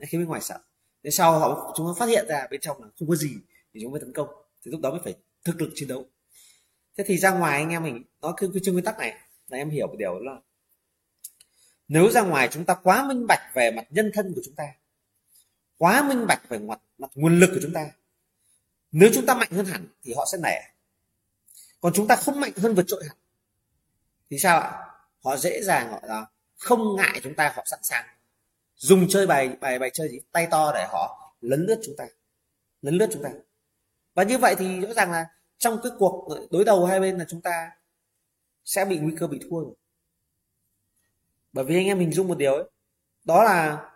Khi 0.09 0.19
bên 0.19 0.27
ngoài 0.27 0.41
sợ. 0.41 0.59
Thế 1.05 1.11
sau 1.11 1.39
họ, 1.39 1.75
chúng 1.77 1.87
nó 1.87 1.95
phát 1.99 2.07
hiện 2.09 2.27
ra 2.29 2.47
bên 2.51 2.61
trong 2.61 2.83
là 2.83 2.89
không 2.99 3.09
có 3.09 3.15
gì 3.15 3.35
thì 3.75 3.81
chúng 3.83 3.91
mới 3.91 4.01
tấn 4.01 4.13
công. 4.13 4.29
Thì 4.65 4.71
lúc 4.71 4.81
đó 4.81 4.91
mới 4.91 5.01
phải 5.05 5.15
thực 5.45 5.61
lực 5.61 5.71
chiến 5.75 5.89
đấu. 5.89 6.07
Thế 6.97 7.05
thì 7.07 7.19
ra 7.19 7.31
ngoài 7.31 7.59
anh 7.59 7.71
em 7.71 7.83
mình, 7.83 8.03
nó 8.21 8.35
cứ 8.37 8.51
cái 8.55 8.61
chương 8.65 8.75
nguyên 8.75 8.85
tắc 8.85 8.99
này. 8.99 9.15
Là 9.49 9.59
em 9.59 9.71
hiểu 9.71 9.87
một 9.87 9.97
điều 9.99 10.19
là, 10.19 10.41
nếu 11.89 12.11
ra 12.11 12.23
ngoài 12.23 12.49
chúng 12.53 12.65
ta 12.65 12.75
quá 12.75 13.09
minh 13.09 13.27
bạch 13.29 13.55
về 13.55 13.71
mặt 13.71 13.85
nhân 13.91 14.11
thân 14.15 14.33
của 14.35 14.41
chúng 14.45 14.55
ta 14.55 14.65
quá 15.83 16.03
minh 16.09 16.27
bạch 16.27 16.49
về 16.49 16.59
mặt, 16.59 16.81
mặt 16.99 17.11
nguồn 17.15 17.41
lực 17.41 17.51
của 17.55 17.61
chúng 17.63 17.73
ta. 17.73 17.91
Nếu 18.93 19.11
chúng 19.15 19.27
ta 19.27 19.35
mạnh 19.35 19.51
hơn 19.51 19.67
hẳn 19.67 19.87
thì 20.03 20.15
họ 20.17 20.27
sẽ 20.33 20.39
nể. 20.43 20.57
Còn 21.81 21.93
chúng 21.93 22.09
ta 22.09 22.17
không 22.17 22.41
mạnh 22.41 22.53
hơn 22.57 22.75
vượt 22.75 22.85
trội 22.87 23.05
hẳn 23.09 23.17
thì 24.31 24.39
sao 24.39 24.61
ạ? 24.61 24.71
Họ 25.25 25.37
dễ 25.37 25.63
dàng 25.63 25.91
gọi 25.91 26.01
là 26.05 26.27
không 26.57 26.97
ngại 26.97 27.21
chúng 27.23 27.35
ta 27.35 27.53
họ 27.57 27.63
sẵn 27.67 27.79
sàng 27.83 28.05
dùng 28.75 29.07
chơi 29.09 29.27
bài 29.27 29.57
bài 29.61 29.79
bài 29.79 29.91
chơi 29.95 30.09
gì 30.09 30.21
tay 30.33 30.47
to 30.51 30.73
để 30.75 30.87
họ 30.91 31.35
lấn 31.41 31.67
lướt 31.67 31.81
chúng 31.85 31.95
ta 31.99 32.05
lấn 32.83 32.95
lướt 32.95 33.09
chúng 33.13 33.23
ta. 33.23 33.31
Và 34.15 34.23
như 34.23 34.39
vậy 34.39 34.55
thì 34.59 34.81
rõ 34.81 34.93
ràng 34.95 35.13
là 35.13 35.27
trong 35.59 35.81
cái 35.83 35.93
cuộc 35.99 36.29
đối 36.51 36.65
đầu 36.65 36.87
hai 36.87 37.01
bên 37.01 37.19
là 37.19 37.25
chúng 37.29 37.41
ta 37.41 37.71
sẽ 38.65 38.85
bị 38.85 38.99
nguy 38.99 39.15
cơ 39.19 39.27
bị 39.27 39.41
thua 39.51 39.61
rồi. 39.61 39.75
Bởi 41.53 41.65
vì 41.65 41.77
anh 41.77 41.87
em 41.87 41.99
hình 41.99 42.13
dung 42.13 42.29
một 42.29 42.39
điều 42.39 42.55
ấy 42.55 42.65
đó 43.25 43.45
là 43.45 43.89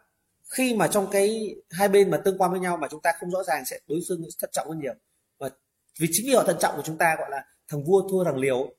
khi 0.48 0.74
mà 0.74 0.88
trong 0.88 1.08
cái 1.12 1.56
hai 1.70 1.88
bên 1.88 2.10
mà 2.10 2.18
tương 2.24 2.38
quan 2.38 2.50
với 2.50 2.60
nhau 2.60 2.76
mà 2.76 2.88
chúng 2.90 3.00
ta 3.02 3.12
không 3.20 3.30
rõ 3.30 3.42
ràng 3.42 3.64
sẽ 3.64 3.78
đối 3.86 4.00
phương 4.08 4.22
thận 4.38 4.50
trọng 4.52 4.68
hơn 4.68 4.78
nhiều 4.80 4.94
và 5.38 5.50
vì 5.98 6.08
chính 6.12 6.26
vì 6.26 6.34
họ 6.34 6.42
thận 6.42 6.56
trọng 6.60 6.76
của 6.76 6.82
chúng 6.82 6.98
ta 6.98 7.16
gọi 7.18 7.30
là 7.30 7.44
thằng 7.68 7.84
vua 7.84 8.08
thua 8.08 8.24
thằng 8.24 8.36
liều 8.36 8.74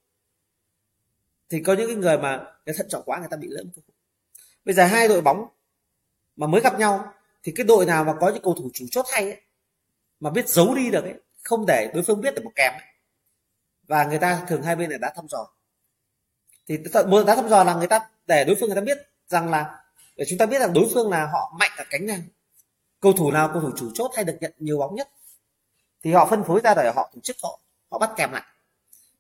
thì 1.50 1.64
có 1.64 1.74
những 1.74 1.88
cái 1.88 1.96
người 1.96 2.18
mà 2.18 2.46
cái 2.66 2.76
thận 2.78 2.88
trọng 2.90 3.04
quá 3.06 3.20
người 3.20 3.28
ta 3.32 3.38
bị 3.38 3.48
lỡ 3.52 3.64
bây 4.66 4.76
giờ 4.76 4.86
hai 4.86 5.08
đội 5.08 5.22
bóng 5.22 5.48
mà 6.36 6.48
mới 6.48 6.62
gặp 6.62 6.80
nhau 6.80 7.14
thì 7.44 7.54
cái 7.56 7.66
đội 7.66 7.86
nào 7.86 8.04
mà 8.04 8.14
có 8.20 8.30
những 8.30 8.44
cầu 8.44 8.54
thủ 8.54 8.70
chủ 8.74 8.86
chốt 8.92 9.06
hay 9.12 9.24
ấy, 9.24 9.42
mà 10.20 10.30
biết 10.30 10.50
giấu 10.50 10.76
đi 10.76 10.92
được 10.92 11.04
ấy 11.04 11.14
không 11.42 11.66
để 11.66 11.92
đối 11.94 12.04
phương 12.04 12.22
biết 12.22 12.36
được 12.36 12.44
một 12.44 12.52
kèm 12.56 12.74
ấy. 12.74 12.88
và 13.88 14.04
người 14.04 14.20
ta 14.20 14.46
thường 14.48 14.62
hai 14.64 14.76
bên 14.76 14.90
là 14.90 14.98
đã 14.98 15.14
thăm 15.16 15.28
dò 15.28 15.48
thì 16.68 16.78
một 17.08 17.24
đá 17.28 17.36
thăm 17.36 17.50
dò 17.50 17.64
là 17.64 17.76
người 17.76 17.88
ta 17.88 18.10
để 18.28 18.44
đối 18.44 18.56
phương 18.60 18.70
người 18.70 18.76
ta 18.76 18.82
biết 18.82 18.98
rằng 19.28 19.50
là 19.50 19.84
để 20.18 20.26
chúng 20.30 20.40
ta 20.40 20.46
biết 20.46 20.60
rằng 20.60 20.74
đối 20.74 20.90
phương 20.94 21.10
là 21.10 21.30
họ 21.34 21.56
mạnh 21.60 21.72
ở 21.78 21.84
cánh 21.90 22.06
nào, 22.06 22.20
cầu 23.00 23.14
thủ 23.14 23.32
nào, 23.32 23.50
cầu 23.54 23.62
thủ 23.62 23.72
chủ 23.78 23.92
chốt 23.94 24.12
hay 24.16 24.26
được 24.26 24.38
nhận 24.42 24.54
nhiều 24.60 24.78
bóng 24.78 24.96
nhất, 24.96 25.10
thì 26.04 26.14
họ 26.14 26.28
phân 26.30 26.44
phối 26.44 26.62
ra 26.64 26.74
để 26.74 26.92
họ 26.96 27.12
tổ 27.16 27.22
chức 27.22 27.36
họ 27.44 27.60
họ 27.92 28.00
bắt 28.00 28.10
kèm 28.18 28.32
lại. 28.32 28.44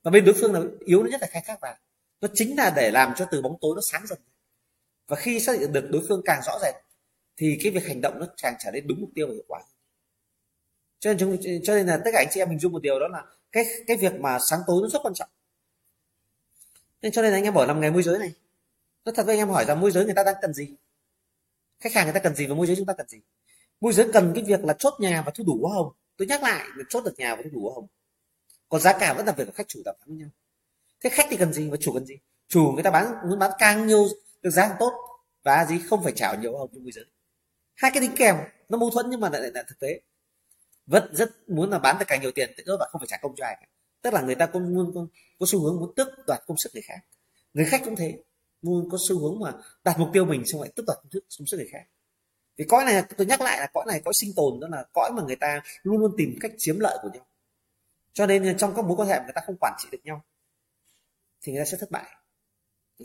Và 0.03 0.11
bên 0.11 0.25
đối 0.25 0.35
phương 0.41 0.53
là 0.53 0.59
yếu 0.85 1.05
nhất 1.05 1.21
là 1.21 1.27
khai 1.31 1.43
thác 1.45 1.59
vào 1.61 1.75
nó 2.21 2.27
chính 2.33 2.57
là 2.57 2.73
để 2.75 2.91
làm 2.91 3.13
cho 3.15 3.25
từ 3.31 3.41
bóng 3.41 3.57
tối 3.61 3.71
nó 3.75 3.81
sáng 3.81 4.07
dần. 4.07 4.19
Và 5.07 5.15
khi 5.15 5.39
xác 5.39 5.59
định 5.59 5.73
được 5.73 5.87
đối 5.91 6.01
phương 6.07 6.21
càng 6.25 6.41
rõ 6.45 6.59
rệt, 6.61 6.75
thì 7.37 7.57
cái 7.63 7.71
việc 7.71 7.87
hành 7.87 8.01
động 8.01 8.19
nó 8.19 8.25
càng 8.41 8.55
trở 8.59 8.71
nên 8.71 8.87
đúng 8.87 9.01
mục 9.01 9.09
tiêu 9.15 9.27
và 9.27 9.33
hiệu 9.33 9.43
quả 9.47 9.61
cho 10.99 11.13
nên 11.13 11.17
chúng, 11.19 11.37
cho 11.63 11.75
nên 11.75 11.87
là 11.87 11.97
tất 12.05 12.11
cả 12.13 12.19
anh 12.19 12.27
chị 12.31 12.41
em 12.41 12.49
mình 12.49 12.59
dung 12.59 12.73
một 12.73 12.81
điều 12.81 12.99
đó 12.99 13.07
là 13.07 13.23
cái 13.51 13.65
cái 13.87 13.97
việc 13.97 14.13
mà 14.19 14.39
sáng 14.39 14.59
tối 14.67 14.79
nó 14.81 14.89
rất 14.89 14.99
quan 15.03 15.13
trọng. 15.13 15.29
Nên 17.01 17.11
cho 17.11 17.21
nên 17.21 17.33
anh 17.33 17.43
em 17.43 17.53
bỏ 17.53 17.65
làm 17.65 17.81
nghề 17.81 17.89
môi 17.89 18.03
giới 18.03 18.19
này, 18.19 18.33
nó 19.05 19.11
thật 19.15 19.25
với 19.25 19.35
anh 19.35 19.39
em 19.39 19.49
hỏi 19.49 19.65
rằng 19.65 19.81
môi 19.81 19.91
giới 19.91 20.05
người 20.05 20.13
ta 20.13 20.23
đang 20.23 20.35
cần 20.41 20.53
gì? 20.53 20.75
Khách 21.79 21.93
hàng 21.93 22.05
người 22.05 22.13
ta 22.13 22.19
cần 22.19 22.35
gì 22.35 22.47
và 22.47 22.55
môi 22.55 22.67
giới 22.67 22.75
chúng 22.75 22.85
ta 22.85 22.93
cần 22.93 23.07
gì? 23.07 23.17
Môi 23.81 23.93
giới 23.93 24.09
cần 24.13 24.31
cái 24.35 24.43
việc 24.43 24.63
là 24.63 24.73
chốt 24.73 24.93
nhà 24.99 25.23
và 25.25 25.31
thu 25.35 25.43
đủ 25.47 25.59
hoa 25.67 25.75
hồng 25.75 25.93
tôi 26.17 26.27
nhắc 26.27 26.43
lại 26.43 26.67
là 26.75 26.83
chốt 26.89 27.03
được 27.05 27.13
nhà 27.17 27.35
và 27.35 27.41
thu 27.43 27.49
đủ 27.53 27.61
hoa 27.61 27.75
hồng 27.75 27.87
còn 28.69 28.81
giá 28.81 28.97
cả 28.99 29.13
vẫn 29.13 29.25
là 29.25 29.31
việc 29.31 29.45
của 29.45 29.51
khách 29.55 29.67
chủ 29.67 29.81
đàm 29.85 29.95
phán 29.99 30.07
với 30.07 30.17
nhau 30.17 30.29
thế 31.03 31.09
khách 31.09 31.27
thì 31.29 31.37
cần 31.37 31.53
gì 31.53 31.69
và 31.69 31.77
chủ 31.77 31.93
cần 31.93 32.05
gì? 32.05 32.15
Chủ 32.47 32.71
người 32.71 32.83
ta 32.83 32.91
bán 32.91 33.29
muốn 33.29 33.39
bán 33.39 33.51
càng 33.59 33.87
nhiều 33.87 34.07
được 34.41 34.49
giá 34.49 34.67
càng 34.67 34.77
tốt 34.79 34.93
và 35.43 35.65
gì 35.65 35.79
không 35.89 36.03
phải 36.03 36.13
trả 36.15 36.35
nhiều 36.35 36.57
hồng 36.57 36.69
cho 36.73 36.79
môi 36.81 36.91
giới. 36.91 37.05
Hai 37.75 37.91
cái 37.93 38.01
tính 38.01 38.15
kèm 38.17 38.35
nó 38.69 38.77
mâu 38.77 38.89
thuẫn 38.89 39.09
nhưng 39.09 39.19
mà 39.19 39.29
lại 39.29 39.41
là 39.53 39.63
thực 39.67 39.79
tế. 39.79 40.01
Vẫn 40.85 41.15
rất 41.15 41.49
muốn 41.49 41.69
là 41.69 41.79
bán 41.79 41.99
được 41.99 42.05
càng 42.07 42.21
nhiều 42.21 42.31
tiền 42.31 42.53
tức 42.57 42.77
là 42.79 42.87
không 42.91 43.01
phải 43.01 43.07
trả 43.07 43.17
công 43.17 43.35
cho 43.35 43.45
ai 43.45 43.57
cả. 43.61 43.67
Tức 44.01 44.13
là 44.13 44.21
người 44.21 44.35
ta 44.35 44.45
cũng 44.45 44.67
luôn 44.67 44.91
có, 44.95 45.07
có 45.39 45.45
xu 45.49 45.59
hướng 45.59 45.79
muốn 45.79 45.93
tước 45.95 46.07
đoạt 46.27 46.39
công 46.47 46.57
sức 46.57 46.69
người 46.73 46.81
khác. 46.81 46.99
Người 47.53 47.65
khách 47.65 47.81
cũng 47.85 47.95
thế 47.95 48.17
luôn 48.67 48.89
có 48.91 48.97
xu 49.09 49.19
hướng 49.19 49.39
mà 49.39 49.53
đạt 49.83 49.99
mục 49.99 50.09
tiêu 50.13 50.25
mình 50.25 50.43
xong 50.45 50.61
lại 50.61 50.71
tước 50.75 50.85
đoạt 50.85 50.97
công 50.97 51.11
sức, 51.11 51.25
công 51.39 51.47
sức 51.47 51.57
người 51.57 51.69
khác. 51.71 51.83
Vì 52.57 52.65
cõi 52.65 52.85
này 52.85 53.03
tôi 53.17 53.27
nhắc 53.27 53.41
lại 53.41 53.59
là 53.59 53.67
cõi 53.73 53.85
này 53.87 54.01
cõi 54.05 54.13
sinh 54.21 54.33
tồn 54.35 54.59
đó 54.59 54.67
là 54.71 54.85
cõi 54.93 55.11
mà 55.15 55.23
người 55.23 55.35
ta 55.35 55.61
luôn 55.83 55.97
luôn 55.97 56.11
tìm 56.17 56.35
cách 56.41 56.51
chiếm 56.57 56.79
lợi 56.79 56.97
của 57.01 57.09
nhau. 57.13 57.25
Cho 58.13 58.25
nên 58.25 58.57
trong 58.57 58.75
các 58.75 58.85
mối 58.85 58.97
quan 58.97 59.09
hệ 59.09 59.19
người 59.19 59.33
ta 59.35 59.41
không 59.45 59.55
quản 59.59 59.73
trị 59.79 59.89
được 59.91 60.01
nhau 60.03 60.25
thì 61.41 61.53
người 61.53 61.61
ta 61.61 61.65
sẽ 61.65 61.77
thất 61.77 61.91
bại. 61.91 62.05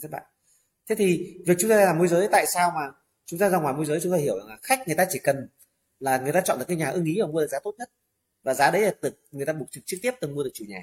Thất 0.03 0.11
bại. 0.11 0.23
Thế 0.89 0.95
thì 0.95 1.37
việc 1.47 1.55
chúng 1.59 1.71
ta 1.71 1.85
làm 1.85 1.99
môi 1.99 2.09
giới 2.09 2.29
tại 2.33 2.47
sao 2.55 2.71
mà 2.71 2.93
chúng 3.25 3.39
ta 3.39 3.49
ra 3.49 3.59
ngoài 3.59 3.75
môi 3.75 3.87
giới 3.87 4.01
chúng 4.03 4.13
ta 4.13 4.19
hiểu 4.19 4.37
là 4.37 4.59
khách 4.63 4.87
người 4.87 4.97
ta 4.97 5.07
chỉ 5.11 5.21
cần 5.25 5.49
là 6.01 6.19
người 6.19 6.33
ta 6.33 6.41
chọn 6.41 6.59
được 6.59 6.65
cái 6.69 6.77
nhà 6.77 6.91
ưng 6.91 7.05
ý 7.05 7.21
và 7.21 7.27
mua 7.27 7.41
được 7.41 7.47
giá 7.47 7.59
tốt 7.65 7.75
nhất. 7.79 7.91
Và 8.43 8.55
giá 8.55 8.71
đấy 8.71 8.83
là 8.83 8.95
từ 9.01 9.11
người 9.31 9.47
ta 9.47 9.53
buộc 9.53 9.71
trực 9.71 9.87
trực 9.87 10.01
tiếp 10.03 10.13
từng 10.21 10.35
mua 10.35 10.43
được 10.43 10.51
chủ 10.55 10.65
nhà. 10.69 10.81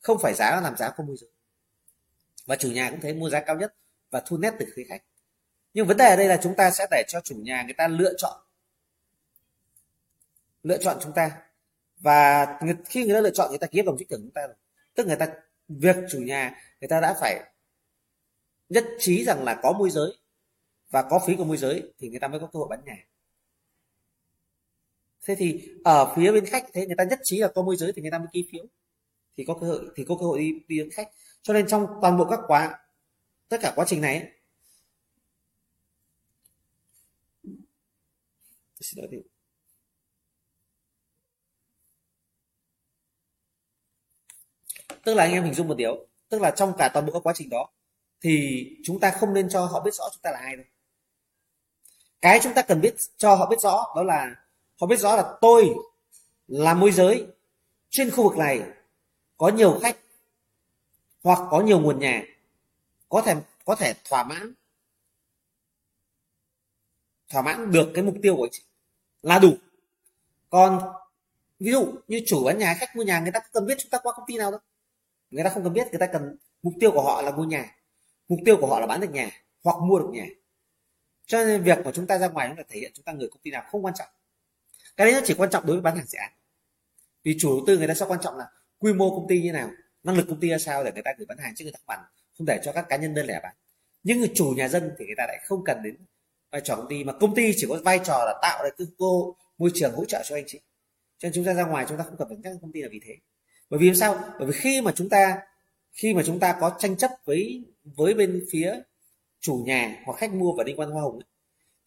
Không 0.00 0.18
phải 0.22 0.34
giá 0.34 0.60
làm 0.60 0.76
giá 0.76 0.90
không 0.90 1.06
môi 1.06 1.16
giới. 1.20 1.30
Và 2.46 2.56
chủ 2.56 2.70
nhà 2.70 2.90
cũng 2.90 3.00
thấy 3.00 3.14
mua 3.14 3.30
giá 3.30 3.40
cao 3.40 3.56
nhất 3.56 3.74
và 4.10 4.22
thu 4.26 4.36
nét 4.36 4.54
từ 4.58 4.66
phía 4.76 4.84
khách 4.88 5.02
nhưng 5.74 5.86
vấn 5.86 5.96
đề 5.96 6.10
ở 6.10 6.16
đây 6.16 6.28
là 6.28 6.38
chúng 6.42 6.54
ta 6.56 6.70
sẽ 6.70 6.86
để 6.90 7.04
cho 7.08 7.20
chủ 7.20 7.36
nhà 7.36 7.62
người 7.62 7.74
ta 7.74 7.88
lựa 7.88 8.12
chọn. 8.18 8.40
Lựa 10.62 10.78
chọn 10.78 10.98
chúng 11.02 11.12
ta. 11.12 11.42
Và 11.98 12.46
khi 12.86 13.04
người 13.04 13.14
ta 13.14 13.20
lựa 13.20 13.30
chọn 13.30 13.48
người 13.48 13.58
ta 13.58 13.66
ký 13.66 13.78
hợp 13.78 13.86
đồng 13.86 13.98
trích 13.98 14.08
thưởng 14.08 14.20
chúng 14.22 14.30
ta 14.30 14.46
rồi. 14.46 14.56
Tức 14.94 15.06
người 15.06 15.16
ta 15.16 15.28
việc 15.68 15.96
chủ 16.10 16.18
nhà 16.18 16.62
người 16.80 16.88
ta 16.88 17.00
đã 17.00 17.14
phải 17.20 17.40
nhất 18.68 18.84
trí 18.98 19.24
rằng 19.24 19.44
là 19.44 19.60
có 19.62 19.72
môi 19.72 19.90
giới 19.90 20.12
và 20.90 21.02
có 21.02 21.20
phí 21.26 21.36
của 21.36 21.44
môi 21.44 21.56
giới 21.56 21.92
thì 21.98 22.08
người 22.08 22.18
ta 22.18 22.28
mới 22.28 22.40
có 22.40 22.46
cơ 22.46 22.58
hội 22.58 22.68
bán 22.70 22.84
nhà. 22.84 23.06
Thế 25.26 25.34
thì 25.38 25.68
ở 25.84 26.14
phía 26.16 26.32
bên 26.32 26.46
khách 26.46 26.64
thế 26.72 26.86
người 26.86 26.96
ta 26.96 27.04
nhất 27.04 27.20
trí 27.22 27.38
là 27.38 27.48
có 27.54 27.62
môi 27.62 27.76
giới 27.76 27.92
thì 27.92 28.02
người 28.02 28.10
ta 28.10 28.18
mới 28.18 28.28
ký 28.32 28.48
phiếu. 28.52 28.64
Thì 29.36 29.44
có 29.44 29.54
cơ 29.60 29.66
hội 29.66 29.80
thì 29.96 30.04
có 30.08 30.16
cơ 30.20 30.26
hội 30.26 30.38
đi, 30.38 30.52
đi 30.68 30.78
đến 30.78 30.90
khách. 30.90 31.08
Cho 31.42 31.54
nên 31.54 31.66
trong 31.66 31.86
toàn 32.02 32.18
bộ 32.18 32.24
các 32.30 32.40
quá 32.46 32.78
tất 33.50 33.58
cả 33.62 33.72
quá 33.76 33.84
trình 33.88 34.00
này 34.00 34.32
xin 38.80 38.98
lỗi 38.98 39.08
thì 39.10 39.18
tức 45.04 45.14
là 45.14 45.24
anh 45.24 45.32
em 45.32 45.44
hình 45.44 45.54
dung 45.54 45.68
một 45.68 45.74
điều, 45.74 46.06
tức 46.28 46.40
là 46.40 46.50
trong 46.50 46.72
cả 46.78 46.90
toàn 46.94 47.06
bộ 47.06 47.12
các 47.12 47.22
quá 47.22 47.32
trình 47.36 47.48
đó, 47.50 47.70
thì 48.20 48.64
chúng 48.84 49.00
ta 49.00 49.10
không 49.10 49.34
nên 49.34 49.48
cho 49.48 49.66
họ 49.66 49.80
biết 49.80 49.94
rõ 49.94 50.04
chúng 50.12 50.22
ta 50.22 50.30
là 50.30 50.38
ai 50.38 50.56
đâu. 50.56 50.64
Cái 52.20 52.40
chúng 52.42 52.54
ta 52.54 52.62
cần 52.62 52.80
biết, 52.80 52.94
cho 53.16 53.34
họ 53.34 53.46
biết 53.50 53.60
rõ 53.60 53.92
đó 53.96 54.02
là, 54.02 54.34
họ 54.80 54.86
biết 54.86 55.00
rõ 55.00 55.16
là 55.16 55.34
tôi 55.40 55.74
là 56.46 56.74
môi 56.74 56.92
giới. 56.92 57.26
Trên 57.90 58.10
khu 58.10 58.28
vực 58.28 58.38
này 58.38 58.62
có 59.36 59.48
nhiều 59.48 59.78
khách 59.82 59.96
hoặc 61.22 61.38
có 61.50 61.60
nhiều 61.60 61.80
nguồn 61.80 61.98
nhà 61.98 62.22
có 63.10 63.22
thể 63.22 63.34
có 63.64 63.74
thể 63.74 63.94
thỏa 64.04 64.24
mãn. 64.24 64.54
Thỏa 67.28 67.42
mãn 67.42 67.72
được 67.72 67.90
cái 67.94 68.04
mục 68.04 68.14
tiêu 68.22 68.36
của 68.36 68.48
chị 68.52 68.62
là 69.22 69.38
đủ. 69.38 69.56
Còn 70.50 70.92
ví 71.60 71.72
dụ 71.72 71.92
như 72.08 72.22
chủ 72.26 72.44
bán 72.44 72.58
nhà 72.58 72.74
khách 72.78 72.96
mua 72.96 73.02
nhà, 73.02 73.20
người 73.20 73.32
ta 73.32 73.40
cần 73.52 73.66
biết 73.66 73.74
chúng 73.78 73.90
ta 73.90 73.98
qua 74.02 74.12
công 74.16 74.26
ty 74.26 74.36
nào 74.36 74.50
đâu. 74.50 74.60
Người 75.30 75.44
ta 75.44 75.50
không 75.50 75.64
cần 75.64 75.72
biết, 75.72 75.86
người 75.90 75.98
ta 75.98 76.06
cần 76.06 76.36
mục 76.62 76.74
tiêu 76.80 76.90
của 76.90 77.02
họ 77.02 77.22
là 77.22 77.30
mua 77.30 77.44
nhà. 77.44 77.76
Mục 78.28 78.38
tiêu 78.44 78.56
của 78.60 78.66
họ 78.66 78.80
là 78.80 78.86
bán 78.86 79.00
được 79.00 79.10
nhà 79.10 79.30
hoặc 79.64 79.76
mua 79.82 79.98
được 79.98 80.08
nhà. 80.12 80.26
Cho 81.26 81.44
nên 81.44 81.62
việc 81.62 81.78
mà 81.84 81.92
chúng 81.94 82.06
ta 82.06 82.18
ra 82.18 82.28
ngoài 82.28 82.48
nó 82.48 82.54
là 82.54 82.62
thể 82.68 82.80
hiện 82.80 82.92
chúng 82.94 83.04
ta 83.04 83.12
người 83.12 83.28
công 83.28 83.42
ty 83.42 83.50
nào 83.50 83.64
không 83.70 83.84
quan 83.84 83.94
trọng. 83.94 84.08
Cái 84.96 85.04
đấy 85.04 85.20
nó 85.20 85.26
chỉ 85.26 85.34
quan 85.34 85.50
trọng 85.50 85.66
đối 85.66 85.76
với 85.76 85.82
bán 85.82 85.96
hàng 85.96 86.06
dự 86.06 86.18
án. 86.18 86.32
Vì 87.22 87.36
chủ 87.40 87.48
đầu 87.48 87.64
tư 87.66 87.78
người 87.78 87.88
ta 87.88 87.94
sẽ 87.94 88.06
quan 88.08 88.20
trọng 88.22 88.36
là 88.36 88.50
quy 88.78 88.92
mô 88.92 89.10
công 89.10 89.28
ty 89.28 89.42
như 89.42 89.52
nào, 89.52 89.70
năng 90.02 90.16
lực 90.16 90.26
công 90.28 90.40
ty 90.40 90.48
ra 90.48 90.58
sao 90.58 90.84
để 90.84 90.92
người 90.92 91.02
ta 91.02 91.10
gửi 91.18 91.26
bán 91.26 91.38
hàng 91.38 91.54
chứ 91.56 91.64
người 91.64 91.72
ta 91.72 91.78
không 91.86 92.04
không 92.40 92.46
để 92.46 92.60
cho 92.62 92.72
các 92.72 92.86
cá 92.88 92.96
nhân 92.96 93.14
đơn 93.14 93.26
lẻ 93.26 93.40
bán. 93.42 93.54
Nhưng 94.02 94.18
người 94.18 94.30
chủ 94.34 94.54
nhà 94.56 94.68
dân 94.68 94.90
thì 94.98 95.06
người 95.06 95.14
ta 95.16 95.26
lại 95.26 95.40
không 95.44 95.64
cần 95.64 95.82
đến 95.82 95.96
vai 96.52 96.60
trò 96.64 96.76
công 96.76 96.88
ty 96.88 97.04
mà 97.04 97.12
công 97.12 97.34
ty 97.34 97.52
chỉ 97.56 97.66
có 97.68 97.80
vai 97.84 98.00
trò 98.04 98.24
là 98.26 98.38
tạo 98.42 98.64
ra 98.64 98.70
cái 98.78 98.86
cô 98.98 99.36
môi 99.58 99.70
trường 99.74 99.92
hỗ 99.92 100.04
trợ 100.04 100.22
cho 100.24 100.36
anh 100.36 100.44
chị. 100.46 100.60
Cho 101.18 101.26
nên 101.26 101.32
chúng 101.32 101.44
ta 101.44 101.54
ra 101.54 101.64
ngoài 101.64 101.86
chúng 101.88 101.98
ta 101.98 102.04
không 102.04 102.16
cần 102.16 102.28
phải 102.28 102.36
nhắc 102.36 102.52
công 102.62 102.72
ty 102.72 102.82
là 102.82 102.88
vì 102.90 103.00
thế. 103.04 103.16
Bởi 103.70 103.80
vì 103.80 103.94
sao? 103.94 104.18
Bởi 104.38 104.46
vì 104.46 104.52
khi 104.52 104.80
mà 104.80 104.92
chúng 104.96 105.08
ta 105.08 105.38
khi 105.92 106.14
mà 106.14 106.22
chúng 106.26 106.40
ta 106.40 106.56
có 106.60 106.76
tranh 106.78 106.96
chấp 106.96 107.10
với 107.24 107.64
với 107.84 108.14
bên 108.14 108.46
phía 108.50 108.74
chủ 109.40 109.62
nhà 109.66 110.02
hoặc 110.06 110.18
khách 110.18 110.34
mua 110.34 110.52
và 110.52 110.64
liên 110.64 110.76
quan 110.76 110.90
hoa 110.90 111.02
hồng 111.02 111.14
ấy, 111.14 111.28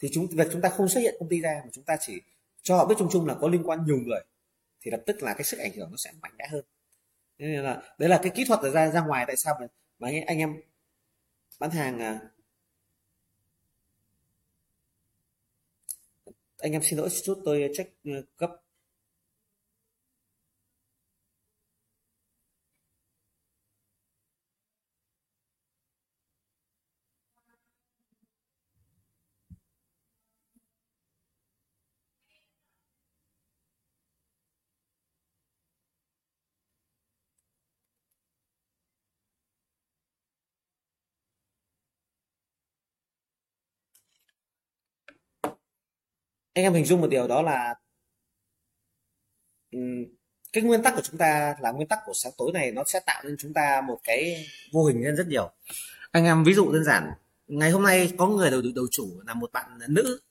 thì 0.02 0.10
chúng 0.13 0.28
việc 0.28 0.48
chúng 0.52 0.62
ta 0.62 0.70
không 0.70 0.89
xuất 0.89 1.02
hiện 1.02 1.16
công 1.20 1.30
ty 1.30 1.42
ra 1.42 1.62
mà 1.63 1.70
chúng 1.72 1.84
ta 1.84 1.98
chỉ 2.00 2.22
cho 2.62 2.78
họ 2.78 2.86
biết 2.86 2.96
chung 3.00 3.10
chung 3.12 3.28
là 3.28 3.34
có 3.34 3.48
liên 3.48 3.63
quan 3.63 3.86
nhiều 3.86 3.98
người 3.98 4.22
thì 4.82 4.92
lập 4.92 5.02
tức 5.06 5.24
là 5.24 5.34
cái 5.34 5.44
sức 5.44 5.60
ảnh 5.60 5.72
hưởng 5.76 5.92
nó 5.92 5.98
sẽ 5.98 6.12
mạnh 6.22 6.34
mẽ 6.38 6.48
hơn. 6.52 6.66
Nên 7.38 7.63
là 7.63 7.82
đấy 7.98 8.10
là 8.10 8.20
cái 8.24 8.32
kỹ 8.36 8.46
thuật 8.48 8.60
ra 8.74 8.89
ra 8.92 9.02
ngoài 9.02 9.26
tại 9.28 9.36
sao 9.38 9.58
mà, 9.62 9.68
mà 10.04 10.10
anh 10.28 10.38
em 10.38 10.62
bán 11.60 11.72
hàng 11.72 12.00
à, 12.00 12.20
anh 16.58 16.72
em 16.72 16.82
xin 16.84 17.00
lỗi 17.00 17.10
chút 17.24 17.42
tôi 17.46 17.70
check 17.74 18.04
ừ, 18.04 18.26
cấp 18.38 18.52
anh 46.54 46.63
em 46.63 46.74
hình 46.74 46.86
dung 46.86 47.02
một 47.02 47.08
điều 47.08 47.28
đó 47.28 47.42
là 47.42 47.76
cái 50.54 50.63
nguyên 50.63 50.84
tắc 50.84 50.96
của 50.96 51.02
chúng 51.02 51.18
ta 51.18 51.56
là 51.60 51.72
nguyên 51.72 51.88
tắc 51.88 52.00
của 52.06 52.13
sáng 52.16 52.34
tối 52.38 52.52
này 52.54 52.72
nó 52.72 52.84
sẽ 52.88 53.00
tạo 53.06 53.24
nên 53.24 53.36
chúng 53.39 53.54
ta 53.54 53.82
một 53.82 54.00
cái 54.04 54.48
vô 54.72 54.86
hình 54.86 55.04
lên 55.04 55.16
rất 55.16 55.28
nhiều. 55.28 55.52
Anh 56.12 56.26
em 56.26 56.44
ví 56.44 56.54
dụ 56.54 56.72
đơn 56.72 56.84
giản, 56.84 57.12
ngày 57.48 57.72
hôm 57.72 57.84
nay 57.84 58.13
có 58.18 58.28
người 58.28 58.52
đầu 58.52 58.62
đầu 58.76 58.88
chủ 58.92 59.22
là 59.28 59.34
một 59.34 59.52
bạn 59.52 59.80
nữ. 59.88 60.22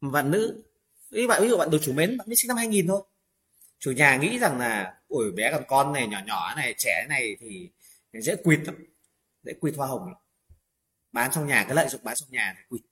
Một 0.00 0.10
bạn 0.10 0.30
nữ 0.30 0.64
ý 1.10 1.26
bạn, 1.26 1.42
ví 1.42 1.48
dụ 1.48 1.56
bạn 1.56 1.70
đầu 1.70 1.80
chủ 1.80 1.92
mến, 1.92 2.16
bạn 2.16 2.26
mới 2.28 2.36
sinh 2.36 2.48
năm 2.48 2.56
2000 2.56 2.86
thôi. 2.86 3.02
Chủ 3.78 3.92
nhà 3.92 4.16
nghĩ 4.16 4.38
rằng 4.38 4.58
là 4.58 5.00
ủi 5.08 5.32
bé 5.32 5.52
còn 5.52 5.62
con 5.68 5.92
này, 5.92 6.06
nhỏ 6.06 6.20
nhỏ 6.26 6.54
này, 6.56 6.74
trẻ 6.78 7.06
này 7.08 7.36
thì 7.40 7.70
dễ 8.12 8.36
quỵt 8.36 8.60
lắm, 8.64 8.86
dễ 9.42 9.52
quỵt 9.60 9.74
hoa 9.76 9.86
hồng 9.86 10.06
lắm. 10.06 10.16
bán 11.12 11.30
trong 11.34 11.46
nhà 11.46 11.64
cái 11.64 11.74
lợi 11.74 11.88
dụng 11.88 12.00
bán 12.04 12.14
trong 12.16 12.28
nhà 12.30 12.54
thì 12.56 12.62
quỵt 12.68 12.82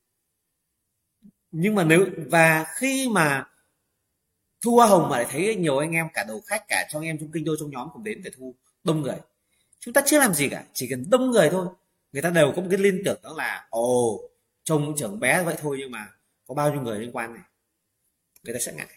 nhưng 1.53 1.75
mà 1.75 1.85
nếu 1.85 2.07
và 2.31 2.65
khi 2.77 3.09
mà 3.09 3.45
thu 4.61 4.77
hoa 4.77 4.87
hồng 4.87 5.09
mà 5.11 5.17
lại 5.17 5.27
thấy 5.31 5.57
nhiều 5.57 5.79
anh 5.79 5.93
em 5.93 6.07
cả 6.15 6.25
đầu 6.29 6.41
khách 6.47 6.69
cả 6.69 6.89
cho 6.91 6.99
anh 6.99 7.05
em 7.05 7.19
trong 7.19 7.31
kinh 7.33 7.45
đô 7.45 7.53
trong 7.61 7.71
nhóm 7.71 7.89
cùng 7.93 8.05
đến 8.05 8.23
để 8.25 8.31
thu 8.37 8.55
đông 8.85 9.03
người. 9.03 9.17
Chúng 9.81 9.95
ta 9.95 10.03
chưa 10.07 10.19
làm 10.19 10.35
gì 10.35 10.49
cả 10.49 10.65
chỉ 10.73 10.89
cần 10.91 11.05
đông 11.11 11.31
người 11.31 11.49
thôi. 11.51 11.67
Người 12.13 12.23
ta 12.23 12.31
đều 12.31 12.53
có 12.57 12.63
một 12.63 12.69
cái 12.71 12.79
liên 12.79 13.03
tưởng 13.05 13.21
đó 13.23 13.35
là 13.37 13.67
ồ 13.71 14.21
trông 14.65 14.95
trưởng 14.97 15.21
bé 15.21 15.43
vậy 15.43 15.57
thôi 15.59 15.77
nhưng 15.81 15.91
mà 15.91 16.09
có 16.47 16.55
bao 16.55 16.73
nhiêu 16.73 16.83
người 16.83 16.99
liên 16.99 17.11
quan 17.13 17.35
này? 17.35 17.43
Người 18.43 18.55
ta 18.55 18.61
sẽ 18.61 18.73
ngại. 18.73 18.89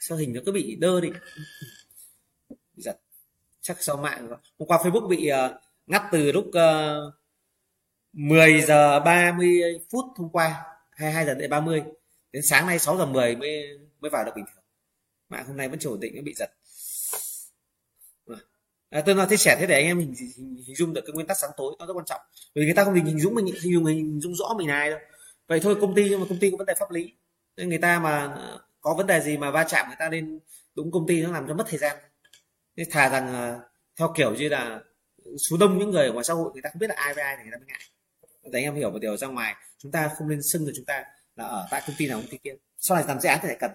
Sao 0.00 0.18
hình 0.18 0.32
nó 0.32 0.40
cứ 0.46 0.52
bị 0.52 0.76
đơ 0.80 1.00
đi? 1.00 1.08
Giật. 2.76 3.00
Chắc 3.60 3.82
sau 3.82 3.96
mạng 3.96 4.28
hôm 4.58 4.68
qua 4.68 4.78
facebook 4.78 5.08
bị 5.08 5.30
uh, 5.32 5.63
ngắt 5.86 6.02
từ 6.12 6.32
lúc 6.32 6.46
ờ, 6.52 7.06
uh, 7.08 7.14
10 8.12 8.62
giờ 8.62 9.00
30 9.00 9.62
phút 9.90 10.04
hôm 10.16 10.28
qua 10.30 10.64
22 10.90 11.26
giờ 11.26 11.48
30 11.48 11.82
đến 12.32 12.42
sáng 12.42 12.66
nay 12.66 12.78
6 12.78 12.96
giờ 12.96 13.06
10 13.06 13.36
mới 13.36 13.78
mới 14.00 14.10
vào 14.10 14.24
được 14.24 14.32
bình 14.36 14.44
thường. 14.54 14.64
Mạng 15.28 15.44
hôm 15.46 15.56
nay 15.56 15.68
vẫn 15.68 15.78
chưa 15.78 15.90
ổn 15.90 16.00
định 16.00 16.12
nó 16.16 16.22
bị 16.22 16.34
giật. 16.36 16.50
À, 18.94 19.02
tôi 19.06 19.14
nói 19.14 19.26
chia 19.30 19.36
sẻ 19.36 19.56
thế 19.60 19.66
để 19.66 19.74
anh 19.74 19.86
em 19.86 19.98
hình, 19.98 20.14
hình, 20.36 20.56
hình 20.66 20.76
dung 20.76 20.94
được 20.94 21.00
cái 21.06 21.12
nguyên 21.14 21.26
tắc 21.26 21.36
sáng 21.38 21.50
tối 21.56 21.76
nó 21.78 21.86
rất 21.86 21.92
quan 21.92 22.04
trọng. 22.04 22.20
Vì 22.54 22.64
người 22.64 22.74
ta 22.74 22.84
không 22.84 22.94
hình, 22.94 23.04
hình 23.04 23.20
dung 23.20 23.34
mình 23.34 23.46
hình 23.46 23.72
dung 23.72 23.84
hình 23.84 24.20
dung 24.20 24.34
rõ 24.34 24.54
mình 24.58 24.68
ai 24.68 24.90
đâu. 24.90 24.98
Vậy 25.46 25.60
thôi 25.60 25.76
công 25.80 25.94
ty 25.94 26.08
nhưng 26.10 26.20
mà 26.20 26.26
công 26.28 26.38
ty 26.38 26.50
có 26.50 26.56
vấn 26.56 26.66
đề 26.66 26.74
pháp 26.80 26.90
lý. 26.90 27.12
Nên 27.56 27.68
người 27.68 27.78
ta 27.78 27.98
mà 27.98 28.26
ờ, 28.26 28.60
có 28.80 28.94
vấn 28.94 29.06
đề 29.06 29.20
gì 29.20 29.36
mà 29.36 29.50
va 29.50 29.64
chạm 29.64 29.86
người 29.86 29.96
ta 29.98 30.08
nên 30.08 30.40
đúng 30.74 30.90
công 30.90 31.06
ty 31.06 31.22
nó 31.22 31.32
làm 31.32 31.48
cho 31.48 31.54
mất 31.54 31.64
thời 31.68 31.78
gian. 31.78 31.96
Nên 32.76 32.90
thà 32.90 33.08
rằng 33.08 33.34
ờ, 33.34 33.60
theo 33.98 34.12
kiểu 34.16 34.34
như 34.34 34.48
là 34.48 34.80
số 35.38 35.56
đông 35.56 35.78
những 35.78 35.90
người 35.90 36.06
ở 36.06 36.12
ngoài 36.12 36.24
xã 36.24 36.34
hội 36.34 36.50
người 36.52 36.62
ta 36.62 36.70
không 36.72 36.78
biết 36.78 36.86
là 36.86 36.94
ai 36.98 37.14
với 37.14 37.24
ai 37.24 37.36
thì 37.36 37.42
người 37.42 37.52
ta 37.52 37.58
mới 37.58 37.66
ngại. 37.66 37.80
Để 38.52 38.58
anh 38.58 38.64
em 38.64 38.74
hiểu 38.74 38.90
một 38.90 38.98
điều 38.98 39.16
ra 39.16 39.26
ngoài 39.26 39.54
chúng 39.78 39.92
ta 39.92 40.10
không 40.18 40.28
nên 40.28 40.42
xưng 40.42 40.66
được 40.66 40.72
chúng 40.76 40.84
ta 40.84 41.04
là 41.36 41.44
ở 41.44 41.68
tại 41.70 41.82
công 41.86 41.96
ty 41.98 42.08
nào 42.08 42.20
công 42.20 42.30
ty 42.30 42.38
kia. 42.38 42.54
Sau 42.78 42.96
này 42.96 43.04
làm 43.08 43.20
dự 43.20 43.28
án 43.28 43.38
thì 43.42 43.48
lại 43.48 43.56
cần. 43.60 43.70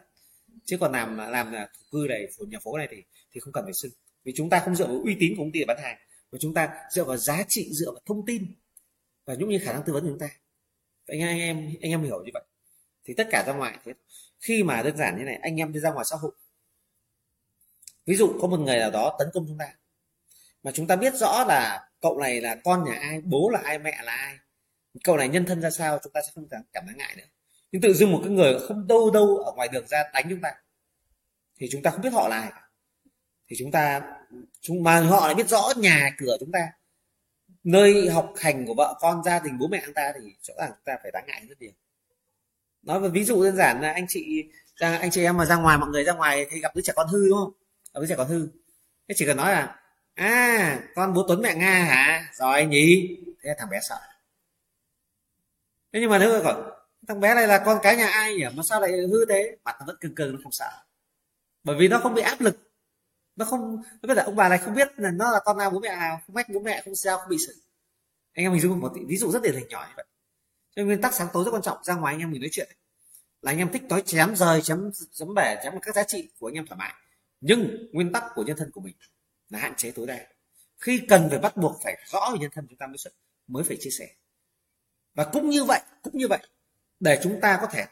Chứ 0.65 0.77
còn 0.79 0.91
làm 0.91 1.17
làm 1.17 1.51
là 1.51 1.69
thổ 1.73 1.81
cư 1.91 2.07
này 2.09 2.27
của 2.37 2.45
nhà 2.45 2.59
phố 2.63 2.77
này 2.77 2.87
thì 2.91 3.03
thì 3.31 3.39
không 3.39 3.53
cần 3.53 3.63
phải 3.63 3.73
xưng. 3.73 3.91
Vì 4.23 4.33
chúng 4.35 4.49
ta 4.49 4.59
không 4.59 4.75
dựa 4.75 4.87
vào 4.87 5.01
uy 5.03 5.15
tín 5.19 5.33
của 5.37 5.43
công 5.43 5.51
ty 5.51 5.59
để 5.59 5.65
bán 5.65 5.77
hàng 5.81 5.97
mà 6.31 6.37
chúng 6.41 6.53
ta 6.53 6.69
dựa 6.91 7.03
vào 7.03 7.17
giá 7.17 7.43
trị 7.47 7.69
dựa 7.73 7.91
vào 7.91 8.01
thông 8.05 8.25
tin. 8.25 8.45
Và 9.25 9.35
cũng 9.39 9.49
như 9.49 9.59
khả 9.63 9.73
năng 9.73 9.83
tư 9.83 9.93
vấn 9.93 10.03
của 10.03 10.09
chúng 10.09 10.19
ta. 10.19 10.29
Anh, 11.07 11.21
anh 11.21 11.39
em 11.39 11.69
anh 11.81 11.91
em 11.91 12.03
hiểu 12.03 12.23
như 12.23 12.31
vậy. 12.33 12.43
Thì 13.05 13.13
tất 13.13 13.27
cả 13.31 13.43
ra 13.47 13.53
ngoài 13.53 13.77
thế 13.85 13.93
khi 14.39 14.63
mà 14.63 14.81
đơn 14.81 14.97
giản 14.97 15.17
như 15.17 15.23
này 15.23 15.35
anh 15.35 15.55
em 15.55 15.73
đi 15.73 15.79
ra 15.79 15.91
ngoài 15.91 16.05
xã 16.09 16.15
hội. 16.15 16.31
Ví 18.05 18.15
dụ 18.15 18.37
có 18.41 18.47
một 18.47 18.59
người 18.59 18.77
nào 18.77 18.91
đó 18.91 19.15
tấn 19.19 19.27
công 19.33 19.45
chúng 19.47 19.57
ta 19.57 19.73
mà 20.63 20.71
chúng 20.71 20.87
ta 20.87 20.95
biết 20.95 21.15
rõ 21.15 21.43
là 21.47 21.89
cậu 22.01 22.19
này 22.19 22.41
là 22.41 22.55
con 22.63 22.83
nhà 22.83 22.93
ai, 22.93 23.21
bố 23.21 23.49
là 23.53 23.59
ai, 23.63 23.79
mẹ 23.79 23.99
là 24.03 24.15
ai. 24.15 24.35
Cậu 25.03 25.17
này 25.17 25.29
nhân 25.29 25.45
thân 25.45 25.61
ra 25.61 25.69
sao, 25.69 25.99
chúng 26.03 26.13
ta 26.13 26.21
sẽ 26.21 26.31
không 26.35 26.47
cảm 26.49 26.83
thấy 26.85 26.95
ngại 26.95 27.15
nữa. 27.17 27.23
Nhưng 27.71 27.81
tự 27.81 27.93
dưng 27.93 28.11
một 28.11 28.21
cái 28.23 28.33
người 28.33 28.59
không 28.67 28.87
đâu 28.87 29.11
đâu 29.11 29.37
ở 29.37 29.51
ngoài 29.51 29.67
đường 29.71 29.87
ra 29.87 30.03
đánh 30.13 30.25
chúng 30.29 30.41
ta, 30.41 30.51
thì 31.59 31.67
chúng 31.71 31.83
ta 31.83 31.91
không 31.91 32.01
biết 32.01 32.13
họ 32.13 32.27
là 32.27 32.39
ai. 32.39 32.51
Thì 33.49 33.55
chúng 33.59 33.71
ta, 33.71 34.01
chúng, 34.61 34.83
mà 34.83 34.99
họ 34.99 35.27
lại 35.27 35.35
biết 35.35 35.49
rõ 35.49 35.69
nhà 35.77 36.09
cửa 36.17 36.37
chúng 36.39 36.51
ta. 36.51 36.67
Nơi 37.63 38.09
học 38.09 38.33
hành 38.37 38.65
của 38.65 38.73
vợ 38.77 38.97
con, 38.99 39.23
gia 39.23 39.39
đình 39.39 39.57
bố 39.59 39.67
mẹ 39.67 39.81
chúng 39.85 39.93
ta 39.93 40.13
thì 40.15 40.35
rõ 40.41 40.53
ràng 40.57 40.69
chúng 40.69 40.83
ta 40.85 40.97
phải 41.03 41.11
đáng 41.11 41.23
ngại 41.27 41.45
rất 41.49 41.61
nhiều. 41.61 41.71
Nói 42.81 42.99
về 42.99 43.09
ví 43.09 43.23
dụ 43.23 43.43
đơn 43.43 43.55
giản 43.55 43.81
là 43.81 43.91
anh 43.91 44.05
chị 44.09 44.43
anh 44.79 45.11
chị 45.11 45.23
em 45.23 45.37
mà 45.37 45.45
ra 45.45 45.55
ngoài, 45.55 45.77
mọi 45.77 45.89
người 45.89 46.03
ra 46.03 46.13
ngoài 46.13 46.45
thì 46.49 46.59
gặp 46.59 46.75
đứa 46.75 46.81
trẻ 46.81 46.93
con 46.95 47.07
hư, 47.07 47.29
đúng 47.29 47.37
không? 47.37 47.53
Gặp 47.93 47.99
đứa 47.99 48.07
trẻ 48.07 48.15
con 48.17 48.27
hư. 48.27 48.47
Thế 49.07 49.15
chỉ 49.17 49.25
cần 49.25 49.37
nói 49.37 49.51
là 49.51 49.78
à 50.19 50.79
con 50.95 51.13
bố 51.13 51.25
tuấn 51.27 51.41
mẹ 51.41 51.55
nga 51.55 51.83
hả? 51.83 52.29
Rồi 52.33 52.65
nhỉ. 52.65 53.17
Thế 53.43 53.55
thằng 53.57 53.69
bé 53.69 53.79
sợ. 53.89 53.99
Thế 55.93 55.99
nhưng 55.99 56.09
mà 56.09 56.17
nếu 56.17 56.33
mà 56.33 56.41
còn 56.43 56.71
thằng 57.07 57.19
bé 57.19 57.35
này 57.35 57.47
là 57.47 57.63
con 57.65 57.79
cái 57.83 57.95
nhà 57.95 58.07
ai 58.07 58.35
nhỉ? 58.35 58.45
Mà 58.55 58.63
sao 58.63 58.81
lại 58.81 58.91
hư 58.91 59.25
thế? 59.29 59.57
Mặt 59.63 59.75
nó 59.79 59.85
vẫn 59.85 59.95
cưng 60.01 60.15
cưng 60.15 60.33
nó 60.33 60.39
không 60.43 60.51
sợ. 60.51 60.69
Bởi 61.63 61.75
vì 61.79 61.87
nó 61.87 61.99
không 61.99 62.13
bị 62.13 62.21
áp 62.21 62.41
lực. 62.41 62.57
Nó 63.35 63.45
không 63.45 63.81
nó 64.01 64.07
biết 64.07 64.13
là 64.13 64.23
ông 64.23 64.35
bà 64.35 64.49
này 64.49 64.57
không 64.57 64.75
biết 64.75 64.87
là 64.97 65.11
nó 65.11 65.31
là 65.31 65.39
con 65.45 65.57
nào, 65.57 65.69
bố 65.69 65.79
mẹ 65.79 65.95
nào, 65.95 66.21
không 66.25 66.33
mách 66.33 66.49
bố 66.49 66.59
mẹ, 66.59 66.81
không 66.85 66.95
sao, 66.95 67.17
không 67.17 67.29
bị 67.29 67.37
xử 67.47 67.53
anh 68.33 68.45
em 68.45 68.51
mình 68.51 68.61
dùng 68.61 68.79
một 68.79 68.93
ví 69.07 69.17
dụ 69.17 69.31
rất 69.31 69.41
điển 69.41 69.53
hình 69.53 69.67
nhỏ 69.69 69.85
như 69.87 69.93
vậy. 69.95 70.05
Cho 70.75 70.83
nguyên 70.83 71.01
tắc 71.01 71.13
sáng 71.13 71.27
tối 71.33 71.43
rất 71.45 71.51
quan 71.51 71.61
trọng, 71.61 71.83
ra 71.83 71.95
ngoài 71.95 72.13
anh 72.13 72.19
em 72.19 72.31
mình 72.31 72.41
nói 72.41 72.49
chuyện. 72.51 72.69
Là 73.41 73.51
anh 73.51 73.57
em 73.57 73.71
thích 73.71 73.83
nói 73.83 74.03
chém 74.05 74.35
rời, 74.35 74.61
chém 74.61 74.91
chấm 75.11 75.33
bể, 75.33 75.55
chém 75.63 75.73
các 75.81 75.95
giá 75.95 76.03
trị 76.03 76.29
của 76.39 76.47
anh 76.47 76.53
em 76.53 76.65
thoải 76.67 76.77
mái. 76.77 76.93
Nhưng 77.41 77.87
nguyên 77.91 78.11
tắc 78.13 78.23
của 78.35 78.43
nhân 78.43 78.57
thân 78.57 78.71
của 78.71 78.81
mình 78.81 78.95
là 79.49 79.59
hạn 79.59 79.73
chế 79.77 79.91
tối 79.91 80.07
đa. 80.07 80.27
Khi 80.77 81.01
cần 81.09 81.27
phải 81.29 81.39
bắt 81.39 81.57
buộc 81.57 81.81
phải 81.83 81.97
rõ 82.05 82.29
về 82.33 82.39
nhân 82.39 82.51
thân 82.53 82.67
chúng 82.69 82.77
ta 82.77 82.87
mới 82.87 82.97
mới 83.47 83.63
phải 83.63 83.77
chia 83.79 83.89
sẻ. 83.89 84.09
Và 85.13 85.29
cũng 85.33 85.49
như 85.49 85.63
vậy, 85.63 85.81
cũng 86.01 86.17
như 86.17 86.27
vậy, 86.27 86.39
để 86.99 87.19
chúng 87.23 87.39
ta 87.41 87.57
có 87.61 87.67
thể 87.67 87.85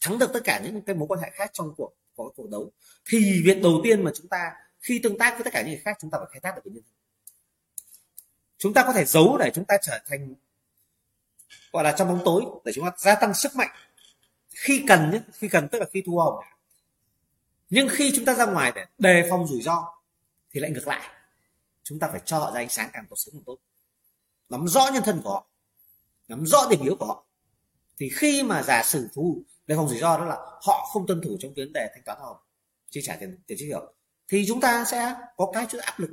thắng 0.00 0.18
được 0.18 0.30
tất 0.32 0.40
cả 0.44 0.60
những 0.64 0.82
cái 0.82 0.96
mối 0.96 1.08
quan 1.08 1.20
hệ 1.20 1.30
khác 1.30 1.50
trong 1.52 1.74
cuộc, 1.76 1.92
có 2.16 2.30
cuộc 2.36 2.50
đấu, 2.50 2.72
thì 3.10 3.42
việc 3.44 3.62
đầu 3.62 3.80
tiên 3.84 4.04
mà 4.04 4.10
chúng 4.14 4.28
ta, 4.28 4.52
khi 4.80 5.00
tương 5.02 5.18
tác 5.18 5.34
với 5.34 5.44
tất 5.44 5.50
cả 5.52 5.60
những 5.60 5.70
người 5.70 5.82
khác, 5.84 5.96
chúng 6.00 6.10
ta 6.10 6.18
phải 6.18 6.28
khai 6.32 6.40
thác 6.40 6.56
được 6.56 6.62
cái 6.64 6.72
nhân 6.74 6.82
thân. 6.82 6.92
Chúng 8.58 8.74
ta 8.74 8.82
có 8.86 8.92
thể 8.92 9.04
giấu 9.04 9.38
để 9.38 9.50
chúng 9.54 9.64
ta 9.64 9.76
trở 9.82 10.00
thành, 10.06 10.34
gọi 11.72 11.84
là, 11.84 11.94
trong 11.98 12.08
bóng 12.08 12.22
tối, 12.24 12.44
để 12.64 12.72
chúng 12.74 12.84
ta 12.84 12.90
gia 12.98 13.14
tăng 13.14 13.34
sức 13.34 13.56
mạnh. 13.56 13.76
Khi 14.48 14.84
cần 14.88 15.10
nhé, 15.10 15.20
khi 15.32 15.48
cần, 15.48 15.68
tức 15.68 15.78
là 15.78 15.86
khi 15.92 16.02
thu 16.06 16.18
hồng 16.18 16.44
nhưng 17.70 17.88
khi 17.90 18.12
chúng 18.16 18.24
ta 18.24 18.34
ra 18.34 18.46
ngoài 18.46 18.72
để 18.74 18.84
đề 18.98 19.26
phòng 19.30 19.46
rủi 19.46 19.62
ro, 19.62 19.94
thì 20.50 20.60
lại 20.60 20.70
ngược 20.70 20.88
lại. 20.88 21.10
Chúng 21.82 21.98
ta 21.98 22.08
phải 22.12 22.20
cho 22.24 22.38
họ 22.38 22.52
ra 22.52 22.60
ánh 22.60 22.68
sáng 22.68 22.90
càng 22.92 23.06
tốt 23.10 23.16
sớm 23.16 23.32
càng 23.34 23.44
tốt. 23.46 23.58
Nắm 24.48 24.68
rõ 24.68 24.90
nhân 24.94 25.02
thân 25.02 25.20
của 25.24 25.30
họ, 25.30 25.46
nắm 26.28 26.46
rõ 26.46 26.66
điểm 26.70 26.82
yếu 26.82 26.96
của 26.96 27.06
họ. 27.06 27.26
Thì 27.98 28.10
khi 28.14 28.42
mà 28.42 28.62
giả 28.62 28.82
sử 28.82 29.08
thu 29.14 29.42
đề 29.66 29.76
phòng 29.76 29.88
rủi 29.88 29.98
ro 29.98 30.18
đó 30.18 30.24
là 30.24 30.36
họ 30.36 30.88
không 30.92 31.06
tuân 31.06 31.20
thủ 31.24 31.36
trong 31.40 31.54
vấn 31.56 31.72
đề 31.72 31.90
thanh 31.94 32.02
toán 32.04 32.18
hồng, 32.20 32.36
chi 32.90 33.00
trả 33.04 33.16
tiền 33.20 33.38
tiền 33.46 33.58
chi 33.60 33.66
hiểu 33.66 33.92
thì 34.28 34.44
chúng 34.48 34.60
ta 34.60 34.84
sẽ 34.84 35.14
có 35.36 35.50
cái 35.52 35.66
chút 35.70 35.78
áp 35.78 35.98
lực. 35.98 36.10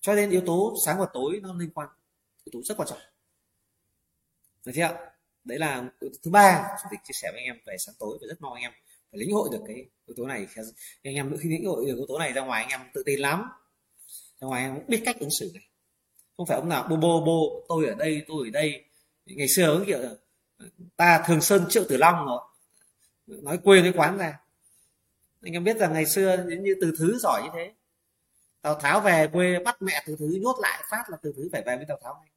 Cho 0.00 0.14
nên 0.14 0.30
yếu 0.30 0.42
tố 0.46 0.76
sáng 0.84 0.98
và 0.98 1.06
tối 1.12 1.40
nó 1.42 1.54
liên 1.54 1.70
quan, 1.70 1.88
yếu 2.44 2.50
tố 2.52 2.62
rất 2.64 2.76
quan 2.76 2.88
trọng. 2.88 2.98
Được 4.64 4.72
chưa? 4.74 5.10
Đấy 5.44 5.58
là 5.58 5.84
thứ 6.00 6.30
ba 6.30 6.76
chủ 6.82 6.88
tịch 6.90 7.00
chia 7.04 7.12
sẻ 7.12 7.28
với 7.32 7.40
anh 7.40 7.46
em 7.46 7.56
về 7.66 7.76
sáng 7.78 7.94
tối 7.98 8.18
và 8.20 8.26
rất 8.28 8.40
mong 8.40 8.52
anh 8.52 8.62
em 8.62 8.72
phải 9.14 9.20
lĩnh 9.20 9.34
hội 9.34 9.48
được 9.52 9.60
cái 9.66 9.76
yếu 10.06 10.14
tố 10.16 10.26
này. 10.26 10.46
Anh 11.02 11.14
em 11.14 11.36
khi 11.40 11.48
lĩnh 11.48 11.66
hội 11.66 11.86
được 11.86 11.96
yếu 11.96 12.06
tố 12.08 12.18
này 12.18 12.32
ra 12.32 12.42
ngoài, 12.42 12.62
anh 12.62 12.70
em 12.70 12.80
tự 12.94 13.02
tin 13.06 13.20
lắm. 13.20 13.42
Ra 14.40 14.46
ngoài 14.48 14.62
anh 14.62 14.74
em 14.74 14.86
biết 14.88 15.02
cách 15.04 15.16
ứng 15.20 15.30
xử 15.30 15.50
này. 15.54 15.68
Không 16.36 16.46
phải 16.46 16.58
ông 16.58 16.68
nào, 16.68 16.86
bô 16.90 16.96
bô 16.96 17.20
bô, 17.20 17.64
tôi 17.68 17.86
ở 17.86 17.94
đây, 17.94 18.22
tôi 18.28 18.48
ở 18.48 18.50
đây. 18.50 18.84
Ngày 19.26 19.48
xưa 19.48 19.66
ứng 19.66 19.84
kiểu 19.86 19.98
ta 20.96 21.24
thường 21.26 21.40
sơn, 21.40 21.64
triệu 21.68 21.84
tử 21.88 21.96
long 21.96 22.26
rồi. 22.26 22.40
Nói 23.26 23.58
quê, 23.58 23.82
nói 23.82 23.92
quán 23.96 24.18
ra. 24.18 24.40
Anh 25.42 25.52
em 25.52 25.64
biết 25.64 25.76
rằng 25.76 25.92
ngày 25.92 26.06
xưa 26.06 26.36
như 26.60 26.74
từ 26.80 26.92
thứ 26.98 27.18
giỏi 27.18 27.42
như 27.42 27.48
thế. 27.54 27.72
Tào 28.62 28.80
tháo 28.80 29.00
về 29.00 29.28
quê 29.32 29.58
bắt 29.64 29.82
mẹ 29.82 30.02
từ 30.06 30.16
thứ, 30.18 30.38
nhốt 30.40 30.56
lại 30.60 30.84
phát 30.90 31.04
là 31.10 31.16
từ 31.22 31.32
thứ 31.36 31.48
phải 31.52 31.62
về 31.66 31.76
với 31.76 31.84
tào 31.88 31.98
tháo 32.02 32.14
ngay. 32.14 32.30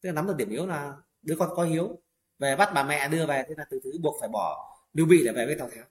Tức 0.00 0.08
là 0.08 0.12
nắm 0.12 0.26
được 0.26 0.36
điểm 0.36 0.50
yếu 0.50 0.66
là 0.66 0.92
đứa 1.22 1.36
con 1.38 1.50
có 1.56 1.64
hiếu. 1.64 1.98
Về 2.38 2.56
bắt 2.56 2.70
bà 2.74 2.82
mẹ 2.82 3.08
đưa 3.08 3.26
về, 3.26 3.44
thế 3.48 3.54
là 3.58 3.64
từ 3.70 3.80
thứ 3.84 3.92
buộc 4.00 4.16
phải 4.20 4.28
bỏ 4.28 4.76
lưu 4.94 5.06
bị 5.06 5.22
để 5.24 5.32
về 5.32 5.46
với 5.46 5.56
tào 5.58 5.70
tháo 5.74 5.84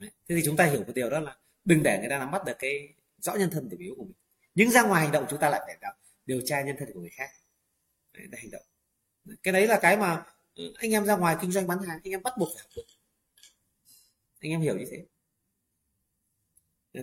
thế 0.00 0.08
thì 0.28 0.42
chúng 0.44 0.56
ta 0.56 0.64
hiểu 0.64 0.84
một 0.84 0.92
điều 0.94 1.10
đó 1.10 1.20
là 1.20 1.36
đừng 1.64 1.82
để 1.82 1.98
người 2.00 2.10
ta 2.10 2.18
nắm 2.18 2.30
bắt 2.30 2.44
được 2.44 2.56
cái 2.58 2.94
rõ 3.18 3.34
nhân 3.34 3.50
thân 3.50 3.68
điểm 3.68 3.80
yếu 3.80 3.94
của 3.96 4.04
mình. 4.04 4.16
Nhưng 4.54 4.70
ra 4.70 4.82
ngoài 4.82 5.02
hành 5.02 5.12
động 5.12 5.26
chúng 5.30 5.40
ta 5.40 5.50
lại 5.50 5.62
phải 5.66 5.92
điều 6.26 6.40
tra 6.44 6.62
nhân 6.62 6.76
thân 6.78 6.92
của 6.94 7.00
người 7.00 7.10
khác. 7.10 7.30
Để 8.12 8.38
hành 8.38 8.50
động. 8.50 8.62
Cái 9.42 9.52
đấy 9.52 9.66
là 9.66 9.78
cái 9.82 9.96
mà 9.96 10.24
ừ, 10.54 10.74
anh 10.76 10.90
em 10.90 11.04
ra 11.04 11.16
ngoài 11.16 11.36
kinh 11.40 11.52
doanh 11.52 11.66
bán 11.66 11.78
hàng, 11.78 12.00
anh 12.04 12.12
em 12.12 12.22
bắt 12.22 12.32
buộc 12.38 12.48
phải 12.54 12.62
học 12.62 12.70
được. 12.76 12.82
Anh 14.40 14.50
em 14.50 14.60
hiểu 14.60 14.78
như 14.78 14.84
thế. 14.90 15.06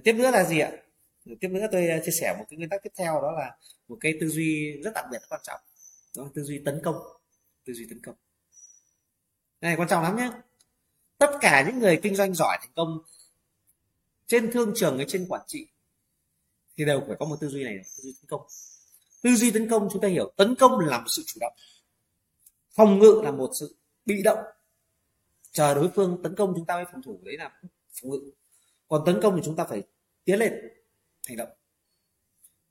Tiếp 0.04 0.14
nữa 0.14 0.32
là 0.32 0.44
gì 0.44 0.60
ạ? 0.60 0.72
Tiếp 1.39 1.48
nữa 1.48 1.68
tôi 1.72 1.88
ờ, 1.88 2.00
chia 2.06 2.12
sẻ 2.12 2.36
một 2.39 2.46
cái 2.50 2.58
nguyên 2.58 2.70
tắc 2.70 2.84
tiếp 2.84 2.89
theo, 2.98 3.22
đó 3.22 3.32
là 3.32 3.58
một 3.88 3.98
cái 4.00 4.18
tư 4.22 4.30
duy 4.30 4.82
rất 4.84 4.91
đặc 4.94 5.06
biệt 5.12 5.22
quan 5.30 5.41
trọng. 5.44 5.60
Đó 6.16 6.24
là 6.24 6.30
tư 6.36 6.44
duy 6.44 6.62
tấn 6.66 6.82
công. 6.84 6.96
Tư 7.66 7.74
duy 7.74 7.86
tấn 7.89 8.02
công. 8.02 8.16
Này, 9.62 9.76
quan 9.76 9.89
trọng 9.89 10.04
lắm 10.04 10.18
nhé 10.18 10.30
tất 11.24 11.38
cả 11.41 11.63
những 11.67 11.80
người 11.80 11.99
kinh 12.03 12.15
doanh 12.15 12.34
giỏi 12.34 12.57
thành 12.61 12.71
công 12.76 13.01
trên 14.28 14.51
thương 14.51 14.74
trường 14.76 14.97
hay 14.97 15.05
trên 15.09 15.26
quản 15.30 15.41
trị 15.47 15.67
thì 16.78 16.86
đều 16.86 17.03
phải 17.07 17.15
có 17.19 17.26
một 17.26 17.36
tư 17.39 17.47
duy 17.47 17.63
này 17.63 17.78
tư 17.78 18.03
duy 18.03 18.13
tấn 18.21 18.30
công. 18.30 18.41
Tư 19.21 19.36
duy 19.36 19.51
tấn 19.51 19.69
công 19.69 19.89
chúng 19.91 20.01
ta 20.01 20.07
hiểu, 20.07 20.34
tấn 20.36 20.55
công 20.55 20.80
là 20.80 20.99
một 20.99 21.07
sự 21.07 21.24
chủ 21.26 21.38
động. 21.41 21.53
Phòng 22.71 22.99
ngự 22.99 23.21
là 23.24 23.32
một 23.32 23.51
sự 23.59 23.76
bị 24.05 24.24
động. 24.24 24.39
Chờ 25.51 25.74
đối 25.74 25.89
phương 25.95 26.19
tấn 26.24 26.36
công 26.36 26.53
chúng 26.55 26.65
ta 26.65 26.76
mới 26.76 26.86
phòng 26.91 27.01
thủ, 27.01 27.19
đấy 27.24 27.38
là 27.38 27.51
phòng 28.01 28.11
ngự. 28.11 28.32
Còn 28.88 29.01
tấn 29.05 29.21
công 29.21 29.36
thì 29.36 29.41
chúng 29.45 29.55
ta 29.55 29.63
phải 29.63 29.84
tiến 30.24 30.39
lên, 30.39 30.53
hành 31.28 31.38
động. 31.38 31.49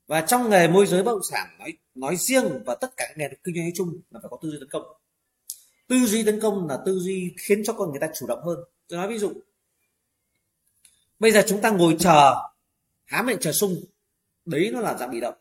Và 0.07 0.21
trong 0.21 0.51
nghề 0.51 0.69
môi 0.69 0.87
giới 0.87 1.03
bất 1.03 1.13
động 1.13 1.25
sản, 1.31 1.57
nói 1.59 1.73
nói 1.95 2.17
riêng 2.17 2.63
và 2.67 2.75
tất 2.75 2.97
cả 2.97 3.15
nghề 3.17 3.29
kinh 3.45 3.55
doanh 3.55 3.65
nói 3.65 3.73
chung 3.75 4.01
là 4.11 4.21
phải 4.23 4.29
có 4.31 4.39
tư 4.43 4.51
duy 4.51 4.59
tấn 4.61 4.69
công 4.69 5.02
tư 5.93 6.07
duy 6.07 6.25
tấn 6.25 6.41
công 6.41 6.69
là 6.69 6.79
tư 6.87 6.99
duy 6.99 7.35
khiến 7.39 7.63
cho 7.65 7.73
con 7.73 7.91
người 7.91 8.01
ta 8.01 8.09
chủ 8.15 8.27
động 8.27 8.43
hơn. 8.45 8.59
Tôi 8.89 8.99
nói 8.99 9.09
ví 9.09 9.19
dụ, 9.19 9.33
bây 11.19 11.33
giờ 11.33 11.43
chúng 11.49 11.61
ta 11.61 11.71
ngồi 11.71 11.97
chờ, 11.99 12.35
há 13.05 13.23
miệng 13.23 13.39
chờ 13.41 13.53
sung, 13.53 13.77
đấy 14.45 14.71
nó 14.73 14.81
là 14.81 14.97
dạng 14.99 15.11
bị 15.11 15.21
động. 15.21 15.35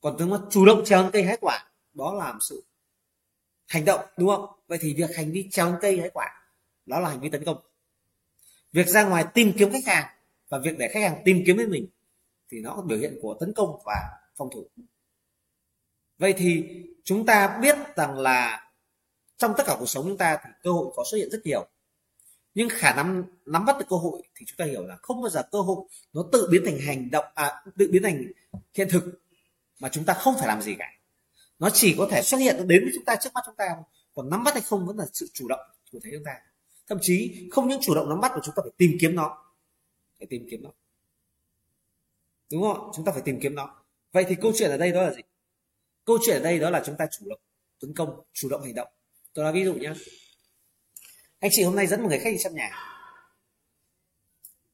Còn 0.00 0.16
chúng 0.18 0.30
ta 0.30 0.38
chủ 0.50 0.64
động 0.66 0.84
trèo 0.84 1.10
cây 1.12 1.22
hái 1.22 1.36
quả, 1.40 1.70
đó 1.94 2.14
là 2.14 2.34
sự 2.40 2.64
hành 3.66 3.84
động, 3.84 4.00
đúng 4.16 4.28
không? 4.28 4.46
Vậy 4.66 4.78
thì 4.80 4.94
việc 4.94 5.16
hành 5.16 5.32
vi 5.32 5.48
trèo 5.50 5.78
cây 5.80 6.00
hái 6.00 6.10
quả, 6.10 6.46
đó 6.86 7.00
là 7.00 7.08
hành 7.08 7.20
vi 7.20 7.28
tấn 7.28 7.44
công. 7.44 7.56
Việc 8.72 8.88
ra 8.88 9.04
ngoài 9.04 9.24
tìm 9.34 9.52
kiếm 9.58 9.72
khách 9.72 9.86
hàng 9.86 10.06
và 10.48 10.58
việc 10.58 10.78
để 10.78 10.88
khách 10.88 11.00
hàng 11.00 11.22
tìm 11.24 11.42
kiếm 11.46 11.56
với 11.56 11.66
mình 11.66 11.86
thì 12.50 12.60
nó 12.60 12.74
có 12.76 12.82
biểu 12.82 12.98
hiện 12.98 13.18
của 13.22 13.36
tấn 13.40 13.52
công 13.52 13.80
và 13.84 13.96
phòng 14.36 14.48
thủ. 14.52 14.66
Vậy 16.18 16.34
thì 16.38 16.64
chúng 17.04 17.26
ta 17.26 17.58
biết 17.62 17.76
rằng 17.96 18.18
là 18.18 18.63
trong 19.44 19.54
tất 19.56 19.64
cả 19.66 19.76
cuộc 19.78 19.86
sống 19.86 20.04
chúng 20.04 20.16
ta 20.16 20.38
thì 20.44 20.50
cơ 20.62 20.70
hội 20.70 20.92
có 20.96 21.04
xuất 21.10 21.18
hiện 21.18 21.30
rất 21.30 21.38
nhiều. 21.44 21.66
Nhưng 22.54 22.68
khả 22.68 22.94
năng 22.94 23.24
nắm 23.46 23.64
bắt 23.64 23.78
được 23.78 23.84
cơ 23.88 23.96
hội 23.96 24.22
thì 24.34 24.46
chúng 24.46 24.56
ta 24.56 24.64
hiểu 24.64 24.86
là 24.86 24.96
không 24.96 25.22
bao 25.22 25.30
giờ 25.30 25.42
cơ 25.52 25.60
hội 25.60 25.84
nó 26.12 26.24
tự 26.32 26.48
biến 26.50 26.62
thành 26.64 26.78
hành 26.78 27.10
động 27.10 27.24
à, 27.34 27.64
tự 27.78 27.88
biến 27.92 28.02
thành 28.02 28.24
hiện 28.74 28.88
thực 28.90 29.04
mà 29.80 29.88
chúng 29.88 30.04
ta 30.04 30.14
không 30.14 30.34
phải 30.38 30.48
làm 30.48 30.62
gì 30.62 30.74
cả. 30.78 30.86
Nó 31.58 31.70
chỉ 31.70 31.94
có 31.98 32.08
thể 32.10 32.22
xuất 32.22 32.38
hiện 32.38 32.68
đến 32.68 32.84
với 32.84 32.92
chúng 32.94 33.04
ta 33.04 33.16
trước 33.16 33.30
mắt 33.34 33.40
chúng 33.46 33.54
ta 33.54 33.64
còn 34.14 34.30
nắm 34.30 34.44
bắt 34.44 34.54
hay 34.54 34.62
không 34.62 34.86
vẫn 34.86 34.98
là 34.98 35.04
sự 35.12 35.28
chủ 35.32 35.48
động 35.48 35.60
của 35.92 35.98
thấy 36.02 36.12
chúng 36.14 36.24
ta. 36.24 36.32
Thậm 36.88 36.98
chí 37.00 37.48
không 37.52 37.68
những 37.68 37.80
chủ 37.82 37.94
động 37.94 38.08
nắm 38.08 38.20
bắt 38.20 38.32
mà 38.34 38.40
chúng 38.44 38.54
ta 38.54 38.62
phải 38.62 38.72
tìm 38.76 38.96
kiếm 39.00 39.14
nó. 39.14 39.44
Phải 40.18 40.26
tìm 40.30 40.46
kiếm 40.50 40.62
nó. 40.62 40.70
Đúng 42.52 42.62
không 42.62 42.90
chúng 42.96 43.04
ta 43.04 43.12
phải 43.12 43.22
tìm 43.22 43.40
kiếm 43.42 43.54
nó. 43.54 43.82
Vậy 44.12 44.24
thì 44.28 44.34
câu 44.42 44.52
chuyện 44.54 44.70
ở 44.70 44.76
đây 44.76 44.92
đó 44.92 45.02
là 45.02 45.12
gì? 45.12 45.22
Câu 46.04 46.18
chuyện 46.26 46.36
ở 46.36 46.42
đây 46.42 46.58
đó 46.58 46.70
là 46.70 46.82
chúng 46.86 46.96
ta 46.96 47.06
chủ 47.10 47.26
động 47.28 47.40
tấn 47.80 47.94
công 47.94 48.20
chủ 48.32 48.48
động 48.48 48.62
hành 48.62 48.74
động 48.74 48.88
tôi 49.34 49.42
nói 49.42 49.52
ví 49.52 49.64
dụ 49.64 49.74
nhé 49.74 49.92
anh 51.44 51.50
chị 51.54 51.62
hôm 51.62 51.76
nay 51.76 51.86
dẫn 51.86 52.02
một 52.02 52.08
người 52.08 52.18
khách 52.18 52.30
đi 52.30 52.38
xem 52.38 52.54
nhà. 52.54 52.70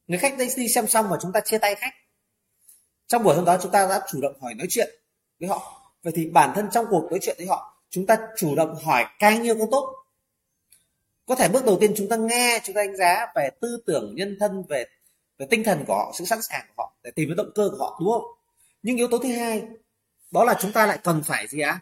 Người 0.07 0.19
khách 0.19 0.37
đi 0.55 0.67
xem 0.75 0.87
xong 0.87 1.09
và 1.09 1.17
chúng 1.21 1.31
ta 1.31 1.41
chia 1.45 1.57
tay 1.57 1.75
khách. 1.75 1.93
Trong 3.07 3.23
buổi 3.23 3.35
hôm 3.35 3.45
đó 3.45 3.57
chúng 3.61 3.71
ta 3.71 3.87
đã 3.87 4.01
chủ 4.11 4.21
động 4.21 4.41
hỏi 4.41 4.53
nói 4.53 4.67
chuyện 4.69 4.89
với 5.39 5.49
họ. 5.49 5.91
Vậy 6.03 6.13
thì 6.15 6.25
bản 6.25 6.51
thân 6.55 6.69
trong 6.71 6.85
cuộc 6.89 7.07
nói 7.09 7.19
chuyện 7.21 7.35
với 7.37 7.47
họ, 7.47 7.83
chúng 7.89 8.05
ta 8.05 8.17
chủ 8.37 8.55
động 8.55 8.75
hỏi 8.83 9.05
càng 9.19 9.41
nhiều 9.41 9.55
càng 9.59 9.71
tốt. 9.71 9.95
Có 11.25 11.35
thể 11.35 11.49
bước 11.49 11.65
đầu 11.65 11.77
tiên 11.81 11.93
chúng 11.97 12.09
ta 12.09 12.15
nghe, 12.15 12.59
chúng 12.63 12.75
ta 12.75 12.81
đánh 12.81 12.97
giá 12.97 13.27
về 13.35 13.49
tư 13.61 13.83
tưởng, 13.85 14.15
nhân 14.15 14.37
thân, 14.39 14.63
về 14.69 14.85
về 15.37 15.47
tinh 15.49 15.63
thần 15.63 15.83
của 15.87 15.95
họ, 15.95 16.11
sự 16.17 16.25
sẵn 16.25 16.41
sàng 16.41 16.65
của 16.67 16.83
họ 16.83 16.93
để 17.03 17.11
tìm 17.11 17.29
cái 17.29 17.35
động 17.35 17.51
cơ 17.55 17.69
của 17.71 17.77
họ, 17.77 17.97
đúng 17.99 18.11
không? 18.11 18.23
Nhưng 18.83 18.97
yếu 18.97 19.07
tố 19.07 19.17
thứ 19.17 19.29
hai, 19.29 19.63
đó 20.31 20.43
là 20.43 20.55
chúng 20.61 20.71
ta 20.71 20.85
lại 20.85 20.99
cần 21.03 21.23
phải 21.23 21.47
gì 21.47 21.59
ạ? 21.59 21.79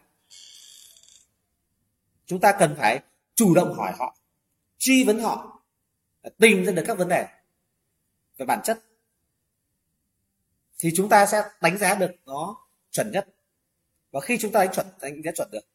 Chúng 2.29 2.39
ta 2.39 2.51
cần 2.59 2.75
phải 2.77 2.99
chủ 3.35 3.55
động 3.55 3.73
hỏi 3.73 3.91
họ 3.99 4.17
truy 4.77 5.03
vấn 5.03 5.19
họ 5.19 5.61
tìm 6.37 6.65
ra 6.65 6.71
được 6.71 6.83
các 6.87 6.97
vấn 6.97 7.07
đề 7.09 7.25
về 8.37 8.45
bản 8.45 8.59
chất. 8.63 8.79
Thì 10.79 10.91
chúng 10.95 11.09
ta 11.09 11.25
sẽ 11.25 11.43
đánh 11.61 11.77
giá 11.77 11.95
được 11.95 12.11
nó 12.25 12.57
chuẩn 12.91 13.11
nhất. 13.11 13.27
Và 14.11 14.19
khi 14.19 14.37
chúng 14.37 14.51
ta 14.51 14.59
đánh 14.59 14.73
chuẩn 14.73 14.85
đánh 15.01 15.21
giá 15.23 15.31
chuẩn 15.35 15.51
được. 15.51 15.65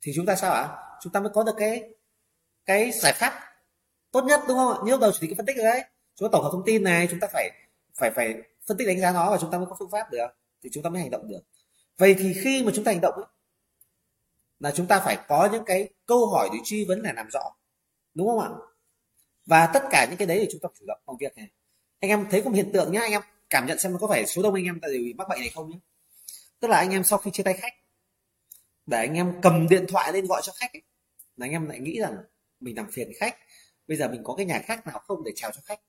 Thì 0.00 0.12
chúng 0.16 0.26
ta 0.26 0.36
sao 0.36 0.52
ạ? 0.52 0.68
Chúng 1.02 1.12
ta 1.12 1.20
mới 1.20 1.30
có 1.34 1.42
được 1.42 1.54
cái 1.58 1.82
cái 2.66 2.92
giải 2.92 3.12
pháp 3.12 3.40
tốt 4.10 4.24
nhất 4.24 4.40
đúng 4.48 4.56
không 4.56 4.72
ạ? 4.72 4.78
Như 4.84 4.90
lúc 4.90 5.00
đầu 5.00 5.10
chỉ 5.20 5.26
cái 5.26 5.34
phân 5.34 5.46
tích 5.46 5.56
đấy. 5.56 5.82
Chúng 6.14 6.28
ta 6.28 6.30
tổng 6.32 6.42
hợp 6.44 6.50
thông 6.52 6.64
tin 6.66 6.84
này 6.84 7.08
chúng 7.10 7.20
ta 7.20 7.28
phải 7.32 7.50
phải 7.94 8.10
phải 8.10 8.34
phân 8.66 8.76
tích 8.76 8.88
đánh 8.88 9.00
giá 9.00 9.12
nó 9.12 9.30
và 9.30 9.38
chúng 9.40 9.50
ta 9.50 9.58
mới 9.58 9.66
có 9.66 9.76
phương 9.78 9.90
pháp 9.90 10.10
được. 10.10 10.28
Thì 10.62 10.70
chúng 10.72 10.82
ta 10.82 10.90
mới 10.90 11.00
hành 11.00 11.10
động 11.10 11.28
được. 11.28 11.40
Vậy 11.98 12.16
thì 12.18 12.34
khi 12.44 12.62
mà 12.64 12.72
chúng 12.74 12.84
ta 12.84 12.92
hành 12.92 13.00
động 13.00 13.14
ấy, 13.14 13.26
là 14.60 14.70
chúng 14.70 14.86
ta 14.86 15.00
phải 15.04 15.18
có 15.28 15.48
những 15.52 15.64
cái 15.66 15.88
câu 16.06 16.26
hỏi 16.26 16.48
để 16.52 16.58
truy 16.64 16.84
vấn 16.84 17.00
là 17.00 17.12
làm 17.12 17.30
rõ 17.30 17.42
đúng 18.14 18.28
không 18.28 18.40
ạ? 18.40 18.50
Và 19.46 19.70
tất 19.74 19.82
cả 19.90 20.06
những 20.10 20.18
cái 20.18 20.26
đấy 20.26 20.38
thì 20.40 20.48
chúng 20.52 20.60
ta 20.60 20.68
chủ 20.78 20.84
động 20.86 21.00
công 21.06 21.16
việc 21.20 21.36
này. 21.36 21.48
Anh 22.00 22.10
em 22.10 22.26
thấy 22.30 22.42
có 22.42 22.50
một 22.50 22.56
hiện 22.56 22.72
tượng 22.72 22.92
nhá 22.92 23.00
anh 23.00 23.12
em 23.12 23.22
cảm 23.50 23.66
nhận 23.66 23.78
xem 23.78 23.98
có 24.00 24.08
phải 24.08 24.26
số 24.26 24.42
đông 24.42 24.54
anh 24.54 24.64
em 24.64 24.78
tại 24.82 24.90
vì 24.90 25.14
mắc 25.18 25.28
bệnh 25.28 25.40
này 25.40 25.50
không 25.54 25.70
nhé 25.70 25.78
tức 26.60 26.68
là 26.68 26.76
anh 26.76 26.90
em 26.90 27.04
sau 27.04 27.18
khi 27.18 27.30
chia 27.30 27.42
tay 27.42 27.54
khách 27.54 27.72
để 28.86 28.98
anh 28.98 29.14
em 29.14 29.40
cầm 29.42 29.68
điện 29.68 29.84
thoại 29.88 30.12
lên 30.12 30.26
gọi 30.26 30.42
cho 30.44 30.52
khách 30.56 30.72
ấy, 30.72 30.82
là 31.36 31.46
anh 31.46 31.50
em 31.50 31.68
lại 31.68 31.78
nghĩ 31.78 32.00
rằng 32.00 32.16
mình 32.60 32.76
làm 32.76 32.90
phiền 32.92 33.12
khách 33.20 33.36
bây 33.88 33.96
giờ 33.96 34.08
mình 34.08 34.24
có 34.24 34.34
cái 34.34 34.46
nhà 34.46 34.62
khác 34.64 34.86
nào 34.86 34.98
không 34.98 35.24
để 35.24 35.32
chào 35.36 35.50
cho 35.50 35.60
khách. 35.64 35.80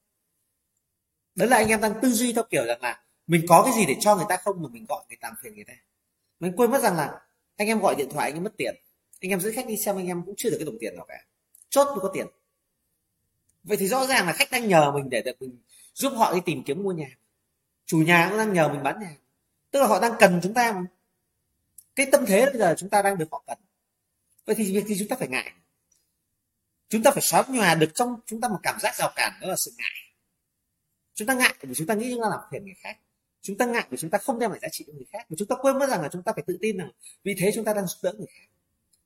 Đấy 1.35 1.47
là 1.47 1.57
anh 1.57 1.67
em 1.67 1.81
đang 1.81 1.99
tư 2.01 2.09
duy 2.09 2.33
theo 2.33 2.43
kiểu 2.49 2.65
rằng 2.65 2.81
là 2.81 3.03
mình 3.27 3.45
có 3.49 3.63
cái 3.65 3.73
gì 3.73 3.85
để 3.85 3.95
cho 3.99 4.15
người 4.15 4.25
ta 4.29 4.37
không 4.37 4.61
mà 4.61 4.69
mình 4.71 4.85
gọi 4.89 5.05
người 5.09 5.17
ta 5.21 5.27
làm 5.27 5.35
phiền 5.41 5.55
người 5.55 5.63
ta. 5.67 5.73
Mình 6.39 6.53
quên 6.55 6.71
mất 6.71 6.81
rằng 6.81 6.97
là 6.97 7.21
anh 7.59 7.67
em 7.67 7.79
gọi 7.79 7.95
điện 7.95 8.09
thoại, 8.11 8.29
anh 8.29 8.37
em 8.37 8.43
mất 8.43 8.53
tiền. 8.57 8.75
Anh 9.21 9.31
em 9.31 9.39
dẫn 9.39 9.53
khách 9.53 9.67
đi 9.67 9.77
xem, 9.77 9.95
anh 9.95 10.07
em 10.07 10.23
cũng 10.25 10.35
chưa 10.37 10.49
được 10.49 10.57
cái 10.59 10.65
đồng 10.65 10.77
tiền 10.79 10.95
nào 10.95 11.05
cả. 11.07 11.25
Chốt 11.69 11.85
mới 11.85 11.99
có 12.01 12.11
tiền. 12.13 12.27
Vậy 13.63 13.77
thì 13.77 13.87
rõ 13.87 14.05
ràng 14.05 14.27
là 14.27 14.33
khách 14.33 14.51
đang 14.51 14.67
nhờ 14.67 14.91
mình 14.91 15.09
để 15.09 15.21
được 15.21 15.41
mình 15.41 15.61
giúp 15.93 16.13
họ 16.15 16.33
đi 16.33 16.39
tìm 16.45 16.63
kiếm 16.63 16.83
mua 16.83 16.91
nhà. 16.91 17.17
Chủ 17.85 17.97
nhà 17.97 18.27
cũng 18.29 18.37
đang 18.37 18.53
nhờ 18.53 18.67
mình 18.69 18.83
bán 18.83 18.99
nhà. 18.99 19.15
Tức 19.71 19.79
là 19.79 19.87
họ 19.87 19.99
đang 19.99 20.11
cần 20.19 20.39
chúng 20.43 20.53
ta 20.53 20.71
mà. 20.71 20.81
Cái 21.95 22.05
tâm 22.11 22.25
thế 22.25 22.45
bây 22.45 22.57
giờ 22.57 22.75
chúng 22.77 22.89
ta 22.89 23.01
đang 23.01 23.17
được 23.17 23.27
họ 23.31 23.43
cần. 23.47 23.57
Vậy 24.45 24.55
thì 24.55 24.75
việc 24.75 24.85
gì 24.85 24.95
chúng 24.99 25.07
ta 25.07 25.15
phải 25.15 25.27
ngại? 25.27 25.51
Chúng 26.89 27.03
ta 27.03 27.11
phải 27.11 27.21
xóa 27.21 27.43
nhòa 27.49 27.75
được 27.75 27.91
trong 27.95 28.19
chúng 28.25 28.41
ta 28.41 28.47
một 28.47 28.59
cảm 28.63 28.79
giác 28.79 28.95
rào 28.95 29.11
cản, 29.15 29.33
đó 29.41 29.47
là 29.47 29.55
sự 29.57 29.73
ngại. 29.77 30.13
Chúng 31.13 31.27
ta 31.27 31.33
ngại 31.33 31.53
vì 31.61 31.75
chúng 31.75 31.87
ta 31.87 31.93
nghĩ 31.93 32.11
chúng 32.13 32.23
ta 32.23 32.29
làm 32.29 32.39
phiền 32.51 32.65
người 32.65 32.75
khác 32.77 32.97
chúng 33.41 33.57
ta 33.57 33.65
ngại 33.65 33.87
vì 33.89 33.97
chúng 33.97 34.09
ta 34.09 34.17
không 34.17 34.39
đem 34.39 34.51
lại 34.51 34.59
giá 34.61 34.67
trị 34.71 34.83
cho 34.87 34.93
người 34.93 35.05
khác. 35.11 35.25
Và 35.29 35.35
chúng 35.39 35.47
ta 35.47 35.55
quên 35.61 35.79
mất 35.79 35.89
rằng 35.89 36.01
là 36.01 36.09
chúng 36.11 36.23
ta 36.23 36.33
phải 36.33 36.43
tự 36.47 36.57
tin 36.61 36.77
rằng 36.77 36.91
vì 37.23 37.35
thế 37.39 37.51
chúng 37.55 37.65
ta 37.65 37.73
đang 37.73 37.87
giúp 37.87 37.97
đỡ 38.03 38.13
người 38.17 38.27
khác. 38.27 38.47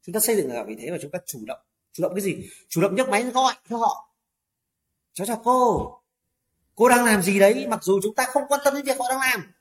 Chúng 0.02 0.14
ta 0.14 0.20
xây 0.20 0.36
dựng 0.36 0.54
là 0.54 0.64
vì 0.64 0.76
thế 0.76 0.92
và 0.92 0.98
chúng 1.02 1.12
ta 1.12 1.20
chủ 1.26 1.40
động. 1.46 1.60
Chủ 1.94 2.04
động 2.04 2.12
cái 2.16 2.22
gì? 2.22 2.50
Chủ 2.70 2.82
động 2.82 2.96
nhấc 2.96 3.10
máy 3.10 3.24
gọi 3.24 3.54
cho 3.70 3.78
họ. 3.78 4.16
Cháu 5.14 5.28
chào 5.28 5.42
cô. 5.44 6.00
Cô 6.76 6.90
đang 6.90 7.06
làm 7.06 7.22
gì 7.22 7.40
đấy? 7.40 7.68
Mặc 7.70 7.84
dù 7.84 8.00
chúng 8.04 8.16
ta 8.16 8.26
không 8.26 8.44
quan 8.48 8.62
tâm 8.64 8.74
đến 8.74 8.86
việc 8.86 8.98
họ 9.00 9.06
đang 9.10 9.20
làm. 9.20 9.52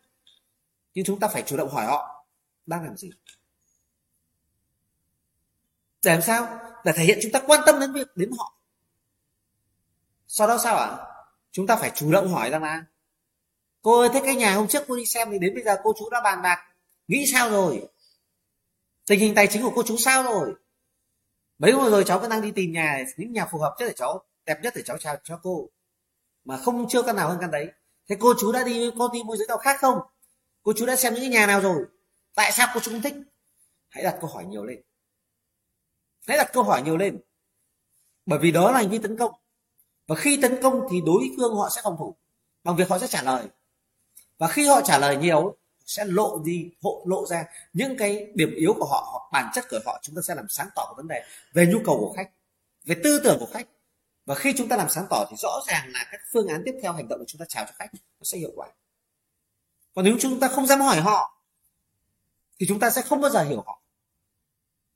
Nhưng 0.94 1.04
chúng 1.04 1.20
ta 1.20 1.28
phải 1.28 1.42
chủ 1.42 1.56
động 1.56 1.68
hỏi 1.68 1.86
họ, 1.86 2.26
đang 2.66 2.84
làm 2.84 2.96
gì? 2.96 3.10
Để 6.04 6.12
làm 6.12 6.22
sao? 6.22 6.58
Để 6.84 6.92
thể 6.96 7.04
hiện 7.04 7.18
chúng 7.22 7.32
ta 7.32 7.40
quan 7.46 7.60
tâm 7.66 7.80
đến 7.80 7.92
việc, 7.92 8.16
đến 8.16 8.30
họ. 8.38 8.58
Sau 10.28 10.48
đó 10.48 10.58
sao 10.58 10.76
ạ? 10.76 10.86
À? 10.86 11.12
chúng 11.52 11.66
ta 11.66 11.76
phải 11.76 11.92
chủ 11.94 12.12
động 12.12 12.28
hỏi 12.28 12.50
rằng 12.50 12.62
là 12.62 12.84
cô 13.82 14.00
ơi 14.00 14.08
thế 14.12 14.20
cái 14.24 14.36
nhà 14.36 14.54
hôm 14.54 14.68
trước 14.68 14.82
cô 14.88 14.96
đi 14.96 15.06
xem 15.06 15.28
thì 15.30 15.38
đến 15.38 15.54
bây 15.54 15.64
giờ 15.64 15.76
cô 15.82 15.92
chú 15.98 16.10
đã 16.10 16.20
bàn 16.20 16.42
bạc. 16.42 16.58
Nghĩ 17.08 17.26
sao 17.32 17.50
rồi? 17.50 17.88
Tình 19.06 19.20
hình 19.20 19.34
tài 19.34 19.46
chính 19.46 19.62
của 19.62 19.72
cô 19.74 19.82
chú 19.82 19.96
sao 19.96 20.22
rồi? 20.22 20.54
Mấy 21.58 21.72
hôm 21.72 21.90
rồi 21.90 22.04
cháu 22.06 22.18
vẫn 22.18 22.30
đang 22.30 22.42
đi 22.42 22.50
tìm 22.50 22.72
nhà, 22.72 23.04
những 23.16 23.32
nhà 23.32 23.46
phù 23.46 23.58
hợp 23.58 23.76
nhất 23.78 23.86
để 23.86 23.94
cháu, 23.96 24.24
đẹp 24.46 24.60
nhất 24.62 24.72
để 24.76 24.82
cháu 24.84 24.98
chào 24.98 25.16
cho 25.24 25.40
cô. 25.42 25.68
Mà 26.44 26.56
không, 26.56 26.88
chưa 26.88 27.02
căn 27.02 27.16
nào 27.16 27.28
hơn 27.28 27.38
căn 27.40 27.50
đấy. 27.50 27.66
Thế 28.08 28.16
cô 28.20 28.34
chú 28.40 28.52
đã 28.52 28.64
đi 28.64 28.90
cô 28.98 29.08
đi 29.12 29.22
môi 29.22 29.36
giới 29.36 29.46
nào 29.46 29.58
khác 29.58 29.80
không? 29.80 29.98
Cô 30.62 30.72
chú 30.76 30.86
đã 30.86 30.96
xem 30.96 31.14
những 31.14 31.22
cái 31.22 31.30
nhà 31.30 31.46
nào 31.46 31.60
rồi? 31.60 31.84
Tại 32.34 32.52
sao 32.52 32.68
cô 32.74 32.80
chú 32.80 32.90
không 32.90 33.02
thích? 33.02 33.14
Hãy 33.88 34.04
đặt 34.04 34.16
câu 34.20 34.30
hỏi 34.30 34.44
nhiều 34.44 34.64
lên. 34.64 34.82
Hãy 36.26 36.36
đặt 36.36 36.50
câu 36.52 36.62
hỏi 36.62 36.82
nhiều 36.82 36.96
lên. 36.96 37.20
Bởi 38.26 38.38
vì 38.38 38.50
đó 38.50 38.70
là 38.70 38.78
hành 38.78 38.90
vi 38.90 38.98
tấn 38.98 39.16
công. 39.16 39.32
Và 40.06 40.16
khi 40.16 40.38
tấn 40.42 40.62
công 40.62 40.86
thì 40.90 41.00
đối 41.06 41.30
phương 41.36 41.54
họ 41.54 41.68
sẽ 41.70 41.80
phòng 41.84 41.96
thủ. 41.98 42.16
Bằng 42.64 42.76
việc 42.76 42.88
họ 42.88 42.98
sẽ 42.98 43.06
trả 43.06 43.22
lời 43.22 43.46
và 44.42 44.48
khi 44.48 44.66
họ 44.66 44.80
trả 44.84 44.98
lời 44.98 45.16
nhiều, 45.16 45.56
sẽ 45.86 46.04
lộ 46.04 46.38
đi, 46.44 46.70
hộ, 46.82 47.04
lộ 47.08 47.26
ra 47.26 47.44
những 47.72 47.96
cái 47.96 48.26
điểm 48.34 48.54
yếu 48.54 48.74
của 48.78 48.86
họ 48.86 49.08
hoặc 49.12 49.28
bản 49.32 49.50
chất 49.54 49.64
của 49.70 49.78
họ. 49.86 50.00
Chúng 50.02 50.16
ta 50.16 50.22
sẽ 50.28 50.34
làm 50.34 50.48
sáng 50.48 50.68
tỏ 50.74 50.94
vấn 50.96 51.08
đề 51.08 51.24
về 51.52 51.66
nhu 51.66 51.78
cầu 51.84 51.96
của 52.00 52.12
khách, 52.16 52.30
về 52.84 52.96
tư 53.04 53.20
tưởng 53.24 53.36
của 53.40 53.48
khách. 53.52 53.66
Và 54.26 54.34
khi 54.34 54.54
chúng 54.56 54.68
ta 54.68 54.76
làm 54.76 54.88
sáng 54.88 55.06
tỏ 55.10 55.24
thì 55.30 55.36
rõ 55.36 55.60
ràng 55.66 55.92
là 55.92 56.06
các 56.12 56.20
phương 56.32 56.48
án 56.48 56.62
tiếp 56.64 56.74
theo 56.82 56.92
hành 56.92 57.08
động 57.08 57.18
của 57.18 57.24
chúng 57.28 57.38
ta 57.38 57.44
chào 57.48 57.64
cho 57.64 57.72
khách 57.74 57.94
nó 57.94 58.22
sẽ 58.22 58.38
hiệu 58.38 58.50
quả. 58.56 58.68
Còn 59.94 60.04
nếu 60.04 60.16
chúng 60.20 60.40
ta 60.40 60.48
không 60.48 60.66
dám 60.66 60.80
hỏi 60.80 61.00
họ, 61.00 61.42
thì 62.60 62.66
chúng 62.68 62.80
ta 62.80 62.90
sẽ 62.90 63.02
không 63.02 63.20
bao 63.20 63.30
giờ 63.30 63.42
hiểu 63.42 63.62
họ. 63.66 63.82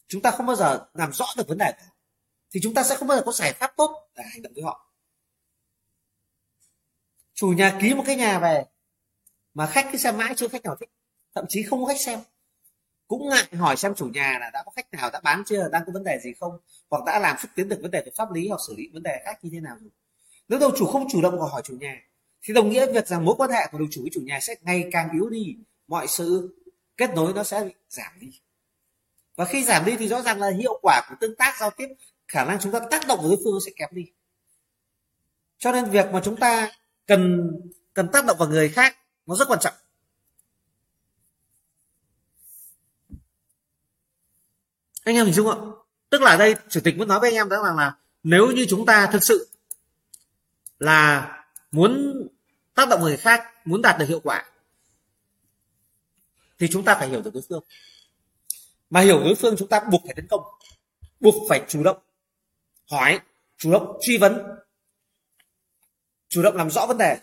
Chúng 0.09 0.23
ta 0.23 0.31
không 0.31 0.47
bao 0.47 0.57
giờ 0.57 0.87
làm 0.95 1.13
rõ 1.13 1.27
được 1.37 1.49
vấn 1.49 1.59
đề 1.59 1.73
của 1.73 1.85
họ. 1.87 1.93
Thì 2.51 2.61
chúng 2.63 2.75
ta 2.75 2.83
sẽ 2.83 2.97
không 2.97 3.09
bao 3.09 3.19
giờ 3.19 3.23
có 3.27 3.33
giải 3.33 3.53
pháp 3.53 3.73
tốt 3.77 4.09
để 4.17 4.25
hành 4.33 4.43
động 4.43 4.53
với 4.55 4.65
họ. 4.65 4.91
Chủ 7.35 7.49
nhà 7.49 7.79
ký 7.81 7.95
một 7.95 8.05
cái 8.07 8.17
nhà 8.17 8.39
về 8.39 8.65
mà 9.57 9.67
khách 9.67 9.89
cứ 9.93 9.99
xem 9.99 10.17
mãi, 10.17 10.35
chưa 10.37 10.49
khách 10.49 10.65
nào 10.65 10.77
thích. 10.81 10.89
Thậm 11.35 11.45
chí 11.49 11.63
không 11.63 11.85
có 11.85 11.89
khách 11.89 12.01
xem. 12.01 12.19
Cũng 13.09 13.29
ngại 13.29 13.45
hỏi 13.53 13.77
xem 13.77 13.95
chủ 13.95 14.07
nhà 14.07 14.39
là 14.41 14.51
đã 14.51 14.63
có 14.67 14.73
khách 14.77 14.93
nào, 14.93 15.11
đã 15.11 15.21
bán 15.21 15.43
chưa, 15.47 15.69
đang 15.73 15.83
có 15.87 15.93
vấn 15.93 16.05
đề 16.05 16.19
gì 16.23 16.33
không, 16.41 16.59
hoặc 16.91 17.05
đã 17.07 17.19
làm 17.19 17.37
xúc 17.43 17.51
tiến 17.55 17.69
được 17.69 17.79
vấn 17.83 17.91
đề 17.91 18.03
về 18.07 18.13
pháp 18.17 18.33
lý 18.33 18.49
hoặc 18.49 18.61
xử 18.67 18.75
lý 18.77 18.89
vấn 18.93 19.03
đề 19.03 19.23
khác 19.25 19.39
như 19.45 19.51
thế 19.53 19.61
nào 19.61 19.77
rồi. 19.81 19.91
Nếu 20.49 20.59
đầu 20.59 20.71
chủ 20.79 20.87
không 20.87 21.07
chủ 21.11 21.23
động 21.23 21.41
hỏi 21.41 21.63
chủ 21.65 21.77
nhà, 21.81 22.03
thì 22.43 22.55
đồng 22.55 22.69
nghĩa 22.71 22.93
việc 22.93 23.07
rằng 23.07 23.25
mối 23.25 23.35
quan 23.39 23.51
hệ 23.51 23.67
của 23.73 23.79
đầu 23.79 23.89
chủ 23.91 24.01
với 24.01 24.11
chủ 24.15 24.21
nhà 24.21 24.41
sẽ 24.41 24.55
ngày 24.61 24.89
càng 24.93 25.09
yếu 25.13 25.29
đi. 25.29 25.57
Mọi 25.89 26.07
sự 26.07 26.57
kết 26.97 27.11
nối 27.15 27.33
nó 27.33 27.45
sẽ 27.45 27.65
bị 27.65 27.75
giảm 27.89 28.13
đi. 28.21 28.41
Và 29.37 29.45
khi 29.45 29.65
giảm 29.65 29.85
đi 29.85 29.97
thì 29.97 30.09
rõ 30.09 30.23
ràng 30.23 30.41
là 30.41 30.51
hiệu 30.51 30.79
quả 30.83 31.03
của 31.09 31.15
tương 31.21 31.37
tác 31.37 31.57
giao 31.61 31.71
tiếp, 31.71 31.89
khả 32.29 32.45
năng 32.45 32.59
chúng 32.61 32.73
ta 32.73 32.81
tác 32.91 33.07
động 33.07 33.19
của 33.23 33.29
đối 33.29 33.39
phương 33.45 33.61
sẽ 33.67 33.73
kém 33.77 33.89
đi. 33.93 34.13
Cho 35.59 35.73
nên 35.73 35.91
việc 35.91 36.07
mà 36.13 36.21
chúng 36.25 36.37
ta 36.37 36.73
cần 37.07 37.51
cần 37.95 38.09
tác 38.13 38.27
động 38.27 38.37
vào 38.39 38.49
người 38.49 38.69
khác 38.69 38.97
nó 39.27 39.37
rất 39.37 39.49
quan 39.49 39.61
trọng. 39.61 39.75
Anh 45.05 45.17
em 45.17 45.25
hình 45.25 45.35
dung 45.35 45.47
không 45.47 45.75
tức 46.11 46.23
là 46.23 46.37
đây 46.37 46.55
chủ 46.69 46.81
tịch 46.85 46.97
muốn 46.97 47.09
nói 47.09 47.21
với 47.21 47.31
anh 47.31 47.35
em 47.35 47.49
đó 47.49 47.63
là, 47.63 47.75
là 47.75 47.97
nếu 48.23 48.47
như 48.47 48.67
chúng 48.69 48.87
ta 48.87 49.09
thực 49.13 49.25
sự 49.25 49.49
là 50.79 51.33
muốn 51.71 52.23
tác 52.75 52.89
động 52.89 53.01
người 53.01 53.17
khác 53.17 53.43
muốn 53.65 53.83
đạt 53.83 53.99
được 53.99 54.09
hiệu 54.09 54.21
quả 54.21 54.45
thì 56.59 56.69
chúng 56.73 56.85
ta 56.85 56.95
phải 56.95 57.09
hiểu 57.09 57.23
được 57.23 57.35
đối 57.35 57.43
phương. 57.49 57.65
Mà 58.91 59.01
hiểu 59.01 59.21
đối 59.21 59.35
phương 59.35 59.55
chúng 59.59 59.69
ta 59.69 59.81
buộc 59.91 60.03
phải 60.05 60.15
tấn 60.15 60.27
công 60.29 60.43
buộc 61.21 61.35
phải 61.49 61.65
chủ 61.69 61.83
động 61.83 61.99
hỏi 62.91 63.21
chủ 63.59 63.73
động 63.73 63.99
truy 64.03 64.19
vấn 64.19 64.43
chủ 66.29 66.43
động 66.43 66.57
làm 66.57 66.71
rõ 66.71 66.87
vấn 66.87 66.99
đề 66.99 67.19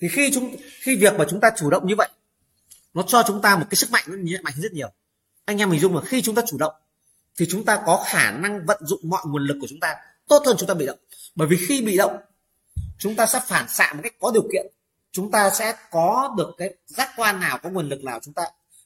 thì 0.00 0.08
khi 0.08 0.30
chúng 0.34 0.56
khi 0.80 0.96
việc 0.96 1.14
mà 1.18 1.24
chúng 1.30 1.40
ta 1.40 1.50
chủ 1.56 1.70
động 1.70 1.86
như 1.86 1.94
vậy 1.96 2.08
nó 2.94 3.02
cho 3.06 3.22
chúng 3.26 3.42
ta 3.42 3.56
một 3.56 3.66
cái 3.70 3.76
sức 3.76 3.90
mạnh 3.90 4.04
nó 4.06 4.38
mạnh 4.42 4.54
rất 4.56 4.72
nhiều 4.72 4.88
anh 5.44 5.58
em 5.58 5.70
mình 5.70 5.80
dung 5.80 5.94
là 5.94 6.00
khi 6.00 6.22
chúng 6.22 6.34
ta 6.34 6.42
chủ 6.46 6.58
động 6.58 6.72
thì 7.38 7.46
chúng 7.50 7.64
ta 7.64 7.82
có 7.86 8.04
khả 8.06 8.30
năng 8.30 8.66
vận 8.66 8.86
dụng 8.86 9.00
mọi 9.02 9.22
nguồn 9.26 9.46
lực 9.46 9.56
của 9.60 9.66
chúng 9.70 9.80
ta 9.80 9.94
tốt 10.28 10.42
hơn 10.46 10.56
chúng 10.58 10.68
ta 10.68 10.74
bị 10.74 10.86
động 10.86 10.98
bởi 11.34 11.48
vì 11.48 11.56
khi 11.68 11.82
bị 11.82 11.96
động 11.96 12.16
chúng 12.98 13.14
ta 13.14 13.26
sẽ 13.26 13.40
phản 13.46 13.68
xạ 13.68 13.92
một 13.92 14.00
cách 14.02 14.14
có 14.20 14.30
điều 14.34 14.42
kiện 14.52 14.66
chúng 15.12 15.30
ta 15.30 15.50
sẽ 15.50 15.74
có 15.90 16.34
được 16.36 16.50
cái 16.58 16.74
giác 16.86 17.10
quan 17.16 17.40
nào 17.40 17.58
có 17.62 17.68
nguồn 17.68 17.88
lực 17.88 18.04
nào 18.04 18.20
chúng 18.22 18.34
ta 18.34 18.42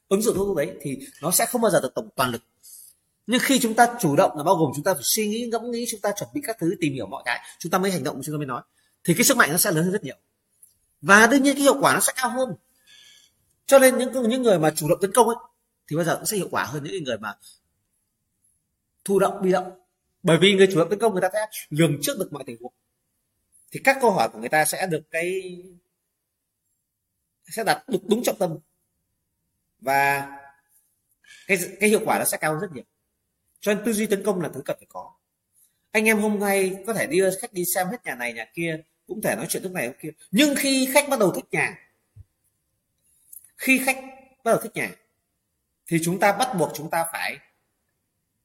ứng 0.08 0.22
dụng 0.22 0.36
thuốc 0.36 0.56
đấy 0.56 0.72
thì 0.80 0.98
nó 1.22 1.30
sẽ 1.30 1.46
không 1.46 1.60
bao 1.60 1.70
giờ 1.70 1.80
được 1.82 1.94
tổng 1.94 2.08
toàn 2.16 2.30
lực 2.30 2.42
nhưng 3.26 3.40
khi 3.40 3.58
chúng 3.58 3.74
ta 3.74 3.86
chủ 4.00 4.16
động 4.16 4.36
là 4.36 4.42
bao 4.42 4.54
gồm 4.54 4.72
chúng 4.74 4.84
ta 4.84 4.94
phải 4.94 5.02
suy 5.04 5.28
nghĩ 5.28 5.48
ngẫm 5.52 5.70
nghĩ 5.70 5.84
chúng 5.90 6.00
ta 6.00 6.12
chuẩn 6.16 6.28
bị 6.34 6.40
các 6.44 6.56
thứ 6.60 6.74
tìm 6.80 6.92
hiểu 6.92 7.06
mọi 7.06 7.22
cái 7.26 7.40
chúng 7.58 7.70
ta 7.70 7.78
mới 7.78 7.90
hành 7.90 8.04
động 8.04 8.20
chúng 8.24 8.34
ta 8.34 8.36
mới 8.36 8.46
nói 8.46 8.62
thì 9.04 9.14
cái 9.14 9.24
sức 9.24 9.36
mạnh 9.36 9.52
nó 9.52 9.58
sẽ 9.58 9.72
lớn 9.72 9.84
hơn 9.84 9.92
rất 9.92 10.04
nhiều 10.04 10.16
và 11.00 11.26
đương 11.26 11.42
nhiên 11.42 11.54
cái 11.54 11.62
hiệu 11.62 11.80
quả 11.80 11.94
nó 11.94 12.00
sẽ 12.00 12.12
cao 12.16 12.30
hơn. 12.30 12.54
Cho 13.66 13.78
nên 13.78 13.98
những 13.98 14.28
những 14.28 14.42
người 14.42 14.58
mà 14.58 14.70
chủ 14.76 14.88
động 14.88 14.98
tấn 15.00 15.12
công 15.12 15.28
ấy, 15.28 15.36
thì 15.88 15.96
bao 15.96 16.04
giờ 16.04 16.16
cũng 16.16 16.26
sẽ 16.26 16.36
hiệu 16.36 16.48
quả 16.50 16.64
hơn 16.64 16.84
những 16.84 17.04
người 17.04 17.18
mà 17.18 17.34
thụ 19.04 19.18
động, 19.18 19.42
bị 19.42 19.52
động. 19.52 19.80
Bởi 20.22 20.38
vì 20.40 20.54
người 20.54 20.68
chủ 20.72 20.78
động 20.78 20.90
tấn 20.90 20.98
công 20.98 21.12
người 21.12 21.22
ta 21.22 21.28
sẽ 21.32 21.46
lường 21.68 21.98
trước 22.02 22.18
được 22.18 22.32
mọi 22.32 22.44
tình 22.46 22.56
huống. 22.60 22.72
Thì 23.70 23.80
các 23.84 23.98
câu 24.00 24.10
hỏi 24.10 24.28
của 24.32 24.38
người 24.38 24.48
ta 24.48 24.64
sẽ 24.64 24.86
được 24.86 25.02
cái, 25.10 25.42
sẽ 27.46 27.64
đặt 27.64 27.88
được 27.88 28.00
đúng 28.08 28.22
trọng 28.24 28.38
tâm. 28.38 28.58
Và 29.80 30.30
cái 31.46 31.58
cái 31.80 31.90
hiệu 31.90 32.00
quả 32.04 32.18
nó 32.18 32.24
sẽ 32.24 32.36
cao 32.36 32.52
hơn 32.52 32.60
rất 32.60 32.72
nhiều. 32.72 32.84
Cho 33.60 33.74
nên 33.74 33.84
tư 33.84 33.92
duy 33.92 34.06
tấn 34.06 34.22
công 34.24 34.40
là 34.40 34.48
thứ 34.54 34.62
cần 34.64 34.76
phải 34.78 34.86
có. 34.88 35.12
Anh 35.90 36.04
em 36.04 36.18
hôm 36.18 36.38
nay 36.38 36.76
có 36.86 36.92
thể 36.92 37.06
đưa 37.06 37.30
khách 37.40 37.52
đi 37.52 37.64
xem 37.74 37.86
hết 37.86 38.04
nhà 38.04 38.14
này, 38.14 38.32
nhà 38.32 38.46
kia 38.54 38.82
cũng 39.08 39.22
thể 39.22 39.36
nói 39.36 39.46
chuyện 39.48 39.62
lúc 39.62 39.72
này 39.72 39.86
lúc 39.86 39.96
kia. 40.00 40.10
Nhưng 40.30 40.54
khi 40.56 40.88
khách 40.92 41.08
bắt 41.08 41.18
đầu 41.18 41.32
thích 41.34 41.44
nhà 41.50 41.88
khi 43.56 43.82
khách 43.86 43.96
bắt 44.44 44.50
đầu 44.50 44.60
thích 44.62 44.72
nhà 44.74 44.90
thì 45.86 45.98
chúng 46.04 46.20
ta 46.20 46.32
bắt 46.32 46.48
buộc 46.58 46.70
chúng 46.74 46.90
ta 46.90 47.06
phải 47.12 47.38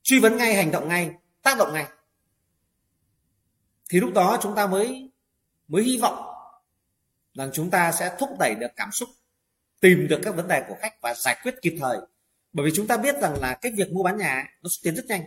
truy 0.04 0.20
vấn 0.20 0.38
ngay, 0.38 0.56
hành 0.56 0.72
động 0.72 0.88
ngay, 0.88 1.12
tác 1.42 1.58
động 1.58 1.74
ngay. 1.74 1.86
Thì 3.90 4.00
lúc 4.00 4.14
đó 4.14 4.40
chúng 4.42 4.56
ta 4.56 4.68
mới 4.68 5.12
mới 5.68 5.84
hy 5.84 5.98
vọng 5.98 6.34
rằng 7.34 7.50
chúng 7.54 7.70
ta 7.70 7.92
sẽ 7.92 8.16
thúc 8.20 8.30
đẩy 8.40 8.56
được 8.56 8.72
cảm 8.76 8.92
xúc, 8.92 9.10
tìm 9.82 10.08
được 10.10 10.20
các 10.24 10.36
vấn 10.36 10.48
đề 10.48 10.64
của 10.68 10.76
khách 10.80 11.02
và 11.02 11.14
giải 11.14 11.38
quyết 11.44 11.56
kịp 11.62 11.76
thời. 11.80 11.98
Bởi 12.54 12.66
vì 12.66 12.72
chúng 12.76 12.88
ta 12.88 12.98
biết 12.98 13.16
rằng 13.22 13.40
là 13.42 13.58
cái 13.62 13.72
việc 13.72 13.92
mua 13.92 14.04
bán 14.04 14.18
nhà, 14.18 14.58
nó 14.62 14.70
tiến 14.84 14.96
rất 14.96 15.06
nhanh. 15.06 15.24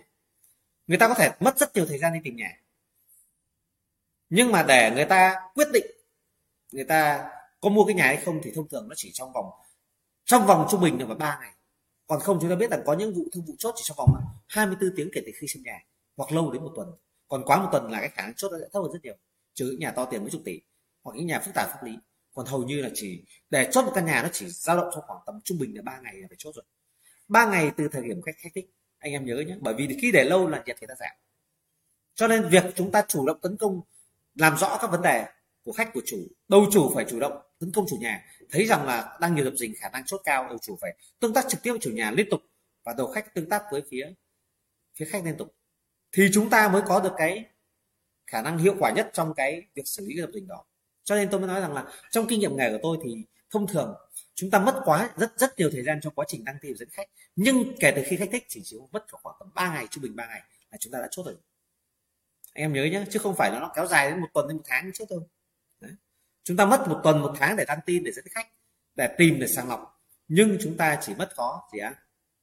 Người 0.87 0.99
ta 0.99 1.09
có 1.09 1.14
thể 1.14 1.30
mất 1.41 1.59
rất 1.59 1.74
nhiều 1.74 1.87
thời 1.87 1.99
gian 1.99 2.12
đi 2.12 2.20
tìm 2.24 2.37
nhà 2.37 2.51
nhưng 4.31 4.53
mà 4.53 4.62
để 4.62 4.91
người 4.95 5.05
ta 5.05 5.35
quyết 5.55 5.68
định, 5.72 5.87
người 6.72 6.85
ta 6.85 7.31
có 7.61 7.68
mua 7.68 7.85
cái 7.85 7.95
nhà 7.95 8.05
hay 8.05 8.16
không 8.16 8.41
thì 8.43 8.53
thông 8.55 8.68
thường 8.68 8.89
nó 8.89 8.95
chỉ 8.97 9.11
trong 9.14 9.33
vòng 9.33 9.51
trong 10.27 10.47
vòng 10.47 10.66
trung 10.70 10.81
bình 10.81 10.99
là 11.01 11.07
phải 11.07 11.16
ba 11.16 11.39
ngày. 11.41 11.53
Còn 12.07 12.20
không, 12.20 12.39
chúng 12.41 12.51
ta 12.51 12.57
biết 12.57 12.70
rằng 12.70 12.83
có 12.87 12.93
những 12.93 13.14
vụ 13.14 13.22
thương 13.33 13.45
vụ 13.45 13.55
chốt 13.59 13.74
chỉ 13.77 13.83
trong 13.87 13.97
vòng 13.97 14.11
24 14.49 14.91
tiếng 14.97 15.09
kể 15.12 15.20
từ 15.27 15.33
khi 15.41 15.47
xem 15.47 15.62
nhà, 15.62 15.79
hoặc 16.16 16.33
lâu 16.33 16.53
đến 16.53 16.62
một 16.62 16.72
tuần. 16.77 16.89
Còn 17.29 17.43
quá 17.45 17.62
một 17.62 17.68
tuần 17.72 17.91
là 17.91 18.01
cái 18.01 18.09
khả 18.09 18.22
năng 18.22 18.35
chốt 18.35 18.53
nó 18.53 18.59
sẽ 18.61 18.68
thấp 18.72 18.83
hơn 18.83 18.93
rất 18.93 18.99
nhiều, 19.03 19.14
trừ 19.55 19.66
những 19.66 19.79
nhà 19.79 19.91
to 19.91 20.05
tiền 20.05 20.20
mấy 20.22 20.31
chục 20.31 20.43
tỷ, 20.45 20.61
hoặc 21.03 21.16
những 21.16 21.27
nhà 21.27 21.41
phức 21.41 21.55
tạp 21.55 21.68
pháp 21.70 21.85
lý. 21.85 21.93
Còn 22.35 22.47
hầu 22.47 22.62
như 22.62 22.83
là 22.83 22.89
chỉ, 22.95 23.24
để 23.51 23.68
chốt 23.72 23.83
một 23.83 23.93
căn 23.95 24.07
nhà 24.07 24.22
nó 24.22 24.29
chỉ 24.33 24.47
dao 24.49 24.77
động 24.77 24.91
trong 24.95 25.05
khoảng 25.07 25.20
tầm 25.27 25.41
trung 25.45 25.59
bình 25.59 25.77
là 25.77 25.83
ba 25.83 26.01
ngày 26.01 26.14
là 26.16 26.27
phải 26.29 26.37
chốt 26.39 26.53
rồi. 26.55 26.64
Ba 27.29 27.47
ngày 27.47 27.70
từ 27.77 27.89
thời 27.93 28.03
điểm 28.03 28.22
khách 28.22 28.37
khách 28.39 28.51
thích. 28.55 28.70
Anh 28.99 29.12
em 29.12 29.27
nhớ 29.27 29.45
nhé, 29.47 29.57
bởi 29.61 29.74
vì 29.74 29.99
khi 30.03 30.12
để 30.12 30.24
lâu 30.24 30.49
là 30.49 30.62
nhiệt 30.66 30.77
người 30.81 30.89
ta 30.89 30.95
giảm. 30.99 31.16
Cho 32.14 32.29
nên 32.29 32.49
việc 32.49 32.64
chúng 32.74 32.93
ta 32.93 33.05
chủ 33.09 33.27
động 33.27 33.41
tấn 33.41 33.57
công 33.57 33.81
làm 34.37 34.57
rõ 34.57 34.78
các 34.80 34.91
vấn 34.91 35.03
đề 35.03 35.26
của 35.64 35.72
khách, 35.72 35.91
của 35.95 36.03
chủ. 36.07 36.18
Đầu 36.49 36.66
chủ 36.72 36.93
phải 36.95 37.05
chủ 37.09 37.20
động 37.20 37.32
tấn 37.61 37.72
công 37.72 37.87
chủ 37.89 37.97
nhà. 38.01 38.24
Thấy 38.51 38.66
rằng 38.66 38.87
là 38.87 39.18
đang 39.20 39.34
nhiều 39.34 39.45
dập 39.45 39.55
dình 39.57 39.72
khả 39.78 39.89
năng 39.89 40.03
chốt 40.07 40.20
cao 40.24 40.47
đầu 40.49 40.59
chủ 40.62 40.78
phải 40.80 40.91
tương 41.20 41.34
tác 41.34 41.45
trực 41.49 41.62
tiếp 41.62 41.70
với 41.70 41.80
chủ 41.82 41.91
nhà 41.91 42.11
liên 42.11 42.26
tục 42.30 42.41
và 42.84 42.95
đầu 42.99 43.07
khách 43.07 43.34
tương 43.34 43.49
tác 43.49 43.62
với 43.72 43.82
phía 43.91 44.12
phía 44.95 45.05
khách 45.05 45.24
liên 45.24 45.37
tục. 45.37 45.55
Thì 46.12 46.28
chúng 46.32 46.51
ta 46.51 46.68
mới 46.68 46.82
có 46.87 47.01
được 47.01 47.12
cái 47.16 47.45
khả 48.26 48.43
năng 48.43 48.59
hiệu 48.59 48.74
quả 48.78 48.91
nhất 48.91 49.11
trong 49.12 49.34
cái 49.34 49.62
việc 49.74 49.82
xử 49.87 50.07
lý 50.07 50.14
cái 50.16 50.20
dập 50.20 50.30
dình 50.34 50.47
đó. 50.47 50.64
Cho 51.05 51.14
nên 51.14 51.28
tôi 51.30 51.41
mới 51.41 51.49
nói 51.49 51.61
rằng 51.61 51.74
là 51.74 51.84
trong 52.11 52.26
kinh 52.26 52.41
nghiệm 52.41 52.57
nghề 52.57 52.70
của 52.70 52.78
tôi 52.82 52.99
thì 53.05 53.16
thông 53.51 53.66
thường 53.66 53.95
chúng 54.34 54.51
ta 54.51 54.59
mất 54.59 54.80
quá, 54.84 55.11
rất 55.16 55.39
rất 55.39 55.59
nhiều 55.59 55.70
thời 55.72 55.82
gian 55.82 56.01
trong 56.03 56.14
quá 56.14 56.24
trình 56.28 56.45
đăng 56.45 56.57
tin 56.61 56.76
dẫn 56.76 56.89
khách. 56.93 57.09
Nhưng 57.37 57.74
kể 57.80 57.93
từ 57.97 58.03
khi 58.07 58.16
khách 58.16 58.28
thích 58.32 58.45
chỉ 58.49 58.61
chỉ 58.64 58.76
mất 58.93 59.05
khoảng 59.11 59.37
tầm 59.41 59.49
3 59.55 59.74
ngày, 59.74 59.87
trung 59.91 60.03
bình 60.03 60.16
3 60.16 60.26
ngày 60.26 60.43
là 60.70 60.78
chúng 60.80 60.93
ta 60.93 60.99
đã 60.99 61.09
chốt 61.11 61.22
rồi 61.26 61.37
anh 62.57 62.62
em 62.62 62.72
nhớ 62.72 62.84
nhé 62.84 63.04
chứ 63.11 63.18
không 63.18 63.34
phải 63.34 63.50
là 63.50 63.61
nó 63.61 63.72
kéo 63.76 63.86
dài 63.86 64.11
đến 64.11 64.20
một 64.20 64.26
tuần 64.34 64.48
đến 64.48 64.57
một 64.57 64.62
tháng 64.66 64.90
trước 64.94 65.04
thôi 65.11 65.20
Đấy. 65.80 65.92
chúng 66.44 66.57
ta 66.57 66.66
mất 66.66 66.88
một 66.88 67.00
tuần 67.04 67.22
một 67.22 67.32
tháng 67.38 67.57
để 67.57 67.64
đăng 67.68 67.80
tin 67.86 68.04
để 68.04 68.12
dẫn 68.12 68.24
khách 68.30 68.46
để 68.94 69.14
tìm 69.18 69.40
để 69.40 69.46
sàng 69.46 69.68
lọc. 69.68 70.02
Nhưng 70.28 70.59
chúng 70.62 70.76
ta 70.76 70.98
chỉ 71.02 71.14
mất 71.14 71.34
khó 71.36 71.68
gì 71.72 71.78
á 71.78 71.94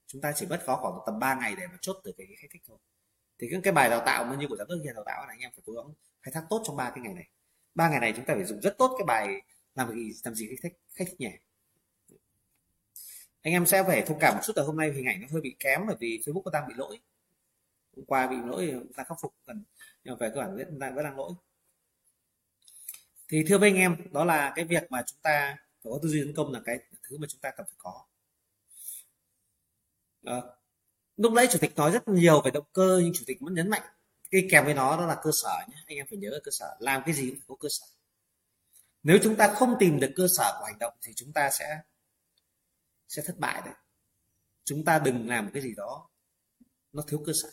chúng 0.07 0.22
ta 0.22 0.32
chỉ 0.36 0.45
mất 0.45 0.64
khó 0.66 0.76
khoảng 0.76 0.93
tầm 1.05 1.20
3 1.20 1.36
ngày 1.36 1.55
để 1.55 1.68
mà 1.68 1.78
chốt 1.82 1.97
từ 2.03 2.11
cái 2.18 2.28
khách 2.38 2.47
thích 2.51 2.61
thôi. 2.68 2.78
Thì 3.39 3.47
cái, 3.51 3.59
cái 3.64 3.74
bài 3.74 3.89
đào 3.89 4.03
tạo 4.05 4.36
như 4.36 4.47
của 4.47 4.55
giám 4.55 4.68
đốc 4.68 4.80
kia 4.84 4.91
đào 4.95 5.03
tạo 5.05 5.26
là 5.26 5.34
anh 5.34 5.39
em 5.39 5.51
phải 5.55 5.64
cố 5.66 5.74
gắng 5.74 5.93
khai 6.22 6.32
thác 6.34 6.43
tốt 6.49 6.61
trong 6.66 6.76
ba 6.76 6.89
cái 6.89 6.99
ngày 7.03 7.14
này. 7.14 7.28
Ba 7.76 7.89
ngày 7.89 7.99
này 7.99 8.14
chúng 8.16 8.26
ta 8.26 8.34
phải 8.36 8.45
dùng 8.45 8.61
rất 8.61 8.78
tốt 8.78 8.95
cái 8.97 9.05
bài 9.05 9.41
làm 9.76 9.91
gì 9.91 10.11
làm 10.24 10.36
gì 10.36 10.47
khách 10.47 10.55
thích 10.64 10.80
khách 10.95 11.05
thích 11.07 11.20
nhà 11.20 11.32
anh 13.43 13.53
em 13.53 13.66
sẽ 13.66 13.84
phải 13.84 14.01
thông 14.01 14.20
cảm 14.20 14.36
một 14.36 14.41
chút 14.43 14.53
là 14.55 14.64
hôm 14.64 14.78
nay 14.78 14.91
hình 14.91 15.05
ảnh 15.05 15.22
nó 15.22 15.28
hơi 15.32 15.41
bị 15.41 15.55
kém 15.59 15.82
bởi 15.88 15.95
vì 15.99 16.22
Facebook 16.26 16.41
của 16.41 16.49
đang 16.49 16.68
bị 16.68 16.74
lỗi. 16.78 16.99
Hôm 17.95 18.05
qua 18.05 18.28
bị 18.28 18.36
lỗi 18.45 18.74
ta 18.95 19.03
khắc 19.03 19.18
phục. 19.22 19.34
Cần 19.45 19.64
nhưng 20.04 20.18
về 20.18 20.32
cơ 20.36 20.41
bản 20.41 20.56
vẫn 20.58 20.80
đang 20.80 20.95
vẫn 20.95 21.04
đang 21.04 21.18
lỗi. 21.18 21.34
Thì 23.28 23.43
thưa 23.47 23.58
với 23.58 23.70
anh 23.70 23.78
em 23.78 23.97
đó 24.12 24.26
là 24.26 24.54
cái 24.56 24.66
việc 24.66 24.91
mà 24.91 25.04
chúng 25.08 25.20
ta 25.22 25.58
phải 25.84 25.91
có 25.91 25.99
tư 26.04 26.10
duy 26.10 26.22
tấn 26.24 26.34
công 26.36 26.51
là 26.51 26.62
cái 26.66 26.80
thứ 27.04 27.18
mà 27.18 27.28
chúng 27.30 27.41
ta 27.41 27.51
cần 27.58 27.66
phải 27.66 27.76
có. 27.78 28.06
À, 30.26 30.41
lúc 31.18 31.34
nãy 31.34 31.47
chủ 31.51 31.60
tịch 31.62 31.76
nói 31.76 31.91
rất 31.91 32.08
nhiều 32.08 32.41
về 32.41 32.51
động 32.51 32.66
cơ 32.74 33.01
nhưng 33.04 33.14
chủ 33.14 33.24
tịch 33.28 33.38
vẫn 33.41 33.54
nhấn 33.54 33.70
mạnh 33.70 33.84
cái 34.32 34.47
kèm 34.51 34.66
với 34.66 34.74
nó 34.74 34.97
đó 34.97 35.06
là 35.06 35.18
cơ 35.24 35.32
sở 35.34 35.66
nhé. 35.70 35.76
Anh 35.88 35.97
em 35.97 36.06
phải 36.10 36.18
nhớ 36.18 36.39
cơ 36.43 36.51
sở 36.51 36.76
làm 36.80 37.01
cái 37.06 37.16
gì 37.16 37.30
cũng 37.30 37.39
phải 37.39 37.45
có 37.47 37.56
cơ 37.60 37.70
sở. 37.72 37.86
Nếu 39.04 39.20
chúng 39.24 39.36
ta 39.36 39.54
không 39.54 39.76
tìm 39.80 39.99
được 39.99 40.14
cơ 40.16 40.28
sở 40.38 40.58
của 40.60 40.66
hành 40.66 40.80
động 40.80 40.93
thì 41.01 41.14
chúng 41.16 41.34
ta 41.34 41.49
sẽ 41.51 41.82
sẽ 43.08 43.22
thất 43.26 43.39
bại 43.39 43.62
đấy. 43.66 43.74
Chúng 44.64 44.86
ta 44.86 44.99
đừng 44.99 45.30
làm 45.30 45.49
cái 45.54 45.64
gì 45.64 45.74
đó 45.76 46.10
nó 46.91 47.04
thiếu 47.08 47.24
cơ 47.26 47.34
sở 47.43 47.49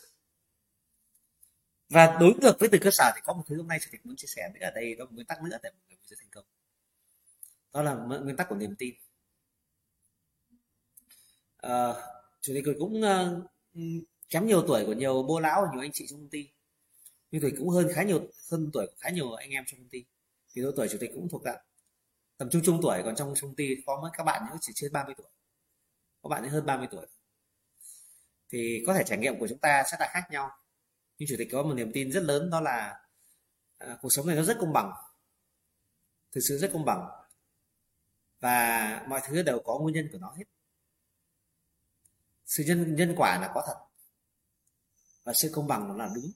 và 1.91 2.17
đối 2.19 2.33
ngược 2.41 2.59
với 2.59 2.69
từ 2.71 2.77
cơ 2.81 2.89
sở 2.91 3.11
thì 3.15 3.21
có 3.23 3.33
một 3.33 3.43
thứ 3.47 3.57
hôm 3.57 3.67
nay 3.67 3.79
chủ 3.81 3.89
tịch 3.91 4.05
muốn 4.05 4.15
chia 4.15 4.27
sẻ 4.27 4.51
nữa 4.53 4.59
ở 4.61 4.71
đây 4.71 4.95
đó 4.95 5.05
là 5.05 5.11
nguyên 5.11 5.25
tắc 5.25 5.43
nữa 5.43 5.57
để 5.63 5.69
mọi 5.69 5.81
người 5.89 5.97
sẽ 6.05 6.15
thành 6.19 6.29
công. 6.31 6.45
Đó 7.73 7.81
là 7.81 7.93
nguyên 7.93 8.37
tắc 8.37 8.49
của 8.49 8.55
niềm 8.55 8.75
tin. 8.75 8.95
À, 11.57 11.93
chủ 12.41 12.53
tịch 12.53 12.63
cũng 12.79 13.01
uh, 13.01 13.43
kém 14.29 14.47
nhiều 14.47 14.63
tuổi 14.67 14.85
của 14.85 14.93
nhiều 14.93 15.23
bố 15.23 15.39
lão 15.39 15.67
nhiều 15.71 15.81
anh 15.81 15.91
chị 15.91 16.07
trong 16.07 16.19
công 16.19 16.29
ty. 16.29 16.49
Nhưng 17.31 17.41
tuổi 17.41 17.53
cũng 17.57 17.69
hơn 17.69 17.87
khá 17.93 18.03
nhiều 18.03 18.27
hơn 18.51 18.69
tuổi 18.73 18.87
của 18.87 18.95
khá 18.99 19.09
nhiều 19.09 19.33
anh 19.33 19.49
em 19.49 19.63
trong 19.67 19.79
công 19.79 19.89
ty. 19.89 20.05
Thì 20.53 20.61
độ 20.61 20.71
tuổi 20.75 20.87
chủ 20.87 20.97
tịch 21.01 21.11
cũng 21.13 21.29
thuộc 21.29 21.43
dạng 21.43 21.59
tầm 22.37 22.49
trung 22.49 22.61
trung 22.65 22.79
tuổi 22.81 23.01
còn 23.05 23.15
trong 23.15 23.33
công 23.41 23.55
ty 23.55 23.75
có 23.85 23.99
mấy 24.01 24.11
các 24.17 24.23
bạn 24.23 24.41
nữa 24.49 24.57
chỉ 24.61 24.73
trên 24.75 24.91
30 24.91 25.15
tuổi. 25.17 25.27
Có 26.21 26.29
bạn 26.29 26.49
hơn 26.49 26.65
30 26.65 26.87
tuổi. 26.91 27.05
Thì 28.49 28.83
có 28.87 28.93
thể 28.93 29.03
trải 29.05 29.17
nghiệm 29.17 29.39
của 29.39 29.47
chúng 29.47 29.59
ta 29.59 29.83
sẽ 29.91 29.97
là 29.99 30.09
khác 30.13 30.23
nhau 30.31 30.51
nhưng 31.21 31.27
chủ 31.29 31.35
tịch 31.37 31.47
có 31.51 31.63
một 31.63 31.73
niềm 31.73 31.91
tin 31.93 32.11
rất 32.11 32.23
lớn 32.23 32.49
đó 32.49 32.61
là 32.61 32.99
à, 33.77 33.97
cuộc 34.01 34.09
sống 34.11 34.27
này 34.27 34.35
nó 34.35 34.43
rất 34.43 34.57
công 34.59 34.73
bằng. 34.73 34.91
Thực 36.31 36.41
sự 36.49 36.57
rất 36.57 36.69
công 36.73 36.85
bằng. 36.85 37.09
Và 38.39 39.05
mọi 39.07 39.21
thứ 39.27 39.43
đều 39.43 39.59
có 39.65 39.79
nguyên 39.79 39.95
nhân 39.95 40.09
của 40.11 40.17
nó 40.17 40.33
hết. 40.37 40.43
Sự 42.45 42.63
nhân 42.67 42.95
nhân 42.95 43.13
quả 43.17 43.39
là 43.41 43.51
có 43.53 43.63
thật. 43.67 43.75
Và 45.23 45.33
sự 45.41 45.51
công 45.53 45.67
bằng 45.67 45.87
nó 45.87 45.95
là 45.95 46.09
đúng. 46.15 46.31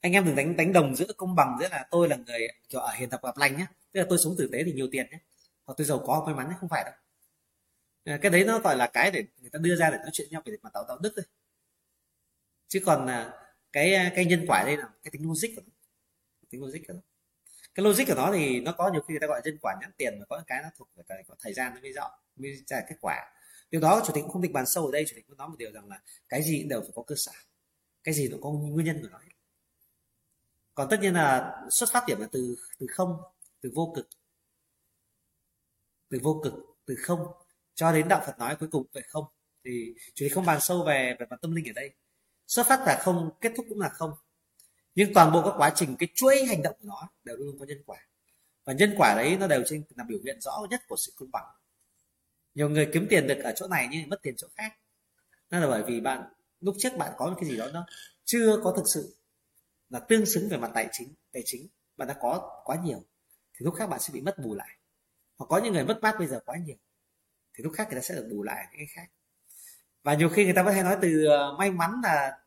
Anh 0.00 0.12
em 0.12 0.24
đừng 0.24 0.36
đánh 0.36 0.56
đánh 0.56 0.72
đồng 0.72 0.96
giữa 0.96 1.12
công 1.16 1.34
bằng 1.34 1.56
giữa 1.60 1.68
là 1.68 1.86
tôi 1.90 2.08
là 2.08 2.16
người 2.16 2.48
kiểu 2.68 2.80
ở 2.80 2.92
hiền 2.92 3.10
tập 3.10 3.20
gặp 3.22 3.36
lành 3.36 3.56
nhé 3.56 3.66
tức 3.92 4.00
là 4.00 4.06
tôi 4.08 4.18
sống 4.24 4.34
tử 4.38 4.48
tế 4.52 4.62
thì 4.66 4.72
nhiều 4.72 4.88
tiền 4.92 5.06
nhé 5.10 5.18
hoặc 5.64 5.74
tôi 5.76 5.86
giàu 5.86 6.02
có 6.06 6.22
may 6.26 6.34
mắn 6.34 6.48
nhé 6.48 6.54
không 6.60 6.68
phải 6.68 6.84
đâu. 6.84 6.94
À, 8.04 8.18
cái 8.22 8.30
đấy 8.30 8.44
nó 8.44 8.58
gọi 8.58 8.76
là 8.76 8.90
cái 8.92 9.10
để 9.10 9.24
người 9.38 9.50
ta 9.50 9.58
đưa 9.58 9.76
ra 9.76 9.90
để 9.90 9.96
nói 9.96 10.10
chuyện 10.12 10.28
nhau 10.30 10.42
về 10.44 10.56
mặt 10.62 10.70
đạo 10.74 10.84
đạo 10.88 10.98
đức 10.98 11.12
thôi. 11.16 11.24
Chứ 12.68 12.80
còn 12.84 13.06
là 13.06 13.41
cái 13.72 13.94
à, 13.94 14.12
cái 14.16 14.24
nhân 14.24 14.44
quả 14.48 14.62
đây 14.66 14.76
là 14.76 14.88
cái 15.02 15.10
tính 15.10 15.28
logic 15.28 15.48
của 15.56 15.62
nó. 15.66 15.72
Tính 16.50 16.62
logic 16.62 16.78
của 16.88 16.94
nó. 16.94 17.00
Cái 17.74 17.84
logic 17.84 18.04
của 18.08 18.14
nó 18.14 18.32
thì 18.34 18.60
nó 18.60 18.72
có 18.72 18.90
nhiều 18.92 19.02
khi 19.08 19.12
người 19.12 19.20
ta 19.20 19.26
gọi 19.26 19.40
nhân 19.44 19.58
quả 19.62 19.74
nhãn 19.80 19.90
tiền, 19.96 20.18
mà 20.18 20.24
có 20.28 20.42
cái 20.46 20.62
nó 20.62 20.68
thuộc 20.76 20.88
về 20.96 21.02
cái 21.08 21.24
có 21.28 21.34
thời 21.40 21.52
gian 21.54 21.74
nó 21.74 21.80
mới 21.80 21.92
rõ, 21.92 22.10
mới 22.36 22.62
ra 22.66 22.80
kết 22.88 22.96
quả. 23.00 23.32
Điều 23.70 23.80
đó 23.80 24.02
chủ 24.06 24.12
tịch 24.14 24.22
cũng 24.22 24.32
không 24.32 24.42
định 24.42 24.52
bàn 24.52 24.66
sâu 24.66 24.86
ở 24.86 24.92
đây, 24.92 25.04
chủ 25.08 25.12
tịch 25.16 25.28
muốn 25.28 25.38
nói 25.38 25.48
một 25.48 25.56
điều 25.58 25.72
rằng 25.72 25.88
là 25.88 26.00
cái 26.28 26.42
gì 26.42 26.58
cũng 26.60 26.68
đều 26.68 26.80
phải 26.80 26.90
có 26.94 27.02
cơ 27.06 27.14
sở. 27.18 27.32
Cái 28.04 28.14
gì 28.14 28.28
nó 28.28 28.36
có 28.40 28.50
nguyên 28.50 28.86
nhân 28.86 28.98
của 29.02 29.08
nó 29.12 29.18
còn 30.74 30.88
tất 30.90 31.00
nhiên 31.00 31.14
là 31.14 31.60
xuất 31.70 31.92
phát 31.92 32.04
điểm 32.06 32.20
là 32.20 32.28
từ 32.32 32.56
từ 32.78 32.86
không, 32.90 33.16
từ 33.60 33.70
vô 33.74 33.92
cực. 33.96 34.08
Từ 36.08 36.18
vô 36.22 36.40
cực, 36.44 36.54
từ 36.86 36.94
không, 36.98 37.26
cho 37.74 37.92
đến 37.92 38.08
đạo 38.08 38.22
Phật 38.26 38.38
nói 38.38 38.56
cuối 38.60 38.68
cùng 38.72 38.86
về 38.92 39.02
không. 39.08 39.24
Thì 39.64 39.94
chủ 40.14 40.26
tịch 40.26 40.32
không 40.34 40.46
bàn 40.46 40.60
sâu 40.60 40.84
về 40.84 41.16
về 41.20 41.26
mặt 41.30 41.36
tâm 41.42 41.54
linh 41.54 41.64
ở 41.68 41.72
đây 41.72 41.90
xuất 42.46 42.66
phát 42.66 42.80
là 42.86 43.00
không, 43.02 43.30
kết 43.40 43.52
thúc 43.56 43.66
cũng 43.68 43.80
là 43.80 43.88
không. 43.88 44.12
Nhưng 44.94 45.14
toàn 45.14 45.32
bộ 45.32 45.42
các 45.44 45.54
quá 45.56 45.72
trình, 45.74 45.96
cái 45.98 46.08
chuỗi 46.14 46.44
hành 46.44 46.62
động 46.62 46.76
của 46.80 46.88
nó 46.88 47.08
đều 47.24 47.36
luôn 47.36 47.56
có 47.58 47.66
nhân 47.66 47.82
quả. 47.86 47.98
Và 48.64 48.72
nhân 48.72 48.94
quả 48.98 49.14
đấy 49.16 49.36
nó 49.36 49.46
đều 49.46 49.62
trên, 49.66 49.84
là 49.96 50.04
biểu 50.04 50.18
hiện 50.24 50.40
rõ 50.40 50.66
nhất 50.70 50.80
của 50.88 50.96
sự 50.96 51.12
công 51.16 51.30
bằng. 51.30 51.44
Nhiều 52.54 52.68
người 52.68 52.90
kiếm 52.92 53.06
tiền 53.10 53.26
được 53.26 53.38
ở 53.44 53.52
chỗ 53.56 53.68
này 53.68 53.88
nhưng 53.90 54.08
mất 54.08 54.22
tiền 54.22 54.34
chỗ 54.36 54.48
khác. 54.54 54.72
Đó 55.50 55.58
là 55.58 55.66
bởi 55.66 55.82
vì 55.82 56.00
bạn, 56.00 56.32
lúc 56.60 56.74
trước 56.78 56.96
bạn 56.98 57.12
có 57.16 57.26
một 57.26 57.36
cái 57.40 57.50
gì 57.50 57.56
đó 57.56 57.66
nó 57.72 57.86
chưa 58.24 58.60
có 58.64 58.72
thực 58.76 58.84
sự 58.94 59.16
là 59.88 59.98
tương 59.98 60.26
xứng 60.26 60.48
về 60.48 60.56
mặt 60.56 60.70
tài 60.74 60.88
chính 60.92 61.14
tài 61.32 61.42
chính. 61.46 61.68
Bạn 61.96 62.08
đã 62.08 62.14
có 62.20 62.62
quá 62.64 62.76
nhiều, 62.84 63.04
thì 63.54 63.64
lúc 63.64 63.74
khác 63.74 63.86
bạn 63.86 64.00
sẽ 64.00 64.12
bị 64.12 64.20
mất 64.20 64.38
bù 64.38 64.54
lại. 64.54 64.78
Hoặc 65.38 65.46
có 65.46 65.58
những 65.58 65.72
người 65.72 65.84
mất 65.84 65.98
mát 66.02 66.14
bây 66.18 66.28
giờ 66.28 66.40
quá 66.46 66.56
nhiều, 66.56 66.76
thì 67.54 67.64
lúc 67.64 67.72
khác 67.76 67.86
người 67.90 68.00
ta 68.00 68.02
sẽ 68.02 68.14
được 68.14 68.28
bù 68.30 68.42
lại 68.42 68.66
cái 68.72 68.86
khác 68.94 69.08
và 70.02 70.14
nhiều 70.14 70.28
khi 70.28 70.44
người 70.44 70.54
ta 70.54 70.62
vẫn 70.62 70.74
hay 70.74 70.82
nói 70.82 70.96
từ 71.02 71.24
ờ, 71.24 71.56
may 71.58 71.70
mắn 71.70 71.90
là 72.02 72.38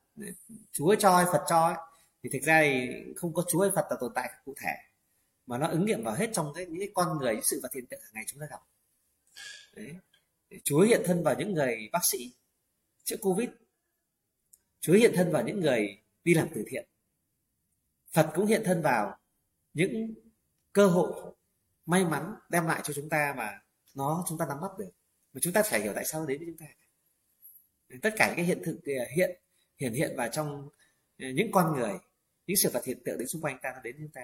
chúa 0.71 0.95
cho 0.99 1.17
hay 1.17 1.25
phật 1.25 1.43
cho 1.49 1.65
ấy. 1.65 1.75
thì 2.23 2.29
thực 2.33 2.41
ra 2.43 2.61
thì 2.61 2.89
không 3.15 3.33
có 3.33 3.43
chúa 3.47 3.61
hay 3.61 3.71
phật 3.75 3.85
là 3.89 3.97
tồn 3.99 4.11
tại 4.15 4.29
cụ 4.45 4.53
thể. 4.63 4.73
Mà 5.45 5.57
nó 5.57 5.67
ứng 5.67 5.85
nghiệm 5.85 6.03
vào 6.03 6.15
hết 6.15 6.29
trong 6.33 6.53
cái, 6.55 6.65
những 6.65 6.79
cái 6.79 6.91
con 6.93 7.17
người, 7.17 7.33
những 7.33 7.43
sự 7.43 7.59
vật 7.63 7.73
hiện 7.73 7.85
tượng 7.89 7.99
hàng 8.03 8.11
ngày 8.13 8.23
chúng 8.27 8.39
ta 8.39 8.45
gặp. 8.49 8.59
Đấy. 9.75 9.95
chúa 10.63 10.81
hiện 10.81 11.01
thân 11.05 11.23
vào 11.23 11.35
những 11.37 11.53
người 11.53 11.89
bác 11.91 12.05
sĩ 12.05 12.33
chữa 13.03 13.17
covid. 13.21 13.49
Chúa 14.79 14.93
hiện 14.93 15.11
thân 15.15 15.31
vào 15.31 15.43
những 15.43 15.59
người 15.59 16.03
đi 16.23 16.33
làm 16.33 16.47
từ 16.55 16.63
thiện. 16.67 16.87
Phật 18.13 18.31
cũng 18.35 18.45
hiện 18.45 18.61
thân 18.65 18.81
vào 18.81 19.17
những 19.73 20.13
cơ 20.73 20.87
hội 20.87 21.33
may 21.85 22.05
mắn 22.05 22.35
đem 22.49 22.67
lại 22.67 22.81
cho 22.83 22.93
chúng 22.93 23.09
ta 23.09 23.33
mà 23.37 23.61
nó, 23.95 24.25
chúng 24.29 24.37
ta 24.37 24.45
nắm 24.49 24.61
bắt 24.61 24.71
được. 24.77 24.91
Mà 25.33 25.39
chúng 25.43 25.53
ta 25.53 25.63
phải 25.63 25.81
hiểu 25.81 25.93
tại 25.95 26.05
sao 26.05 26.21
nó 26.21 26.27
đến 26.27 26.37
với 26.37 26.47
chúng 26.47 26.57
ta 26.57 26.65
tất 28.01 28.13
cả 28.17 28.27
những 28.27 28.35
cái 28.35 28.45
hiện 28.45 28.61
thực 28.65 28.79
à, 28.85 29.05
hiện 29.15 29.39
hiện 29.77 29.93
hiện 29.93 30.13
vào 30.17 30.27
trong 30.31 30.69
à, 31.17 31.27
những 31.33 31.51
con 31.51 31.73
người, 31.73 31.93
những 32.47 32.57
sự 32.57 32.69
vật 32.73 32.85
hiện 32.85 32.97
tượng 33.05 33.17
đến 33.17 33.27
xung 33.27 33.41
quanh 33.41 33.59
ta, 33.61 33.73
đến 33.83 33.95
chúng 33.99 34.11
ta. 34.13 34.21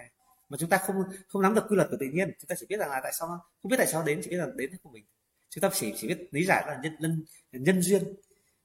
Mà 0.50 0.58
chúng 0.58 0.70
ta 0.70 0.78
không 0.78 0.96
không 1.28 1.42
nắm 1.42 1.56
được 1.56 1.66
quy 1.70 1.76
luật 1.76 1.88
của 1.92 1.98
tự 2.00 2.06
nhiên, 2.06 2.32
chúng 2.40 2.48
ta 2.48 2.56
chỉ 2.60 2.66
biết 2.70 2.78
rằng 2.80 2.90
là 2.90 3.00
tại 3.04 3.12
sao, 3.20 3.28
không 3.62 3.70
biết 3.70 3.78
tại 3.78 3.88
sao 3.88 4.04
đến, 4.04 4.22
chỉ 4.24 4.30
biết 4.30 4.38
là 4.38 4.48
đến 4.56 4.78
của 4.84 4.90
mình. 4.90 5.06
Chúng 5.50 5.62
ta 5.62 5.70
chỉ 5.74 5.94
chỉ 5.98 6.08
biết 6.08 6.28
lý 6.32 6.46
giải 6.46 6.64
là 6.68 6.80
nhân 6.84 6.96
nhân 7.00 7.26
nhân 7.52 7.82
duyên. 7.82 8.04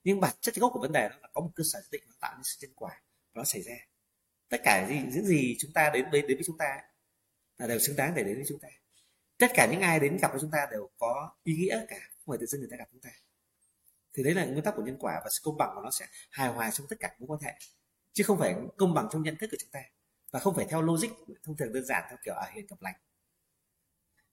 Nhưng 0.04 0.20
bản 0.20 0.34
chất 0.40 0.54
gốc 0.54 0.70
của 0.74 0.80
vấn 0.80 0.92
đề 0.92 1.08
đó 1.08 1.16
là 1.22 1.28
có 1.32 1.40
một 1.40 1.50
cơ 1.54 1.64
sở 1.64 1.78
nhất 1.78 1.88
định 1.90 2.02
nó 2.06 2.14
tạo 2.20 2.34
nên 2.34 2.44
sự 2.44 2.56
nhân 2.60 2.72
quả, 2.76 3.02
nó 3.34 3.44
xảy 3.44 3.62
ra. 3.62 3.74
Tất 4.48 4.60
cả 4.64 4.86
gì, 4.88 5.00
những 5.12 5.26
gì 5.26 5.56
chúng 5.58 5.72
ta 5.72 5.90
đến 5.94 6.04
với 6.10 6.22
đến 6.22 6.36
với 6.36 6.44
chúng 6.46 6.58
ta 6.58 6.78
là 7.58 7.66
đều 7.66 7.78
xứng 7.78 7.96
đáng 7.96 8.12
để 8.16 8.24
đến 8.24 8.34
với 8.34 8.44
chúng 8.48 8.58
ta. 8.58 8.68
Tất 9.38 9.46
cả 9.54 9.68
những 9.70 9.80
ai 9.80 10.00
đến 10.00 10.18
gặp 10.22 10.30
với 10.30 10.40
chúng 10.40 10.50
ta 10.50 10.66
đều 10.70 10.90
có 10.98 11.30
ý 11.42 11.56
nghĩa 11.56 11.86
cả, 11.88 11.98
không 11.98 12.32
phải 12.32 12.38
tự 12.40 12.46
dưng 12.46 12.60
người 12.60 12.70
ta 12.70 12.76
gặp 12.76 12.88
chúng 12.92 13.00
ta 13.00 13.10
thì 14.16 14.22
đấy 14.22 14.34
là 14.34 14.44
nguyên 14.44 14.64
tắc 14.64 14.74
của 14.76 14.82
nhân 14.82 14.96
quả 15.00 15.20
và 15.24 15.30
sự 15.30 15.40
công 15.44 15.56
bằng 15.56 15.72
của 15.74 15.80
nó 15.80 15.90
sẽ 15.90 16.06
hài 16.30 16.48
hòa 16.48 16.70
trong 16.70 16.86
tất 16.90 16.96
cả 17.00 17.14
mối 17.18 17.26
quan 17.26 17.40
hệ. 17.40 17.52
Chứ 18.12 18.24
không 18.24 18.38
phải 18.38 18.54
công 18.76 18.94
bằng 18.94 19.08
trong 19.12 19.22
nhận 19.22 19.36
thức 19.36 19.48
của 19.50 19.56
chúng 19.60 19.70
ta 19.70 19.80
và 20.30 20.40
không 20.40 20.54
phải 20.54 20.66
theo 20.68 20.82
logic, 20.82 21.08
thông 21.42 21.56
thường 21.56 21.72
đơn 21.72 21.84
giản 21.84 22.04
theo 22.08 22.18
kiểu 22.24 22.34
ở 22.34 22.46
hiền 22.54 22.66
gặp 22.66 22.76
lành. 22.80 22.94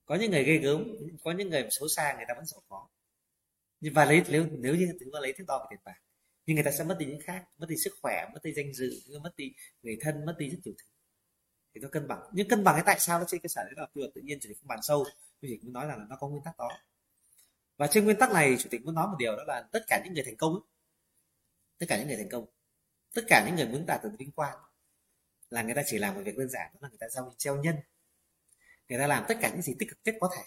Có 0.06 0.16
những 0.16 0.32
người 0.32 0.44
ghê 0.44 0.58
gớm, 0.58 0.88
có 1.24 1.32
những 1.32 1.50
người 1.50 1.68
xấu 1.72 1.88
xa, 1.88 2.14
người 2.18 2.26
ta 2.28 2.34
vẫn 2.34 2.46
giàu 2.46 2.62
có. 2.70 2.88
Và 3.82 4.06
lấy 4.06 4.24
nếu 4.30 4.48
nếu 4.52 4.76
như 4.76 4.88
chúng 5.00 5.10
ta 5.14 5.20
lấy 5.20 5.34
thước 5.34 5.44
đo 5.48 5.60
về 5.60 5.66
tiền 5.70 5.80
bạc 5.84 5.96
nhưng 6.46 6.56
người 6.56 6.64
ta 6.64 6.72
sẽ 6.72 6.84
mất 6.84 6.96
đi 7.00 7.06
những 7.06 7.20
khác, 7.24 7.46
mất 7.58 7.70
đi 7.70 7.76
sức 7.78 7.94
khỏe, 8.02 8.30
mất 8.34 8.40
đi 8.44 8.54
danh 8.54 8.74
dự, 8.74 9.20
mất 9.24 9.34
đi 9.38 9.54
người 9.82 9.98
thân, 10.02 10.26
mất 10.26 10.36
đi 10.40 10.50
rất 10.50 10.58
nhiều 10.64 10.74
thứ. 10.78 10.86
Thì 11.76 11.82
nó 11.82 11.90
cân 11.92 12.08
bằng. 12.08 12.20
Nhưng 12.34 12.48
cân 12.48 12.64
bằng 12.64 12.76
cái 12.76 12.84
tại 12.86 13.00
sao 13.00 13.20
nó 13.20 13.26
trên 13.28 13.42
cơ 13.42 13.48
sở 13.48 13.64
đấy 13.64 13.74
là 13.76 13.86
quy 13.94 14.02
luật 14.02 14.14
tự 14.16 14.22
nhiên 14.22 14.38
chỉ 14.42 14.54
không 14.54 14.68
bàn 14.68 14.80
sâu? 14.82 15.04
Tôi 15.42 15.52
chỉ 15.52 15.60
muốn 15.64 15.74
nói 15.74 15.86
là 15.86 15.96
nó 16.10 16.16
có 16.20 16.28
nguyên 16.28 16.44
tắc 16.44 16.58
đó 16.58 16.70
và 17.78 17.88
trên 17.88 18.06
nguyên 18.06 18.18
tắc 18.20 18.32
này, 18.32 18.56
chủ 18.60 18.70
tịch 18.72 18.82
muốn 18.86 18.96
nói 18.96 19.08
một 19.08 19.16
điều 19.20 19.36
đó 19.36 19.44
là 19.48 19.68
tất 19.72 19.84
cả 19.88 20.02
những 20.04 20.14
người 20.14 20.24
thành 20.24 20.38
công 20.38 20.60
tất 21.84 21.86
cả 21.90 21.98
những 21.98 22.08
người 22.08 22.18
thành 22.18 22.30
công, 22.30 22.46
tất 23.14 23.22
cả 23.28 23.44
những 23.46 23.56
người 23.56 23.68
muốn 23.68 23.86
đạt 23.86 24.04
được 24.04 24.12
vinh 24.20 24.32
quang 24.32 24.58
là 25.50 25.62
người 25.62 25.74
ta 25.76 25.82
chỉ 25.86 25.98
làm 25.98 26.16
một 26.16 26.22
việc 26.26 26.38
đơn 26.38 26.50
giản, 26.50 26.72
đó 26.74 26.80
là 26.82 26.90
người 26.90 26.98
ta 27.00 27.10
giao 27.10 27.34
treo 27.38 27.56
nhân. 27.56 27.76
Người 28.90 29.00
ta 29.00 29.08
làm 29.08 29.26
tất 29.28 29.38
cả 29.42 29.50
những 29.50 29.62
gì 29.62 29.76
tích 29.80 29.90
cực 29.90 29.98
nhất 30.04 30.16
có 30.20 30.30
thể. 30.36 30.44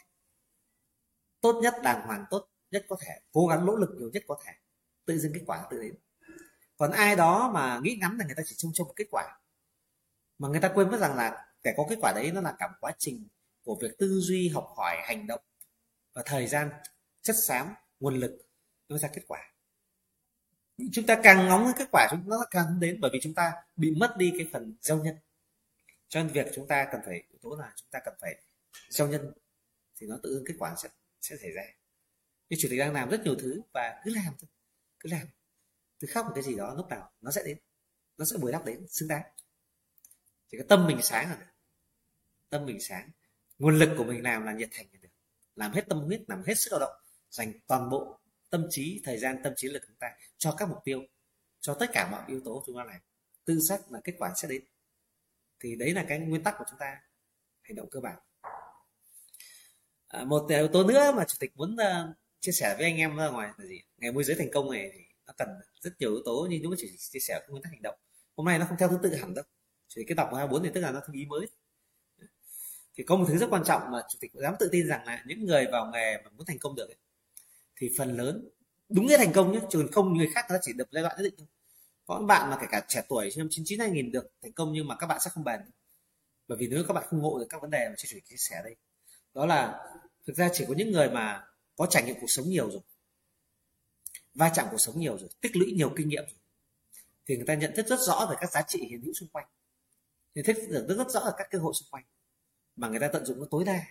Tốt 1.41 1.61
nhất, 1.63 1.75
đàng 1.83 2.07
hoàng 2.07 2.25
tốt 2.31 2.49
nhất 2.71 2.87
có 2.89 2.97
thể, 3.01 3.21
cố 3.33 3.47
gắng 3.47 3.67
nỗ 3.67 3.77
lực 3.77 3.91
nhiều 3.99 4.11
nhất 4.13 4.23
có 4.29 4.39
thể, 4.45 4.53
tự 5.05 5.19
dưng 5.19 5.33
kết 5.35 5.43
quả 5.47 5.67
tự 5.71 5.83
đến. 5.83 5.95
Còn 6.77 6.91
ai 6.91 7.17
đó 7.17 7.51
mà 7.55 7.81
nghĩ 7.83 7.99
ngắn 8.01 8.17
là 8.19 8.25
người 8.25 8.35
ta 8.35 8.43
chỉ 8.47 8.55
trông 8.59 8.73
trông 8.75 8.95
kết 8.97 9.07
quả. 9.11 9.39
Mà 10.39 10.49
người 10.49 10.61
ta 10.61 10.73
quên 10.75 10.91
mất 10.91 11.01
rằng 11.01 11.17
là 11.17 11.47
để 11.63 11.75
có 11.77 11.87
kết 11.89 11.99
quả 12.01 12.13
đấy 12.13 12.33
nó 12.33 12.41
là 12.41 12.55
cả 12.59 12.69
một 12.69 12.77
quá 12.81 12.93
trình 12.99 13.29
của 13.65 13.79
việc 13.83 13.99
tư 13.99 14.21
duy, 14.21 14.49
học 14.49 14.73
hỏi, 14.77 14.97
hành 15.05 15.27
động 15.27 15.41
và 16.15 16.23
thời 16.27 16.47
gian 16.47 16.71
chất 17.27 17.37
xám, 17.47 17.75
nguồn 18.01 18.15
lực 18.15 18.47
nó 18.89 18.99
ra 18.99 19.09
kết 19.15 19.23
quả. 19.29 19.53
Chúng 20.93 21.07
ta 21.07 21.21
càng 21.23 21.47
ngóng 21.47 21.73
kết 21.79 21.89
quả 21.93 22.09
chúng, 22.11 22.29
nó 22.29 22.47
càng 22.51 22.65
không 22.65 22.81
đến 22.81 23.01
bởi 23.01 23.11
vì 23.15 23.19
chúng 23.23 23.35
ta 23.35 23.53
bị 23.77 23.91
mất 23.91 24.15
đi 24.17 24.33
cái 24.39 24.49
phần 24.53 24.77
giao 24.81 24.99
nhân. 24.99 25.17
Cho 26.09 26.23
nên 26.23 26.33
việc 26.33 26.47
chúng 26.55 26.69
ta 26.69 26.89
cần 26.93 27.01
phải, 27.05 27.23
yếu 27.29 27.39
tố 27.43 27.57
là 27.57 27.73
chúng 27.77 27.89
ta 27.91 28.01
cần 28.05 28.15
phải 28.21 28.43
giao 28.91 29.09
nhân 29.09 29.33
thì 29.97 30.07
nó 30.07 30.17
tự 30.23 30.31
nhiên 30.31 30.45
kết 30.47 30.55
quả 30.59 30.75
sẽ 30.83 30.89
sẽ 31.21 31.37
xảy 31.37 31.51
ra. 31.51 31.63
Nhưng 32.49 32.61
chủ 32.63 32.69
tịch 32.71 32.79
đang 32.79 32.93
làm 32.93 33.11
rất 33.11 33.21
nhiều 33.25 33.37
thứ 33.39 33.61
và 33.73 34.01
cứ 34.05 34.15
làm 34.15 34.35
thôi, 34.41 34.49
cứ 35.01 35.09
làm. 35.11 35.27
Cứ 36.01 36.07
khóc 36.11 36.27
một 36.27 36.33
cái 36.35 36.45
gì 36.45 36.57
đó, 36.57 36.75
lúc 36.75 36.89
nào 36.89 37.13
nó 37.21 37.31
sẽ 37.31 37.43
đến, 37.45 37.59
nó 38.19 38.25
sẽ 38.25 38.37
bồi 38.41 38.53
đắp 38.53 38.65
đến, 38.65 38.87
xứng 38.89 39.09
đáng. 39.09 39.23
Chỉ 40.51 40.59
có 40.59 40.65
tâm 40.69 40.87
mình 40.87 41.03
sáng 41.03 41.31
là 41.31 41.37
được. 41.37 41.47
Tâm 42.49 42.67
mình 42.67 42.81
sáng. 42.81 43.11
Nguồn 43.59 43.79
lực 43.79 43.95
của 43.99 44.05
mình 44.05 44.23
làm 44.23 44.45
là 44.45 44.53
nhiệt 44.53 44.69
thành 44.73 44.87
là 44.93 44.99
được. 45.03 45.09
Làm 45.55 45.73
hết 45.73 45.85
tâm 45.89 45.99
huyết, 45.99 46.21
làm 46.29 46.43
hết 46.47 46.55
sức 46.55 46.71
lao 46.73 46.81
động 46.81 47.06
dành 47.31 47.53
toàn 47.67 47.91
bộ 47.91 48.21
tâm 48.51 48.67
trí 48.71 49.01
thời 49.05 49.19
gian 49.19 49.37
tâm 49.45 49.53
trí 49.57 49.69
lực 49.69 49.83
chúng 49.87 49.97
ta 49.97 50.09
cho 50.39 50.53
các 50.53 50.69
mục 50.69 50.79
tiêu 50.85 51.03
cho 51.61 51.75
tất 51.75 51.87
cả 51.93 52.09
mọi 52.11 52.23
yếu 52.27 52.41
tố 52.45 52.63
chúng 52.67 52.77
ta 52.77 52.85
làm 52.85 53.01
tư 53.45 53.59
sắc 53.69 53.93
là 53.93 54.01
kết 54.05 54.15
quả 54.19 54.33
sẽ 54.37 54.49
đến. 54.49 54.65
Thì 55.61 55.77
đấy 55.77 55.93
là 55.93 56.05
cái 56.09 56.19
nguyên 56.19 56.43
tắc 56.43 56.55
của 56.59 56.65
chúng 56.71 56.79
ta. 56.79 57.01
Hành 57.63 57.75
động 57.75 57.89
cơ 57.91 58.01
bản. 58.01 58.19
À, 60.09 60.25
một 60.25 60.47
yếu 60.49 60.69
tố 60.69 60.85
nữa 60.85 61.13
mà 61.17 61.25
chủ 61.29 61.37
tịch 61.41 61.57
muốn 61.57 61.75
uh, 61.75 62.17
chia 62.41 62.53
sẻ 62.53 62.75
với 62.79 62.85
anh 62.85 62.97
em 62.97 63.17
ra 63.17 63.29
ngoài 63.29 63.51
là 63.59 63.65
gì? 63.65 63.83
Ngày 63.97 64.13
môi 64.13 64.25
giới 64.25 64.37
thành 64.37 64.51
công 64.53 64.73
này 64.73 64.91
thì 64.93 65.01
nó 65.27 65.33
cần 65.39 65.49
rất 65.81 65.91
nhiều 65.99 66.11
yếu 66.11 66.23
tố 66.25 66.47
nhưng 66.51 66.63
chúng 66.63 66.73
ta 66.73 66.77
chỉ 66.79 66.97
chia 66.99 67.19
sẻ 67.21 67.41
nguyên 67.49 67.63
tắc 67.63 67.73
hành 67.73 67.83
động. 67.83 67.99
Hôm 68.37 68.47
nay 68.47 68.59
nó 68.59 68.67
không 68.69 68.77
theo 68.79 68.89
thứ 68.89 68.99
tự 69.03 69.15
hẳn 69.15 69.35
đâu. 69.35 69.45
Chỉ 69.89 70.05
cái 70.09 70.15
đọc 70.15 70.31
hai 70.37 70.47
bốn 70.47 70.63
thì 70.63 70.71
tức 70.75 70.81
là 70.81 70.91
nó 70.91 71.01
thêm 71.07 71.13
ý 71.13 71.27
mới. 71.27 71.47
Thì 72.95 73.05
có 73.05 73.17
một 73.17 73.25
thứ 73.29 73.39
rất 73.39 73.47
quan 73.51 73.65
trọng 73.65 73.91
mà 73.91 74.03
chủ 74.09 74.19
tịch 74.21 74.31
dám 74.35 74.55
tự 74.59 74.69
tin 74.73 74.89
rằng 74.89 75.07
là 75.07 75.23
những 75.27 75.45
người 75.45 75.67
vào 75.73 75.91
nghề 75.93 76.23
mà 76.25 76.31
muốn 76.31 76.47
thành 76.47 76.59
công 76.59 76.75
được 76.75 76.89
ấy, 76.89 76.97
thì 77.77 77.91
phần 77.99 78.17
lớn 78.17 78.49
đúng 78.89 79.07
nghĩa 79.07 79.17
thành 79.17 79.33
công 79.33 79.53
nhé 79.53 79.61
chứ 79.71 79.89
không 79.93 80.17
người 80.17 80.31
khác 80.35 80.47
nó 80.51 80.57
chỉ 80.63 80.73
được 80.73 80.89
giai 80.91 81.03
đoạn 81.03 81.17
nhất 81.17 81.23
định 81.23 81.35
thôi. 81.39 81.47
Có 82.07 82.19
những 82.19 82.27
bạn 82.27 82.51
mà 82.51 82.59
kể 82.61 82.67
cả 82.71 82.85
trẻ 82.89 83.03
tuổi 83.09 83.31
năm 83.37 83.49
99 83.51 83.81
2000 83.81 84.13
được 84.13 84.33
thành 84.43 84.53
công 84.53 84.73
nhưng 84.73 84.89
mà 84.89 84.97
các 84.97 85.07
bạn 85.07 85.21
sẽ 85.21 85.31
không 85.31 85.45
bền. 85.45 85.61
Bởi 86.49 86.59
vì 86.59 86.69
nếu 86.69 86.85
các 86.89 86.95
bạn 86.95 87.05
không 87.11 87.21
ngộ 87.21 87.39
được 87.39 87.47
các 87.49 87.63
vấn 87.63 87.71
đề 87.71 87.89
mà 87.89 87.95
chị 87.97 88.21
chia 88.25 88.37
sẻ 88.37 88.61
đây 88.65 88.77
đó 89.37 89.47
là 89.47 89.89
thực 90.27 90.37
ra 90.37 90.49
chỉ 90.53 90.65
có 90.69 90.75
những 90.77 90.93
người 90.93 91.11
mà 91.11 91.45
có 91.77 91.87
trải 91.87 92.03
nghiệm 92.03 92.17
cuộc 92.21 92.31
sống 92.31 92.49
nhiều 92.49 92.71
rồi 92.71 92.81
va 94.35 94.51
chạm 94.55 94.67
cuộc 94.71 94.79
sống 94.79 94.99
nhiều 94.99 95.19
rồi 95.19 95.29
tích 95.41 95.57
lũy 95.57 95.73
nhiều 95.73 95.93
kinh 95.97 96.09
nghiệm 96.09 96.25
rồi 96.25 96.39
thì 97.27 97.37
người 97.37 97.47
ta 97.47 97.55
nhận 97.55 97.73
thức 97.77 97.87
rất 97.87 98.01
rõ 98.01 98.27
về 98.31 98.37
các 98.41 98.51
giá 98.51 98.63
trị 98.69 98.87
hiện 98.91 99.01
hữu 99.01 99.15
xung 99.15 99.29
quanh. 99.29 99.47
Nhận 100.35 100.45
thức 100.45 100.57
được 100.69 100.87
rất, 100.89 100.95
rất 100.99 101.11
rõ 101.11 101.21
về 101.25 101.33
các 101.37 101.47
cơ 101.51 101.59
hội 101.59 101.75
xung 101.75 101.89
quanh 101.91 102.05
mà 102.77 102.89
người 102.89 103.01
ta 103.01 103.09
tận 103.13 103.27
dụng 103.27 103.41
nó 103.41 103.47
tối 103.51 103.65
đa 103.65 103.85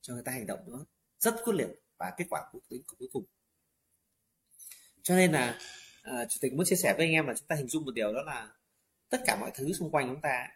cho 0.00 0.14
người 0.14 0.22
ta 0.22 0.32
hành 0.32 0.46
động 0.46 0.60
nó 0.66 0.84
rất 1.18 1.34
quyết 1.44 1.54
liệt 1.54 1.83
và 1.98 2.12
kết 2.16 2.24
quả 2.30 2.42
cuối, 2.52 2.82
cuối 2.98 3.08
cùng. 3.12 3.24
Cho 5.02 5.16
nên 5.16 5.32
là 5.32 5.58
uh, 6.10 6.28
chủ 6.30 6.38
tịch 6.40 6.52
muốn 6.52 6.66
chia 6.66 6.76
sẻ 6.76 6.94
với 6.96 7.06
anh 7.06 7.12
em 7.12 7.26
là 7.26 7.34
chúng 7.34 7.46
ta 7.46 7.56
hình 7.56 7.68
dung 7.68 7.84
một 7.84 7.94
điều 7.94 8.12
đó 8.12 8.22
là 8.22 8.48
tất 9.08 9.18
cả 9.26 9.36
mọi 9.40 9.50
thứ 9.54 9.72
xung 9.72 9.90
quanh 9.90 10.08
chúng 10.08 10.20
ta 10.20 10.48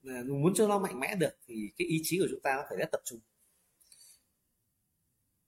uh, 0.00 0.26
muốn 0.26 0.54
cho 0.54 0.68
nó 0.68 0.78
mạnh 0.78 1.00
mẽ 1.00 1.14
được 1.14 1.38
thì 1.46 1.54
cái 1.78 1.88
ý 1.88 2.00
chí 2.04 2.18
của 2.18 2.26
chúng 2.30 2.40
ta 2.40 2.54
nó 2.56 2.64
phải 2.68 2.78
rất 2.78 2.88
tập 2.92 3.00
trung. 3.04 3.20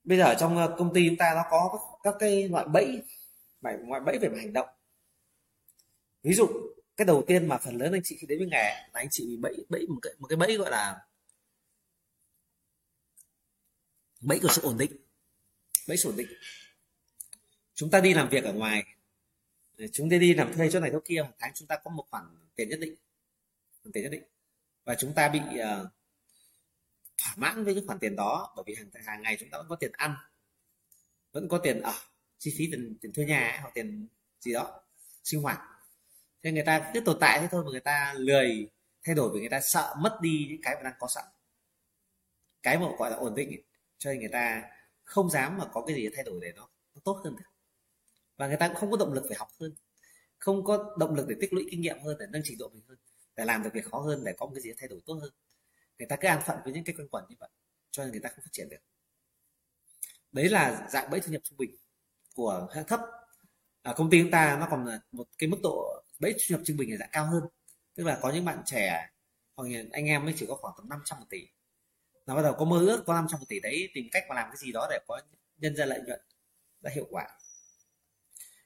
Bây 0.04 0.18
giờ 0.18 0.34
trong 0.38 0.56
ờ, 0.56 0.74
công 0.78 0.94
ty 0.94 1.08
chúng 1.08 1.16
ta 1.16 1.32
nó 1.34 1.42
có 1.50 1.70
các, 1.72 1.80
các 2.02 2.16
cái 2.20 2.48
loại 2.48 2.66
bẫy 2.68 3.02
loại 3.60 4.00
bẫy 4.06 4.18
về 4.18 4.28
mặt 4.28 4.38
hành 4.38 4.52
động. 4.52 4.68
Ví 6.22 6.34
dụ 6.34 6.46
cái 6.96 7.04
đầu 7.04 7.24
tiên 7.26 7.48
mà 7.48 7.58
phần 7.58 7.76
lớn 7.76 7.92
anh 7.92 8.00
chị 8.04 8.16
khi 8.20 8.26
đến 8.26 8.38
với 8.38 8.48
nghề 8.48 8.64
là 8.64 8.90
anh 8.92 9.08
chị 9.10 9.26
bị 9.26 9.36
bẫy 9.36 9.66
bẫy 9.68 9.86
một 9.86 9.98
cái 10.02 10.12
một 10.18 10.26
cái 10.26 10.36
bẫy 10.36 10.56
gọi 10.56 10.70
là 10.70 11.00
bẫy 14.20 14.38
của 14.42 14.48
sự 14.48 14.62
ổn 14.62 14.78
định 14.78 14.92
bẫy 15.88 15.96
ổn 16.04 16.16
định? 16.16 16.28
Chúng 17.74 17.90
ta 17.90 18.00
đi 18.00 18.14
làm 18.14 18.28
việc 18.28 18.44
ở 18.44 18.52
ngoài. 18.52 18.84
Chúng 19.92 20.10
ta 20.10 20.16
đi 20.16 20.34
làm 20.34 20.52
thuê 20.52 20.70
chỗ 20.70 20.80
này 20.80 20.90
chỗ 20.92 21.00
kia 21.04 21.22
hàng 21.22 21.32
tháng 21.38 21.52
chúng 21.54 21.68
ta 21.68 21.76
có 21.84 21.90
một 21.90 22.06
khoản 22.10 22.24
tiền 22.54 22.68
nhất 22.68 22.80
định. 22.80 22.94
Khoản 23.82 23.92
tiền 23.92 24.02
nhất 24.02 24.12
định. 24.12 24.22
Và 24.84 24.94
chúng 24.94 25.14
ta 25.14 25.28
bị 25.28 25.38
uh, 25.38 25.88
thỏa 27.18 27.34
mãn 27.36 27.64
với 27.64 27.74
cái 27.74 27.82
khoản 27.86 27.98
tiền 27.98 28.16
đó 28.16 28.52
bởi 28.56 28.64
vì 28.66 28.74
hàng 28.74 28.90
hàng 29.06 29.22
ngày 29.22 29.36
chúng 29.40 29.50
ta 29.50 29.58
vẫn 29.58 29.66
có 29.68 29.76
tiền 29.76 29.92
ăn 29.92 30.14
vẫn 31.32 31.48
có 31.48 31.58
tiền 31.58 31.80
ở 31.80 31.94
chi 32.38 32.54
phí 32.58 32.68
tiền 32.70 32.96
tiền 33.00 33.12
thuê 33.12 33.24
nhà 33.24 33.58
hoặc 33.62 33.70
tiền 33.74 34.08
gì 34.40 34.52
đó 34.52 34.80
sinh 35.24 35.42
hoạt. 35.42 35.58
Thế 36.42 36.52
người 36.52 36.62
ta 36.66 36.90
cứ 36.94 37.00
tồn 37.00 37.16
tại 37.20 37.40
thế 37.40 37.48
thôi 37.50 37.64
mà 37.64 37.70
người 37.70 37.80
ta 37.80 38.14
lười 38.16 38.68
thay 39.02 39.14
đổi 39.14 39.30
vì 39.34 39.40
người 39.40 39.48
ta 39.48 39.60
sợ 39.60 39.94
mất 39.98 40.18
đi 40.22 40.46
những 40.48 40.62
cái 40.62 40.74
mà 40.74 40.82
đang 40.82 40.94
có 40.98 41.08
sẵn. 41.08 41.24
Cái 42.62 42.78
mà 42.78 42.86
gọi 42.98 43.10
là 43.10 43.16
ổn 43.16 43.34
định 43.34 43.48
ấy. 43.48 43.62
cho 43.98 44.10
nên 44.10 44.20
người 44.20 44.28
ta 44.32 44.62
không 45.08 45.30
dám 45.30 45.58
mà 45.58 45.64
có 45.72 45.84
cái 45.86 45.96
gì 45.96 46.08
thay 46.14 46.24
đổi 46.24 46.38
để 46.42 46.52
nó, 46.56 46.68
nó 46.94 47.00
tốt 47.04 47.20
hơn 47.24 47.36
cả. 47.38 47.44
Và 48.36 48.46
người 48.46 48.56
ta 48.56 48.68
cũng 48.68 48.76
không 48.76 48.90
có 48.90 48.96
động 48.96 49.12
lực 49.12 49.24
để 49.30 49.36
học 49.38 49.48
hơn 49.60 49.74
không 50.38 50.64
có 50.64 50.96
động 50.98 51.14
lực 51.14 51.26
để 51.28 51.36
tích 51.40 51.52
lũy 51.52 51.66
kinh 51.70 51.80
nghiệm 51.80 52.00
hơn 52.00 52.16
để 52.18 52.26
nâng 52.30 52.42
trình 52.44 52.58
độ 52.58 52.68
mình 52.68 52.82
hơn 52.88 52.98
để 53.36 53.44
làm 53.44 53.62
được 53.62 53.70
việc 53.72 53.84
khó 53.84 53.98
hơn 53.98 54.24
để 54.24 54.32
có 54.38 54.46
một 54.46 54.52
cái 54.54 54.62
gì 54.62 54.70
thay 54.78 54.88
đổi 54.88 55.00
tốt 55.06 55.14
hơn. 55.14 55.32
Người 55.98 56.08
ta 56.08 56.16
cứ 56.16 56.28
an 56.28 56.42
phận 56.46 56.58
với 56.64 56.72
những 56.72 56.84
cái 56.84 56.94
quanh 56.98 57.08
quẩn 57.08 57.24
như 57.28 57.36
vậy 57.40 57.48
cho 57.90 58.02
nên 58.04 58.12
người 58.12 58.20
ta 58.20 58.28
không 58.28 58.40
phát 58.40 58.52
triển 58.52 58.68
được. 58.68 58.76
Đấy 60.32 60.48
là 60.48 60.88
dạng 60.90 61.10
bẫy 61.10 61.20
thu 61.20 61.32
nhập 61.32 61.42
trung 61.44 61.58
bình 61.58 61.76
của 62.34 62.68
hạng 62.74 62.86
thấp. 62.86 63.00
Ở 63.82 63.94
công 63.96 64.10
ty 64.10 64.22
chúng 64.22 64.30
ta 64.30 64.56
nó 64.60 64.68
còn 64.70 64.86
là 64.86 65.00
một 65.12 65.28
cái 65.38 65.48
mức 65.48 65.58
độ 65.62 66.04
bẫy 66.18 66.32
thu 66.32 66.56
nhập 66.56 66.60
trung 66.64 66.76
bình 66.76 66.90
là 66.90 66.96
dạng 66.96 67.10
cao 67.12 67.26
hơn. 67.26 67.42
Tức 67.94 68.04
là 68.04 68.18
có 68.22 68.32
những 68.32 68.44
bạn 68.44 68.62
trẻ 68.66 69.10
hoặc 69.56 69.68
anh 69.92 70.04
em 70.04 70.24
mới 70.24 70.34
chỉ 70.38 70.46
có 70.48 70.54
khoảng 70.54 70.74
tầm 70.76 70.88
500 70.88 71.20
một 71.20 71.26
tỷ 71.30 71.48
là 72.28 72.34
bắt 72.34 72.42
đầu 72.42 72.54
có 72.58 72.64
mơ 72.64 72.78
ước, 72.78 73.02
có 73.06 73.14
500 73.14 73.40
một 73.40 73.46
tỷ 73.48 73.60
đấy, 73.60 73.90
tìm 73.94 74.08
cách 74.12 74.24
mà 74.28 74.34
làm 74.34 74.48
cái 74.50 74.56
gì 74.56 74.72
đó 74.72 74.86
để 74.90 74.98
có 75.06 75.20
nhân 75.56 75.76
ra 75.76 75.86
lợi 75.86 76.00
nhuận 76.06 76.20
đã 76.80 76.90
hiệu 76.94 77.06
quả. 77.10 77.28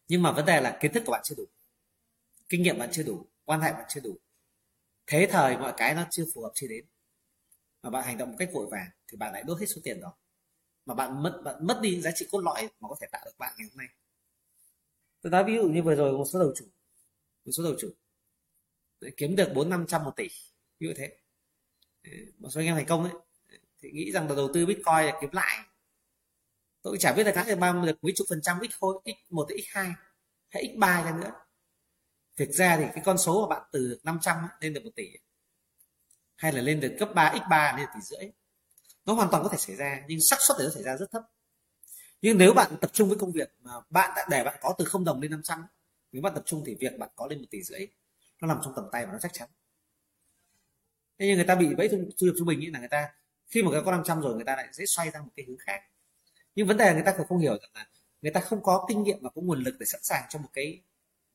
Nhưng 0.09 0.23
mà 0.23 0.33
vấn 0.33 0.47
đề 0.47 0.61
là 0.61 0.79
kiến 0.81 0.93
thức 0.93 1.03
của 1.07 1.13
bạn 1.13 1.21
chưa 1.25 1.35
đủ, 1.35 1.45
kinh 2.49 2.63
nghiệm 2.63 2.79
bạn 2.79 2.89
chưa 2.93 3.03
đủ, 3.03 3.27
quan 3.45 3.61
hệ 3.61 3.73
bạn 3.73 3.85
chưa 3.89 4.01
đủ. 4.01 4.19
Thế 5.07 5.29
thời 5.31 5.57
mọi 5.57 5.75
cái 5.77 5.95
nó 5.95 6.07
chưa 6.11 6.25
phù 6.35 6.43
hợp 6.43 6.53
chưa 6.55 6.67
đến, 6.69 6.87
mà 7.83 7.91
bạn 7.91 8.05
hành 8.05 8.19
động 8.19 8.31
một 8.31 8.37
cách 8.39 8.51
vội 8.53 8.67
vàng 8.71 8.91
thì 9.09 9.17
bạn 9.17 9.33
lại 9.33 9.43
đốt 9.47 9.61
hết 9.61 9.67
số 9.67 9.81
tiền 9.85 10.01
đó. 10.01 10.17
Mà 10.87 10.95
bạn 10.95 11.23
mất 11.23 11.41
bạn 11.45 11.67
mất 11.67 11.79
đi 11.83 12.01
giá 12.01 12.11
trị 12.15 12.27
cốt 12.31 12.41
lõi 12.41 12.69
mà 12.81 12.89
có 12.89 12.97
thể 13.01 13.07
tạo 13.13 13.23
được 13.25 13.39
bạn 13.39 13.55
ngày 13.59 13.69
hôm 13.69 13.79
nay. 13.79 13.89
Tôi 15.21 15.31
nói 15.31 15.45
ví 15.45 15.55
dụ 15.55 15.69
như 15.69 15.83
vừa 15.83 15.95
rồi 15.95 16.13
một 16.13 16.25
số 16.33 16.39
đầu 16.39 16.53
chủ, 16.57 16.65
một 17.45 17.53
số 17.53 17.63
đầu 17.63 17.75
chủ 17.79 17.95
kiếm 19.17 19.37
được 19.37 19.53
bốn 19.55 19.71
năm 19.71 19.87
trăm 19.89 20.05
một 20.05 20.13
tỷ 20.17 20.29
như 20.79 20.95
thế. 20.97 21.17
Một 22.39 22.49
số 22.51 22.61
anh 22.61 22.67
em 22.67 22.77
thành 22.77 22.87
công 22.87 23.05
ấy 23.05 23.13
thì 23.83 23.91
nghĩ 23.91 24.13
rằng 24.13 24.29
là 24.29 24.35
đầu 24.35 24.51
tư 24.55 24.67
bitcoin 24.67 25.07
là 25.07 25.19
kiếm 25.21 25.31
lãi. 25.33 25.59
Tôi 26.83 26.99
chả 26.99 27.13
biết 27.13 27.25
là 27.25 27.33
các 27.35 27.59
ba 27.59 27.73
được 27.87 28.05
mấy 28.05 28.13
chục 28.17 28.27
phần 28.31 28.41
trăm 28.43 28.59
x 28.71 28.75
thôi 28.81 29.03
x 29.05 29.33
một 29.33 29.49
x 29.49 29.75
hai 29.75 29.93
hay 30.49 30.73
x 30.75 30.79
ba 30.79 31.05
ra 31.05 31.17
nữa. 31.17 31.33
Thực 32.37 32.51
ra 32.51 32.77
thì 32.77 32.85
cái 32.95 33.03
con 33.05 33.19
số 33.19 33.49
mà 33.49 33.57
bạn 33.57 33.69
từ 33.73 34.01
500 34.05 34.37
lên 34.61 34.75
được 34.75 34.85
một 34.85 34.91
tỷ. 34.97 35.05
Hay 36.37 36.53
là 36.53 36.61
lên 36.61 36.81
được 36.81 36.97
cấp 36.99 37.09
3 37.15 37.33
x3 37.33 37.77
lên 37.77 37.87
tỷ 37.95 38.01
rưỡi. 38.01 38.31
Nó 39.05 39.15
hoàn 39.15 39.29
toàn 39.31 39.43
có 39.43 39.49
thể 39.49 39.59
xảy 39.59 39.77
ra 39.77 40.03
nhưng 40.09 40.19
xác 40.21 40.37
suất 40.41 40.57
để 40.59 40.65
nó 40.65 40.71
xảy 40.71 40.83
ra 40.83 40.97
rất 40.97 41.11
thấp. 41.11 41.23
Nhưng 42.23 42.39
nếu 42.39 42.55
bạn 42.55 42.77
tập 42.81 42.91
trung 42.93 43.09
với 43.09 43.19
công 43.19 43.33
việc 43.33 43.49
mà 43.61 43.73
bạn 43.91 44.13
đã 44.17 44.27
để 44.31 44.45
bạn 44.45 44.59
có 44.63 44.75
từ 44.79 44.85
không 44.85 45.05
đồng 45.05 45.21
lên 45.21 45.31
500 45.31 45.67
nếu 46.13 46.23
bạn 46.23 46.35
tập 46.35 46.43
trung 46.47 46.63
thì 46.67 46.77
việc 46.81 46.99
bạn 46.99 47.11
có 47.17 47.27
lên 47.27 47.39
một 47.39 47.47
tỷ 47.51 47.63
rưỡi 47.63 47.87
nó 48.41 48.49
nằm 48.49 48.59
trong 48.65 48.73
tầm 48.77 48.85
tay 48.93 49.07
và 49.07 49.13
nó 49.13 49.19
chắc 49.23 49.33
chắn. 49.33 49.49
Thế 51.19 51.27
nhưng 51.27 51.37
người 51.37 51.45
ta 51.45 51.55
bị 51.55 51.75
bẫy 51.75 51.89
thu, 51.89 51.97
thu 52.21 52.27
nhập 52.27 52.35
trung 52.39 52.47
bình 52.47 52.61
như 52.61 52.71
là 52.73 52.79
người 52.79 52.89
ta 52.89 53.09
khi 53.53 53.63
mà 53.63 53.71
người 53.71 53.81
ta 53.81 53.85
có 53.85 53.91
500 53.91 54.21
rồi 54.21 54.35
người 54.35 54.45
ta 54.45 54.57
lại 54.57 54.69
dễ 54.73 54.87
xoay 54.87 55.11
sang 55.11 55.25
một 55.25 55.31
cái 55.37 55.47
hướng 55.49 55.59
khác. 55.59 55.83
Nhưng 56.55 56.67
vấn 56.67 56.77
đề 56.77 56.85
là 56.85 56.93
người 56.93 57.03
ta 57.03 57.15
cũng 57.17 57.27
không 57.27 57.39
hiểu 57.39 57.53
rằng 57.53 57.71
là 57.75 57.87
người 58.23 58.33
ta 58.33 58.41
không 58.41 58.63
có 58.63 58.87
kinh 58.89 59.03
nghiệm 59.03 59.19
và 59.23 59.31
có 59.35 59.43
nguồn 59.43 59.61
lực 59.61 59.75
để 59.81 59.87
sẵn 59.87 60.01
sàng 60.03 60.25
cho 60.29 60.39
một 60.39 60.49
cái 60.53 60.83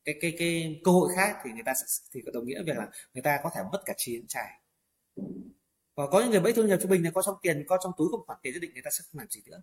cái 0.05 0.15
cái 0.22 0.36
cái 0.39 0.82
cơ 0.84 0.91
hội 0.91 1.09
khác 1.15 1.38
thì 1.43 1.51
người 1.51 1.63
ta 1.65 1.74
thì 2.13 2.22
có 2.26 2.32
đồng 2.32 2.45
nghĩa 2.45 2.63
việc 2.63 2.78
là 2.78 2.88
người 3.13 3.22
ta 3.22 3.39
có 3.43 3.51
thể 3.55 3.61
mất 3.72 3.82
cả 3.86 3.93
chi 3.97 4.22
trải. 4.28 4.51
Và 5.95 6.07
có 6.11 6.22
những 6.22 6.30
người 6.30 6.39
bẫy 6.39 6.53
thu 6.53 6.63
nhập 6.63 6.80
trung 6.82 6.91
bình 6.91 7.03
là 7.03 7.11
có 7.11 7.22
trong 7.22 7.36
tiền, 7.41 7.65
có 7.68 7.78
trong 7.84 7.91
túi 7.97 8.07
có 8.11 8.18
một 8.18 8.24
khoản 8.28 8.39
tiền 8.41 8.53
nhất 8.53 8.59
định 8.59 8.74
người 8.74 8.84
ta 8.86 8.91
sẽ 8.91 9.03
không 9.11 9.20
làm 9.20 9.30
gì 9.30 9.41
nữa. 9.45 9.61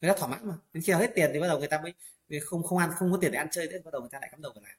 Người 0.00 0.10
ta 0.10 0.16
thỏa 0.18 0.28
mãn 0.28 0.48
mà. 0.48 0.54
Đến 0.72 0.82
khi 0.82 0.92
nào 0.92 1.00
hết 1.00 1.10
tiền 1.14 1.30
thì 1.32 1.40
bắt 1.40 1.48
đầu 1.48 1.58
người 1.58 1.68
ta 1.68 1.80
mới 1.80 2.40
không 2.40 2.62
không 2.62 2.78
ăn, 2.78 2.90
không 2.94 3.12
có 3.12 3.18
tiền 3.20 3.32
để 3.32 3.38
ăn 3.38 3.48
chơi 3.50 3.68
nữa, 3.68 3.78
bắt 3.84 3.90
đầu 3.92 4.00
người 4.00 4.10
ta 4.12 4.18
lại 4.20 4.28
cắm 4.32 4.42
đầu 4.42 4.52
vào 4.54 4.62
làm. 4.62 4.76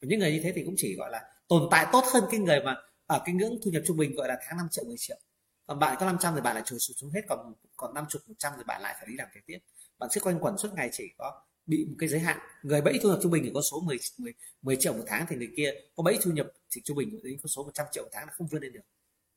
Và 0.00 0.08
những 0.08 0.20
người 0.20 0.32
như 0.32 0.40
thế 0.42 0.52
thì 0.52 0.62
cũng 0.64 0.74
chỉ 0.76 0.96
gọi 0.96 1.10
là 1.10 1.22
tồn 1.48 1.68
tại 1.70 1.86
tốt 1.92 2.04
hơn 2.12 2.24
cái 2.30 2.40
người 2.40 2.60
mà 2.60 2.76
ở 3.06 3.22
cái 3.24 3.34
ngưỡng 3.34 3.58
thu 3.64 3.70
nhập 3.70 3.82
trung 3.86 3.96
bình 3.96 4.14
gọi 4.14 4.28
là 4.28 4.38
tháng 4.46 4.56
5 4.56 4.68
triệu 4.70 4.84
10 4.84 4.96
triệu 4.98 5.18
còn 5.66 5.78
bạn 5.78 5.96
có 6.00 6.06
500 6.06 6.34
thì 6.34 6.40
bạn 6.40 6.54
lại 6.54 6.62
trừ 6.66 6.78
sụt 6.78 6.96
xuống 6.96 7.10
hết 7.10 7.20
còn 7.28 7.54
còn 7.76 7.94
50 7.94 8.22
100 8.26 8.52
thì 8.56 8.62
bạn 8.66 8.82
lại 8.82 8.94
phải 8.98 9.06
đi 9.08 9.14
làm 9.18 9.28
việc 9.34 9.40
tiếp. 9.46 9.58
Bạn 9.98 10.10
sẽ 10.10 10.20
quanh 10.20 10.38
quẩn 10.40 10.58
suốt 10.58 10.68
ngày 10.74 10.88
chỉ 10.92 11.04
có 11.18 11.42
bị 11.66 11.84
một 11.88 11.96
cái 11.98 12.08
giới 12.08 12.20
hạn. 12.20 12.38
Người 12.62 12.80
bẫy 12.80 12.98
thu 13.02 13.08
nhập 13.08 13.18
trung 13.22 13.32
bình 13.32 13.42
thì 13.44 13.50
có 13.54 13.62
số 13.62 13.80
10, 13.80 13.96
10, 14.18 14.34
10 14.62 14.76
triệu 14.76 14.92
một 14.92 15.04
tháng 15.06 15.26
thì 15.28 15.36
người 15.36 15.52
kia 15.56 15.70
có 15.96 16.02
bẫy 16.02 16.18
thu 16.22 16.30
nhập 16.30 16.46
thì 16.70 16.80
trung 16.84 16.96
bình 16.96 17.20
đến 17.22 17.38
con 17.42 17.48
số 17.48 17.64
100 17.64 17.86
triệu 17.92 18.04
một 18.04 18.10
tháng 18.12 18.26
là 18.26 18.32
không 18.32 18.46
vươn 18.46 18.62
lên 18.62 18.72
được. 18.72 18.80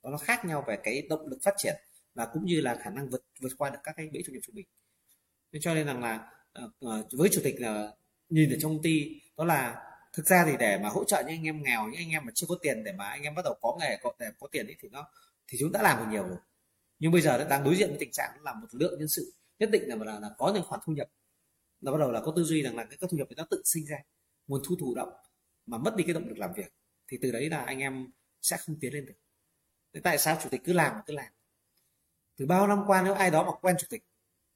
Đó 0.03 0.09
nó 0.09 0.17
khác 0.17 0.45
nhau 0.45 0.63
về 0.67 0.77
cái 0.83 1.01
động 1.09 1.27
lực 1.27 1.39
phát 1.43 1.53
triển 1.57 1.75
và 2.15 2.25
cũng 2.25 2.45
như 2.45 2.61
là 2.61 2.79
khả 2.83 2.89
năng 2.89 3.09
vượt 3.09 3.23
vượt 3.41 3.51
qua 3.57 3.69
được 3.69 3.79
các 3.83 3.95
cái 3.97 4.09
bẫy 4.13 4.23
thu 4.27 4.33
nhập 4.33 4.43
trung 4.45 4.55
bình. 4.55 4.65
Nên 5.51 5.61
cho 5.61 5.73
nên 5.73 5.87
rằng 5.87 6.03
là 6.03 6.29
ờ, 6.53 6.69
ờ, 6.79 7.03
với 7.11 7.29
chủ 7.31 7.41
tịch 7.43 7.61
là 7.61 7.91
nhìn 8.29 8.49
ở 8.49 8.57
trong 8.61 8.71
công 8.71 8.83
ty 8.83 9.21
đó 9.37 9.45
là 9.45 9.75
thực 10.13 10.25
ra 10.25 10.45
thì 10.45 10.51
để 10.59 10.79
mà 10.83 10.89
hỗ 10.89 11.03
trợ 11.03 11.19
những 11.19 11.35
anh 11.35 11.43
em 11.43 11.63
nghèo 11.63 11.85
những 11.85 11.99
anh 11.99 12.09
em 12.09 12.25
mà 12.25 12.31
chưa 12.35 12.47
có 12.49 12.55
tiền 12.61 12.83
để 12.83 12.91
mà 12.91 13.05
anh 13.05 13.23
em 13.23 13.35
bắt 13.35 13.45
đầu 13.45 13.55
có 13.61 13.77
nghề 13.79 13.97
có 14.03 14.13
để 14.19 14.25
có 14.39 14.47
tiền 14.51 14.67
ấy 14.67 14.75
thì 14.81 14.89
nó 14.91 15.07
thì 15.49 15.57
chúng 15.61 15.71
đã 15.71 15.81
làm 15.81 15.99
được 15.99 16.05
nhiều 16.11 16.27
rồi. 16.27 16.37
Nhưng 16.99 17.11
bây 17.11 17.21
giờ 17.21 17.37
nó 17.37 17.49
đang 17.49 17.63
đối 17.63 17.75
diện 17.75 17.89
với 17.89 17.97
tình 17.99 18.11
trạng 18.11 18.41
là 18.41 18.53
một 18.53 18.67
lượng 18.71 18.99
nhân 18.99 19.07
sự 19.07 19.33
nhất 19.59 19.69
định 19.71 19.83
là 19.87 19.95
là, 19.95 20.19
là 20.19 20.29
có 20.37 20.51
những 20.53 20.63
khoản 20.63 20.81
thu 20.85 20.93
nhập. 20.93 21.07
Là 21.81 21.91
bắt 21.91 21.97
đầu 21.97 22.11
là 22.11 22.21
có 22.25 22.33
tư 22.35 22.43
duy 22.43 22.61
rằng 22.61 22.75
là 22.75 22.85
cái 22.85 22.97
thu 23.01 23.17
nhập 23.17 23.27
nó 23.37 23.47
tự 23.51 23.61
sinh 23.65 23.85
ra 23.85 23.97
nguồn 24.47 24.61
thu 24.65 24.75
thụ 24.79 24.95
động 24.95 25.09
mà 25.65 25.77
mất 25.77 25.95
đi 25.95 26.03
cái 26.03 26.13
động 26.13 26.27
lực 26.27 26.37
làm 26.37 26.53
việc. 26.53 26.73
Thì 27.07 27.17
từ 27.21 27.31
đấy 27.31 27.49
là 27.49 27.57
anh 27.57 27.79
em 27.79 28.07
sẽ 28.41 28.57
không 28.57 28.79
tiến 28.79 28.93
lên 28.93 29.05
được. 29.05 29.17
Thế 29.93 30.01
tại 30.03 30.17
sao 30.17 30.39
chủ 30.43 30.49
tịch 30.49 30.61
cứ 30.63 30.73
làm 30.73 30.93
mà 30.93 31.03
cứ 31.05 31.13
làm? 31.13 31.33
Từ 32.37 32.45
bao 32.45 32.67
năm 32.67 32.83
qua 32.87 33.01
nếu 33.03 33.13
ai 33.13 33.31
đó 33.31 33.43
mà 33.43 33.51
quen 33.61 33.75
chủ 33.79 33.87
tịch 33.89 34.03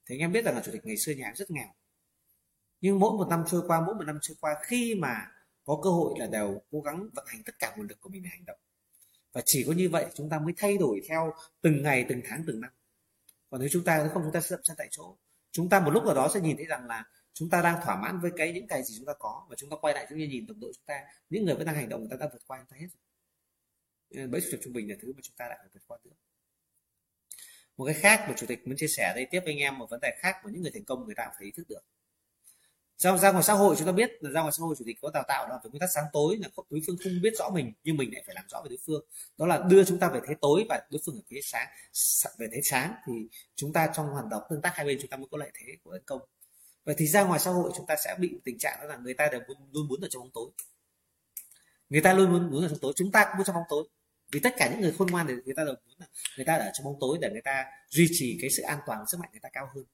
thì 0.05 0.15
anh 0.15 0.19
em 0.19 0.31
biết 0.31 0.45
rằng 0.45 0.55
là 0.55 0.61
chủ 0.65 0.71
tịch 0.71 0.85
ngày 0.85 0.97
xưa 0.97 1.11
nhà 1.11 1.33
rất 1.35 1.51
nghèo. 1.51 1.67
Nhưng 2.81 2.99
mỗi 2.99 3.11
một 3.11 3.27
năm 3.29 3.43
trôi 3.47 3.63
qua 3.67 3.81
mỗi 3.85 3.95
một 3.95 4.03
năm 4.03 4.17
trôi 4.21 4.37
qua 4.39 4.55
khi 4.63 4.95
mà 4.95 5.31
có 5.63 5.79
cơ 5.83 5.89
hội 5.89 6.13
là 6.19 6.27
đều 6.27 6.61
cố 6.71 6.81
gắng 6.81 7.09
vận 7.13 7.25
hành 7.27 7.43
tất 7.43 7.59
cả 7.59 7.73
nguồn 7.77 7.87
lực 7.87 7.99
của 8.01 8.09
mình 8.09 8.23
để 8.23 8.29
hành 8.29 8.45
động 8.45 8.59
và 9.33 9.41
chỉ 9.45 9.63
có 9.67 9.73
như 9.73 9.89
vậy 9.89 10.05
chúng 10.15 10.29
ta 10.29 10.39
mới 10.39 10.53
thay 10.57 10.77
đổi 10.77 11.01
theo 11.09 11.33
từng 11.61 11.83
ngày, 11.83 12.05
từng 12.09 12.21
tháng, 12.25 12.43
từng 12.47 12.61
năm. 12.61 12.71
Còn 13.49 13.59
nếu 13.59 13.69
chúng 13.71 13.83
ta 13.83 13.97
nếu 13.97 14.09
không, 14.13 14.23
chúng 14.23 14.33
ta 14.33 14.41
sẽ 14.41 14.47
dậm 14.49 14.59
chân 14.63 14.75
tại 14.77 14.87
chỗ. 14.91 15.17
Chúng 15.51 15.69
ta 15.69 15.79
một 15.79 15.91
lúc 15.91 16.03
nào 16.03 16.15
đó 16.15 16.31
sẽ 16.33 16.39
nhìn 16.39 16.57
thấy 16.57 16.65
rằng 16.65 16.87
là 16.87 17.03
chúng 17.33 17.49
ta 17.49 17.61
đang 17.61 17.81
thỏa 17.85 18.01
mãn 18.01 18.19
với 18.19 18.31
cái, 18.37 18.53
những 18.53 18.67
cái 18.67 18.83
gì 18.83 18.95
chúng 18.97 19.05
ta 19.05 19.13
có 19.19 19.45
và 19.49 19.55
chúng 19.55 19.69
ta 19.69 19.75
quay 19.81 19.93
lại, 19.93 20.05
chúng 20.09 20.19
ta 20.19 20.25
nhìn 20.25 20.45
đồng 20.45 20.59
đội 20.59 20.71
chúng 20.75 20.85
ta, 20.85 21.01
những 21.29 21.45
người 21.45 21.55
vẫn 21.55 21.65
đang 21.65 21.75
hành 21.75 21.89
động, 21.89 21.99
người 21.99 22.09
ta 22.11 22.17
đã 22.19 22.29
vượt 22.33 22.41
qua 22.47 22.57
chúng 22.57 22.67
ta 22.69 22.77
hết 22.79 22.87
rồi. 22.93 24.27
Bẫy 24.27 24.41
chủ 24.51 24.57
trung 24.63 24.73
bình 24.73 24.89
là 24.89 24.95
thứ 25.01 25.13
mà 25.13 25.19
chúng 25.23 25.35
ta 25.35 25.45
đã 25.49 25.55
phải 25.59 25.69
vượt 25.73 25.81
qua 25.87 25.97
nữa 26.03 26.15
một 27.77 27.85
cái 27.85 27.93
khác 27.93 28.25
mà 28.27 28.33
chủ 28.37 28.45
tịch 28.47 28.67
muốn 28.67 28.77
chia 28.77 28.87
sẻ 28.87 29.13
đây, 29.15 29.27
tiếp 29.31 29.39
với 29.45 29.53
anh 29.53 29.59
em, 29.59 29.77
một 29.77 29.89
vấn 29.89 29.99
đề 30.01 30.15
khác 30.19 30.35
của 30.43 30.49
những 30.49 30.61
người 30.61 30.71
thành 30.71 30.85
công, 30.85 31.05
người 31.05 31.15
ta 31.15 31.31
phải 31.37 31.45
ý 31.45 31.51
thức 31.51 31.69
được 31.69 31.85
ra, 33.03 33.17
ra 33.17 33.31
ngoài 33.31 33.43
xã 33.43 33.53
hội 33.53 33.75
chúng 33.77 33.85
ta 33.85 33.91
biết 33.91 34.11
là 34.19 34.31
ra 34.31 34.41
ngoài 34.41 34.53
xã 34.57 34.61
hội 34.61 34.75
chủ 34.79 34.85
tịch 34.85 34.97
có 35.01 35.11
đào 35.13 35.23
tạo 35.27 35.47
là 35.49 35.55
về 35.63 35.69
nguyên 35.69 35.79
tắc 35.79 35.89
sáng 35.95 36.05
tối 36.13 36.37
là 36.37 36.49
đối 36.69 36.81
phương 36.87 36.97
không 37.03 37.21
biết 37.21 37.33
rõ 37.37 37.49
mình 37.49 37.73
nhưng 37.83 37.97
mình 37.97 38.13
lại 38.13 38.23
phải 38.25 38.35
làm 38.35 38.45
rõ 38.49 38.61
về 38.63 38.69
đối 38.69 38.77
phương. 38.85 39.05
Đó 39.37 39.45
là 39.45 39.57
đưa 39.69 39.83
chúng 39.83 39.99
ta 39.99 40.09
về 40.09 40.19
thế 40.27 40.33
tối 40.41 40.65
và 40.69 40.81
đối 40.91 41.01
phương 41.05 41.15
ở 41.15 41.21
thế 41.29 41.39
sáng 41.43 41.67
về 42.37 42.47
thế 42.51 42.61
sáng 42.63 42.93
thì 43.07 43.13
chúng 43.55 43.73
ta 43.73 43.89
trong 43.93 44.07
hoạt 44.07 44.25
động 44.25 44.43
tương 44.49 44.61
tác 44.61 44.75
hai 44.75 44.85
bên 44.85 44.97
chúng 45.01 45.09
ta 45.09 45.17
mới 45.17 45.27
có 45.31 45.37
lợi 45.37 45.51
thế 45.53 45.73
của 45.83 45.91
tấn 45.91 46.01
công. 46.05 46.21
Vậy 46.85 46.95
thì 46.97 47.07
ra 47.07 47.23
ngoài 47.23 47.39
xã 47.39 47.51
hội 47.51 47.71
chúng 47.77 47.85
ta 47.85 47.95
sẽ 48.05 48.15
bị 48.19 48.29
tình 48.43 48.57
trạng 48.59 48.79
đó 48.81 48.87
là 48.87 48.97
người 48.97 49.13
ta 49.13 49.29
đều 49.31 49.41
luôn 49.71 49.87
muốn 49.87 50.01
ở 50.01 50.07
trong 50.11 50.21
bóng 50.21 50.31
tối. 50.33 50.49
Người 51.89 52.01
ta 52.01 52.13
luôn 52.13 52.31
muốn 52.31 52.51
muốn 52.51 52.61
ở 52.61 52.69
trong 52.69 52.79
tối 52.79 52.93
chúng 52.95 53.11
ta 53.11 53.25
cũng 53.25 53.37
muốn 53.37 53.45
trong 53.45 53.55
bóng 53.55 53.65
tối. 53.69 53.87
Vì 54.31 54.39
tất 54.39 54.53
cả 54.57 54.69
những 54.71 54.81
người 54.81 54.91
khôn 54.97 55.07
ngoan 55.11 55.27
thì 55.27 55.33
người 55.45 55.55
ta 55.57 55.63
đều 55.63 55.75
muốn 55.85 55.95
là 55.99 56.07
người 56.37 56.45
ta 56.45 56.55
ở 56.55 56.71
trong 56.73 56.85
bóng 56.85 56.97
tối 56.99 57.17
để 57.21 57.29
người 57.31 57.41
ta 57.41 57.65
duy 57.89 58.07
trì 58.11 58.37
cái 58.41 58.49
sự 58.49 58.63
an 58.63 58.79
toàn 58.85 59.07
sức 59.07 59.19
mạnh 59.19 59.29
người 59.31 59.41
ta 59.43 59.49
cao 59.53 59.69
hơn 59.75 59.85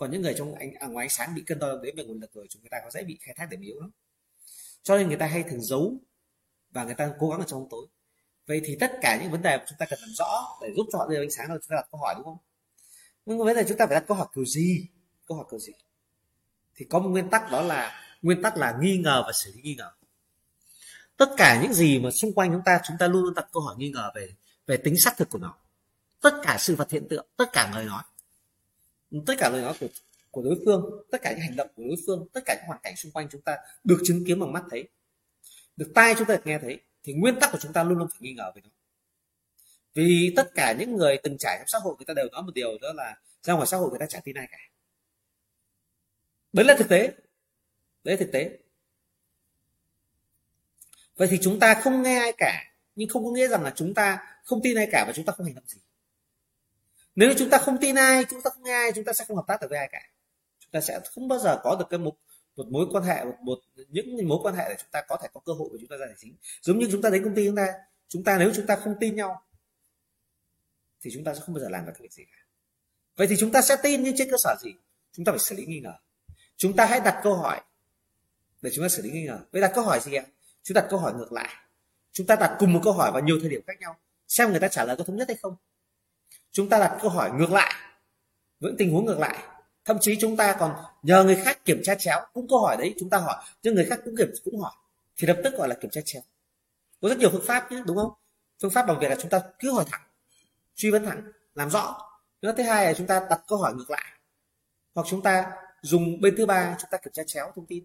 còn 0.00 0.10
những 0.10 0.22
người 0.22 0.34
trong 0.38 0.54
ánh 0.54 0.74
ở 0.74 0.88
ngoài 0.88 1.04
ánh 1.04 1.10
sáng 1.10 1.34
bị 1.34 1.42
cân 1.46 1.58
đo 1.58 1.78
đến 1.82 1.96
về 1.96 2.04
nguồn 2.04 2.20
lực 2.20 2.34
rồi, 2.34 2.46
chúng 2.50 2.62
ta 2.70 2.78
có 2.84 2.90
dễ 2.90 3.04
bị 3.04 3.18
khai 3.20 3.34
thác 3.38 3.50
điểm 3.50 3.60
yếu 3.60 3.80
lắm. 3.80 3.90
Cho 4.82 4.98
nên 4.98 5.08
người 5.08 5.16
ta 5.16 5.26
hay 5.26 5.42
thường 5.42 5.62
giấu 5.62 5.96
và 6.70 6.84
người 6.84 6.94
ta 6.94 7.12
cố 7.18 7.30
gắng 7.30 7.40
ở 7.40 7.44
trong 7.48 7.68
tối. 7.70 7.86
Vậy 8.46 8.60
thì 8.64 8.76
tất 8.80 8.92
cả 9.02 9.18
những 9.22 9.30
vấn 9.30 9.42
đề 9.42 9.58
chúng 9.68 9.78
ta 9.78 9.86
cần 9.90 9.98
làm 10.00 10.10
rõ 10.18 10.58
để 10.62 10.68
giúp 10.76 10.86
cho 10.92 10.98
họ 10.98 11.06
đưa 11.08 11.22
ánh 11.22 11.30
sáng 11.30 11.48
rồi 11.48 11.58
chúng 11.62 11.70
ta 11.70 11.76
đặt 11.76 11.88
câu 11.90 12.00
hỏi, 12.00 12.14
đúng 12.16 12.24
không? 12.24 12.38
Nhưng 13.26 13.38
vấn 13.38 13.56
đề 13.56 13.64
chúng 13.68 13.78
ta 13.78 13.86
phải 13.86 13.94
đặt 13.94 14.04
câu 14.08 14.16
hỏi 14.16 14.26
kiểu 14.34 14.44
gì? 14.44 14.86
Câu 15.26 15.36
hỏi 15.36 15.46
kiểu 15.50 15.60
gì? 15.60 15.72
Thì 16.76 16.86
có 16.90 16.98
một 16.98 17.08
nguyên 17.08 17.30
tắc 17.30 17.50
đó 17.50 17.62
là, 17.62 18.02
nguyên 18.22 18.42
tắc 18.42 18.56
là 18.56 18.78
nghi 18.80 18.98
ngờ 18.98 19.22
và 19.26 19.32
xử 19.32 19.52
lý 19.56 19.62
nghi 19.62 19.74
ngờ. 19.74 19.90
Tất 21.16 21.30
cả 21.36 21.62
những 21.62 21.72
gì 21.72 21.98
mà 21.98 22.10
xung 22.10 22.32
quanh 22.32 22.52
chúng 22.52 22.62
ta 22.64 22.80
chúng 22.84 22.96
ta 22.98 23.06
luôn 23.06 23.22
luôn 23.22 23.34
đặt 23.34 23.48
câu 23.52 23.62
hỏi 23.62 23.74
nghi 23.78 23.90
ngờ 23.90 24.10
về 24.14 24.28
về 24.66 24.76
tính 24.76 24.94
xác 24.98 25.16
thực 25.16 25.30
của 25.30 25.38
nó. 25.38 25.54
Tất 26.20 26.34
cả 26.42 26.56
sự 26.60 26.74
vật 26.74 26.90
hiện 26.90 27.08
tượng, 27.08 27.26
tất 27.36 27.52
cả 27.52 27.70
lời 27.74 27.84
nói 27.84 28.02
tất 29.26 29.34
cả 29.38 29.50
lời 29.50 29.62
nói 29.62 29.74
của 29.80 29.88
của 30.30 30.42
đối 30.42 30.62
phương, 30.64 31.06
tất 31.10 31.22
cả 31.22 31.30
những 31.30 31.40
hành 31.40 31.56
động 31.56 31.68
của 31.74 31.82
đối 31.82 31.96
phương, 32.06 32.28
tất 32.32 32.40
cả 32.46 32.54
những 32.54 32.66
hoàn 32.66 32.80
cảnh 32.82 32.96
xung 32.96 33.12
quanh 33.12 33.28
chúng 33.30 33.42
ta 33.42 33.56
được 33.84 33.98
chứng 34.04 34.24
kiến 34.26 34.40
bằng 34.40 34.52
mắt 34.52 34.62
thấy. 34.70 34.88
Được 35.76 35.92
tai 35.94 36.14
chúng 36.18 36.26
ta 36.26 36.34
được 36.34 36.46
nghe 36.46 36.58
thấy, 36.58 36.80
thì 37.02 37.12
nguyên 37.12 37.40
tắc 37.40 37.52
của 37.52 37.58
chúng 37.62 37.72
ta 37.72 37.84
luôn 37.84 37.98
luôn 37.98 38.08
phải 38.10 38.18
nghi 38.20 38.32
ngờ 38.32 38.52
về 38.54 38.62
nó. 38.64 38.70
Vì 39.94 40.32
tất 40.36 40.50
cả 40.54 40.72
những 40.78 40.96
người 40.96 41.18
từng 41.22 41.36
trải 41.38 41.58
trong 41.58 41.68
xã 41.68 41.78
hội 41.78 41.94
người 41.98 42.04
ta 42.04 42.14
đều 42.14 42.28
nói 42.32 42.42
một 42.42 42.54
điều, 42.54 42.78
đó 42.78 42.92
là 42.92 43.16
ra 43.42 43.54
ngoài 43.54 43.66
xã 43.66 43.76
hội 43.76 43.90
người 43.90 43.98
ta 43.98 44.06
chẳng 44.06 44.22
tin 44.24 44.36
ai 44.36 44.48
cả. 44.50 44.58
Đấy 46.52 46.66
là 46.66 46.76
thực 46.78 46.88
tế. 46.88 47.12
Đấy 48.04 48.16
là 48.16 48.24
thực 48.24 48.32
tế. 48.32 48.58
Vậy 51.16 51.28
thì 51.30 51.38
chúng 51.42 51.60
ta 51.60 51.74
không 51.74 52.02
nghe 52.02 52.18
ai 52.18 52.32
cả, 52.38 52.74
nhưng 52.94 53.08
không 53.08 53.24
có 53.24 53.30
nghĩa 53.30 53.48
rằng 53.48 53.62
là 53.62 53.72
chúng 53.76 53.94
ta 53.94 54.18
không 54.44 54.60
tin 54.62 54.76
ai 54.76 54.88
cả 54.92 55.04
và 55.06 55.12
chúng 55.12 55.24
ta 55.24 55.32
không 55.36 55.46
hành 55.46 55.54
động 55.54 55.66
gì 55.66 55.78
nếu 57.14 57.34
chúng 57.38 57.50
ta 57.50 57.58
không 57.58 57.78
tin 57.80 57.94
ai 57.94 58.24
chúng 58.30 58.42
ta 58.42 58.50
không 58.50 58.62
nghe 58.62 58.72
ai 58.72 58.92
chúng 58.94 59.04
ta 59.04 59.12
sẽ 59.12 59.24
không 59.24 59.36
hợp 59.36 59.44
tác 59.46 59.60
được 59.60 59.66
với 59.70 59.78
ai 59.78 59.88
cả 59.92 60.00
chúng 60.60 60.70
ta 60.72 60.80
sẽ 60.80 61.00
không 61.14 61.28
bao 61.28 61.38
giờ 61.38 61.60
có 61.62 61.76
được 61.78 61.86
cái 61.90 61.98
một 61.98 62.16
một 62.56 62.66
mối 62.70 62.86
quan 62.92 63.04
hệ 63.04 63.24
một, 63.24 63.34
một 63.42 63.58
những 63.88 64.28
mối 64.28 64.38
quan 64.42 64.54
hệ 64.54 64.64
để 64.68 64.74
chúng 64.78 64.90
ta 64.90 65.02
có 65.08 65.18
thể 65.22 65.28
có 65.34 65.40
cơ 65.46 65.52
hội 65.52 65.68
để 65.72 65.78
chúng 65.80 65.88
ta 65.88 65.96
ra 65.96 66.06
tài 66.06 66.16
chính 66.18 66.36
giống 66.62 66.78
như 66.78 66.88
chúng 66.92 67.02
ta 67.02 67.10
đến 67.10 67.24
công 67.24 67.34
ty 67.34 67.46
chúng 67.46 67.56
ta 67.56 67.66
chúng 68.08 68.24
ta 68.24 68.38
nếu 68.38 68.52
chúng 68.54 68.66
ta 68.66 68.76
không 68.76 68.94
tin 69.00 69.16
nhau 69.16 69.42
thì 71.00 71.10
chúng 71.14 71.24
ta 71.24 71.34
sẽ 71.34 71.40
không 71.40 71.54
bao 71.54 71.60
giờ 71.60 71.68
làm 71.68 71.86
được 71.86 71.92
cái 71.94 72.02
việc 72.02 72.12
gì 72.12 72.24
cả 72.24 72.38
vậy 73.16 73.26
thì 73.26 73.36
chúng 73.38 73.52
ta 73.52 73.62
sẽ 73.62 73.76
tin 73.82 74.02
nhưng 74.02 74.14
trên 74.16 74.30
cơ 74.30 74.36
sở 74.38 74.56
gì 74.60 74.70
chúng 75.12 75.24
ta 75.24 75.32
phải 75.32 75.38
xử 75.38 75.56
lý 75.56 75.66
nghi 75.66 75.80
ngờ 75.80 75.92
chúng 76.56 76.76
ta 76.76 76.86
hãy 76.86 77.00
đặt 77.00 77.20
câu 77.22 77.34
hỏi 77.34 77.60
để 78.62 78.70
chúng 78.74 78.84
ta 78.84 78.88
xử 78.88 79.02
lý 79.02 79.10
nghi 79.10 79.26
ngờ 79.26 79.38
vậy 79.52 79.62
đặt 79.62 79.72
câu 79.74 79.84
hỏi 79.84 80.00
gì 80.00 80.14
ạ 80.14 80.24
chúng 80.62 80.74
ta 80.74 80.80
đặt 80.80 80.86
câu 80.90 80.98
hỏi 80.98 81.14
ngược 81.14 81.32
lại 81.32 81.48
chúng 82.12 82.26
ta 82.26 82.36
đặt 82.36 82.56
cùng 82.58 82.72
một 82.72 82.80
câu 82.84 82.92
hỏi 82.92 83.12
vào 83.12 83.22
nhiều 83.22 83.38
thời 83.40 83.50
điểm 83.50 83.60
khác 83.66 83.80
nhau 83.80 83.96
xem 84.28 84.50
người 84.50 84.60
ta 84.60 84.68
trả 84.68 84.84
lời 84.84 84.96
có 84.96 85.04
thống 85.04 85.16
nhất 85.16 85.28
hay 85.28 85.36
không 85.36 85.56
chúng 86.52 86.68
ta 86.68 86.78
đặt 86.78 86.98
câu 87.00 87.10
hỏi 87.10 87.30
ngược 87.30 87.52
lại 87.52 87.72
với 88.60 88.72
tình 88.78 88.92
huống 88.92 89.06
ngược 89.06 89.18
lại 89.18 89.38
thậm 89.84 89.96
chí 90.00 90.16
chúng 90.20 90.36
ta 90.36 90.56
còn 90.58 90.74
nhờ 91.02 91.24
người 91.24 91.36
khác 91.36 91.64
kiểm 91.64 91.80
tra 91.84 91.94
chéo 91.94 92.20
cũng 92.32 92.48
câu 92.48 92.60
hỏi 92.60 92.76
đấy 92.76 92.94
chúng 93.00 93.10
ta 93.10 93.18
hỏi 93.18 93.44
nhưng 93.62 93.74
người 93.74 93.84
khác 93.84 94.00
cũng 94.04 94.16
kiểm 94.16 94.32
cũng 94.44 94.60
hỏi 94.60 94.72
thì 95.16 95.26
lập 95.26 95.36
tức 95.44 95.54
gọi 95.56 95.68
là 95.68 95.74
kiểm 95.74 95.90
tra 95.90 96.00
chéo 96.04 96.22
có 97.02 97.08
rất 97.08 97.18
nhiều 97.18 97.30
phương 97.32 97.44
pháp 97.46 97.72
nhé 97.72 97.82
đúng 97.86 97.96
không 97.96 98.12
phương 98.62 98.70
pháp 98.70 98.86
bằng 98.86 98.98
việc 99.00 99.08
là 99.08 99.16
chúng 99.20 99.30
ta 99.30 99.40
cứ 99.58 99.72
hỏi 99.72 99.84
thẳng 99.90 100.00
truy 100.74 100.90
vấn 100.90 101.04
thẳng 101.04 101.32
làm 101.54 101.70
rõ 101.70 102.10
nữa 102.42 102.54
thứ 102.56 102.62
hai 102.62 102.86
là 102.86 102.94
chúng 102.94 103.06
ta 103.06 103.26
đặt 103.30 103.40
câu 103.48 103.58
hỏi 103.58 103.74
ngược 103.74 103.90
lại 103.90 104.04
hoặc 104.94 105.06
chúng 105.10 105.22
ta 105.22 105.52
dùng 105.82 106.20
bên 106.20 106.34
thứ 106.36 106.46
ba 106.46 106.76
chúng 106.80 106.90
ta 106.90 106.98
kiểm 106.98 107.12
tra 107.12 107.22
chéo 107.26 107.52
thông 107.56 107.66
tin 107.66 107.84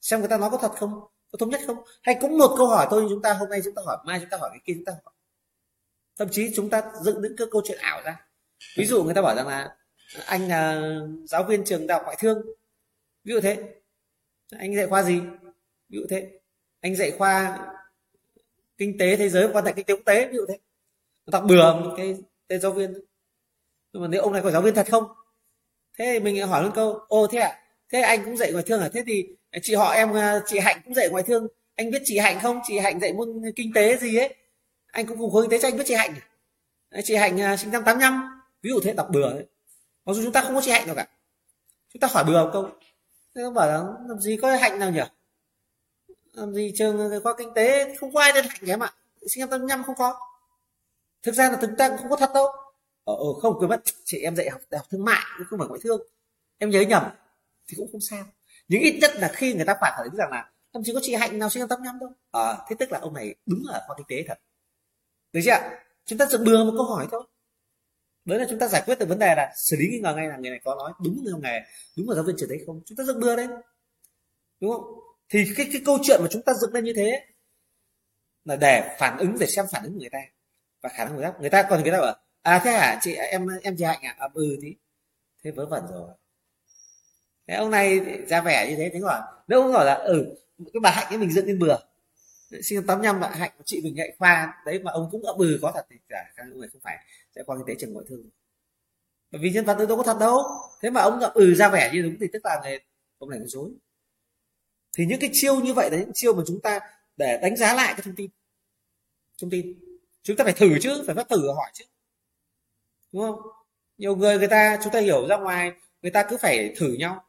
xem 0.00 0.20
người 0.20 0.28
ta 0.28 0.38
nói 0.38 0.50
có 0.50 0.58
thật 0.58 0.72
không 0.76 1.00
có 1.32 1.36
thống 1.38 1.50
nhất 1.50 1.60
không 1.66 1.76
hay 2.02 2.18
cũng 2.20 2.38
một 2.38 2.54
câu 2.58 2.66
hỏi 2.66 2.86
thôi 2.90 3.06
chúng 3.08 3.22
ta 3.22 3.32
hôm 3.32 3.48
nay 3.48 3.60
chúng 3.64 3.74
ta 3.74 3.82
hỏi 3.86 3.96
mai 4.04 4.20
chúng 4.20 4.30
ta 4.30 4.36
hỏi 4.40 4.50
cái 4.52 4.60
kia 4.64 4.72
chúng 4.76 4.84
ta 4.84 4.92
hỏi 5.04 5.14
thậm 6.18 6.28
chí 6.30 6.50
chúng 6.54 6.70
ta 6.70 6.82
dựng 7.02 7.22
những 7.22 7.36
cái 7.36 7.46
câu 7.50 7.62
chuyện 7.64 7.78
ảo 7.78 8.02
ra. 8.04 8.26
Ví 8.76 8.84
dụ 8.84 9.04
người 9.04 9.14
ta 9.14 9.22
bảo 9.22 9.36
rằng 9.36 9.48
là 9.48 9.76
anh 10.26 10.48
là 10.48 10.82
giáo 11.24 11.44
viên 11.44 11.64
trường 11.64 11.86
đại 11.86 11.98
học 11.98 12.04
ngoại 12.04 12.16
thương. 12.20 12.42
Ví 13.24 13.32
dụ 13.32 13.40
thế. 13.40 13.64
Anh 14.58 14.76
dạy 14.76 14.86
khoa 14.86 15.02
gì? 15.02 15.20
Ví 15.88 15.98
dụ 15.98 16.06
thế. 16.10 16.30
Anh 16.80 16.96
dạy 16.96 17.10
khoa 17.10 17.58
kinh 18.78 18.98
tế 18.98 19.16
thế 19.16 19.28
giới 19.28 19.48
quan 19.52 19.64
hệ 19.64 19.72
kinh 19.72 19.84
tế 19.84 19.94
quốc 19.94 20.02
tế, 20.06 20.28
ví 20.28 20.36
dụ 20.36 20.46
thế. 20.48 20.58
Đọc 21.26 21.44
bừa 21.48 21.74
một 21.74 21.94
cái 21.96 22.16
tên 22.48 22.60
giáo 22.60 22.72
viên. 22.72 22.94
Nhưng 23.92 24.02
mà 24.02 24.08
nếu 24.08 24.22
ông 24.22 24.32
này 24.32 24.42
có 24.42 24.50
giáo 24.50 24.62
viên 24.62 24.74
thật 24.74 24.86
không? 24.90 25.04
Thế 25.98 26.20
mình 26.20 26.46
hỏi 26.46 26.62
luôn 26.62 26.72
câu, 26.74 26.92
ô, 27.08 27.26
thế 27.26 27.38
ạ 27.38 27.48
à? 27.48 27.60
thế 27.92 28.00
anh 28.00 28.24
cũng 28.24 28.36
dạy 28.36 28.52
ngoại 28.52 28.64
thương 28.66 28.80
à? 28.80 28.88
Thế 28.92 29.02
thì 29.06 29.26
chị 29.62 29.74
họ 29.74 29.90
em 29.90 30.16
à, 30.16 30.40
chị 30.46 30.58
hạnh 30.58 30.80
cũng 30.84 30.94
dạy 30.94 31.08
ngoại 31.08 31.22
thương. 31.22 31.46
Anh 31.74 31.90
biết 31.90 32.02
chị 32.04 32.18
hạnh 32.18 32.38
không? 32.42 32.60
Chị 32.66 32.78
hạnh 32.78 33.00
dạy 33.00 33.12
môn 33.12 33.42
kinh 33.56 33.72
tế 33.74 33.96
gì 33.96 34.16
ấy? 34.16 34.34
Anh 34.98 35.06
cũng 35.06 35.18
cùng 35.18 35.32
khối 35.32 35.42
kinh 35.42 35.50
tế 35.50 35.58
cho 35.58 35.68
anh 35.68 35.76
biết 35.76 35.84
chị 35.86 35.94
hạnh. 35.94 36.14
Chị 37.04 37.14
hạnh 37.14 37.40
à, 37.40 37.56
sinh 37.56 37.70
năm 37.70 37.82
85 37.84 38.42
ví 38.62 38.70
dụ 38.70 38.80
thế 38.84 38.92
đọc 38.92 39.08
bừa 39.10 39.30
ấy. 39.30 39.46
mặc 40.04 40.12
dù 40.12 40.22
chúng 40.22 40.32
ta 40.32 40.40
không 40.42 40.54
có 40.54 40.60
chị 40.64 40.70
hạnh 40.70 40.86
đâu 40.86 40.96
cả. 40.96 41.06
Chúng 41.92 42.00
ta 42.00 42.08
hỏi 42.10 42.24
bừa 42.24 42.44
một 42.44 42.50
câu. 42.52 42.68
Thế 43.34 43.42
nó 43.42 43.50
bảo 43.50 43.66
là 43.66 43.78
làm 44.08 44.20
gì 44.20 44.38
có 44.42 44.56
hạnh 44.56 44.78
nào 44.78 44.90
nhỉ? 44.90 45.00
Làm 46.32 46.54
gì 46.54 46.72
trường 46.76 47.22
khoa 47.22 47.34
kinh 47.38 47.54
tế? 47.54 47.96
Không 48.00 48.14
có 48.14 48.20
ai 48.20 48.32
tên 48.34 48.44
hạnh 48.48 48.62
em 48.66 48.82
ạ. 48.82 48.92
Sinh 49.26 49.40
năm 49.40 49.50
85 49.50 49.82
không 49.82 49.94
có. 49.98 50.20
Thực 51.22 51.34
ra 51.34 51.50
là 51.50 51.58
chúng 51.60 51.76
ta 51.76 51.88
cũng 51.88 51.98
không 51.98 52.10
có 52.10 52.16
thật 52.16 52.30
đâu. 52.34 52.46
Ờ, 53.04 53.14
ờ 53.14 53.40
không 53.42 53.58
quên 53.58 53.70
mất. 53.70 53.82
Chị 54.04 54.18
em 54.18 54.36
dạy 54.36 54.50
học 54.50 54.60
đại 54.70 54.78
học 54.78 54.86
thương 54.90 55.04
mại 55.04 55.22
cũng 55.38 55.46
không 55.50 55.58
phải 55.58 55.68
ngoại 55.68 55.80
thương. 55.84 56.00
Em 56.58 56.70
nhớ 56.70 56.80
nhầm 56.80 57.02
thì 57.68 57.74
cũng 57.76 57.88
không 57.92 58.00
sao. 58.00 58.24
Nhưng 58.68 58.80
ít 58.80 58.98
nhất 59.00 59.10
là 59.14 59.30
khi 59.34 59.54
người 59.54 59.64
ta 59.64 59.74
phản 59.80 59.92
hồi 59.98 60.08
rằng 60.12 60.30
là 60.30 60.50
thậm 60.72 60.82
chí 60.84 60.92
có 60.94 61.00
chị 61.02 61.14
hạnh 61.14 61.38
nào 61.38 61.50
sinh 61.50 61.60
năm 61.60 61.68
85 61.68 61.98
đâu. 61.98 62.10
À, 62.32 62.56
thế 62.68 62.76
tức 62.78 62.92
là 62.92 62.98
ông 62.98 63.14
này 63.14 63.34
đúng 63.46 63.62
là 63.64 63.84
khoa 63.86 63.96
kinh 63.96 64.06
tế 64.08 64.24
thật 64.28 64.38
được 65.32 65.40
chưa 65.44 65.70
chúng 66.06 66.18
ta 66.18 66.26
dựng 66.26 66.44
bừa 66.44 66.64
một 66.64 66.72
câu 66.76 66.84
hỏi 66.84 67.06
thôi. 67.10 67.22
Đấy 68.24 68.38
là 68.38 68.46
chúng 68.50 68.58
ta 68.58 68.68
giải 68.68 68.82
quyết 68.86 68.98
được 68.98 69.08
vấn 69.08 69.18
đề 69.18 69.34
là 69.34 69.52
xử 69.56 69.76
lý 69.76 69.86
nghi 69.88 70.00
ngờ 70.00 70.14
ngay 70.14 70.28
là 70.28 70.36
người 70.36 70.50
này 70.50 70.60
có 70.64 70.74
nói 70.74 70.92
đúng 71.04 71.24
người 71.24 71.34
nghề 71.42 71.60
đúng 71.96 72.08
là 72.08 72.14
giáo 72.14 72.24
viên 72.24 72.36
trường 72.38 72.48
đấy 72.48 72.58
không? 72.66 72.80
Chúng 72.86 72.96
ta 72.96 73.04
dựng 73.04 73.20
bừa 73.20 73.36
đấy. 73.36 73.46
Đúng 74.60 74.72
không? 74.72 74.84
Thì 75.28 75.44
cái 75.56 75.68
cái 75.72 75.82
câu 75.84 75.98
chuyện 76.02 76.20
mà 76.22 76.28
chúng 76.30 76.42
ta 76.42 76.52
dựng 76.54 76.72
lên 76.74 76.84
như 76.84 76.92
thế 76.96 77.26
là 78.44 78.56
để 78.56 78.96
phản 78.98 79.18
ứng 79.18 79.36
để 79.40 79.46
xem 79.46 79.66
phản 79.72 79.82
ứng 79.82 79.92
của 79.92 80.00
người 80.00 80.10
ta. 80.10 80.18
Và 80.80 80.88
khả 80.88 81.04
năng 81.04 81.16
người 81.16 81.24
ta 81.24 81.32
người 81.40 81.50
ta 81.50 81.62
còn 81.70 81.82
người 81.82 81.92
ta 81.92 82.00
bảo 82.00 82.16
à 82.42 82.60
thế 82.64 82.70
hả? 82.70 82.98
Chị 83.02 83.14
em 83.14 83.46
em 83.62 83.76
chị 83.76 83.84
hạnh 83.84 84.02
à, 84.02 84.14
à 84.18 84.28
ừ 84.34 84.58
thì 84.62 84.76
thế 85.44 85.50
vớ 85.50 85.66
vẩn 85.66 85.82
rồi. 85.90 86.10
Thế 87.46 87.54
ông 87.54 87.70
này 87.70 88.00
ra 88.28 88.40
vẻ 88.40 88.66
như 88.70 88.76
thế 88.76 88.90
thế 88.92 88.98
gọi 88.98 89.20
nếu 89.48 89.62
ông 89.62 89.72
hỏi 89.72 89.84
là 89.84 89.94
ừ 89.94 90.36
cái 90.58 90.80
bà 90.82 90.90
hạnh 90.90 91.08
ấy 91.08 91.18
mình 91.18 91.32
dựng 91.32 91.46
lên 91.46 91.58
bừa 91.58 91.76
sinh 92.50 92.76
năm 92.78 92.86
tám 92.86 93.02
năm 93.02 93.20
bạn 93.20 93.32
hạnh 93.32 93.52
của 93.58 93.64
chị 93.66 93.80
mình 93.84 93.94
ngại 93.94 94.14
khoa, 94.18 94.62
đấy 94.66 94.78
mà 94.82 94.92
ông 94.92 95.08
cũng 95.10 95.26
ấp 95.26 95.36
ừ 95.38 95.58
có 95.62 95.72
thật 95.74 95.86
thì 95.90 95.96
cả 96.08 96.32
các 96.36 96.46
người 96.54 96.68
không 96.72 96.80
phải 96.84 96.98
sẽ 97.34 97.42
qua 97.46 97.56
kinh 97.56 97.66
tế 97.66 97.74
trường 97.80 97.92
ngoại 97.92 98.06
thương. 98.08 98.30
Bởi 99.30 99.40
vì 99.42 99.50
nhân 99.50 99.64
vật 99.64 99.74
tôi 99.78 99.86
đâu 99.86 99.96
có 99.96 100.02
thật 100.02 100.16
đâu. 100.20 100.38
Thế 100.82 100.90
mà 100.90 101.00
ông 101.00 101.18
ngậm 101.18 101.30
ừ 101.34 101.54
ra 101.54 101.68
vẻ 101.68 101.90
như 101.94 102.02
đúng 102.02 102.16
thì 102.20 102.26
tức 102.32 102.44
là 102.44 102.60
người 102.62 102.78
ông 103.18 103.30
này 103.30 103.38
nói 103.38 103.48
dối. 103.48 103.70
Thì 104.96 105.06
những 105.06 105.20
cái 105.20 105.30
chiêu 105.32 105.60
như 105.60 105.74
vậy 105.74 105.90
là 105.90 105.98
những 105.98 106.10
chiêu 106.14 106.34
mà 106.34 106.42
chúng 106.46 106.60
ta 106.60 106.80
để 107.16 107.38
đánh 107.42 107.56
giá 107.56 107.74
lại 107.74 107.94
cái 107.96 108.02
thông 108.04 108.14
tin. 108.14 108.30
Thông 109.40 109.50
tin. 109.50 109.78
Chúng 110.22 110.36
ta 110.36 110.44
phải 110.44 110.52
thử 110.52 110.78
chứ, 110.80 111.02
phải 111.06 111.14
phát 111.14 111.28
thử 111.28 111.52
hỏi 111.52 111.70
chứ. 111.72 111.84
Đúng 113.12 113.22
không? 113.22 113.40
Nhiều 113.98 114.16
người 114.16 114.38
người 114.38 114.48
ta, 114.48 114.78
chúng 114.84 114.92
ta 114.92 115.00
hiểu 115.00 115.26
ra 115.28 115.36
ngoài, 115.36 115.72
người 116.02 116.10
ta 116.10 116.26
cứ 116.30 116.36
phải 116.36 116.74
thử 116.76 116.92
nhau. 116.98 117.24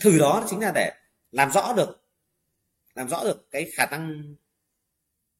Thử 0.00 0.18
đó 0.18 0.46
chính 0.50 0.60
là 0.60 0.72
để 0.74 0.92
làm 1.30 1.50
rõ 1.50 1.72
được 1.76 2.01
làm 2.94 3.08
rõ 3.08 3.24
được 3.24 3.50
cái 3.50 3.70
khả 3.74 3.86
năng 3.86 4.34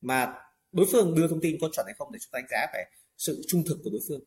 mà 0.00 0.34
đối 0.72 0.86
phương 0.92 1.14
đưa 1.14 1.28
thông 1.28 1.40
tin 1.40 1.57
có 1.61 1.68
chuẩn 1.72 1.86
hay 1.86 1.94
không 1.98 2.12
để 2.12 2.18
chúng 2.22 2.30
ta 2.32 2.38
đánh 2.38 2.48
giá 2.50 2.66
về 2.74 2.84
sự 3.18 3.42
trung 3.48 3.64
thực 3.68 3.78
của 3.84 3.90
đối 3.90 4.00
phương 4.09 4.20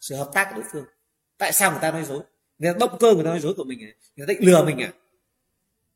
sự 0.00 0.16
hợp 0.16 0.30
tác 0.34 0.48
của 0.50 0.60
đối 0.60 0.70
phương. 0.72 0.84
Tại 1.38 1.52
sao 1.52 1.70
người 1.70 1.80
ta 1.82 1.90
nói 1.90 2.04
dối? 2.04 2.22
Người 2.58 2.72
ta 2.72 2.78
động 2.80 2.96
cơ 3.00 3.14
người 3.14 3.24
ta 3.24 3.30
nói 3.30 3.40
dối 3.40 3.54
của 3.56 3.64
mình 3.64 3.78
người 3.78 4.26
ta 4.26 4.32
định 4.32 4.48
lừa 4.48 4.64
mình 4.64 4.78
à? 4.78 4.92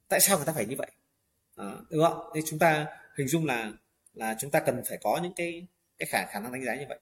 Tại 0.08 0.20
sao 0.20 0.36
người 0.36 0.46
ta 0.46 0.52
phải 0.52 0.66
như 0.66 0.76
vậy? 0.78 0.90
À, 1.56 1.76
đúng 1.90 2.04
không? 2.04 2.30
Thế 2.34 2.40
chúng 2.46 2.58
ta 2.58 2.86
hình 3.18 3.28
dung 3.28 3.46
là 3.46 3.72
là 4.14 4.36
chúng 4.40 4.50
ta 4.50 4.60
cần 4.60 4.82
phải 4.88 4.98
có 5.02 5.20
những 5.22 5.32
cái 5.36 5.66
cái 5.98 6.06
khả 6.06 6.26
khả 6.26 6.40
năng 6.40 6.52
đánh 6.52 6.64
giá 6.64 6.74
như 6.74 6.84
vậy. 6.88 7.00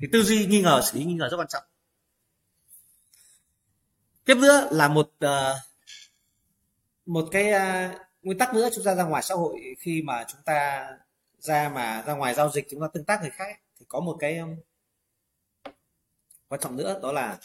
Thì 0.00 0.08
tư 0.12 0.22
duy 0.22 0.46
nghi 0.46 0.62
ngờ 0.62 0.80
xử 0.84 0.98
lý 0.98 1.04
nghi 1.04 1.14
ngờ 1.14 1.28
rất 1.30 1.36
quan 1.36 1.48
trọng. 1.48 1.62
Tiếp 4.24 4.34
nữa 4.34 4.68
là 4.70 4.88
một 4.88 5.12
uh, 5.24 5.56
một 7.06 7.28
cái 7.32 7.52
uh, 7.52 8.00
nguyên 8.24 8.38
tắc 8.38 8.54
nữa 8.54 8.68
chúng 8.74 8.84
ta 8.84 8.94
ra 8.94 9.04
ngoài 9.04 9.22
xã 9.22 9.34
hội 9.34 9.76
khi 9.78 10.02
mà 10.02 10.24
chúng 10.28 10.40
ta 10.44 10.88
ra 11.38 11.68
mà 11.68 12.02
ra 12.06 12.14
ngoài 12.14 12.34
giao 12.34 12.50
dịch 12.50 12.66
chúng 12.70 12.80
ta 12.80 12.86
tương 12.92 13.04
tác 13.04 13.20
người 13.20 13.30
khác 13.30 13.60
thì 13.78 13.86
có 13.88 14.00
một 14.00 14.16
cái 14.20 14.38
um, 14.38 14.56
quan 16.48 16.60
trọng 16.60 16.76
nữa 16.76 17.00
đó 17.02 17.12
là 17.12 17.38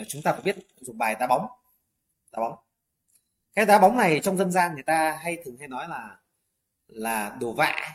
uh, 0.00 0.06
chúng 0.08 0.22
ta 0.22 0.32
phải 0.32 0.42
biết 0.42 0.56
dùng 0.80 0.98
bài 0.98 1.16
đá 1.20 1.26
bóng 1.26 1.46
đá 2.32 2.40
bóng. 2.40 2.58
Cái 3.54 3.66
đá 3.66 3.78
bóng 3.78 3.96
này 3.96 4.20
trong 4.22 4.36
dân 4.36 4.50
gian 4.52 4.74
người 4.74 4.82
ta 4.82 5.18
hay 5.22 5.38
thường 5.44 5.56
hay 5.58 5.68
nói 5.68 5.88
là 5.88 6.18
là 6.88 7.36
đồ 7.40 7.52
vạ 7.52 7.94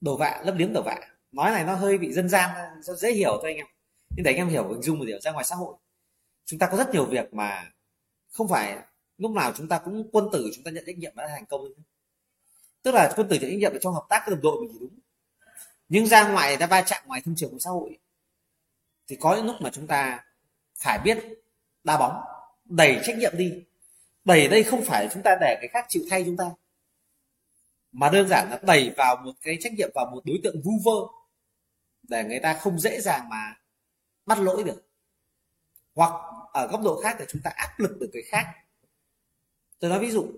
đồ 0.00 0.16
vạ 0.16 0.42
lấp 0.44 0.54
liếm 0.58 0.72
đồ 0.72 0.82
vạ. 0.82 0.98
Nói 1.32 1.50
này 1.50 1.64
nó 1.64 1.74
hơi 1.74 1.98
bị 1.98 2.12
dân 2.12 2.28
gian 2.28 2.80
rất 2.82 2.98
dễ 2.98 3.12
hiểu 3.12 3.38
thôi 3.42 3.50
anh 3.50 3.56
em. 3.56 3.66
Nhưng 4.16 4.24
để 4.24 4.30
anh 4.30 4.36
em 4.36 4.48
hiểu 4.48 4.68
hình 4.68 4.82
dung 4.82 4.98
một 4.98 5.04
điều 5.04 5.20
ra 5.20 5.32
ngoài 5.32 5.44
xã 5.44 5.56
hội 5.56 5.74
chúng 6.50 6.58
ta 6.58 6.66
có 6.66 6.76
rất 6.76 6.90
nhiều 6.92 7.04
việc 7.04 7.34
mà 7.34 7.72
không 8.32 8.48
phải 8.48 8.78
lúc 9.20 9.30
nào 9.30 9.52
chúng 9.56 9.68
ta 9.68 9.78
cũng 9.78 10.08
quân 10.12 10.28
tử, 10.32 10.50
chúng 10.54 10.64
ta 10.64 10.70
nhận 10.70 10.84
trách 10.86 10.98
nhiệm 10.98 11.16
đã 11.16 11.28
thành 11.28 11.46
công 11.46 11.62
tức 12.82 12.94
là 12.94 13.12
quân 13.16 13.28
tử 13.28 13.36
nhận 13.36 13.50
trách 13.50 13.58
nhiệm 13.58 13.80
trong 13.80 13.94
hợp 13.94 14.06
tác 14.08 14.22
với 14.26 14.34
đồng 14.34 14.42
đội 14.42 14.60
mình 14.60 14.70
thì 14.72 14.78
đúng. 14.80 14.98
Nhưng 15.88 16.06
ra 16.06 16.28
ngoài 16.28 16.56
ta 16.56 16.66
va 16.66 16.82
chạm 16.82 17.02
ngoài 17.06 17.22
thương 17.24 17.34
trường 17.36 17.50
của 17.50 17.58
xã 17.58 17.70
hội, 17.70 17.98
thì 19.08 19.16
có 19.20 19.36
những 19.36 19.46
lúc 19.46 19.56
mà 19.60 19.70
chúng 19.72 19.86
ta 19.86 20.24
phải 20.76 20.98
biết 20.98 21.18
đá 21.84 21.96
bóng, 21.96 22.20
đẩy 22.64 23.00
trách 23.04 23.16
nhiệm 23.16 23.36
đi. 23.36 23.64
Đẩy 24.24 24.48
đây 24.48 24.62
không 24.62 24.84
phải 24.84 25.08
chúng 25.12 25.22
ta 25.22 25.36
để 25.40 25.58
cái 25.60 25.68
khác 25.68 25.86
chịu 25.88 26.02
thay 26.10 26.24
chúng 26.24 26.36
ta, 26.36 26.50
mà 27.92 28.08
đơn 28.08 28.28
giản 28.28 28.50
là 28.50 28.58
đẩy 28.62 28.92
vào 28.96 29.16
một 29.16 29.32
cái 29.42 29.58
trách 29.60 29.72
nhiệm 29.72 29.90
vào 29.94 30.06
một 30.06 30.22
đối 30.24 30.40
tượng 30.42 30.62
vu 30.62 30.72
vơ 30.84 31.20
để 32.02 32.24
người 32.24 32.40
ta 32.40 32.54
không 32.54 32.78
dễ 32.78 33.00
dàng 33.00 33.28
mà 33.28 33.54
bắt 34.26 34.38
lỗi 34.38 34.64
được. 34.64 34.86
Hoặc 35.94 36.12
ở 36.52 36.66
góc 36.66 36.80
độ 36.84 37.00
khác 37.00 37.16
là 37.20 37.26
chúng 37.28 37.42
ta 37.44 37.50
áp 37.54 37.74
lực 37.78 37.96
được 38.00 38.10
người 38.12 38.22
khác 38.22 38.44
tôi 39.80 39.90
nói 39.90 40.00
ví 40.00 40.10
dụ, 40.10 40.32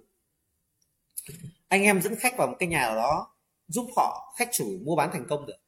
anh 1.68 1.82
em 1.82 2.02
dẫn 2.02 2.16
khách 2.16 2.36
vào 2.36 2.46
một 2.46 2.56
cái 2.58 2.68
nhà 2.68 2.80
nào 2.80 2.96
đó, 2.96 3.36
giúp 3.66 3.86
họ, 3.96 4.34
khách 4.38 4.48
chủ 4.52 4.78
mua 4.84 4.96
bán 4.96 5.10
thành 5.12 5.26
công 5.28 5.46
được, 5.46 5.58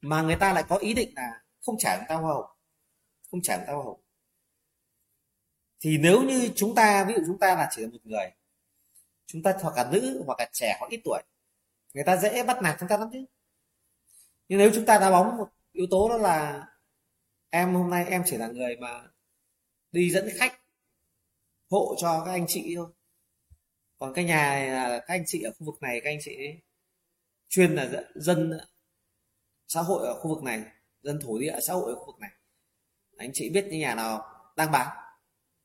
mà 0.00 0.22
người 0.22 0.36
ta 0.40 0.52
lại 0.52 0.64
có 0.68 0.76
ý 0.76 0.94
định 0.94 1.12
là 1.16 1.42
không 1.66 1.74
trả 1.78 1.96
người 1.96 2.06
ta 2.08 2.14
hoa 2.14 2.34
hồng, 2.34 2.50
không 3.30 3.40
trả 3.42 3.56
người 3.56 3.66
ta 3.66 3.72
hoa 3.72 3.84
hồng. 3.84 4.00
Thì 5.80 5.98
nếu 5.98 6.22
như 6.22 6.50
chúng 6.56 6.74
ta, 6.74 7.04
ví 7.04 7.14
dụ 7.14 7.22
chúng 7.26 7.38
ta 7.38 7.54
là 7.54 7.68
chỉ 7.70 7.82
là 7.82 7.88
một 7.88 7.98
người, 8.04 8.30
chúng 9.26 9.42
ta 9.42 9.54
hoặc 9.62 9.76
là 9.76 9.90
nữ, 9.92 10.22
hoặc 10.26 10.38
là 10.38 10.48
trẻ, 10.52 10.76
hoặc 10.80 10.90
ít 10.90 11.00
tuổi, 11.04 11.22
người 11.94 12.04
ta 12.04 12.16
dễ 12.16 12.42
bắt 12.42 12.62
nạt 12.62 12.76
chúng 12.80 12.88
ta 12.88 12.96
lắm 12.96 13.08
chứ. 13.12 13.24
Nhưng 14.48 14.58
nếu 14.58 14.70
chúng 14.74 14.86
ta 14.86 14.98
đá 14.98 15.10
bóng, 15.10 15.36
một 15.36 15.48
yếu 15.72 15.86
tố 15.90 16.08
đó 16.08 16.16
là 16.16 16.66
em 17.50 17.74
hôm 17.74 17.90
nay 17.90 18.06
em 18.06 18.22
chỉ 18.26 18.36
là 18.36 18.48
người 18.48 18.76
mà 18.76 19.08
đi 19.92 20.10
dẫn 20.10 20.28
khách 20.38 20.60
hộ 21.70 21.94
cho 21.98 22.22
các 22.26 22.32
anh 22.32 22.44
chị 22.48 22.72
thôi. 22.76 22.92
Còn 23.98 24.14
cái 24.14 24.24
nhà 24.24 24.50
này 24.50 24.68
là 24.68 24.98
các 24.98 25.14
anh 25.14 25.24
chị 25.26 25.42
ở 25.42 25.50
khu 25.58 25.66
vực 25.66 25.82
này, 25.82 26.00
các 26.00 26.10
anh 26.10 26.18
chị 26.20 26.36
chuyên 27.48 27.74
là 27.74 28.04
dân 28.14 28.58
xã 29.68 29.82
hội 29.82 30.06
ở 30.06 30.20
khu 30.20 30.34
vực 30.34 30.42
này, 30.42 30.64
dân 31.02 31.20
thổ 31.20 31.38
địa 31.38 31.58
xã 31.66 31.72
hội 31.72 31.92
ở 31.92 31.94
khu 31.94 32.06
vực 32.06 32.20
này. 32.20 32.30
Anh 33.16 33.30
chị 33.34 33.50
biết 33.50 33.64
những 33.70 33.80
nhà 33.80 33.94
nào 33.94 34.24
đang 34.56 34.72
bán 34.72 34.96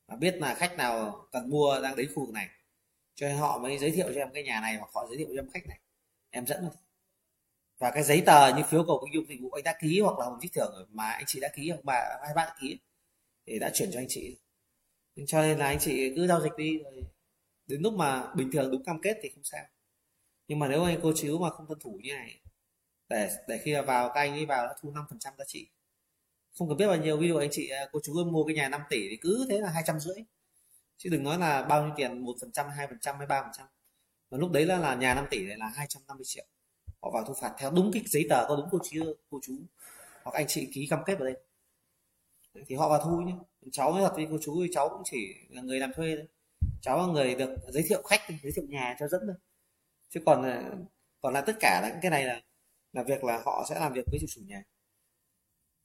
và 0.08 0.16
biết 0.16 0.36
là 0.36 0.54
khách 0.56 0.78
nào 0.78 1.28
cần 1.32 1.50
mua 1.50 1.80
đang 1.84 1.96
đến 1.96 2.12
khu 2.16 2.26
vực 2.26 2.34
này. 2.34 2.50
Cho 3.16 3.28
nên 3.28 3.38
họ 3.38 3.58
mới 3.58 3.78
giới 3.78 3.92
thiệu 3.92 4.12
cho 4.16 4.22
em 4.22 4.30
cái 4.34 4.44
nhà 4.44 4.62
này 4.62 4.76
hoặc 4.76 4.90
họ 4.94 5.08
giới 5.08 5.18
thiệu 5.18 5.28
cho 5.36 5.42
em 5.42 5.50
khách 5.54 5.68
này. 5.68 5.80
Em 6.30 6.48
dẫn 6.48 6.62
thôi. 6.62 6.72
Và 7.78 7.92
cái 7.92 8.04
giấy 8.04 8.24
tờ 8.26 8.56
như 8.56 8.64
phiếu 8.64 8.84
cầu 8.88 9.02
kinh 9.06 9.14
dụng 9.14 9.30
dịch 9.30 9.40
vụ 9.42 9.50
anh 9.50 9.64
đã 9.64 9.78
ký 9.82 10.00
hoặc 10.00 10.20
là 10.20 10.26
hồng 10.26 10.40
trích 10.42 10.54
thưởng 10.54 10.88
mà 10.90 11.10
anh 11.10 11.24
chị 11.28 11.40
đã 11.40 11.50
ký 11.56 11.70
hoặc 11.70 11.80
bà 11.84 12.20
hai 12.26 12.34
bạn 12.36 12.48
đã 12.48 12.56
ký 12.62 12.80
thì 13.48 13.60
đã 13.60 13.72
chuyển 13.74 13.90
cho 13.94 14.00
anh 14.00 14.06
chị 14.10 14.38
cho 15.28 15.42
nên 15.42 15.58
là 15.58 15.66
anh 15.66 15.80
chị 15.80 16.14
cứ 16.16 16.28
giao 16.28 16.42
dịch 16.42 16.54
đi, 16.58 16.78
rồi 16.78 17.04
đến 17.68 17.82
lúc 17.82 17.94
mà 17.94 18.34
bình 18.36 18.52
thường 18.52 18.72
đúng 18.72 18.84
cam 18.84 19.02
kết 19.02 19.18
thì 19.22 19.30
không 19.30 19.44
sao. 19.44 19.66
Nhưng 20.48 20.60
mà 20.60 20.68
nếu 20.68 20.84
anh 20.84 21.00
cô 21.04 21.14
chú 21.16 21.40
mà 21.40 21.50
không 21.50 21.68
tuân 21.68 21.80
thủ 21.80 22.00
như 22.04 22.14
này, 22.14 22.40
để 23.10 23.30
để 23.48 23.62
khi 23.64 23.76
vào, 23.88 24.10
các 24.10 24.22
anh 24.22 24.32
ấy 24.32 24.46
vào 24.46 24.68
đã 24.68 24.76
thu 24.82 24.92
5% 24.92 25.32
giá 25.38 25.46
trị 25.48 25.68
không 26.58 26.70
cần 26.70 26.78
biết 26.78 26.88
bao 26.88 26.98
nhiêu, 26.98 27.18
ví 27.18 27.28
dụ 27.28 27.38
anh 27.38 27.50
chị 27.52 27.70
à, 27.70 27.86
cô 27.92 28.00
chú 28.04 28.24
mua 28.24 28.44
cái 28.44 28.56
nhà 28.56 28.70
5 28.70 28.82
tỷ 28.90 29.10
thì 29.10 29.18
cứ 29.22 29.46
thế 29.50 29.60
là 29.60 29.70
hai 29.70 29.84
trăm 29.86 30.00
rưỡi. 30.00 30.16
Chứ 30.98 31.10
đừng 31.10 31.24
nói 31.24 31.38
là 31.38 31.64
bao 31.64 31.84
nhiêu 31.84 31.94
tiền, 31.98 32.20
một 32.20 32.36
phần 32.42 32.52
trăm, 32.52 32.70
hai 32.70 32.88
phần 32.88 33.00
trăm 33.02 33.18
hay 33.18 33.28
ba 33.28 33.42
phần 33.42 33.52
trăm. 33.58 33.68
Và 34.30 34.38
lúc 34.38 34.52
đấy 34.52 34.66
là 34.66 34.78
là 34.78 34.96
nhà 34.96 35.14
5 35.14 35.26
tỷ 35.32 35.46
này 35.46 35.58
là 35.58 35.72
250 35.76 36.24
triệu. 36.26 36.46
Họ 37.02 37.12
vào 37.14 37.24
thu 37.28 37.34
phạt 37.42 37.56
theo 37.60 37.72
đúng 37.72 37.92
cái 37.94 38.04
giấy 38.06 38.26
tờ 38.30 38.46
có 38.48 38.56
đúng 38.56 38.68
cô 38.72 38.80
chú 38.92 39.14
cô 39.30 39.40
chú. 39.44 39.54
Hoặc 40.24 40.34
anh 40.34 40.48
chị 40.48 40.70
ký 40.74 40.88
cam 40.90 41.00
kết 41.06 41.16
vào 41.16 41.26
đây 41.26 41.36
thì 42.68 42.76
họ 42.76 42.90
vào 42.90 43.02
thu 43.04 43.22
nhé 43.22 43.34
cháu 43.72 43.92
nói 43.94 44.02
thật 44.02 44.14
với 44.16 44.28
cô 44.32 44.38
chú 44.42 44.64
thì 44.64 44.70
cháu 44.74 44.90
cũng 44.90 45.02
chỉ 45.06 45.36
là 45.50 45.62
người 45.62 45.80
làm 45.80 45.94
thuê 45.94 46.16
thôi. 46.16 46.28
Cháu 46.82 46.98
là 46.98 47.14
người 47.14 47.36
được 47.36 47.56
giới 47.70 47.84
thiệu 47.90 48.02
khách 48.04 48.22
giới 48.44 48.52
thiệu 48.56 48.66
nhà 48.70 48.96
cho 49.00 49.08
dẫn 49.08 49.22
thôi. 49.28 49.36
Chứ 50.10 50.22
còn 50.26 50.44
ờ, 50.44 50.64
còn 51.22 51.34
là 51.34 51.42
tất 51.42 51.56
cả 51.60 51.80
là 51.84 52.00
cái 52.02 52.12
này 52.12 52.26
là 52.26 52.42
là 52.94 53.04
việc 53.04 53.24
là 53.24 53.42
họ 53.46 53.66
sẽ 53.70 53.80
làm 53.80 53.94
việc 53.94 54.06
với 54.12 54.20
chủ 54.30 54.42
nhà. 54.48 54.64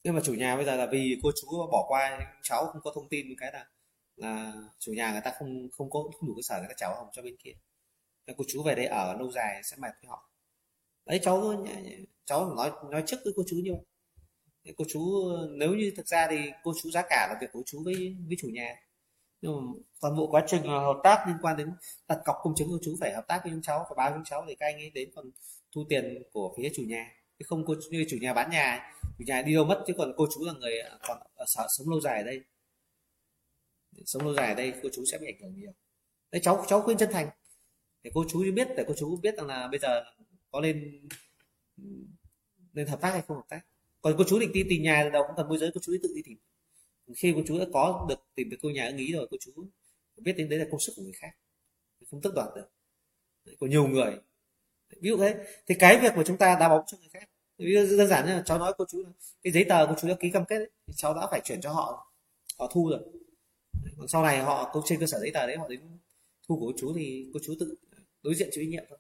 Nhưng 0.05 0.15
mà 0.15 0.21
chủ 0.25 0.35
nhà 0.35 0.57
bây 0.57 0.65
giờ 0.65 0.77
là 0.77 0.87
vì 0.87 1.21
cô 1.23 1.31
chú 1.43 1.49
bỏ 1.73 1.85
qua, 1.89 2.21
cháu 2.43 2.67
không 2.67 2.83
có 2.83 2.93
thông 2.95 3.09
tin 3.09 3.27
cái 3.39 3.53
là 3.53 3.67
là 4.17 4.53
chủ 4.79 4.93
nhà 4.93 5.13
người 5.13 5.21
ta 5.25 5.33
không 5.39 5.69
không 5.73 5.91
có, 5.91 6.03
không 6.03 6.29
đủ 6.29 6.35
cơ 6.37 6.43
sở 6.43 6.59
người 6.59 6.69
ta 6.69 6.75
cháu 6.77 6.95
hồng 6.97 7.09
cho 7.13 7.23
bên 7.23 7.37
kia. 7.39 7.53
Cô 8.37 8.45
chú 8.49 8.63
về 8.63 8.75
đây 8.75 8.87
ở 8.87 9.15
lâu 9.19 9.33
dài 9.33 9.63
sẽ 9.65 9.77
mệt 9.77 9.93
với 10.03 10.09
họ. 10.09 10.31
Đấy, 11.07 11.21
cháu 11.23 11.65
cháu 12.27 12.55
nói 12.55 12.73
nói 12.91 13.03
trước 13.07 13.17
với 13.25 13.33
cô 13.37 13.43
chú 13.49 13.57
như 13.65 13.73
vậy 13.73 13.85
cô 14.77 14.85
chú, 14.89 15.29
nếu 15.51 15.75
như 15.75 15.93
thực 15.97 16.07
ra 16.07 16.27
thì 16.31 16.37
cô 16.63 16.73
chú 16.83 16.91
giá 16.91 17.03
cả 17.09 17.27
là 17.31 17.39
việc 17.41 17.47
của 17.53 17.63
chú 17.67 17.83
với 17.85 18.17
với 18.29 18.37
chủ 18.41 18.49
nhà. 18.49 18.75
Nhưng 19.41 19.53
mà 19.57 19.73
toàn 20.01 20.17
bộ 20.17 20.27
quá 20.27 20.45
trình 20.47 20.63
hợp 20.63 21.01
tác 21.05 21.25
liên 21.27 21.37
quan 21.43 21.57
đến 21.57 21.73
đặt 22.09 22.19
cọc 22.25 22.37
công 22.43 22.55
chứng 22.55 22.69
của 22.69 22.79
chú, 22.83 22.97
phải 23.01 23.15
hợp 23.15 23.25
tác 23.29 23.41
với 23.45 23.53
chúng 23.53 23.63
cháu 23.63 23.87
và 23.89 23.95
báo 23.97 24.13
chúng 24.15 24.25
cháu 24.25 24.45
để 24.49 24.55
các 24.59 24.67
anh 24.67 24.77
ấy 24.77 24.91
đến 24.91 25.11
còn 25.15 25.31
thu 25.73 25.85
tiền 25.89 26.23
của 26.33 26.55
phía 26.57 26.71
chủ 26.75 26.83
nhà. 26.83 27.13
Chứ 27.39 27.45
không 27.49 27.65
cô 27.67 27.75
như 27.91 28.05
chủ 28.09 28.17
nhà 28.21 28.35
bán 28.35 28.51
nhà 28.51 28.93
chủ 29.19 29.25
nhà 29.27 29.43
đi 29.43 29.55
đâu 29.55 29.65
mất, 29.65 29.85
chứ 29.87 29.95
còn 29.99 30.13
cô 30.17 30.27
chú 30.35 30.45
là 30.45 30.53
người 30.53 30.79
à, 30.81 30.99
còn 31.09 31.19
ở 31.35 31.45
sống 31.49 31.91
lâu 31.91 32.01
dài 32.01 32.19
ở 32.19 32.25
đây. 32.25 32.41
Sống 34.07 34.23
lâu 34.23 34.35
dài 34.35 34.49
ở 34.49 34.55
đây, 34.55 34.73
cô 34.83 34.89
chú 34.93 35.05
sẽ 35.05 35.19
bị 35.19 35.27
ảnh 35.27 35.41
hưởng 35.41 35.55
nhiều. 35.55 35.73
Đấy, 36.31 36.41
cháu 36.45 36.65
cháu 36.69 36.83
khuyên 36.83 36.99
chân 36.99 37.13
thành. 37.13 37.29
Để 38.03 38.11
cô 38.15 38.25
chú 38.29 38.45
biết, 38.55 38.69
để 38.77 38.85
cô 38.89 38.95
chú 38.97 39.17
biết 39.23 39.35
rằng 39.37 39.47
là 39.47 39.69
bây 39.69 39.79
giờ 39.79 40.05
có 40.51 40.61
nên 40.61 41.09
nên 42.73 42.87
hợp 42.87 43.01
tác 43.01 43.11
hay 43.11 43.23
không 43.23 43.37
hợp 43.37 43.47
tác 43.49 43.61
còn 44.07 44.15
cô 44.19 44.25
chú 44.29 44.39
định 44.39 44.53
đi 44.53 44.65
tìm 44.69 44.83
nhà 44.83 45.01
từ 45.05 45.11
đầu 45.11 45.25
cũng 45.27 45.37
cần 45.37 45.49
môi 45.49 45.59
giới 45.59 45.71
cô 45.75 45.81
chú 45.85 45.93
tự 46.03 46.13
đi 46.15 46.23
tìm. 46.25 46.39
Khi 47.17 47.33
cô 47.37 47.43
chú 47.47 47.59
đã 47.59 47.65
có 47.73 48.07
được 48.09 48.19
tìm 48.35 48.51
được 48.51 48.57
cô 48.63 48.71
nhà 48.71 48.87
ưng 48.87 48.97
ý 48.97 49.13
rồi 49.13 49.29
cô 49.31 49.37
chú 49.41 49.53
biết 50.17 50.33
đến 50.37 50.49
đấy 50.49 50.59
là 50.59 50.67
công 50.71 50.81
sức 50.81 50.93
của 50.97 51.03
người 51.03 51.13
khác. 51.13 51.31
Không 52.11 52.21
tức 52.23 52.35
đoạt 52.35 52.49
được. 52.57 52.69
Của 53.59 53.67
nhiều 53.67 53.89
người. 53.89 54.13
Ví 55.01 55.11
dụ 55.11 55.19
thế. 55.19 55.35
Thì 55.67 55.75
cái 55.79 55.99
việc 56.03 56.13
của 56.15 56.25
chúng 56.27 56.37
ta 56.37 56.57
đá 56.61 56.69
bóng 56.69 56.85
cho 56.87 56.99
người 56.99 57.09
khác 57.13 57.29
ví 57.59 57.75
dụ 57.75 57.97
đơn 57.97 58.09
giản 58.09 58.27
như 58.27 58.33
là 58.33 58.43
cháu 58.47 58.59
nói 58.59 58.73
cô 58.79 58.85
chú 58.89 59.05
cái 59.43 59.53
giấy 59.53 59.65
tờ 59.69 59.87
cô 59.87 59.95
chú 60.01 60.09
đã 60.09 60.15
ký 60.21 60.31
cam 60.31 60.45
kết 60.45 60.57
ấy, 60.57 60.71
thì 60.87 60.93
cháu 60.97 61.15
đã 61.15 61.27
phải 61.31 61.41
chuyển 61.45 61.61
cho 61.61 61.73
họ 61.73 62.13
họ 62.59 62.71
thu 62.73 62.89
rồi. 62.91 63.01
Còn 63.99 64.09
sau 64.09 64.23
này 64.23 64.39
họ 64.39 64.71
cũng 64.73 64.83
trên 64.87 65.01
cơ 65.01 65.07
sở 65.07 65.19
giấy 65.21 65.31
tờ 65.35 65.47
đấy 65.47 65.57
họ 65.57 65.69
đến 65.69 65.81
thu 66.49 66.59
của 66.59 66.67
cô 66.67 66.73
chú 66.79 66.95
thì 66.97 67.31
cô 67.35 67.41
chú 67.45 67.55
tự 67.61 67.75
đối 68.23 68.35
diện 68.35 68.49
chịu 68.53 68.65
trách 68.65 68.71
nhiệm 68.71 68.85
thôi. 68.89 68.99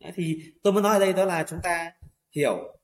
Đấy, 0.00 0.12
thì 0.14 0.42
tôi 0.62 0.72
muốn 0.72 0.82
nói 0.82 0.92
ở 0.92 0.98
đây 0.98 1.12
đó 1.12 1.24
là 1.24 1.44
chúng 1.48 1.58
ta 1.62 1.92
hiểu 2.30 2.79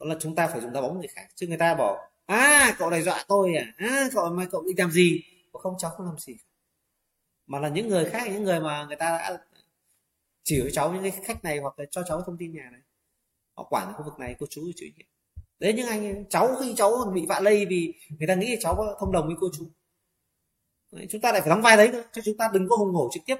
đó 0.00 0.06
là 0.06 0.16
chúng 0.20 0.34
ta 0.34 0.46
phải 0.46 0.60
dùng 0.60 0.72
đá 0.72 0.80
bóng 0.80 0.98
người 0.98 1.08
khác 1.08 1.28
chứ 1.34 1.46
người 1.46 1.58
ta 1.58 1.74
bảo 1.74 2.10
à 2.26 2.76
cậu 2.78 2.90
này 2.90 3.02
dọa 3.02 3.24
tôi 3.28 3.54
à? 3.54 3.72
À 3.76 4.08
cậu 4.14 4.30
mà 4.30 4.46
cậu 4.50 4.62
đi 4.62 4.72
làm 4.76 4.90
gì? 4.90 5.22
Không 5.52 5.74
cháu 5.78 5.90
không 5.90 6.06
làm 6.06 6.18
gì 6.18 6.36
mà 7.46 7.58
là 7.58 7.68
những 7.68 7.88
người 7.88 8.04
khác 8.04 8.28
những 8.32 8.44
người 8.44 8.60
mà 8.60 8.84
người 8.84 8.96
ta 8.96 9.10
đã 9.10 9.38
chỉ 10.42 10.60
cho 10.64 10.70
cháu 10.72 10.92
những 10.92 11.02
cái 11.02 11.10
khách 11.24 11.44
này 11.44 11.58
hoặc 11.58 11.78
là 11.78 11.84
cho 11.90 12.02
cháu 12.08 12.22
thông 12.26 12.36
tin 12.38 12.52
nhà 12.52 12.68
này 12.72 12.80
họ 13.56 13.64
quản 13.70 13.92
khu 13.92 14.04
vực 14.04 14.18
này 14.18 14.36
cô 14.38 14.46
chú 14.50 14.70
chịu 14.76 14.88
nhiệm. 14.96 15.06
Đấy 15.58 15.72
những 15.72 15.86
anh 15.86 16.24
cháu 16.30 16.56
khi 16.60 16.74
cháu 16.76 17.12
bị 17.14 17.26
vạ 17.26 17.40
lây 17.40 17.66
vì 17.66 17.94
người 18.18 18.28
ta 18.28 18.34
nghĩ 18.34 18.56
cháu 18.60 18.74
có 18.76 18.96
thông 19.00 19.12
đồng 19.12 19.26
với 19.26 19.36
cô 19.40 19.48
chú. 19.58 19.66
Đấy, 20.92 21.06
chúng 21.10 21.20
ta 21.20 21.32
lại 21.32 21.40
phải 21.40 21.50
đóng 21.50 21.62
vai 21.62 21.76
đấy 21.76 21.90
thôi 21.92 22.02
chứ 22.12 22.20
chúng 22.24 22.36
ta 22.36 22.50
đừng 22.52 22.68
có 22.68 22.76
hùng 22.76 22.94
hổ 22.94 23.08
trực 23.12 23.22
tiếp 23.26 23.36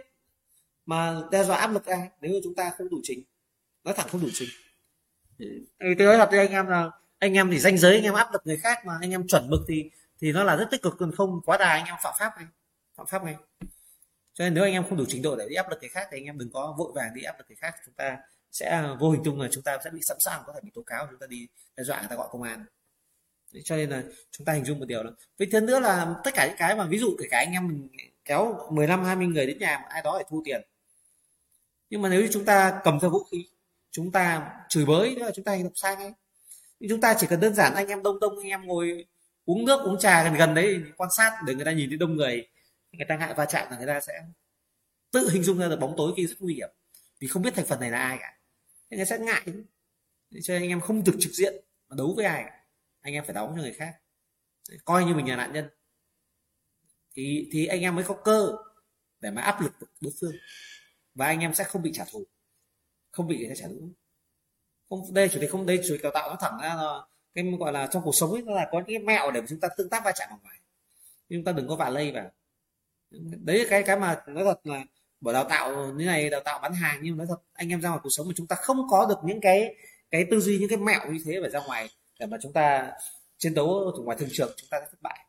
mà 0.86 1.22
đe 1.30 1.44
dọa 1.44 1.56
áp 1.56 1.66
lực 1.66 1.86
ai 1.86 2.08
nếu 2.20 2.30
như 2.30 2.40
chúng 2.44 2.54
ta 2.54 2.72
không 2.78 2.88
đủ 2.88 3.00
trình 3.02 3.22
nói 3.84 3.94
thẳng 3.94 4.08
không 4.10 4.20
đủ 4.20 4.28
trình 4.32 4.48
thì 5.38 5.94
tôi 5.98 6.06
nói 6.06 6.16
thật 6.16 6.28
với 6.30 6.38
anh 6.38 6.50
em 6.50 6.66
là 6.66 6.90
anh 7.18 7.34
em 7.34 7.50
thì 7.50 7.58
danh 7.58 7.78
giới 7.78 7.94
anh 7.94 8.04
em 8.04 8.14
áp 8.14 8.32
lực 8.32 8.42
người 8.44 8.56
khác 8.56 8.86
mà 8.86 8.98
anh 9.00 9.10
em 9.10 9.26
chuẩn 9.28 9.50
mực 9.50 9.60
thì 9.68 9.90
thì 10.20 10.32
nó 10.32 10.44
là 10.44 10.56
rất 10.56 10.68
tích 10.70 10.82
cực 10.82 10.94
còn 10.98 11.12
không 11.12 11.40
quá 11.44 11.56
đà 11.56 11.68
anh 11.68 11.84
em 11.84 11.96
phạm 12.02 12.14
pháp 12.18 12.32
ngay 12.36 12.46
phạm 12.96 13.06
pháp 13.06 13.24
ngay 13.24 13.36
cho 14.34 14.44
nên 14.44 14.54
nếu 14.54 14.64
anh 14.64 14.72
em 14.72 14.84
không 14.88 14.98
đủ 14.98 15.04
trình 15.08 15.22
độ 15.22 15.36
để 15.36 15.46
đi 15.48 15.54
áp 15.54 15.70
lực 15.70 15.78
người 15.80 15.88
khác 15.88 16.08
thì 16.10 16.18
anh 16.18 16.24
em 16.24 16.38
đừng 16.38 16.50
có 16.50 16.74
vội 16.78 16.92
vàng 16.94 17.14
đi 17.14 17.22
áp 17.22 17.38
lực 17.38 17.44
người 17.48 17.56
khác 17.56 17.74
chúng 17.84 17.94
ta 17.94 18.16
sẽ 18.52 18.82
vô 19.00 19.10
hình 19.10 19.22
chung 19.24 19.40
là 19.40 19.48
chúng 19.50 19.62
ta 19.62 19.78
sẽ 19.84 19.90
bị 19.90 20.00
sẵn 20.02 20.16
sàng 20.20 20.42
có 20.46 20.52
thể 20.52 20.60
bị 20.62 20.70
tố 20.74 20.82
cáo 20.82 21.06
chúng 21.10 21.18
ta 21.18 21.26
đi 21.26 21.48
đe 21.76 21.84
dọa 21.84 21.98
người 21.98 22.08
ta 22.08 22.16
gọi 22.16 22.28
công 22.30 22.42
an. 22.42 22.64
Đấy, 23.52 23.62
cho 23.64 23.76
nên 23.76 23.90
là 23.90 24.02
chúng 24.30 24.44
ta 24.44 24.52
hình 24.52 24.64
dung 24.64 24.78
một 24.78 24.84
điều 24.88 25.02
là 25.02 25.10
với 25.38 25.48
thứ 25.52 25.60
nữa 25.60 25.80
là 25.80 26.14
tất 26.24 26.30
cả 26.34 26.46
những 26.46 26.56
cái 26.58 26.76
mà 26.76 26.86
ví 26.86 26.98
dụ 26.98 27.16
kể 27.18 27.26
cả 27.30 27.38
anh 27.38 27.52
em 27.52 27.68
mình 27.68 27.88
kéo 28.24 28.68
15 28.70 29.04
20 29.04 29.26
người 29.26 29.46
đến 29.46 29.58
nhà 29.58 29.78
mà 29.82 29.88
ai 29.88 30.02
đó 30.02 30.18
để 30.18 30.24
thu 30.28 30.42
tiền. 30.44 30.62
Nhưng 31.90 32.02
mà 32.02 32.08
nếu 32.08 32.20
như 32.20 32.28
chúng 32.32 32.44
ta 32.44 32.80
cầm 32.84 32.98
theo 33.00 33.10
vũ 33.10 33.24
khí 33.24 33.48
chúng 33.96 34.12
ta 34.12 34.52
chửi 34.68 34.84
bới 34.84 35.14
nữa 35.14 35.30
chúng 35.34 35.44
ta 35.44 35.52
hành 35.52 35.64
động 35.64 35.74
sai 35.74 35.96
ngay. 35.96 36.12
Chúng 36.88 37.00
ta 37.00 37.16
chỉ 37.18 37.26
cần 37.26 37.40
đơn 37.40 37.54
giản 37.54 37.74
anh 37.74 37.88
em 37.88 38.02
đông 38.02 38.20
đông, 38.20 38.38
anh 38.38 38.48
em 38.48 38.66
ngồi 38.66 39.06
uống 39.44 39.64
nước, 39.64 39.80
uống 39.84 39.98
trà 39.98 40.24
gần 40.24 40.34
gần 40.34 40.54
đấy, 40.54 40.82
quan 40.96 41.10
sát 41.16 41.40
để 41.46 41.54
người 41.54 41.64
ta 41.64 41.72
nhìn 41.72 41.88
thấy 41.88 41.98
đông 41.98 42.16
người 42.16 42.48
người 42.92 43.06
ta 43.08 43.16
ngại 43.16 43.34
va 43.34 43.46
chạm 43.46 43.70
là 43.70 43.76
người 43.76 43.86
ta 43.86 44.00
sẽ 44.00 44.22
tự 45.12 45.30
hình 45.30 45.42
dung 45.42 45.58
ra 45.58 45.68
được 45.68 45.80
bóng 45.80 45.94
tối 45.96 46.12
kia 46.16 46.26
rất 46.26 46.36
nguy 46.40 46.54
hiểm. 46.54 46.68
Vì 47.20 47.28
không 47.28 47.42
biết 47.42 47.54
thành 47.54 47.66
phần 47.66 47.80
này 47.80 47.90
là 47.90 47.98
ai 47.98 48.18
cả. 48.20 48.38
Người 48.90 48.96
người 48.96 49.06
sẽ 49.06 49.18
ngại. 49.18 49.42
Cho 50.42 50.54
nên 50.54 50.62
anh 50.62 50.68
em 50.68 50.80
không 50.80 51.04
được 51.04 51.16
trực 51.20 51.32
diện 51.32 51.54
mà 51.88 51.96
đấu 51.98 52.12
với 52.16 52.24
ai 52.24 52.42
cả. 52.46 52.64
anh 53.00 53.14
em 53.14 53.24
phải 53.24 53.34
đóng 53.34 53.52
cho 53.56 53.62
người 53.62 53.72
khác. 53.72 53.94
Coi 54.84 55.04
như 55.04 55.14
mình 55.14 55.28
là 55.28 55.36
nạn 55.36 55.52
nhân. 55.52 55.68
Thì 57.14 57.48
thì 57.52 57.66
anh 57.66 57.80
em 57.80 57.94
mới 57.94 58.04
có 58.04 58.14
cơ 58.24 58.52
để 59.20 59.30
mà 59.30 59.42
áp 59.42 59.60
lực 59.60 59.72
đối 60.00 60.12
phương. 60.20 60.32
Và 61.14 61.26
anh 61.26 61.40
em 61.40 61.54
sẽ 61.54 61.64
không 61.64 61.82
bị 61.82 61.90
trả 61.94 62.04
thù 62.12 62.26
không 63.16 63.26
bị 63.28 63.38
người 63.38 63.48
ta 63.48 63.54
trả 63.54 63.68
đũa 63.68 63.86
không, 64.88 65.14
đây 65.14 65.28
chủ 65.28 65.40
đề 65.40 65.46
không, 65.46 65.66
đây 65.66 65.80
chủ 65.88 65.94
đề 65.94 66.00
đào 66.02 66.12
tạo 66.12 66.30
nó 66.30 66.36
thẳng 66.40 66.58
ra 66.62 66.74
là 66.74 67.00
cái, 67.34 67.44
gọi 67.58 67.72
là 67.72 67.86
trong 67.86 68.02
cuộc 68.02 68.14
sống 68.14 68.32
ấy, 68.32 68.42
nó 68.42 68.52
là 68.54 68.68
có 68.72 68.78
những 68.78 68.86
cái 68.86 68.98
mẹo 68.98 69.30
để 69.30 69.40
chúng 69.48 69.60
ta 69.60 69.68
tương 69.76 69.88
tác 69.88 70.04
va 70.04 70.12
chạm 70.12 70.28
vào 70.30 70.38
ngoài. 70.42 70.58
Nhưng 71.28 71.40
chúng 71.40 71.44
ta 71.44 71.52
đừng 71.52 71.68
có 71.68 71.76
vả 71.76 71.90
lây 71.90 72.12
vào. 72.12 72.30
Đấy 73.44 73.58
là 73.58 73.64
cái 73.70 73.82
cái 73.82 73.96
mà 73.96 74.22
nói 74.26 74.44
thật 74.44 74.60
là 74.64 74.84
bởi 75.20 75.34
đào 75.34 75.44
tạo 75.44 75.92
như 75.92 76.04
này, 76.04 76.30
đào 76.30 76.40
tạo 76.40 76.58
bán 76.62 76.74
hàng, 76.74 77.00
nhưng 77.02 77.16
nói 77.16 77.26
thật, 77.30 77.36
anh 77.52 77.68
em 77.68 77.80
ra 77.80 77.88
ngoài 77.88 78.00
cuộc 78.02 78.10
sống 78.10 78.28
mà 78.28 78.32
chúng 78.36 78.46
ta 78.46 78.56
không 78.56 78.76
có 78.90 79.06
được 79.08 79.18
những 79.24 79.40
cái 79.40 79.74
cái 80.10 80.24
tư 80.30 80.40
duy, 80.40 80.58
những 80.58 80.68
cái 80.68 80.78
mẹo 80.78 81.12
như 81.12 81.18
thế 81.24 81.38
phải 81.40 81.50
ra 81.50 81.60
ngoài 81.66 81.88
để 82.20 82.26
mà 82.26 82.36
chúng 82.42 82.52
ta 82.52 82.92
chiến 83.38 83.54
đấu 83.54 83.78
ở 83.78 84.02
ngoài 84.02 84.18
thường 84.20 84.28
trường, 84.32 84.52
chúng 84.56 84.68
ta 84.70 84.80
sẽ 84.80 84.86
thất 84.90 85.02
bại. 85.02 85.26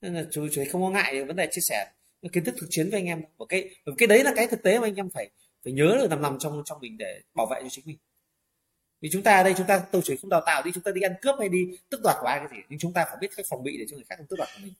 Nên 0.00 0.14
là 0.14 0.24
chú 0.30 0.48
chú 0.52 0.62
không 0.72 0.82
có 0.82 0.90
ngại 0.90 1.24
vấn 1.24 1.36
đề 1.36 1.48
chia 1.52 1.60
sẻ, 1.60 1.90
kiến 2.32 2.44
thức 2.44 2.54
thực 2.60 2.66
chiến 2.70 2.90
với 2.90 3.00
anh 3.00 3.06
em. 3.06 3.22
Của 3.36 3.46
cái 3.46 3.70
cái 3.98 4.06
đấy 4.06 4.24
là 4.24 4.32
cái 4.36 4.46
thực 4.46 4.62
tế 4.62 4.78
mà 4.78 4.86
anh 4.86 4.94
em 4.94 5.10
phải 5.10 5.30
phải 5.64 5.72
nhớ 5.72 5.96
được 6.00 6.10
nằm 6.10 6.22
nằm 6.22 6.38
trong 6.38 6.62
trong 6.64 6.80
mình 6.80 6.98
để 6.98 7.22
bảo 7.34 7.46
vệ 7.46 7.60
cho 7.62 7.68
chính 7.70 7.84
mình. 7.86 7.98
Vì 9.00 9.08
chúng 9.12 9.22
ta 9.22 9.36
ở 9.36 9.42
đây, 9.42 9.54
chúng 9.56 9.66
ta, 9.66 9.86
tôi 9.92 10.02
chỉ 10.04 10.16
không 10.16 10.30
đào 10.30 10.42
tạo 10.46 10.62
đi, 10.62 10.70
chúng 10.74 10.82
ta 10.82 10.92
đi 10.92 11.00
ăn 11.00 11.12
cướp 11.22 11.34
hay 11.38 11.48
đi 11.48 11.78
tức 11.88 12.00
đoạt 12.04 12.16
của 12.20 12.26
ai 12.26 12.38
cái 12.38 12.48
gì, 12.50 12.62
nhưng 12.68 12.78
chúng 12.78 12.92
ta 12.92 13.04
phải 13.04 13.16
biết 13.20 13.28
cách 13.36 13.46
phòng 13.48 13.62
bị 13.62 13.78
để 13.78 13.84
cho 13.90 13.96
người 13.96 14.04
khác 14.08 14.14
không 14.18 14.26
tức 14.26 14.36
đoạt 14.36 14.48
của 14.54 14.60
mình. 14.62 14.74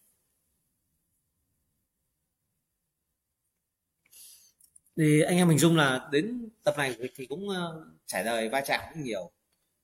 Thì 4.97 5.23
anh 5.23 5.37
em 5.37 5.49
mình 5.49 5.59
dung 5.59 5.77
là 5.77 6.09
đến 6.13 6.49
tập 6.65 6.75
này 6.79 6.97
thì 7.17 7.27
cũng 7.27 7.49
ờ, 7.49 7.87
trải 8.07 8.25
đời 8.25 8.49
va 8.49 8.61
chạm 8.67 8.81
cũng 8.95 9.03
nhiều. 9.03 9.31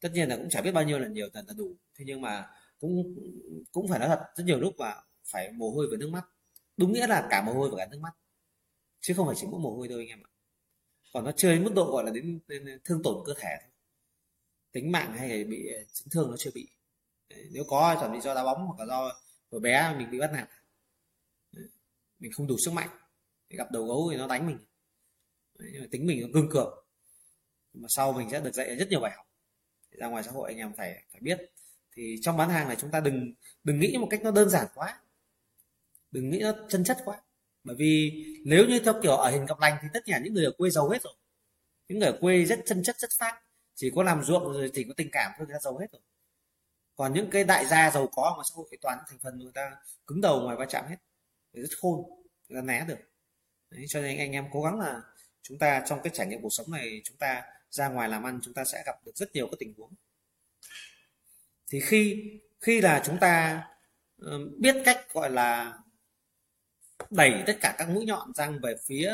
Tất 0.00 0.08
nhiên 0.12 0.28
là 0.28 0.36
cũng 0.36 0.48
chả 0.50 0.60
biết 0.62 0.72
bao 0.72 0.84
nhiêu 0.84 0.98
là 0.98 1.08
nhiều 1.08 1.28
tần 1.32 1.46
là 1.48 1.54
đủ. 1.56 1.76
Thế 1.94 2.04
nhưng 2.08 2.20
mà 2.20 2.46
cũng 2.80 3.14
cũng 3.72 3.88
phải 3.88 3.98
nói 3.98 4.08
thật, 4.08 4.20
rất 4.36 4.44
nhiều 4.44 4.60
lúc 4.60 4.74
mà 4.78 4.94
phải 5.24 5.52
mồ 5.52 5.70
hôi 5.70 5.88
và 5.90 5.96
nước 5.96 6.10
mắt. 6.10 6.24
Đúng 6.76 6.92
nghĩa 6.92 7.06
là 7.06 7.26
cả 7.30 7.42
mồ 7.42 7.52
hôi 7.52 7.70
và 7.70 7.76
cả 7.78 7.86
nước 7.90 7.98
mắt. 8.00 8.12
Chứ 9.00 9.14
không 9.16 9.26
phải 9.26 9.36
chỉ 9.38 9.46
mỗi 9.50 9.60
mồ 9.60 9.76
hôi 9.76 9.88
thôi 9.88 10.00
anh 10.02 10.08
em 10.08 10.22
ạ 10.22 10.27
còn 11.12 11.24
nó 11.24 11.32
chơi 11.32 11.60
mức 11.60 11.72
độ 11.74 11.92
gọi 11.92 12.04
là 12.04 12.10
đến, 12.10 12.40
đến 12.46 12.80
thương 12.84 13.02
tổn 13.02 13.22
cơ 13.26 13.34
thể. 13.40 13.56
Thôi 13.60 13.70
tính 14.72 14.92
mạng 14.92 15.12
hay 15.18 15.44
bị 15.44 15.72
ờ, 15.72 15.84
chấn 15.92 16.08
thương 16.10 16.30
nó 16.30 16.36
chưa 16.36 16.50
bị. 16.54 16.68
Nếu 17.50 17.64
có 17.68 17.96
chuẩn 18.00 18.12
bị 18.12 18.20
do 18.20 18.34
đá 18.34 18.44
bóng 18.44 18.66
hoặc 18.66 18.78
là 18.78 18.86
do 18.86 19.20
hồi 19.50 19.60
bé 19.60 19.94
mình 19.98 20.10
bị 20.10 20.18
bắt 20.18 20.30
nạt. 20.32 20.48
Mình 22.18 22.32
không 22.32 22.46
đủ 22.46 22.56
sức 22.64 22.70
mạnh 22.70 22.88
để 23.48 23.56
gặp 23.56 23.70
đầu 23.72 23.86
gấu 23.86 24.08
thì 24.10 24.16
nó 24.16 24.26
đánh 24.26 24.46
mình. 24.46 24.58
Nhưng 25.58 25.80
mà 25.80 25.88
tính 25.90 26.06
mình 26.06 26.20
nó 26.20 26.28
cương 26.34 26.50
cường. 26.50 26.84
Mà 27.72 27.86
sau 27.88 28.12
mình 28.12 28.30
sẽ 28.30 28.40
được 28.40 28.54
dạy 28.54 28.76
rất 28.76 28.88
nhiều 28.88 29.00
bài 29.00 29.12
học. 29.16 29.26
Ra 29.90 30.06
ngoài 30.06 30.22
xã 30.22 30.30
hội 30.30 30.50
anh 30.50 30.58
em 30.58 30.72
phải 30.76 31.04
phải 31.12 31.20
biết. 31.20 31.38
Thì 31.92 32.16
trong 32.22 32.36
bán 32.36 32.50
hàng 32.50 32.68
này 32.68 32.76
chúng 32.80 32.90
ta 32.90 33.00
đừng 33.00 33.34
đừng 33.64 33.80
nghĩ 33.80 33.96
một 34.00 34.08
cách 34.10 34.20
nó 34.22 34.30
đơn 34.30 34.48
giản 34.48 34.66
quá. 34.74 35.00
Đừng 36.10 36.30
nghĩ 36.30 36.38
nó 36.38 36.52
chân 36.68 36.84
chất 36.84 36.98
quá 37.04 37.22
bởi 37.64 37.76
vì 37.78 38.24
nếu 38.44 38.66
như 38.66 38.80
theo 38.80 38.94
kiểu 39.02 39.16
ở 39.16 39.30
hình 39.30 39.46
gặp 39.46 39.60
lành 39.60 39.78
thì 39.82 39.88
tất 39.94 40.00
cả 40.06 40.20
những 40.24 40.34
người 40.34 40.44
ở 40.44 40.52
quê 40.58 40.70
giàu 40.70 40.88
hết 40.88 41.02
rồi. 41.02 41.14
Những 41.88 41.98
người 41.98 42.08
ở 42.08 42.18
quê 42.20 42.44
rất 42.44 42.60
chân 42.66 42.82
chất 42.82 42.98
rất 42.98 43.10
phát 43.18 43.40
chỉ 43.74 43.90
có 43.94 44.02
làm 44.02 44.24
ruộng 44.24 44.52
rồi 44.52 44.70
chỉ 44.74 44.84
có 44.84 44.94
tình 44.96 45.08
cảm 45.12 45.32
thôi 45.38 45.46
người 45.46 45.54
ta 45.54 45.60
giàu 45.60 45.78
hết 45.78 45.86
rồi. 45.92 46.02
Còn 46.96 47.12
những 47.12 47.30
cái 47.30 47.44
đại 47.44 47.66
gia 47.66 47.90
giàu 47.90 48.06
có 48.12 48.34
mà 48.38 48.42
xã 48.50 48.52
hội 48.56 48.66
toàn 48.80 48.98
thành 49.08 49.18
phần 49.22 49.38
người 49.38 49.52
ta 49.54 49.76
cứng 50.06 50.20
đầu 50.20 50.40
ngoài 50.40 50.56
va 50.56 50.66
chạm 50.68 50.84
hết 50.88 50.96
thì 51.54 51.60
rất 51.60 51.78
khôn 51.80 52.04
người 52.48 52.60
ta 52.60 52.66
né 52.66 52.84
được. 52.88 52.98
Đấy, 53.70 53.84
cho 53.88 54.00
nên 54.00 54.18
anh 54.18 54.32
em 54.32 54.46
cố 54.52 54.62
gắng 54.62 54.80
là 54.80 55.02
chúng 55.42 55.58
ta 55.58 55.84
trong 55.88 56.00
cái 56.02 56.12
trải 56.14 56.26
nghiệm 56.26 56.42
cuộc 56.42 56.52
sống 56.52 56.70
này 56.70 57.00
chúng 57.04 57.16
ta 57.16 57.42
ra 57.70 57.88
ngoài 57.88 58.08
làm 58.08 58.22
ăn 58.22 58.40
chúng 58.42 58.54
ta 58.54 58.64
sẽ 58.64 58.82
gặp 58.86 58.96
được 59.04 59.12
rất 59.14 59.32
nhiều 59.34 59.46
các 59.46 59.56
tình 59.58 59.74
huống. 59.76 59.94
Thì 61.70 61.80
khi 61.80 62.30
khi 62.60 62.80
là 62.80 63.02
chúng 63.06 63.18
ta 63.20 63.64
biết 64.58 64.76
cách 64.84 65.06
gọi 65.12 65.30
là 65.30 65.78
đẩy 67.10 67.42
tất 67.46 67.56
cả 67.60 67.74
các 67.78 67.88
mũi 67.88 68.04
nhọn 68.04 68.32
răng 68.34 68.58
về 68.62 68.74
phía 68.86 69.12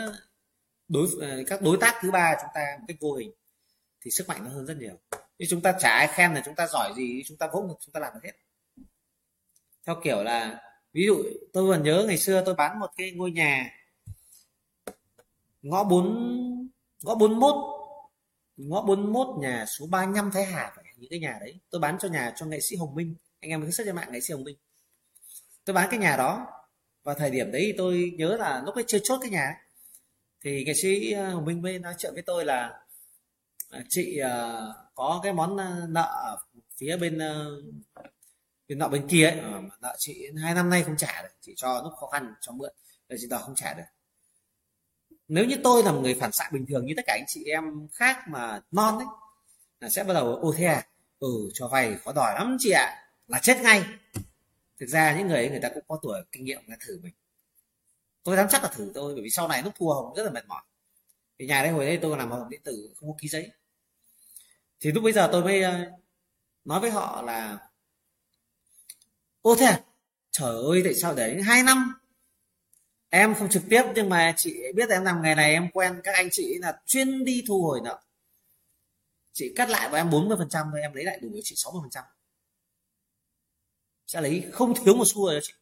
đối 0.88 1.08
ờ, 1.20 1.42
các 1.46 1.62
đối 1.62 1.76
tác 1.80 1.94
thứ 2.02 2.10
ba 2.10 2.34
chúng 2.40 2.50
ta 2.54 2.76
một 2.78 2.84
cách 2.88 2.96
vô 3.00 3.14
hình, 3.14 3.32
thì 4.00 4.10
sức 4.10 4.28
mạnh 4.28 4.44
nó 4.44 4.50
hơn 4.50 4.66
rất 4.66 4.76
nhiều. 4.78 4.98
Nhưng 5.38 5.48
chúng 5.50 5.60
ta 5.60 5.72
chả 5.80 5.88
ai 5.88 6.08
khen 6.08 6.34
là 6.34 6.42
chúng 6.44 6.54
ta 6.54 6.66
giỏi 6.66 6.92
gì 6.96 7.22
chúng 7.26 7.36
ta 7.36 7.48
vỗ 7.52 7.62
ngực, 7.62 7.76
chúng 7.80 7.92
ta 7.92 8.00
làm 8.00 8.12
được 8.14 8.20
hết. 8.24 8.32
Theo 9.86 9.96
kiểu 10.04 10.22
là, 10.22 10.62
ví 10.92 11.06
dụ 11.06 11.22
tôi 11.52 11.74
còn 11.74 11.82
nhớ 11.82 12.04
ngày 12.06 12.18
xưa 12.18 12.42
tôi 12.46 12.54
bán 12.54 12.78
một 12.78 12.90
cái 12.96 13.10
ngôi 13.10 13.30
nhà, 13.30 13.70
ngõ 15.62 15.84
4 15.84 16.68
ngõ 17.02 17.14
41 17.14 17.54
ngõ 18.56 18.82
41 18.82 19.26
nhà 19.40 19.64
số 19.66 19.86
35 19.86 20.30
Thái 20.30 20.44
Hà 20.44 20.72
phải, 20.76 20.84
những 20.96 21.10
cái 21.10 21.18
nhà 21.18 21.36
đấy. 21.40 21.60
Tôi 21.70 21.80
bán 21.80 21.98
cho 21.98 22.08
nhà, 22.08 22.32
cho 22.36 22.46
nghệ 22.46 22.60
sĩ 22.60 22.76
Hồng 22.76 22.94
Minh. 22.94 23.14
Anh 23.40 23.50
em 23.50 23.62
cứ 23.62 23.70
search 23.70 23.88
trên 23.88 23.96
mạng 23.96 24.12
nghệ 24.12 24.20
sĩ 24.20 24.32
Hồng 24.34 24.44
Minh? 24.44 24.56
Tôi 25.64 25.74
bán 25.74 25.88
cái 25.90 26.00
nhà 26.00 26.16
đó 26.16 26.46
và 27.04 27.14
thời 27.14 27.30
điểm 27.30 27.52
đấy 27.52 27.74
tôi 27.78 28.12
nhớ 28.18 28.36
là 28.36 28.62
lúc 28.66 28.74
ấy 28.74 28.84
chưa 28.86 28.98
chốt 29.02 29.18
cái 29.22 29.30
nhà 29.30 29.44
ấy. 29.44 29.54
thì 30.44 30.64
nghệ 30.64 30.72
sĩ 30.82 31.12
ờ, 31.12 31.28
Hồng 31.28 31.44
Minh 31.44 31.62
mới 31.62 31.78
nói 31.78 31.94
chuyện 31.98 32.14
với 32.14 32.22
tôi 32.22 32.44
là 32.44 32.72
ờ, 33.68 33.80
chị 33.88 34.18
ờ, 34.18 34.74
có 34.94 35.20
cái 35.22 35.32
món 35.32 35.56
nợ 35.88 36.36
phía 36.76 36.96
bên 36.96 37.18
bên 38.68 38.78
nọ 38.78 38.88
bên 38.88 39.08
kia 39.08 39.26
ấy. 39.26 39.40
Mà 39.40 39.76
nợ 39.80 39.94
chị 39.98 40.26
hai 40.42 40.54
năm 40.54 40.70
nay 40.70 40.82
không 40.82 40.96
trả 40.96 41.22
được 41.22 41.28
chị 41.40 41.52
cho 41.56 41.80
lúc 41.84 41.92
khó 42.00 42.06
khăn, 42.06 42.34
cho 42.40 42.52
mượn. 42.52 42.72
Rồi 43.08 43.18
chị 43.20 43.26
đòi 43.30 43.42
không 43.42 43.54
trả 43.54 43.74
được. 43.74 43.82
Nếu 45.28 45.44
như 45.44 45.56
tôi 45.64 45.82
là 45.82 45.92
một 45.92 46.00
người 46.02 46.14
phản 46.14 46.32
xạ 46.32 46.50
bình 46.52 46.66
thường 46.68 46.86
như 46.86 46.94
tất 46.96 47.02
cả 47.06 47.12
anh 47.12 47.24
chị 47.26 47.44
em 47.44 47.88
khác 47.92 48.16
mà 48.28 48.60
non 48.70 48.98
ấy, 48.98 49.06
là 49.80 49.88
sẽ 49.88 50.04
bắt 50.04 50.14
đầu 50.14 50.36
ô 50.36 50.54
thế 50.56 50.64
à? 50.64 50.86
Ừ 51.18 51.28
cho 51.54 51.68
vay 51.68 51.96
khó 52.04 52.12
đòi 52.12 52.34
lắm 52.34 52.56
chị 52.60 52.70
ạ. 52.70 52.84
À. 52.84 53.00
là 53.28 53.38
chết 53.42 53.60
ngay 53.62 53.84
thực 54.80 54.88
ra 54.88 55.18
những 55.18 55.28
người 55.28 55.36
ấy, 55.36 55.50
người 55.50 55.60
ta 55.60 55.68
cũng 55.74 55.84
có 55.88 55.98
tuổi, 56.02 56.22
kinh 56.32 56.44
nghiệm 56.44 56.62
là 56.66 56.76
thử 56.80 57.00
mình. 57.02 57.14
Tôi 58.22 58.36
dám 58.36 58.46
chắc 58.50 58.62
là 58.62 58.68
thử 58.68 58.90
tôi, 58.94 59.14
bởi 59.14 59.22
vì 59.22 59.30
sau 59.30 59.48
này 59.48 59.62
lúc 59.62 59.72
thua 59.76 59.94
hồng 59.94 60.14
rất 60.16 60.22
là 60.22 60.30
mệt 60.30 60.46
mỏi. 60.46 60.62
Thì 61.38 61.46
nhà 61.46 61.62
đây 61.62 61.72
hồi 61.72 61.86
đấy 61.86 61.98
tôi 62.02 62.16
làm 62.16 62.30
hợp 62.30 62.38
đồng 62.38 62.50
điện 62.50 62.60
tử, 62.64 62.92
không 62.96 63.08
có 63.08 63.16
ký 63.20 63.28
giấy. 63.28 63.50
Thì 64.80 64.92
lúc 64.92 65.04
bây 65.04 65.12
giờ 65.12 65.28
tôi 65.32 65.44
mới 65.44 65.62
ờ, 65.62 65.90
nói 66.64 66.80
với 66.80 66.90
họ 66.90 67.22
là, 67.22 67.58
ô, 69.42 69.56
thế 69.56 69.66
à? 69.66 69.80
trời 70.30 70.56
ơi, 70.70 70.80
tại 70.84 70.94
sao 70.94 71.14
để 71.14 71.42
hai 71.42 71.62
năm? 71.62 71.94
Em 73.10 73.34
không 73.34 73.48
trực 73.48 73.62
tiếp, 73.70 73.82
nhưng 73.94 74.08
mà 74.08 74.34
chị 74.36 74.72
biết 74.74 74.90
em 74.90 75.04
làm 75.04 75.22
nghề 75.22 75.34
này, 75.34 75.52
em 75.52 75.70
quen 75.70 76.00
các 76.04 76.14
anh 76.14 76.28
chị 76.32 76.58
là 76.58 76.80
chuyên 76.86 77.24
đi 77.24 77.44
thu 77.48 77.62
hồi 77.62 77.80
nợ. 77.84 78.00
Chị 79.32 79.52
cắt 79.56 79.70
lại 79.70 79.88
của 79.90 79.96
em 79.96 80.10
40 80.10 80.36
phần 80.38 80.48
trăm 80.48 80.66
thôi, 80.70 80.80
em 80.80 80.92
lấy 80.92 81.04
lại 81.04 81.18
đủ 81.22 81.28
với 81.32 81.40
chị 81.44 81.54
60 81.56 81.80
phần 81.82 81.90
trăm 81.90 82.04
sẽ 84.06 84.20
lấy 84.20 84.44
không 84.52 84.74
thiếu 84.74 84.94
một 84.94 85.04
xu 85.06 85.26
rồi 85.26 85.40
chị. 85.42 85.52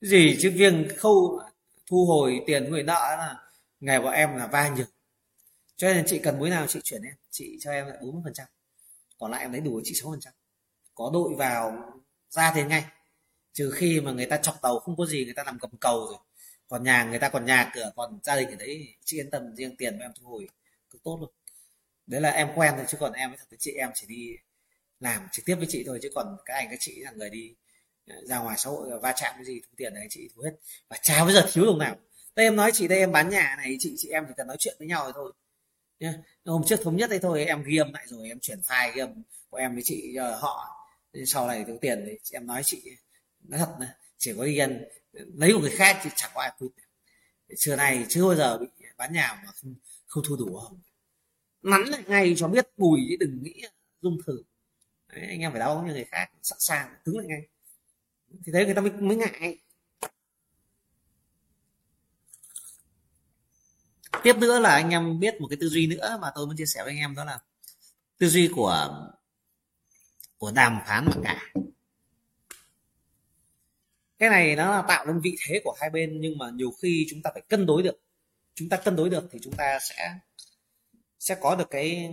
Gì 0.00 0.36
chứ 0.40 0.50
riêng 0.50 0.88
khâu 0.96 1.40
thu 1.86 2.06
hồi 2.06 2.40
tiền 2.46 2.70
người 2.70 2.82
nợ 2.82 3.16
là 3.18 3.36
ngày 3.80 3.98
của 4.02 4.08
em 4.08 4.36
là 4.36 4.46
va 4.46 4.68
nhiều. 4.68 4.86
Cho 5.76 5.88
nên 5.88 6.04
chị 6.06 6.18
cần 6.18 6.38
mối 6.38 6.50
nào 6.50 6.66
chị 6.66 6.80
chuyển 6.84 7.02
em, 7.02 7.14
chị 7.30 7.58
cho 7.60 7.72
em 7.72 7.86
lại 7.86 7.98
40 8.00 8.20
phần 8.24 8.34
trăm. 8.34 8.46
Còn 9.18 9.30
lại 9.30 9.40
em 9.40 9.52
lấy 9.52 9.60
đủ 9.60 9.80
chị 9.84 9.94
sáu 9.94 10.10
phần 10.10 10.20
trăm. 10.20 10.32
Có 10.94 11.10
đội 11.12 11.34
vào 11.34 11.92
ra 12.30 12.52
tiền 12.54 12.68
ngay. 12.68 12.84
Trừ 13.52 13.70
khi 13.74 14.00
mà 14.00 14.12
người 14.12 14.26
ta 14.26 14.36
chọc 14.36 14.62
tàu 14.62 14.78
không 14.78 14.96
có 14.96 15.06
gì, 15.06 15.24
người 15.24 15.34
ta 15.34 15.42
làm 15.44 15.58
cầm 15.58 15.70
cầu 15.80 16.06
rồi. 16.06 16.18
Còn 16.68 16.82
nhà 16.82 17.04
người 17.04 17.18
ta 17.18 17.28
còn 17.28 17.44
nhà 17.44 17.70
cửa, 17.74 17.92
còn 17.96 18.18
gia 18.22 18.36
đình 18.36 18.48
ở 18.48 18.56
đấy, 18.56 18.94
chị 19.04 19.18
yên 19.18 19.30
tâm, 19.30 19.54
riêng 19.56 19.76
tiền 19.76 19.98
mà 19.98 20.04
em 20.04 20.12
thu 20.20 20.28
hồi 20.28 20.48
cực 20.90 21.02
tốt 21.02 21.18
luôn. 21.20 21.30
Đấy 22.06 22.20
là 22.20 22.30
em 22.30 22.48
quen 22.54 22.74
thôi, 22.76 22.84
chứ 22.88 22.96
còn 23.00 23.12
em 23.12 23.30
với 23.30 23.38
thật 23.38 23.44
với 23.50 23.58
chị, 23.60 23.72
em 23.72 23.90
chỉ 23.94 24.06
đi 24.06 24.36
làm 25.00 25.28
trực 25.32 25.44
tiếp 25.44 25.54
với 25.54 25.66
chị 25.70 25.84
thôi, 25.86 25.98
chứ 26.02 26.10
còn 26.14 26.36
các 26.44 26.54
anh 26.54 26.66
các 26.70 26.78
chị 26.80 27.00
là 27.00 27.10
người 27.10 27.30
đi 27.30 27.54
ra 28.06 28.38
ngoài 28.38 28.58
xã 28.58 28.70
hội 28.70 28.98
va 29.02 29.12
chạm 29.16 29.32
cái 29.36 29.44
gì 29.44 29.60
thu 29.60 29.68
tiền 29.76 29.94
này 29.94 30.06
chị 30.10 30.28
thu 30.34 30.42
hết. 30.42 30.52
Và 30.88 30.98
chả 31.02 31.24
bao 31.24 31.32
giờ 31.32 31.46
thiếu 31.52 31.64
đồng 31.64 31.78
nào. 31.78 31.96
Đây 32.34 32.46
em 32.46 32.56
nói 32.56 32.70
chị 32.74 32.88
đây 32.88 32.98
em 32.98 33.12
bán 33.12 33.28
nhà 33.28 33.54
này 33.58 33.76
chị 33.80 33.94
chị 33.96 34.08
em 34.08 34.24
chỉ 34.28 34.34
cần 34.36 34.46
nói 34.46 34.56
chuyện 34.60 34.74
với 34.78 34.88
nhau 34.88 35.04
rồi 35.04 35.12
thôi. 35.14 35.32
Nhá. 36.00 36.14
Hôm 36.44 36.62
trước 36.66 36.80
thống 36.82 36.96
nhất 36.96 37.10
đây 37.10 37.18
thôi 37.18 37.44
em 37.44 37.62
ghi 37.62 37.76
âm 37.76 37.92
lại 37.92 38.04
rồi 38.06 38.28
em 38.28 38.40
chuyển 38.40 38.60
file 38.60 38.92
ghi 38.94 39.00
âm 39.00 39.22
của 39.50 39.56
em 39.56 39.74
với 39.74 39.82
chị 39.84 40.12
cho 40.16 40.36
họ. 40.36 40.78
Sau 41.26 41.46
này 41.46 41.64
thiếu 41.64 41.78
tiền 41.80 42.04
thì 42.06 42.18
em 42.30 42.46
nói 42.46 42.62
chị 42.64 42.82
nói 43.48 43.58
thật 43.58 43.76
này 43.80 43.88
chỉ 44.18 44.32
có 44.36 44.42
yên 44.42 44.84
lấy 45.34 45.52
của 45.52 45.60
người 45.60 45.76
khác 45.76 45.98
thì 46.02 46.10
chẳng 46.16 46.30
có 46.34 46.40
ai 46.40 46.52
quyết 46.58 46.68
xưa 47.56 47.76
này 47.76 48.06
chưa 48.08 48.26
bao 48.26 48.34
giờ 48.34 48.58
bị 48.58 48.66
bán 48.96 49.12
nhà 49.12 49.42
mà 49.46 49.52
không 49.52 49.74
không 50.06 50.22
thu 50.28 50.36
đủ 50.36 50.58
không? 50.58 50.80
Nắn 51.62 51.82
lại 51.82 52.02
ngay 52.06 52.34
cho 52.36 52.48
biết 52.48 52.68
bùi 52.76 53.00
chứ 53.08 53.16
đừng 53.20 53.42
nghĩ 53.42 53.62
dung 54.02 54.18
thử. 54.26 54.42
Đấy, 55.08 55.26
anh 55.28 55.40
em 55.40 55.52
phải 55.52 55.60
đau 55.60 55.84
như 55.86 55.92
người 55.92 56.04
khác 56.04 56.30
sẵn 56.42 56.58
sàng 56.60 56.94
cứng 57.04 57.18
lại 57.18 57.26
ngay 57.26 57.48
thì 58.44 58.52
thế 58.52 58.64
người 58.64 58.74
ta 58.74 58.80
mới, 58.80 58.90
mới 58.90 59.16
ngại. 59.16 59.58
Tiếp 64.22 64.36
nữa 64.38 64.58
là 64.58 64.70
anh 64.70 64.90
em 64.90 65.20
biết 65.20 65.40
một 65.40 65.46
cái 65.50 65.56
tư 65.60 65.68
duy 65.68 65.86
nữa 65.86 66.18
mà 66.20 66.30
tôi 66.34 66.46
muốn 66.46 66.56
chia 66.56 66.66
sẻ 66.66 66.82
với 66.84 66.92
anh 66.92 66.98
em 66.98 67.14
đó 67.14 67.24
là 67.24 67.38
tư 68.18 68.28
duy 68.28 68.50
của 68.54 69.06
của 70.38 70.50
đàm 70.50 70.78
phán 70.86 71.04
mặc 71.04 71.16
cả. 71.24 71.52
Cái 74.18 74.30
này 74.30 74.56
nó 74.56 74.70
là 74.70 74.82
tạo 74.88 75.06
nên 75.06 75.20
vị 75.20 75.36
thế 75.46 75.60
của 75.64 75.76
hai 75.80 75.90
bên 75.90 76.20
nhưng 76.20 76.38
mà 76.38 76.50
nhiều 76.50 76.70
khi 76.82 77.06
chúng 77.10 77.22
ta 77.22 77.30
phải 77.34 77.42
cân 77.48 77.66
đối 77.66 77.82
được. 77.82 78.00
Chúng 78.54 78.68
ta 78.68 78.76
cân 78.76 78.96
đối 78.96 79.10
được 79.10 79.28
thì 79.32 79.38
chúng 79.42 79.56
ta 79.56 79.78
sẽ 79.80 80.18
sẽ 81.18 81.36
có 81.40 81.56
được 81.56 81.70
cái 81.70 82.10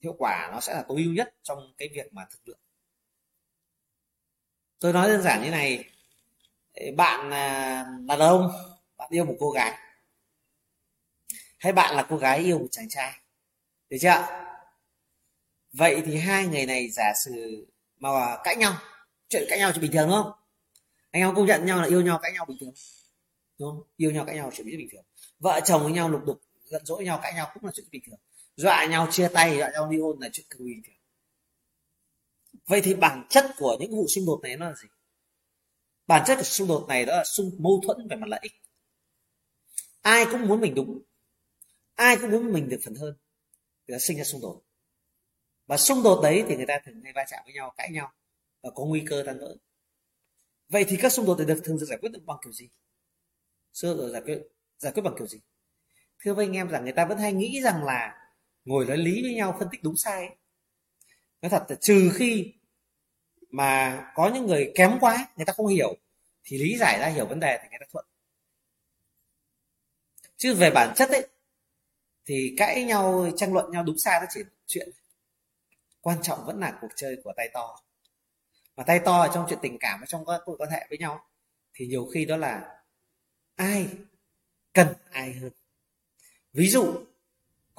hiệu 0.00 0.14
quả 0.18 0.48
nó 0.52 0.60
sẽ 0.60 0.74
là 0.74 0.84
tối 0.88 1.02
ưu 1.04 1.12
nhất 1.12 1.34
trong 1.42 1.74
cái 1.78 1.88
việc 1.94 2.12
mà 2.12 2.26
thực 2.30 2.48
lượng 2.48 2.58
tôi 4.80 4.92
nói 4.92 5.08
đơn 5.08 5.22
giản 5.22 5.42
như 5.42 5.50
này. 5.50 5.84
Bạn 6.96 7.30
à, 7.30 7.84
là 8.06 8.16
đàn 8.16 8.18
ông, 8.18 8.52
bạn 8.96 9.08
yêu 9.10 9.24
một 9.24 9.36
cô 9.40 9.50
gái. 9.50 9.78
Hay 11.58 11.72
bạn 11.72 11.96
là 11.96 12.06
cô 12.08 12.16
gái 12.16 12.38
yêu 12.38 12.58
một 12.58 12.66
chàng 12.70 12.88
trai. 12.88 13.12
Được 13.90 13.96
chưa? 14.00 14.26
Vậy 15.72 16.02
thì 16.06 16.16
hai 16.16 16.46
người 16.46 16.66
này 16.66 16.90
giả 16.90 17.12
sử 17.24 17.66
mà 17.98 18.36
cãi 18.44 18.56
nhau, 18.56 18.76
chuyện 19.28 19.44
cãi 19.48 19.58
nhau 19.58 19.70
chỉ 19.74 19.80
bình 19.80 19.92
thường, 19.92 20.08
đúng 20.08 20.22
không? 20.22 20.32
Anh 21.10 21.22
em 21.22 21.34
công 21.34 21.46
nhận 21.46 21.66
nhau 21.66 21.82
là 21.82 21.88
yêu 21.88 22.02
nhau, 22.02 22.18
cãi 22.22 22.32
nhau 22.32 22.44
bình 22.44 22.58
thường. 22.60 22.72
Đúng 23.58 23.70
không? 23.70 23.82
Yêu 23.96 24.10
nhau, 24.10 24.24
cãi 24.24 24.36
nhau 24.36 24.50
chuyện 24.54 24.66
rất 24.66 24.76
bình 24.78 24.88
thường. 24.92 25.04
Vợ 25.38 25.60
chồng 25.64 25.82
với 25.82 25.92
nhau 25.92 26.08
lục 26.08 26.24
đục, 26.26 26.40
giận 26.64 26.84
dỗi 26.84 27.04
nhau, 27.04 27.20
cãi 27.22 27.34
nhau 27.34 27.50
cũng 27.54 27.64
là 27.64 27.72
chuyện 27.74 27.86
bình 27.90 28.02
thường. 28.06 28.18
Dọa 28.56 28.86
nhau, 28.86 29.08
chia 29.10 29.28
tay, 29.28 29.58
dọa 29.58 29.70
nhau 29.70 29.88
ly 29.90 29.98
hôn 29.98 30.20
là 30.20 30.28
chuyện 30.32 30.46
cực 30.50 30.60
bình 30.60 30.82
thường 30.86 30.96
vậy 32.70 32.80
thì 32.84 32.94
bản 32.94 33.26
chất 33.28 33.44
của 33.56 33.76
những 33.80 33.90
vụ 33.90 34.06
xung 34.08 34.26
đột 34.26 34.40
này 34.42 34.56
nó 34.56 34.68
là 34.68 34.74
gì? 34.74 34.88
Bản 36.06 36.24
chất 36.26 36.36
của 36.36 36.42
xung 36.42 36.68
đột 36.68 36.86
này 36.88 37.04
đó 37.04 37.16
là 37.16 37.24
xung 37.24 37.50
mâu 37.58 37.80
thuẫn 37.86 38.08
về 38.08 38.16
mặt 38.16 38.26
lợi 38.28 38.40
ích. 38.42 38.52
Ai 40.00 40.26
cũng 40.30 40.48
muốn 40.48 40.60
mình 40.60 40.74
đúng, 40.74 41.02
ai 41.94 42.16
cũng 42.20 42.30
muốn 42.30 42.52
mình 42.52 42.68
được 42.68 42.80
phần 42.84 42.94
hơn 42.94 43.16
thì 43.88 43.92
nó 43.92 43.98
sinh 43.98 44.18
ra 44.18 44.24
xung 44.24 44.40
đột. 44.40 44.62
Và 45.66 45.76
xung 45.76 46.02
đột 46.02 46.20
đấy 46.22 46.44
thì 46.48 46.56
người 46.56 46.66
ta 46.66 46.78
thường 46.84 47.00
hay 47.04 47.12
va 47.12 47.24
chạm 47.28 47.40
với 47.44 47.54
nhau, 47.54 47.74
cãi 47.76 47.90
nhau 47.92 48.12
và 48.62 48.70
có 48.74 48.84
nguy 48.84 49.02
cơ 49.06 49.22
tan 49.26 49.38
vỡ. 49.38 49.56
Vậy 50.68 50.84
thì 50.88 50.96
các 50.96 51.12
xung 51.12 51.26
đột 51.26 51.38
này 51.38 51.46
được 51.46 51.60
thường 51.64 51.78
được 51.78 51.86
giải 51.86 51.98
quyết 51.98 52.12
được 52.12 52.22
bằng 52.26 52.38
kiểu 52.44 52.52
gì? 52.52 52.68
Xưa 53.72 53.96
rồi 53.96 54.10
giải 54.10 54.22
quyết 54.24 54.38
giải 54.78 54.92
quyết 54.92 55.02
bằng 55.02 55.14
kiểu 55.18 55.26
gì? 55.26 55.38
Thưa 56.18 56.34
với 56.34 56.46
anh 56.46 56.56
em 56.56 56.68
rằng 56.68 56.84
người 56.84 56.92
ta 56.92 57.04
vẫn 57.04 57.18
hay 57.18 57.32
nghĩ 57.32 57.60
rằng 57.62 57.84
là 57.84 58.16
ngồi 58.64 58.86
nói 58.86 58.96
lý 58.96 59.22
với 59.22 59.34
nhau, 59.34 59.56
phân 59.58 59.68
tích 59.72 59.82
đúng 59.82 59.96
sai 59.96 60.26
ấy. 60.26 60.36
nói 61.42 61.50
thật 61.50 61.64
là 61.68 61.76
trừ 61.80 62.10
khi 62.14 62.52
mà 63.50 64.02
có 64.14 64.30
những 64.34 64.46
người 64.46 64.72
kém 64.74 64.98
quá, 65.00 65.28
người 65.36 65.46
ta 65.46 65.52
không 65.52 65.66
hiểu, 65.66 65.96
thì 66.44 66.58
lý 66.58 66.76
giải 66.78 66.98
ra 67.00 67.06
hiểu 67.06 67.26
vấn 67.26 67.40
đề 67.40 67.58
thì 67.62 67.68
người 67.68 67.78
ta 67.80 67.86
thuận. 67.92 68.04
Chứ 70.36 70.54
về 70.54 70.70
bản 70.70 70.94
chất 70.96 71.08
ấy, 71.10 71.28
thì 72.26 72.54
cãi 72.56 72.84
nhau, 72.84 73.30
tranh 73.36 73.52
luận 73.52 73.70
nhau 73.70 73.82
đúng 73.82 73.98
sai 73.98 74.20
nó 74.20 74.26
chỉ 74.30 74.40
chuyện 74.66 74.88
quan 76.00 76.22
trọng 76.22 76.46
vẫn 76.46 76.60
là 76.60 76.78
cuộc 76.80 76.90
chơi 76.96 77.16
của 77.24 77.32
tay 77.36 77.50
to. 77.52 77.80
Mà 78.76 78.84
tay 78.84 79.00
to 79.04 79.20
ở 79.20 79.30
trong 79.34 79.46
chuyện 79.48 79.58
tình 79.62 79.76
cảm 79.80 80.00
trong 80.06 80.26
các 80.26 80.40
mối 80.46 80.56
quan 80.56 80.70
hệ 80.70 80.86
với 80.88 80.98
nhau, 80.98 81.24
thì 81.74 81.86
nhiều 81.86 82.08
khi 82.14 82.24
đó 82.24 82.36
là 82.36 82.82
ai 83.56 83.88
cần 84.72 84.86
ai 85.10 85.32
hơn. 85.32 85.50
Ví 86.52 86.68
dụ 86.68 87.04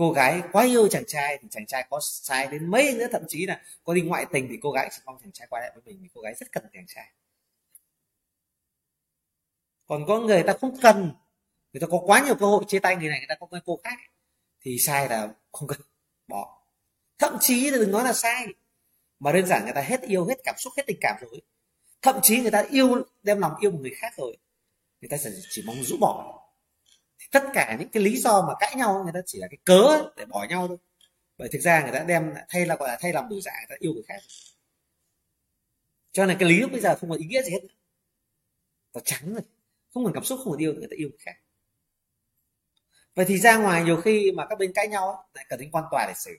cô 0.01 0.11
gái 0.11 0.41
quá 0.51 0.65
yêu 0.65 0.87
chàng 0.87 1.03
trai 1.07 1.37
thì 1.41 1.47
chàng 1.51 1.65
trai 1.65 1.87
có 1.89 1.99
sai 2.01 2.47
đến 2.47 2.71
mấy 2.71 2.93
nữa, 2.93 3.07
thậm 3.11 3.21
chí 3.27 3.45
là 3.45 3.61
có 3.83 3.93
đi 3.93 4.01
ngoại 4.01 4.25
tình 4.31 4.47
thì 4.49 4.57
cô 4.61 4.71
gái 4.71 4.89
chỉ 4.91 5.01
mong 5.05 5.17
chàng 5.23 5.31
trai 5.31 5.47
quay 5.49 5.61
lại 5.61 5.71
với 5.73 5.81
mình 5.85 5.99
vì 6.01 6.09
cô 6.13 6.21
gái 6.21 6.33
rất 6.39 6.51
cần 6.51 6.63
chàng 6.73 6.85
trai. 6.87 7.11
Còn 9.85 10.05
có 10.07 10.19
người 10.19 10.43
ta 10.43 10.53
không 10.61 10.77
cần, 10.81 11.11
người 11.73 11.81
ta 11.81 11.87
có 11.91 12.01
quá 12.05 12.23
nhiều 12.25 12.35
cơ 12.35 12.45
hội 12.45 12.63
chia 12.67 12.79
tay 12.79 12.95
người 12.95 13.09
này, 13.09 13.19
người 13.19 13.27
ta 13.29 13.35
có 13.39 13.47
cái 13.51 13.61
cô 13.65 13.79
khác 13.83 13.99
thì 14.61 14.77
sai 14.79 15.09
là 15.09 15.33
không 15.51 15.67
cần 15.67 15.79
bỏ. 16.27 16.61
Thậm 17.19 17.37
chí 17.39 17.69
là 17.69 17.77
đừng 17.77 17.91
nói 17.91 18.03
là 18.03 18.13
sai, 18.13 18.47
mà 19.19 19.31
đơn 19.31 19.45
giản 19.45 19.63
người 19.63 19.73
ta 19.73 19.81
hết 19.81 20.01
yêu, 20.01 20.25
hết 20.25 20.35
cảm 20.43 20.55
xúc, 20.57 20.73
hết 20.77 20.83
tình 20.87 20.97
cảm 21.01 21.15
rồi. 21.21 21.41
Thậm 22.01 22.19
chí 22.23 22.41
người 22.41 22.51
ta 22.51 22.65
yêu, 22.69 23.05
đem 23.23 23.39
lòng 23.39 23.53
yêu 23.59 23.71
một 23.71 23.79
người 23.81 23.93
khác 23.95 24.13
rồi, 24.17 24.37
người 25.01 25.09
ta 25.09 25.17
chỉ 25.49 25.63
mong 25.65 25.83
rũ 25.83 25.97
bỏ 25.97 26.40
tất 27.31 27.43
cả 27.53 27.75
những 27.79 27.89
cái 27.89 28.03
lý 28.03 28.17
do 28.17 28.45
mà 28.47 28.53
cãi 28.59 28.75
nhau 28.77 29.01
người 29.03 29.13
ta 29.13 29.19
chỉ 29.25 29.39
là 29.39 29.47
cái 29.51 29.57
cớ 29.65 30.11
để 30.17 30.25
bỏ 30.25 30.45
nhau 30.49 30.67
thôi. 30.67 30.77
Bởi 31.37 31.49
thực 31.51 31.59
ra 31.59 31.81
người 31.81 31.91
ta 31.91 32.03
đem 32.03 32.33
thay 32.49 32.65
là 32.65 32.75
gọi 32.75 32.89
là 32.89 32.97
thay 33.01 33.13
lòng 33.13 33.29
đổi 33.29 33.41
dạ 33.41 33.51
người 33.51 33.67
ta 33.69 33.75
yêu 33.79 33.93
người 33.93 34.03
khác. 34.07 34.19
Cho 36.11 36.25
nên 36.25 36.37
cái 36.39 36.49
lý 36.49 36.59
lúc 36.59 36.71
bây 36.71 36.81
giờ 36.81 36.95
không 36.95 37.09
có 37.09 37.15
ý 37.15 37.25
nghĩa 37.25 37.41
gì 37.41 37.51
hết. 37.51 37.59
Nó 38.93 39.01
trắng 39.05 39.33
rồi. 39.33 39.43
Không 39.93 40.03
còn 40.03 40.13
cảm 40.13 40.23
xúc 40.23 40.39
không 40.43 40.51
còn 40.51 40.61
yêu 40.61 40.73
người 40.73 40.87
ta 40.91 40.95
yêu 40.95 41.09
người 41.09 41.19
khác. 41.21 41.35
Vậy 43.15 43.25
thì 43.27 43.37
ra 43.37 43.57
ngoài 43.57 43.83
nhiều 43.83 44.01
khi 44.01 44.31
mà 44.31 44.45
các 44.49 44.59
bên 44.59 44.71
cãi 44.75 44.87
nhau 44.87 45.29
lại 45.33 45.45
cần 45.49 45.59
đến 45.59 45.71
quan 45.71 45.83
tòa 45.91 46.05
để 46.07 46.13
xử. 46.15 46.31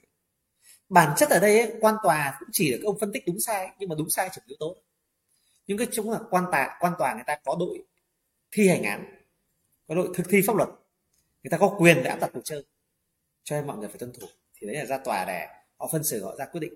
Bản 0.88 1.14
chất 1.16 1.30
ở 1.30 1.38
đây 1.40 1.60
ấy, 1.60 1.72
quan 1.80 1.94
tòa 2.02 2.36
cũng 2.40 2.48
chỉ 2.52 2.70
được 2.72 2.80
ông 2.84 2.98
phân 3.00 3.12
tích 3.12 3.22
đúng 3.26 3.40
sai 3.40 3.68
nhưng 3.78 3.88
mà 3.88 3.94
đúng 3.98 4.10
sai 4.10 4.28
chỉ 4.32 4.40
yếu 4.46 4.56
tố 4.60 4.76
những 5.66 5.78
cái 5.78 5.86
chúng 5.92 6.10
là 6.10 6.18
quan 6.30 6.44
tòa 6.52 6.76
quan 6.80 6.92
tòa 6.98 7.14
người 7.14 7.24
ta 7.26 7.36
có 7.44 7.56
đội 7.60 7.84
thi 8.50 8.68
hành 8.68 8.82
án 8.82 9.24
có 9.88 9.94
đội 9.94 10.08
thực 10.14 10.26
thi 10.30 10.42
pháp 10.46 10.56
luật 10.56 10.68
người 11.42 11.50
ta 11.50 11.58
có 11.58 11.76
quyền 11.78 11.96
để 12.04 12.10
áp 12.10 12.20
đặt 12.20 12.30
cuộc 12.34 12.44
chơi, 12.44 12.64
cho 13.44 13.56
nên 13.56 13.66
mọi 13.66 13.76
người 13.78 13.88
phải 13.88 13.98
tuân 13.98 14.12
thủ. 14.12 14.26
Thì 14.54 14.66
đấy 14.66 14.76
là 14.76 14.84
ra 14.84 14.98
tòa 14.98 15.24
để 15.24 15.46
họ 15.78 15.88
phân 15.92 16.04
xử, 16.04 16.24
họ 16.24 16.36
ra 16.36 16.46
quyết 16.46 16.60
định. 16.60 16.72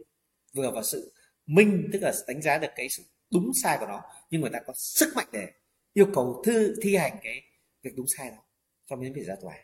Vừa 0.52 0.70
vào 0.70 0.82
sự 0.82 1.12
minh, 1.47 1.90
tức 1.93 1.98
là 2.02 2.12
đánh 2.28 2.43
giá 2.43 2.59
được 2.59 2.70
cái 2.76 2.88
sự 2.88 3.02
đúng 3.30 3.51
sai 3.62 3.76
của 3.80 3.86
nó, 3.86 4.02
nhưng 4.30 4.40
người 4.40 4.51
ta 4.51 4.60
có 4.66 4.72
sức 4.76 5.12
mạnh 5.16 5.28
để 5.32 5.52
yêu 5.93 6.06
cầu 6.14 6.43
thư, 6.47 6.76
thi 6.82 6.97
hành 6.97 7.18
cái 7.22 7.43
việc 7.82 7.90
đúng 7.97 8.06
sai 8.18 8.30
đó 8.30 8.36
trong 8.86 9.01
những 9.01 9.12
việc 9.12 9.24
ra 9.26 9.36
tòa. 9.40 9.55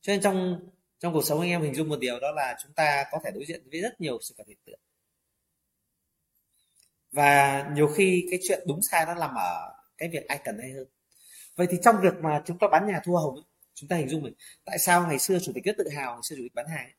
Cho 0.00 0.12
nên 0.12 0.22
trong 0.22 0.60
trong 0.98 1.12
cuộc 1.12 1.22
sống 1.24 1.40
anh 1.40 1.50
em 1.50 1.62
hình 1.62 1.74
dung 1.74 1.88
một 1.88 1.98
điều, 2.00 2.20
đó 2.20 2.32
là 2.32 2.56
chúng 2.62 2.72
ta 2.72 3.04
có 3.10 3.20
thể 3.24 3.30
đối 3.30 3.44
diện 3.46 3.68
với 3.70 3.80
rất 3.80 4.00
nhiều 4.00 4.18
sự 4.22 4.34
vật 4.38 4.44
hiện 4.48 4.58
tượng. 4.64 4.80
Và 7.12 7.62
nhiều 7.74 7.88
khi 7.88 8.26
cái 8.30 8.38
chuyện 8.48 8.64
đúng 8.66 8.80
sai 8.90 9.06
nó 9.06 9.14
nằm 9.14 9.34
ở 9.34 9.74
cái 9.98 10.08
việc 10.08 10.26
ai 10.28 10.40
cần 10.44 10.58
hay 10.58 10.72
hơn 10.72 10.86
vậy 11.56 11.66
thì 11.70 11.78
trong 11.84 11.96
việc 12.02 12.14
mà 12.22 12.42
chúng 12.46 12.58
ta 12.58 12.66
bán 12.72 12.86
nhà 12.86 13.00
thua 13.04 13.16
hồng 13.16 13.34
chúng 13.74 13.88
ta 13.88 13.96
hình 13.96 14.08
dung 14.08 14.24
này 14.24 14.32
tại 14.64 14.78
sao 14.78 15.06
ngày 15.06 15.18
xưa 15.18 15.38
chủ 15.42 15.52
tịch 15.54 15.64
rất 15.64 15.72
tự 15.78 15.88
hào 15.88 16.14
ngày 16.14 16.22
xưa 16.22 16.36
chủ 16.36 16.42
tịch 16.42 16.54
bán 16.54 16.66
hàng 16.68 16.90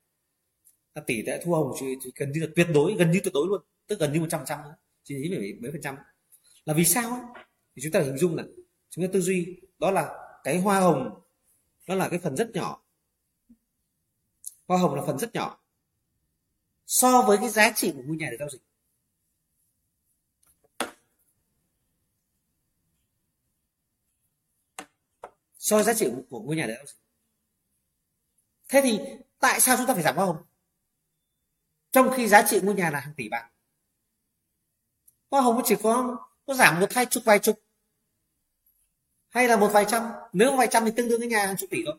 là 0.96 1.02
tỷ 1.08 1.22
lệ 1.22 1.42
thua 1.46 1.56
hồng 1.56 1.72
chỉ, 1.80 1.86
chỉ 2.04 2.12
gần 2.16 2.32
như 2.32 2.42
là 2.42 2.48
tuyệt 2.56 2.68
đối 2.74 2.96
gần 2.96 3.12
như 3.12 3.20
tuyệt 3.24 3.34
đối 3.34 3.48
luôn 3.48 3.62
tức 3.88 4.00
gần 4.00 4.14
như 4.14 4.20
một 4.20 4.28
trăm 4.30 4.42
trăm 4.46 4.60
chỉ 5.04 5.16
mấy 5.30 5.54
mấy 5.62 5.72
phần 5.72 5.82
trăm 5.82 5.96
là 6.66 6.74
vì 6.74 6.86
sao 6.86 7.34
thì 7.76 7.82
chúng 7.84 7.92
ta 7.92 8.00
hình 8.00 8.18
dung 8.18 8.36
là 8.36 8.44
chúng 8.90 9.06
ta 9.06 9.10
tư 9.14 9.22
duy 9.22 9.60
đó 9.80 9.92
là 9.92 10.10
cái 10.44 10.60
hoa 10.60 10.80
hồng 10.80 11.22
nó 11.88 11.96
là 11.96 12.10
cái 12.10 12.20
phần 12.20 12.36
rất 12.36 12.52
nhỏ. 12.54 12.84
Hoa 14.68 14.78
hồng 14.78 14.96
là 14.96 15.04
phần 15.06 15.18
rất 15.18 15.36
nhỏ. 15.36 15.60
So 16.86 17.22
với 17.22 17.38
cái 17.38 17.50
giá 17.50 17.72
trị 17.76 17.92
của 17.96 18.02
ngôi 18.06 18.18
nhà 18.18 18.28
để 18.32 18.38
giao 18.40 18.50
dịch. 18.50 18.62
So 25.68 25.76
với 25.76 25.86
giá 25.86 25.94
trị 25.94 26.08
của 26.30 26.40
ngôi 26.42 26.56
nhà 26.56 26.66
đấy 26.68 26.86
thế 28.70 28.82
thì 28.84 29.00
tại 29.40 29.60
sao 29.60 29.78
chúng 29.78 29.88
ta 29.88 29.94
phải 29.94 30.04
giảm 30.04 30.16
hoa 30.16 30.26
hồng 30.26 30.38
trong 31.92 32.12
khi 32.16 32.28
giá 32.28 32.44
trị 32.48 32.60
ngôi 32.64 32.76
nhà 32.76 32.90
là 32.90 33.00
hàng 33.00 33.14
tỷ 33.18 33.30
bạc. 33.30 33.50
Hoa 35.32 35.42
hồng 35.42 35.62
chỉ 35.66 35.76
có 35.84 36.18
có 36.46 36.54
giảm 36.54 36.80
một 36.80 36.94
hai 36.94 37.06
chục, 37.06 37.24
vài 37.26 37.40
chục. 37.40 37.60
Hay 39.30 39.48
là 39.48 39.58
một 39.58 39.70
vài 39.74 39.86
trăm. 39.90 40.04
Nếu 40.34 40.56
vài 40.56 40.68
trăm 40.72 40.86
thì 40.86 40.92
tương 40.96 41.10
đương 41.10 41.20
với 41.20 41.28
nhà 41.28 41.46
hàng 41.46 41.58
chục 41.58 41.70
tỷ 41.70 41.84
thôi. 41.86 41.96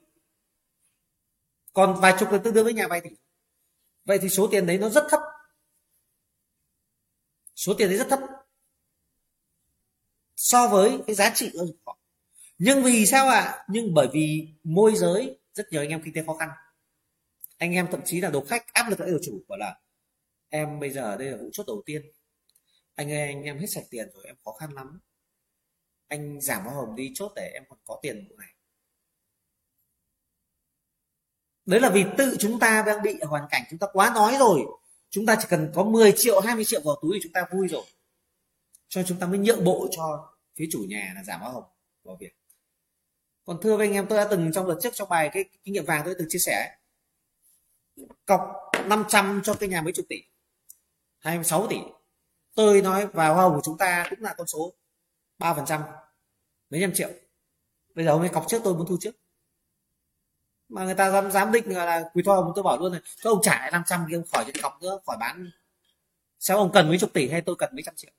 Còn 1.73 2.01
vài 2.01 2.15
chục 2.19 2.33
là 2.33 2.39
tương 2.45 2.55
đương 2.55 2.65
với 2.65 2.75
nhà 2.75 2.89
vài 2.89 3.01
tỷ. 3.01 3.11
Vậy 4.05 4.19
thì 4.23 4.29
số 4.29 4.49
tiền 4.51 4.67
đấy 4.67 4.79
nó 4.79 4.89
rất 4.89 5.05
thấp. 5.11 5.21
Số 7.55 7.75
tiền 7.79 7.89
đấy 7.89 7.99
rất 7.99 8.07
thấp. 8.11 8.21
So 10.37 10.69
với 10.69 10.99
cái 11.07 11.17
giá 11.17 11.33
trị 11.35 11.51
của 11.53 11.67
họ 11.87 11.98
nhưng 12.59 12.83
vì 12.83 13.07
sao 13.07 13.29
ạ? 13.29 13.41
À? 13.41 13.65
nhưng 13.69 13.95
bởi 13.95 14.09
vì 14.13 14.49
môi 14.65 14.95
giới 14.97 15.39
rất 15.55 15.73
nhiều 15.73 15.83
anh 15.83 15.89
em 15.89 16.03
kinh 16.05 16.15
tế 16.15 16.23
khó 16.27 16.35
khăn. 16.35 16.49
Anh 17.59 17.73
em 17.73 17.89
thậm 17.91 18.01
chí 18.05 18.21
là 18.21 18.31
đồ 18.31 18.45
khách 18.45 18.73
áp 18.73 18.89
lực 18.91 19.01
lại 19.01 19.11
chủ, 19.23 19.43
bảo 19.49 19.59
là, 19.59 19.81
em 20.49 20.81
bây 20.81 20.91
giờ 20.91 21.17
đây 21.17 21.31
là 21.31 21.37
vụ 21.37 21.51
chốt 21.53 21.65
đầu 21.67 21.83
tiên. 21.87 22.03
Anh 22.95 23.13
ơi, 23.13 23.21
anh 23.21 23.43
em 23.43 23.59
hết 23.59 23.67
sạch 23.67 23.85
tiền 23.91 24.09
rồi, 24.15 24.25
em 24.27 24.37
khó 24.45 24.53
khăn 24.53 24.73
lắm. 24.73 25.01
Anh 26.09 26.41
giảm 26.41 26.65
hoa 26.65 26.75
hồng 26.75 26.97
đi, 26.97 27.11
chốt 27.15 27.33
để 27.37 27.51
em 27.55 27.63
còn 27.69 27.79
có 27.85 27.99
tiền 28.03 28.27
vụ 28.31 28.37
này. 28.37 28.49
Đấy 31.67 31.81
là 31.81 31.91
vì 31.91 32.05
tự 32.19 32.37
chúng 32.39 32.59
ta 32.59 32.83
đang 32.87 33.03
bị 33.03 33.15
hoàn 33.23 33.45
cảnh 33.51 33.63
chúng 33.71 33.79
ta 33.79 33.87
quá 33.93 34.13
nói 34.15 34.37
rồi. 34.39 34.61
Chúng 35.11 35.27
ta 35.27 35.37
chỉ 35.41 35.47
cần 35.51 35.73
có 35.75 35.85
10 35.85 36.13
triệu 36.17 36.41
20 36.41 36.65
triệu 36.65 36.81
vào 36.85 36.97
túi 37.03 37.11
thì 37.15 37.21
chúng 37.23 37.33
ta 37.33 37.47
vui 37.53 37.69
rồi. 37.69 37.85
Cho 38.89 39.03
chúng 39.03 39.19
ta 39.19 39.27
mới 39.27 39.39
nhượng 39.39 39.65
bộ 39.65 39.89
cho 39.91 40.35
phía 40.57 40.69
chủ 40.73 40.85
nhà 40.89 41.13
là 41.15 41.25
giảm 41.25 41.41
hoa 41.41 41.51
hồng 41.51 41.65
vào 42.05 42.17
việc 42.21 42.38
còn 43.49 43.61
thưa 43.63 43.77
với 43.77 43.87
anh 43.87 43.95
em, 43.95 44.07
tôi 44.09 44.19
đã 44.19 44.27
từng 44.31 44.53
trong 44.53 44.67
lần 44.67 44.79
trước 44.81 44.95
trong 44.95 45.09
bài 45.09 45.31
cái 45.33 45.45
kinh 45.65 45.75
nghiệm 45.75 45.85
vàng 45.85 46.03
tôi 46.05 46.15
từng 46.19 46.29
chia 46.31 46.39
sẻ 46.39 46.77
cọc 48.27 48.41
500 48.87 49.41
cho 49.45 49.55
cái 49.55 49.69
nhà 49.69 49.83
mấy 49.83 49.93
chục 49.93 50.07
tỷ 50.09 50.17
26 51.19 51.67
tỷ. 51.67 51.77
Tôi 52.55 52.83
nói 52.83 53.07
vào 53.07 53.35
hoa 53.35 53.43
hồng 53.43 53.55
của 53.55 53.61
chúng 53.65 53.79
ta 53.79 54.07
cũng 54.11 54.23
là 54.23 54.35
con 54.37 54.47
số 54.47 54.75
3 55.39 55.55
phần 55.55 55.65
trăm, 55.67 55.83
mấy 56.71 56.81
trăm 56.81 56.93
triệu. 56.95 57.09
Bây 57.95 58.05
giờ 58.05 58.11
ông 58.11 58.21
ấy 58.21 58.31
cọc 58.31 58.45
trước 58.49 58.61
tôi 58.65 58.75
muốn 58.75 58.87
thu 58.87 58.97
trước. 59.01 59.17
Mà 60.69 60.85
người 60.85 60.95
ta 60.95 61.11
dám 61.11 61.31
dám 61.31 61.53
định 61.53 61.77
là 61.77 62.11
quý 62.15 62.23
hoa 62.27 62.37
hồng 62.37 62.53
tôi 62.55 62.63
bảo 62.63 62.79
luôn 62.79 62.93
này 62.93 63.01
các 63.23 63.31
ông 63.31 63.43
trả 63.43 63.59
lại 63.61 63.71
500 63.71 64.07
kia 64.11 64.17
ông 64.17 64.27
khỏi 64.33 64.45
chuyện 64.45 64.63
cọc 64.63 64.83
nữa, 64.83 65.01
khỏi 65.07 65.17
bán. 65.21 65.51
Sao 66.39 66.59
ông 66.59 66.71
cần 66.73 66.89
mấy 66.89 66.99
chục 66.99 67.13
tỷ 67.13 67.29
hay 67.29 67.41
tôi 67.41 67.57
cần 67.59 67.71
mấy 67.73 67.83
trăm 67.83 67.95
triệu. 67.97 68.11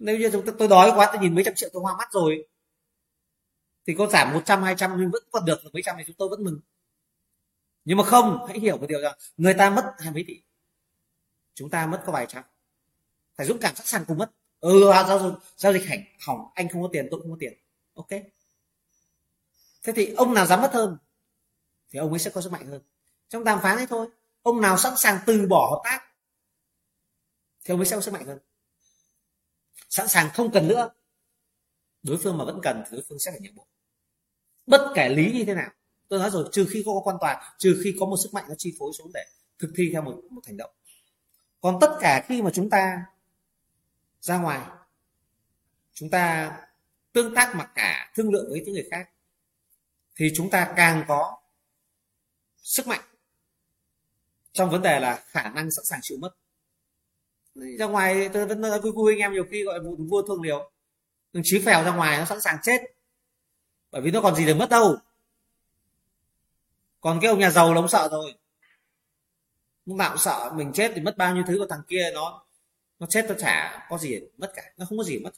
Nếu 0.00 0.18
như 0.18 0.30
chúng 0.32 0.56
tôi 0.58 0.68
đói 0.68 0.92
quá, 0.94 1.08
tôi 1.12 1.22
nhìn 1.22 1.34
mấy 1.34 1.44
trăm 1.44 1.54
triệu 1.54 1.68
tôi 1.72 1.82
hoa 1.82 1.96
mắt 1.96 2.08
rồi 2.12 2.48
thì 3.88 3.94
có 3.94 4.06
giảm 4.06 4.32
100 4.32 4.62
200 4.62 4.96
nhưng 5.00 5.10
vẫn 5.10 5.22
còn 5.30 5.44
được, 5.44 5.60
mấy 5.72 5.82
trăm 5.84 5.96
thì 5.98 6.04
chúng 6.06 6.16
tôi 6.18 6.28
vẫn 6.28 6.44
mừng. 6.44 6.60
Nhưng 7.84 7.98
mà 7.98 8.04
không, 8.04 8.46
hãy 8.48 8.58
hiểu 8.58 8.78
một 8.78 8.86
điều 8.88 9.00
rằng 9.00 9.18
người 9.36 9.54
ta 9.54 9.70
mất 9.70 9.94
hai 9.98 10.12
mấy 10.12 10.24
tỷ. 10.26 10.42
Chúng 11.54 11.70
ta 11.70 11.86
mất 11.86 12.02
có 12.06 12.12
vài 12.12 12.26
trăm. 12.28 12.44
Phải 13.36 13.46
dũng 13.46 13.58
cảm 13.58 13.76
sẵn 13.76 13.86
sàng 13.86 14.04
cùng 14.04 14.18
mất. 14.18 14.30
Ừ 14.60 14.90
à, 14.90 15.04
giao 15.04 15.18
dịch 15.18 15.38
giao 15.56 15.72
dịch 15.72 15.88
hỏng 15.88 16.00
hỏng. 16.26 16.50
Anh 16.54 16.68
không 16.68 16.82
có 16.82 16.88
tiền, 16.92 17.08
tôi 17.10 17.20
không 17.20 17.30
có 17.30 17.36
tiền. 17.40 17.52
Ok. 17.94 18.08
Thế 19.82 19.92
thì 19.96 20.14
ông 20.14 20.34
nào 20.34 20.46
dám 20.46 20.60
mất 20.60 20.70
hơn, 20.72 20.98
thì 21.90 21.98
ông 21.98 22.10
ấy 22.10 22.18
sẽ 22.18 22.30
có 22.30 22.40
sức 22.40 22.52
mạnh 22.52 22.66
hơn. 22.66 22.82
Trong 23.28 23.44
đàm 23.44 23.60
phán 23.62 23.76
ấy 23.76 23.86
thôi, 23.86 24.08
ông 24.42 24.60
nào 24.60 24.78
sẵn 24.78 24.92
sàng 24.96 25.18
từ 25.26 25.46
bỏ 25.46 25.70
hợp 25.70 25.80
tác, 25.84 26.08
thì 27.64 27.72
ông 27.72 27.80
ấy 27.80 27.86
sẽ 27.86 27.96
có 27.96 28.02
sức 28.02 28.14
mạnh 28.14 28.26
hơn. 28.26 28.38
Sẵn 29.88 30.08
sàng 30.08 30.30
không 30.34 30.50
cần 30.52 30.68
nữa. 30.68 30.90
Đối 32.02 32.18
phương 32.18 32.38
mà 32.38 32.44
vẫn 32.44 32.60
cần 32.62 32.82
thì 32.84 32.96
đối 32.96 33.04
phương 33.08 33.18
sẽ 33.18 33.30
phải 33.30 33.40
nhượng 33.40 33.54
bộ 33.54 33.66
bất 34.68 34.92
kể 34.94 35.08
lý 35.08 35.32
như 35.32 35.44
thế 35.44 35.54
nào 35.54 35.70
tôi 36.08 36.18
nói 36.18 36.30
rồi 36.30 36.48
trừ 36.52 36.66
khi 36.70 36.82
có 36.86 36.92
quan 37.04 37.16
tòa, 37.20 37.54
trừ 37.58 37.80
khi 37.84 37.96
có 38.00 38.06
một 38.06 38.16
sức 38.22 38.34
mạnh 38.34 38.44
nó 38.48 38.54
chi 38.58 38.76
phối 38.78 38.92
xuống 38.98 39.10
để 39.14 39.24
thực 39.58 39.72
thi 39.76 39.90
theo 39.92 40.02
một 40.02 40.20
một 40.30 40.46
hành 40.46 40.56
động. 40.56 40.70
Còn 41.60 41.78
tất 41.80 41.96
cả 42.00 42.24
khi 42.28 42.42
mà 42.42 42.50
chúng 42.54 42.70
ta 42.70 43.04
ra 44.20 44.38
ngoài 44.38 44.60
chúng 45.92 46.10
ta 46.10 46.52
tương 47.12 47.34
tác 47.34 47.54
mặc 47.54 47.70
cả 47.74 48.12
thương 48.14 48.30
lượng 48.30 48.46
với 48.50 48.60
những 48.64 48.74
người 48.74 48.88
khác 48.90 49.08
thì 50.16 50.32
chúng 50.34 50.50
ta 50.50 50.72
càng 50.76 51.04
có 51.08 51.38
sức 52.56 52.86
mạnh 52.86 53.00
trong 54.52 54.70
vấn 54.70 54.82
đề 54.82 55.00
là 55.00 55.24
khả 55.26 55.50
năng 55.50 55.70
sẵn 55.70 55.84
sàng 55.84 56.00
chịu 56.02 56.18
mất. 56.20 56.30
Ra 57.54 57.86
ngoài 57.86 58.28
tôi 58.32 58.46
vẫn 58.46 58.60
nói 58.60 58.80
vui 58.80 58.92
vui 58.92 59.12
anh 59.14 59.18
em 59.18 59.32
nhiều 59.32 59.44
khi 59.50 59.64
gọi 59.64 59.80
vua 60.08 60.22
thương 60.22 60.42
liều. 60.42 60.70
Đừng 61.32 61.42
chí 61.46 61.58
phèo 61.58 61.84
ra 61.84 61.96
ngoài 61.96 62.18
nó 62.18 62.24
sẵn 62.24 62.40
sàng 62.40 62.56
chết 62.62 62.82
bởi 63.90 64.02
vì 64.02 64.10
nó 64.10 64.20
còn 64.20 64.34
gì 64.34 64.46
để 64.46 64.54
mất 64.54 64.68
đâu. 64.70 64.96
Còn 67.00 67.18
cái 67.20 67.30
ông 67.30 67.38
nhà 67.38 67.50
giàu 67.50 67.74
là 67.74 67.80
ông 67.80 67.88
sợ 67.88 68.08
rồi. 68.12 68.34
Lúc 69.86 69.96
nào 69.96 70.10
cũng 70.10 70.18
sợ, 70.18 70.52
mình 70.54 70.72
chết 70.72 70.92
thì 70.94 71.00
mất 71.00 71.16
bao 71.16 71.34
nhiêu 71.34 71.44
thứ 71.46 71.58
của 71.58 71.66
thằng 71.66 71.82
kia, 71.88 72.10
nó 72.14 72.44
nó 72.98 73.06
chết 73.06 73.24
nó 73.28 73.34
chả 73.38 73.86
có 73.90 73.98
gì 73.98 74.20
mất 74.38 74.52
cả. 74.54 74.62
Nó 74.76 74.86
không 74.88 74.98
có 74.98 75.04
gì 75.04 75.18
mất. 75.18 75.30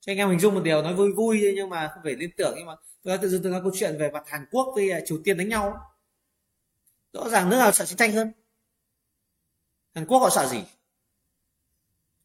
Cho 0.00 0.12
anh 0.12 0.18
em 0.18 0.28
hình 0.28 0.40
dung 0.40 0.54
một 0.54 0.60
điều, 0.64 0.82
nói 0.82 0.94
vui 0.94 1.12
vui 1.12 1.52
nhưng 1.56 1.68
mà 1.68 1.90
không 1.94 2.02
phải 2.02 2.16
liên 2.16 2.30
tưởng 2.36 2.54
nhưng 2.56 2.66
mà 2.66 2.74
tôi 3.02 3.18
tự 3.18 3.28
dưng 3.28 3.42
tôi 3.42 3.52
nói 3.52 3.60
câu 3.62 3.72
chuyện 3.74 3.96
về 3.98 4.10
mặt 4.10 4.24
Hàn 4.26 4.46
Quốc 4.50 4.72
với 4.74 4.90
à, 4.90 5.00
Triều 5.06 5.18
Tiên 5.24 5.38
đánh 5.38 5.48
nhau. 5.48 5.92
Rõ 7.12 7.28
ràng 7.28 7.50
nước 7.50 7.56
nào 7.56 7.72
sợ 7.72 7.84
chiến 7.84 7.96
tranh 7.96 8.12
hơn? 8.12 8.32
Hàn 9.94 10.06
Quốc 10.06 10.18
họ 10.18 10.30
sợ 10.30 10.46
gì? 10.46 10.64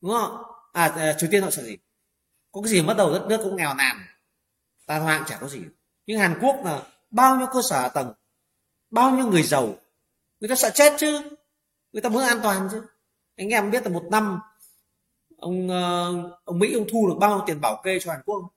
Đúng 0.02 0.12
không? 0.12 0.44
À, 0.74 0.88
à 0.88 1.16
Triều 1.18 1.30
Tiên 1.32 1.44
họ 1.44 1.52
sợ 1.52 1.64
gì? 1.64 1.78
Có 2.52 2.62
cái 2.62 2.72
gì 2.72 2.82
mất 2.82 2.94
đầu 2.98 3.14
đất 3.14 3.26
nước 3.30 3.40
cũng 3.44 3.56
nghèo 3.56 3.74
nàn 3.74 3.98
ta 4.86 5.00
hoang 5.00 5.24
chả 5.28 5.38
có 5.42 5.48
gì. 5.48 5.62
Nhưng 6.06 6.20
Hàn 6.20 6.40
Quốc 6.42 6.62
là 6.66 6.84
bao 7.12 7.38
nhiêu 7.38 7.48
cơ 7.54 7.62
sở 7.70 7.82
hạ 7.82 7.90
tầng 7.90 8.14
bao 8.90 9.12
nhiêu 9.12 9.26
người 9.26 9.44
giàu 9.44 9.76
người 10.40 10.50
ta 10.50 10.56
sợ 10.56 10.70
chết 10.74 10.94
chứ. 10.98 11.22
Người 11.92 12.02
ta 12.02 12.10
muốn 12.10 12.24
an 12.24 12.40
toàn 12.44 12.68
chứ. 12.72 12.82
Anh 13.36 13.50
em 13.50 13.72
biết 13.72 13.84
là 13.84 13.90
một 13.90 14.04
năm 14.12 14.40
ông 15.38 15.70
ờ, 15.70 16.14
ông 16.44 16.60
Mỹ 16.60 16.74
ông 16.74 16.86
thu 16.92 17.08
được 17.08 17.16
bao 17.20 17.36
nhiêu 17.36 17.44
tiền 17.48 17.62
bảo 17.62 17.82
kê 17.84 18.00
cho 18.00 18.12
Hàn 18.12 18.22
Quốc 18.26 18.54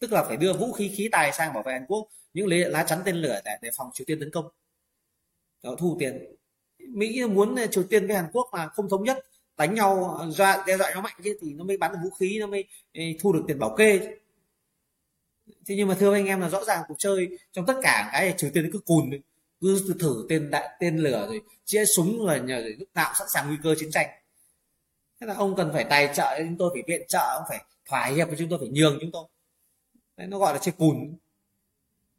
tức 0.00 0.12
là 0.12 0.24
phải 0.24 0.36
đưa 0.36 0.52
vũ 0.52 0.72
khí 0.72 0.92
khí 0.96 1.08
tài 1.12 1.32
sang 1.32 1.54
bảo 1.54 1.62
vệ 1.62 1.72
Hàn 1.72 1.86
Quốc 1.88 2.08
những 2.32 2.46
lá 2.48 2.84
chắn 2.84 2.98
tên 3.04 3.16
lửa 3.16 3.40
để, 3.44 3.52
để 3.62 3.70
phòng 3.76 3.90
Triều 3.94 4.04
Tiên 4.04 4.20
tấn 4.20 4.30
công. 4.30 4.48
Đó, 5.62 5.76
thu 5.78 5.96
tiền. 6.00 6.36
Mỹ 6.88 7.24
muốn 7.26 7.56
ờ, 7.56 7.66
Triều 7.66 7.84
Tiên 7.84 8.06
với 8.06 8.16
Hàn 8.16 8.26
Quốc 8.32 8.48
mà 8.52 8.68
không 8.68 8.88
thống 8.88 9.04
nhất 9.04 9.26
đánh 9.56 9.74
nhau 9.74 10.16
ờ, 10.18 10.30
dọa 10.30 10.64
đe 10.66 10.76
dọa 10.76 10.90
nhau 10.90 11.02
mạnh 11.02 11.16
chứ 11.24 11.38
thì 11.40 11.52
nó 11.52 11.64
mới 11.64 11.76
bắn 11.76 11.92
được 11.92 11.98
vũ 12.02 12.10
khí 12.10 12.38
nó 12.40 12.46
mới 12.46 12.64
thu 13.20 13.32
được 13.32 13.44
tiền 13.48 13.58
bảo 13.58 13.74
kê 13.76 14.16
thế 15.66 15.74
nhưng 15.76 15.88
mà 15.88 15.94
thưa 15.94 16.14
anh 16.14 16.26
em 16.26 16.40
là 16.40 16.48
rõ 16.48 16.64
ràng 16.64 16.82
cuộc 16.88 16.94
chơi 16.98 17.28
trong 17.52 17.66
tất 17.66 17.74
cả 17.82 18.08
cái 18.12 18.34
trừ 18.38 18.50
Tiên 18.54 18.70
cứ 18.72 18.78
cùn 18.78 19.10
cứ 19.60 19.94
thử 20.00 20.26
tên 20.28 20.50
đại 20.50 20.68
tên 20.80 20.98
lửa 20.98 21.26
rồi 21.28 21.40
chia 21.64 21.84
súng 21.84 22.26
rồi 22.26 22.40
nhờ 22.40 22.62
lúc 22.78 22.88
nào 22.94 23.12
sẵn 23.18 23.28
sàng 23.28 23.48
nguy 23.48 23.56
cơ 23.62 23.74
chiến 23.78 23.90
tranh. 23.90 24.06
Thế 25.20 25.26
là 25.26 25.34
ông 25.34 25.56
cần 25.56 25.70
phải 25.72 25.84
tài 25.84 26.14
trợ 26.14 26.38
chúng 26.38 26.56
tôi 26.58 26.70
phải 26.74 26.82
viện 26.86 27.06
trợ 27.08 27.34
ông 27.38 27.42
phải 27.48 27.64
thỏa 27.86 28.06
hiệp 28.06 28.28
với 28.28 28.36
chúng 28.38 28.48
tôi 28.48 28.58
phải 28.58 28.68
nhường 28.68 28.98
chúng 29.00 29.10
tôi. 29.12 29.28
Đấy, 30.16 30.26
nó 30.26 30.38
gọi 30.38 30.54
là 30.54 30.60
chơi 30.62 30.72
cùn. 30.78 31.16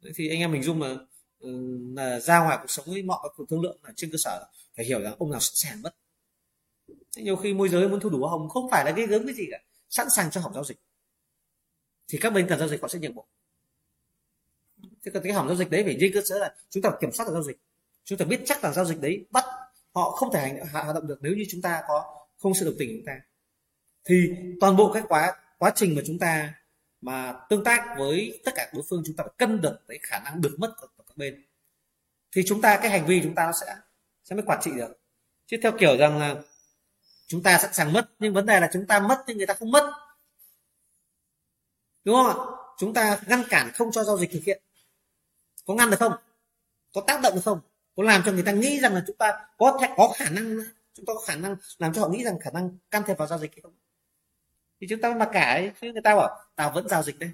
Đấy, 0.00 0.12
thì 0.16 0.28
anh 0.28 0.38
em 0.38 0.52
mình 0.52 0.62
dung 0.62 0.78
mà 0.78 0.96
ừ, 1.40 1.78
là 1.96 2.20
ra 2.20 2.44
ngoài 2.44 2.58
cuộc 2.60 2.70
sống 2.70 2.84
với 2.88 3.02
mọi 3.02 3.28
cuộc 3.36 3.44
thương 3.50 3.60
lượng 3.60 3.78
là 3.82 3.92
trên 3.96 4.10
cơ 4.10 4.16
sở 4.18 4.46
phải 4.76 4.84
hiểu 4.84 5.00
rằng 5.00 5.14
ông 5.18 5.30
nào 5.30 5.40
sẵn 5.40 5.54
sàng 5.54 5.82
mất. 5.82 5.96
Thế 7.16 7.22
nhiều 7.22 7.36
khi 7.36 7.54
môi 7.54 7.68
giới 7.68 7.88
muốn 7.88 8.00
thu 8.00 8.10
đủ 8.10 8.26
hồng 8.26 8.48
không 8.48 8.70
phải 8.70 8.84
là 8.84 8.92
cái 8.96 9.06
gớm 9.06 9.26
cái 9.26 9.34
gì 9.34 9.44
cả 9.50 9.58
sẵn 9.88 10.10
sàng 10.10 10.30
cho 10.30 10.40
hỏng 10.40 10.54
giao 10.54 10.64
dịch 10.64 10.78
thì 12.08 12.18
các 12.18 12.32
bên 12.32 12.46
cần 12.48 12.58
giao 12.58 12.68
dịch 12.68 12.82
họ 12.82 12.88
sẽ 12.88 12.98
nhượng 12.98 13.14
bộ. 13.14 13.26
Thế 15.04 15.10
còn 15.14 15.22
cái 15.22 15.32
hỏng 15.32 15.48
giao 15.48 15.56
dịch 15.56 15.70
đấy 15.70 15.84
phải 15.84 15.96
trên 16.00 16.12
cơ 16.14 16.20
sở 16.24 16.38
là 16.38 16.54
chúng 16.70 16.82
ta 16.82 16.90
kiểm 17.00 17.12
soát 17.12 17.26
được 17.26 17.32
giao 17.32 17.42
dịch. 17.42 17.58
Chúng 18.04 18.18
ta 18.18 18.24
biết 18.24 18.40
chắc 18.46 18.64
là 18.64 18.72
giao 18.72 18.84
dịch 18.84 19.00
đấy 19.00 19.26
bắt 19.30 19.44
họ 19.94 20.10
không 20.10 20.32
thể 20.32 20.40
hành 20.40 20.66
hoạt 20.72 20.94
động 20.94 21.06
được 21.06 21.18
nếu 21.20 21.34
như 21.34 21.44
chúng 21.50 21.62
ta 21.62 21.82
có 21.88 22.26
không 22.38 22.54
sự 22.54 22.66
đồng 22.66 22.74
tình 22.78 22.88
của 22.88 22.94
chúng 22.96 23.06
ta. 23.06 23.20
Thì 24.04 24.30
toàn 24.60 24.76
bộ 24.76 24.92
cái 24.92 25.02
quá 25.08 25.32
quá 25.58 25.72
trình 25.74 25.94
mà 25.94 26.02
chúng 26.06 26.18
ta 26.18 26.54
mà 27.00 27.34
tương 27.48 27.64
tác 27.64 27.94
với 27.98 28.40
tất 28.44 28.52
cả 28.54 28.70
đối 28.74 28.82
phương 28.90 29.02
chúng 29.06 29.16
ta 29.16 29.24
phải 29.24 29.32
cân 29.38 29.60
được 29.60 29.76
cái 29.88 29.98
khả 30.02 30.18
năng 30.18 30.40
được 30.40 30.56
mất 30.58 30.74
của, 30.80 30.86
của 30.96 31.04
các 31.06 31.16
bên. 31.16 31.44
Thì 32.32 32.42
chúng 32.46 32.60
ta 32.60 32.78
cái 32.82 32.90
hành 32.90 33.06
vi 33.06 33.20
chúng 33.22 33.34
ta 33.34 33.46
nó 33.46 33.52
sẽ 33.60 33.74
sẽ 34.24 34.36
mới 34.36 34.44
quản 34.46 34.60
trị 34.62 34.70
được. 34.76 35.00
Chứ 35.46 35.56
theo 35.62 35.72
kiểu 35.78 35.96
rằng 35.96 36.18
là 36.18 36.36
chúng 37.26 37.42
ta 37.42 37.58
sẵn 37.58 37.72
sàng 37.72 37.92
mất 37.92 38.10
nhưng 38.18 38.34
vấn 38.34 38.46
đề 38.46 38.60
là 38.60 38.70
chúng 38.72 38.86
ta 38.86 39.00
mất 39.00 39.24
nhưng 39.26 39.36
người 39.36 39.46
ta 39.46 39.54
không 39.54 39.70
mất 39.70 39.92
đúng 42.04 42.16
không 42.16 42.26
ạ? 42.26 42.34
Chúng 42.78 42.94
ta 42.94 43.20
ngăn 43.26 43.42
cản 43.50 43.70
không 43.74 43.92
cho 43.92 44.04
giao 44.04 44.18
dịch 44.18 44.30
thực 44.32 44.42
hiện. 44.46 44.62
Có 45.66 45.74
ngăn 45.74 45.90
được 45.90 45.96
không? 46.00 46.12
Có 46.94 47.00
tác 47.00 47.20
động 47.22 47.34
được 47.34 47.40
không? 47.44 47.60
Có 47.96 48.02
làm 48.02 48.22
cho 48.26 48.32
người 48.32 48.42
ta 48.42 48.52
nghĩ 48.52 48.80
rằng 48.80 48.94
là 48.94 49.04
chúng 49.06 49.16
ta 49.16 49.46
có 49.58 49.78
thể, 49.80 49.88
có 49.96 50.12
khả 50.16 50.30
năng, 50.30 50.58
chúng 50.94 51.06
ta 51.06 51.14
có 51.14 51.20
khả 51.26 51.36
năng 51.36 51.56
làm 51.78 51.92
cho 51.94 52.00
họ 52.00 52.08
nghĩ 52.08 52.24
rằng 52.24 52.38
khả 52.40 52.50
năng 52.50 52.70
can 52.90 53.02
thiệp 53.06 53.18
vào 53.18 53.28
giao 53.28 53.38
dịch 53.38 53.52
hay 53.52 53.60
không? 53.62 53.74
Thì 54.80 54.86
chúng 54.90 55.00
ta 55.00 55.08
mới 55.08 55.18
mặc 55.18 55.28
cả 55.32 55.52
ấy. 55.52 55.72
chứ 55.80 55.92
người 55.92 56.02
ta 56.02 56.16
bảo, 56.16 56.38
tao 56.56 56.72
vẫn 56.74 56.88
giao 56.88 57.02
dịch 57.02 57.18
đây 57.18 57.30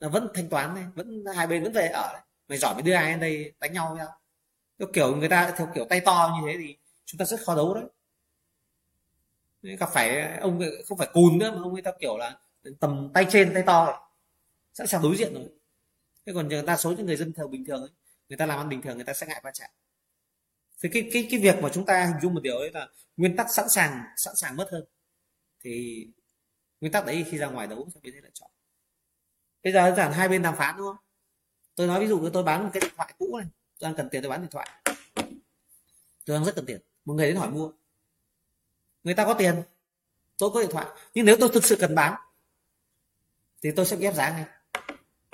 là 0.00 0.08
vẫn 0.08 0.28
thanh 0.34 0.48
toán 0.48 0.74
đây, 0.74 0.84
vẫn, 0.94 1.24
hai 1.36 1.46
bên 1.46 1.62
vẫn 1.62 1.72
về 1.72 1.88
ở 1.88 2.12
đấy 2.12 2.22
mày 2.48 2.58
giỏi 2.58 2.74
mới 2.74 2.82
đưa 2.82 2.92
ai 2.92 3.10
lên 3.10 3.20
đây 3.20 3.52
đánh 3.60 3.72
nhau 3.72 3.96
nhau? 3.96 4.08
Theo 4.78 4.88
kiểu 4.92 5.16
người 5.16 5.28
ta, 5.28 5.54
theo 5.56 5.68
kiểu 5.74 5.84
tay 5.84 6.00
to 6.00 6.38
như 6.40 6.52
thế 6.52 6.58
thì 6.58 6.76
chúng 7.04 7.18
ta 7.18 7.24
rất 7.24 7.40
khó 7.46 7.54
đấu 7.54 7.74
đấy. 7.74 7.84
Gặp 9.76 9.88
phải, 9.92 10.38
ông 10.38 10.60
không 10.88 10.98
phải 10.98 11.08
cùn 11.12 11.38
nữa, 11.38 11.50
mà 11.50 11.62
ông 11.62 11.74
ấy 11.74 11.82
theo 11.82 11.92
kiểu 12.00 12.16
là 12.16 12.38
tầm 12.80 13.10
tay 13.14 13.26
trên, 13.30 13.54
tay 13.54 13.62
to 13.66 14.09
sẵn 14.72 14.86
sàng 14.86 15.02
đối 15.02 15.16
diện 15.16 15.34
rồi. 15.34 15.48
Thế 16.26 16.32
còn 16.32 16.48
người 16.48 16.62
ta 16.62 16.76
số 16.76 16.92
những 16.92 17.06
người 17.06 17.16
dân 17.16 17.32
thường 17.32 17.50
bình 17.50 17.64
thường 17.64 17.80
ấy, 17.80 17.90
người 18.28 18.36
ta 18.36 18.46
làm 18.46 18.58
ăn 18.58 18.68
bình 18.68 18.82
thường 18.82 18.96
người 18.96 19.04
ta 19.04 19.14
sẽ 19.14 19.26
ngại 19.26 19.40
va 19.44 19.50
chạm. 19.54 19.70
Thì 20.82 20.88
cái 20.92 21.10
cái 21.12 21.28
cái 21.30 21.40
việc 21.40 21.62
mà 21.62 21.68
chúng 21.72 21.86
ta 21.86 22.04
hình 22.04 22.20
dung 22.22 22.34
một 22.34 22.40
điều 22.42 22.56
ấy 22.56 22.70
là 22.70 22.88
nguyên 23.16 23.36
tắc 23.36 23.46
sẵn 23.50 23.68
sàng 23.68 24.02
sẵn 24.16 24.36
sàng 24.36 24.56
mất 24.56 24.68
hơn. 24.72 24.84
Thì 25.60 26.06
nguyên 26.80 26.92
tắc 26.92 27.06
đấy 27.06 27.26
khi 27.30 27.38
ra 27.38 27.46
ngoài 27.46 27.66
đấu 27.66 27.88
sẽ 27.94 28.00
biến 28.02 28.14
thành 28.14 28.22
lựa 28.22 28.30
chọn. 28.34 28.50
Bây 29.62 29.72
giờ 29.72 29.94
giản 29.96 30.12
hai 30.12 30.28
bên 30.28 30.42
đàm 30.42 30.56
phán 30.56 30.76
đúng 30.76 30.86
không? 30.86 31.04
Tôi 31.74 31.86
nói 31.86 32.00
ví 32.00 32.06
dụ 32.06 32.30
tôi 32.32 32.42
bán 32.42 32.64
một 32.64 32.70
cái 32.72 32.80
điện 32.80 32.90
thoại 32.96 33.14
cũ 33.18 33.38
này 33.38 33.48
tôi 33.78 33.88
đang 33.90 33.96
cần 33.96 34.08
tiền 34.10 34.22
tôi 34.22 34.30
bán 34.30 34.40
điện 34.40 34.50
thoại. 34.50 34.68
Tôi 36.24 36.36
đang 36.36 36.44
rất 36.44 36.54
cần 36.56 36.66
tiền 36.66 36.80
một 37.04 37.14
người 37.14 37.26
đến 37.26 37.36
hỏi 37.36 37.50
mua. 37.50 37.72
Người 39.04 39.14
ta 39.14 39.24
có 39.24 39.34
tiền 39.34 39.62
tôi 40.38 40.50
có 40.54 40.60
điện 40.60 40.70
thoại 40.72 40.86
nhưng 41.14 41.26
nếu 41.26 41.36
tôi 41.40 41.50
thực 41.54 41.64
sự 41.64 41.76
cần 41.80 41.94
bán 41.94 42.20
thì 43.62 43.70
tôi 43.76 43.86
sẽ 43.86 43.96
ép 44.00 44.14
giá 44.14 44.30
ngay 44.30 44.44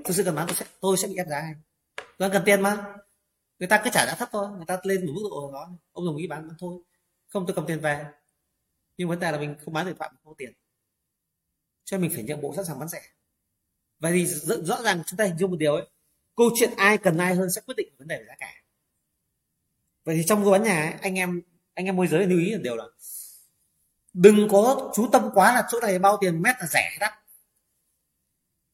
thực 0.06 0.14
sự 0.16 0.24
cần 0.24 0.34
bán 0.34 0.46
tôi 0.46 0.56
sẽ 0.56 0.66
tôi 0.80 0.96
sẽ 0.96 1.08
bị 1.08 1.16
ép 1.16 1.26
giá 1.26 1.42
ngay 1.42 1.54
tôi 1.98 2.28
đang 2.28 2.30
cần 2.30 2.42
tiền 2.46 2.60
mà. 2.60 2.94
Người 3.58 3.68
ta 3.68 3.80
cứ 3.84 3.90
trả 3.92 4.06
giá 4.06 4.14
thấp 4.14 4.28
thôi. 4.32 4.48
Người 4.56 4.66
ta 4.66 4.78
lên 4.82 5.06
một 5.06 5.12
mức 5.14 5.28
độ 5.30 5.50
đó. 5.52 5.70
Ông 5.92 6.06
đồng 6.06 6.16
ý 6.16 6.26
bán, 6.26 6.48
bán 6.48 6.56
thôi. 6.58 6.82
Không 7.28 7.46
tôi 7.46 7.56
cầm 7.56 7.66
tiền 7.66 7.80
về. 7.80 8.04
Nhưng 8.96 9.08
vấn 9.08 9.20
đề 9.20 9.32
là 9.32 9.38
mình 9.38 9.56
không 9.64 9.74
bán 9.74 9.86
được 9.86 9.96
phạm 9.98 10.10
mình 10.12 10.20
không 10.24 10.32
có 10.32 10.36
tiền. 10.38 10.52
Cho 11.84 11.96
nên 11.96 12.02
mình 12.02 12.16
phải 12.16 12.24
nhượng 12.24 12.40
bộ 12.40 12.54
sẵn 12.56 12.64
sàng 12.64 12.78
bán 12.78 12.88
rẻ. 12.88 13.02
Vậy 13.98 14.12
thì 14.12 14.26
rõ 14.64 14.82
ràng 14.82 15.02
chúng 15.06 15.16
ta 15.16 15.24
hình 15.24 15.38
dung 15.38 15.50
một 15.50 15.56
điều 15.56 15.74
ấy. 15.74 15.88
Câu 16.36 16.50
chuyện 16.54 16.70
ai 16.76 16.98
cần 16.98 17.18
ai 17.18 17.34
hơn 17.34 17.50
sẽ 17.50 17.60
quyết 17.60 17.74
định 17.76 17.88
vấn 17.98 18.08
đề 18.08 18.18
về 18.18 18.24
giá 18.28 18.34
cả. 18.38 18.52
Vậy 20.04 20.16
thì 20.16 20.22
trong 20.26 20.42
mua 20.42 20.50
bán 20.50 20.62
nhà 20.62 20.82
ấy, 20.82 20.94
anh 21.00 21.14
em 21.18 21.42
anh 21.74 21.86
em 21.86 21.96
môi 21.96 22.06
giới 22.06 22.26
lưu 22.26 22.38
ý 22.38 22.54
một 22.54 22.60
điều 22.62 22.76
là 22.76 22.84
đừng 24.12 24.48
có 24.50 24.92
chú 24.94 25.08
tâm 25.12 25.30
quá 25.34 25.54
là 25.54 25.68
chỗ 25.70 25.80
này 25.80 25.98
bao 25.98 26.18
tiền 26.20 26.42
mét 26.42 26.56
là 26.60 26.66
rẻ 26.66 26.96
đắt 27.00 27.12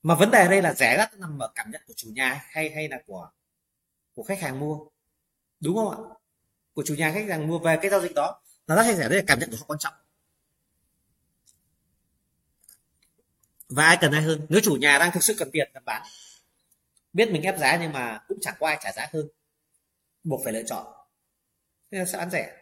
mà 0.03 0.15
vấn 0.15 0.31
đề 0.31 0.43
ở 0.43 0.49
đây 0.49 0.63
là 0.63 0.75
rẻ 0.75 0.97
đắt 0.97 1.19
nằm 1.19 1.39
ở 1.39 1.53
cảm 1.55 1.71
nhận 1.71 1.83
của 1.87 1.95
chủ 1.97 2.09
nhà 2.09 2.45
hay 2.49 2.71
hay 2.71 2.89
là 2.89 2.99
của 3.07 3.31
của 4.15 4.23
khách 4.23 4.41
hàng 4.41 4.61
mua. 4.61 4.79
Đúng 5.61 5.77
không 5.77 5.91
ạ? 5.91 5.99
Của 6.75 6.83
chủ 6.87 6.95
nhà 6.95 7.13
khách 7.13 7.29
hàng 7.29 7.49
mua 7.49 7.59
về 7.59 7.79
cái 7.83 7.91
giao 7.91 8.01
dịch 8.01 8.15
đó, 8.15 8.43
là 8.67 8.77
đắt 8.77 8.87
hay 8.87 8.95
rẻ 8.95 9.09
đây 9.09 9.19
là 9.19 9.25
cảm 9.27 9.39
nhận 9.39 9.51
của 9.51 9.57
họ 9.57 9.65
quan 9.67 9.79
trọng. 9.79 9.95
Và 13.69 13.87
ai 13.87 13.99
cần 14.01 14.13
ai 14.13 14.23
hơn? 14.23 14.47
Nếu 14.49 14.61
chủ 14.65 14.77
nhà 14.77 14.99
đang 14.99 15.13
thực 15.13 15.23
sự 15.23 15.35
cần 15.39 15.51
tiền, 15.53 15.71
cần 15.75 15.85
bán. 15.85 16.03
Biết 17.13 17.31
mình 17.31 17.43
ép 17.43 17.59
giá 17.59 17.79
nhưng 17.81 17.93
mà 17.93 18.25
cũng 18.29 18.39
chẳng 18.41 18.55
có 18.61 18.67
ai 18.67 18.79
trả 18.83 18.93
giá 18.93 19.09
hơn. 19.13 19.29
Buộc 20.25 20.41
phải 20.45 20.53
lựa 20.53 20.63
chọn. 20.67 20.87
Nên 21.91 22.07
sẽ 22.07 22.19
bán 22.19 22.31
rẻ. 22.31 22.57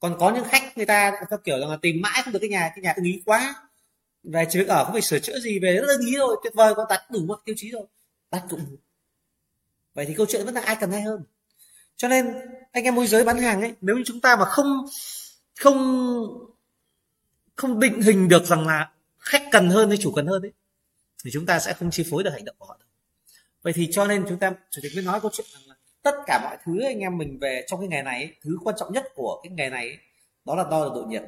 Còn 0.00 0.16
có 0.20 0.30
những 0.30 0.44
khách, 0.44 0.76
người 0.76 0.86
ta 0.86 1.12
theo 1.30 1.38
kiểu 1.44 1.60
rằng 1.60 1.70
là 1.70 1.76
tìm 1.82 2.00
mãi 2.02 2.22
không 2.24 2.32
được 2.32 2.38
cái 2.38 2.50
nhà 2.50 2.72
cái 2.74 2.82
nhà 2.82 2.92
ưng 2.96 3.04
ý 3.04 3.22
quá 3.26 3.68
về 4.24 4.46
chỉ 4.50 4.64
ở 4.64 4.84
không 4.84 4.92
phải 4.92 5.02
sửa 5.02 5.18
chữa 5.18 5.38
gì 5.38 5.58
về 5.58 5.76
rất 5.76 5.86
là 5.86 5.94
ý 6.06 6.16
rồi 6.16 6.36
tuyệt 6.42 6.54
vời 6.54 6.74
có 6.74 6.86
đặt 6.88 7.10
đủ 7.10 7.20
mọi 7.26 7.38
tiêu 7.44 7.54
chí 7.58 7.70
rồi. 7.70 7.86
Đặt 8.30 8.44
cũng 8.50 8.76
vậy 9.94 10.04
thì 10.06 10.14
câu 10.14 10.26
chuyện 10.28 10.44
vẫn 10.44 10.54
là 10.54 10.60
ai 10.60 10.76
cần 10.80 10.90
hay 10.90 11.02
hơn? 11.02 11.24
Cho 11.96 12.08
nên 12.08 12.34
anh 12.72 12.84
em 12.84 12.94
môi 12.94 13.06
giới 13.06 13.24
bán 13.24 13.38
hàng 13.38 13.60
ấy 13.60 13.74
nếu 13.80 13.96
như 13.96 14.02
chúng 14.06 14.20
ta 14.20 14.36
mà 14.36 14.44
không 14.44 14.86
không 15.60 15.78
không 17.56 17.80
định 17.80 18.02
hình 18.02 18.28
được 18.28 18.44
rằng 18.44 18.66
là 18.66 18.90
khách 19.18 19.42
cần 19.52 19.68
hơn 19.68 19.88
hay 19.88 19.98
chủ 20.00 20.12
cần 20.12 20.26
hơn 20.26 20.42
ấy 20.42 20.52
thì 21.24 21.30
chúng 21.32 21.46
ta 21.46 21.58
sẽ 21.58 21.72
không 21.72 21.90
chi 21.90 22.06
phối 22.10 22.22
được 22.22 22.30
hành 22.30 22.44
động 22.44 22.56
của 22.58 22.66
họ 22.66 22.76
đâu. 22.80 22.88
Vậy 23.62 23.72
thì 23.72 23.88
cho 23.92 24.06
nên 24.06 24.24
chúng 24.28 24.38
ta 24.38 24.52
chủ 24.70 24.80
tịch 24.82 24.92
mới 24.94 25.04
nói 25.04 25.20
câu 25.20 25.30
chuyện 25.34 25.46
rằng 25.52 25.62
là 25.66 25.74
tất 26.02 26.14
cả 26.26 26.40
mọi 26.42 26.56
thứ 26.64 26.80
anh 26.80 26.98
em 26.98 27.18
mình 27.18 27.38
về 27.40 27.64
trong 27.66 27.80
cái 27.80 27.88
nghề 27.88 28.02
này 28.02 28.22
ấy, 28.22 28.34
thứ 28.42 28.58
quan 28.64 28.76
trọng 28.78 28.92
nhất 28.92 29.04
của 29.14 29.40
cái 29.42 29.52
nghề 29.52 29.70
này 29.70 29.88
ấy, 29.88 29.98
đó 30.44 30.54
là 30.54 30.64
đo 30.70 30.84
được 30.84 30.90
độ 30.94 31.02
nhiệt 31.08 31.22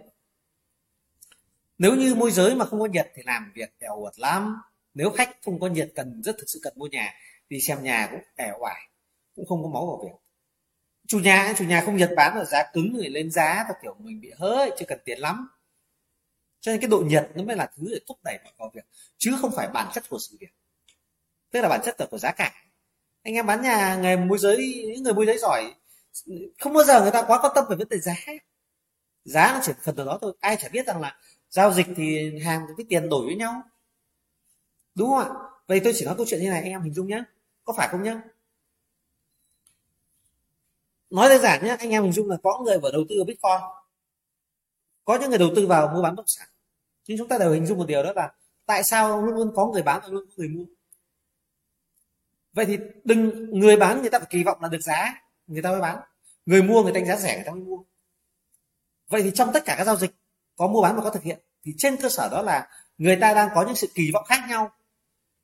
nếu 1.79 1.95
như 1.95 2.15
môi 2.15 2.31
giới 2.31 2.55
mà 2.55 2.65
không 2.65 2.81
có 2.81 2.87
nhiệt 2.87 3.13
thì 3.15 3.23
làm 3.27 3.53
việc 3.55 3.75
ẻo 3.79 3.97
uột 3.97 4.19
lắm. 4.19 4.57
Nếu 4.95 5.11
khách 5.11 5.37
không 5.45 5.61
có 5.61 5.67
nhiệt 5.67 5.93
cần 5.95 6.23
rất 6.23 6.37
thực 6.39 6.49
sự 6.49 6.61
cần 6.63 6.73
mua 6.77 6.87
nhà, 6.87 7.15
đi 7.49 7.61
xem 7.61 7.83
nhà 7.83 8.09
cũng 8.11 8.21
ẻo 8.37 8.55
oải, 8.61 8.89
cũng 9.35 9.47
không 9.47 9.63
có 9.63 9.69
máu 9.69 9.87
vào 9.87 10.01
việc. 10.05 10.19
Chủ 11.07 11.19
nhà 11.19 11.55
chủ 11.59 11.65
nhà 11.65 11.83
không 11.85 11.97
nhiệt 11.97 12.11
bán 12.17 12.39
ở 12.39 12.45
giá 12.45 12.71
cứng 12.73 12.97
rồi 12.97 13.09
lên 13.09 13.31
giá 13.31 13.65
và 13.69 13.75
kiểu 13.83 13.97
mình 13.99 14.21
bị 14.21 14.33
hơi, 14.39 14.71
chưa 14.79 14.87
cần 14.89 14.99
tiền 15.05 15.19
lắm. 15.19 15.49
Cho 16.61 16.73
nên 16.73 16.81
cái 16.81 16.91
độ 16.91 16.99
nhiệt 16.99 17.29
nó 17.35 17.45
mới 17.45 17.57
là 17.57 17.71
thứ 17.77 17.87
để 17.91 18.01
thúc 18.09 18.19
đẩy 18.25 18.39
vào 18.59 18.71
việc, 18.75 18.85
chứ 19.19 19.37
không 19.41 19.53
phải 19.57 19.69
bản 19.69 19.89
chất 19.95 20.09
của 20.09 20.19
sự 20.19 20.37
việc. 20.41 20.55
Tức 21.51 21.61
là 21.61 21.69
bản 21.69 21.81
chất 21.85 21.97
của 22.11 22.19
giá 22.19 22.33
cả. 22.33 22.53
Anh 23.23 23.35
em 23.35 23.47
bán 23.47 23.63
nhà 23.63 23.97
nghề 23.97 24.17
môi 24.17 24.39
giới, 24.39 24.85
những 24.95 25.03
người 25.03 25.15
môi 25.15 25.27
giới 25.27 25.39
giỏi, 25.39 25.75
không 26.59 26.73
bao 26.73 26.85
giờ 26.85 27.03
người 27.03 27.11
ta 27.11 27.23
quá 27.23 27.39
quan 27.43 27.53
tâm 27.55 27.65
về 27.71 27.77
vấn 27.77 27.89
đề 27.89 27.99
giá 27.99 28.15
giá 29.25 29.53
nó 29.53 29.61
chỉ 29.63 29.73
phần 29.83 29.95
từ 29.97 30.05
đó 30.05 30.19
thôi. 30.21 30.33
Ai 30.41 30.57
chả 30.57 30.69
biết 30.69 30.87
rằng 30.87 31.01
là 31.01 31.17
giao 31.51 31.73
dịch 31.73 31.87
thì 31.97 32.39
hàng 32.39 32.67
với 32.77 32.87
tiền 32.89 33.09
đổi 33.09 33.27
với 33.27 33.37
nhau. 33.37 33.63
Đúng 34.95 35.09
không 35.09 35.19
ạ? 35.19 35.29
Vậy 35.67 35.81
tôi 35.85 35.93
chỉ 35.97 36.05
nói 36.05 36.15
câu 36.17 36.27
chuyện 36.29 36.41
như 36.41 36.51
này, 36.51 36.63
anh 36.63 36.71
em 36.71 36.83
hình 36.83 36.95
dung 36.95 37.07
nhé 37.07 37.23
có 37.65 37.73
phải 37.77 37.89
không 37.89 38.03
nhá? 38.03 38.23
Nói 41.11 41.29
đơn 41.29 41.43
giản 41.43 41.65
nhé 41.65 41.77
anh 41.79 41.91
em 41.91 42.03
hình 42.03 42.13
dung 42.13 42.31
là 42.31 42.37
có 42.43 42.63
người 42.65 42.79
vào 42.79 42.93
đầu 42.93 43.05
tư 43.09 43.15
vào 43.19 43.25
bitcoin. 43.25 43.61
Có 45.05 45.19
những 45.21 45.31
người 45.31 45.39
đầu 45.39 45.51
tư 45.57 45.67
vào 45.67 45.89
mua 45.89 46.03
bán 46.03 46.15
bất 46.15 46.21
động 46.21 46.27
sản. 46.27 46.49
Nhưng 47.07 47.19
chúng 47.19 47.29
ta 47.29 47.39
đều 47.39 47.53
hình 47.53 47.67
dung 47.67 47.79
một 47.79 47.87
điều 47.87 48.03
đó 48.03 48.13
là 48.13 48.33
tại 48.67 48.85
sao 48.85 49.23
luôn 49.23 49.35
luôn 49.35 49.53
có 49.57 49.67
người 49.67 49.83
bán 49.83 50.01
và 50.03 50.09
luôn 50.09 50.27
có 50.27 50.33
người 50.37 50.49
mua? 50.49 50.65
Vậy 52.53 52.67
thì 52.67 52.79
đừng, 53.05 53.51
người 53.51 53.77
bán 53.77 54.01
người 54.01 54.11
ta 54.11 54.19
phải 54.19 54.29
kỳ 54.31 54.45
vọng 54.45 54.59
là 54.63 54.69
được 54.69 54.81
giá, 54.81 55.23
người 55.47 55.63
ta 55.63 55.71
mới 55.71 55.81
bán. 55.81 55.99
Người 56.47 56.63
mua 56.63 56.83
người 56.83 56.93
ta 56.93 57.01
đánh 57.01 57.09
giá 57.09 57.17
rẻ, 57.17 57.35
người 57.35 57.45
ta 57.45 57.53
mới 57.53 57.61
mua. 57.61 57.83
Vậy 59.09 59.23
thì 59.23 59.31
trong 59.35 59.51
tất 59.55 59.63
cả 59.65 59.75
các 59.79 59.85
giao 59.85 59.97
dịch 59.97 60.11
có 60.57 60.67
mua 60.67 60.83
bán 60.83 60.97
và 60.97 61.03
có 61.03 61.11
thực 61.11 61.23
hiện 61.23 61.39
thì 61.65 61.75
trên 61.79 61.97
cơ 61.97 62.09
sở 62.09 62.29
đó 62.33 62.43
là 62.43 62.69
người 62.99 63.17
ta 63.21 63.35
đang 63.35 63.49
có 63.55 63.65
những 63.67 63.77
sự 63.77 63.89
kỳ 63.95 64.11
vọng 64.13 64.25
khác 64.29 64.41
nhau. 64.49 64.71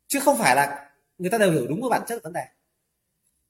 Chứ 0.07 0.21
không 0.21 0.39
phải 0.39 0.57
là 0.57 0.91
người 1.19 1.31
ta 1.31 1.39
đều 1.39 1.53
hiểu 1.53 1.67
đúng 1.69 1.81
cái 1.83 1.91
bản 1.91 2.03
chất 2.09 2.23
vấn 2.23 2.33
đề. 2.33 2.45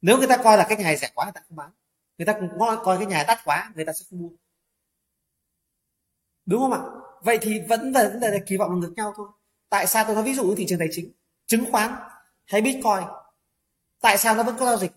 Nếu 0.00 0.18
người 0.18 0.26
ta 0.26 0.36
coi 0.36 0.56
là 0.56 0.66
cái 0.68 0.76
nhà 0.76 0.84
này 0.84 0.96
rẻ 0.96 1.10
quá 1.14 1.24
người 1.24 1.32
ta 1.32 1.40
không 1.48 1.56
bán. 1.56 1.70
Người 2.18 2.26
ta 2.26 2.32
cũng 2.32 2.48
coi 2.84 2.98
cái 2.98 3.06
nhà 3.06 3.24
đắt 3.28 3.38
quá 3.44 3.72
người 3.74 3.84
ta 3.84 3.92
sẽ 3.92 4.04
không 4.10 4.20
mua. 4.22 4.28
Đúng 6.46 6.60
không 6.60 6.72
ạ? 6.72 6.80
Vậy 7.22 7.38
thì 7.42 7.60
vẫn 7.68 7.92
là 7.92 8.08
vấn 8.08 8.20
đề 8.20 8.30
là 8.30 8.38
kỳ 8.46 8.56
vọng 8.56 8.80
ngược 8.80 8.92
nhau 8.96 9.12
thôi. 9.16 9.28
Tại 9.68 9.86
sao 9.86 10.04
tôi 10.04 10.14
nói 10.14 10.24
ví 10.24 10.34
dụ 10.34 10.44
như 10.44 10.54
thị 10.54 10.66
trường 10.68 10.78
tài 10.78 10.88
chính 10.90 11.12
chứng 11.46 11.72
khoán 11.72 11.94
hay 12.44 12.60
bitcoin? 12.60 13.04
Tại 14.00 14.18
sao 14.18 14.34
nó 14.34 14.42
vẫn 14.42 14.56
có 14.58 14.66
giao 14.66 14.78
dịch? 14.78 14.92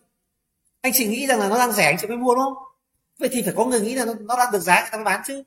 Anh 0.81 0.93
chị 0.95 1.07
nghĩ 1.07 1.27
rằng 1.27 1.39
là 1.39 1.49
nó 1.49 1.57
đang 1.57 1.71
rẻ 1.71 1.85
anh 1.85 1.97
chị 2.01 2.07
mới 2.07 2.17
mua 2.17 2.35
đúng 2.35 2.43
không? 2.43 2.63
Vậy 3.19 3.29
thì 3.31 3.41
phải 3.41 3.53
có 3.57 3.65
người 3.65 3.81
nghĩ 3.81 3.95
là 3.95 4.05
nó, 4.05 4.13
nó 4.13 4.37
đang 4.37 4.51
được 4.51 4.59
giá 4.59 4.79
người 4.79 4.89
ta 4.91 4.97
mới 4.97 5.05
bán 5.05 5.21
chứ 5.25 5.43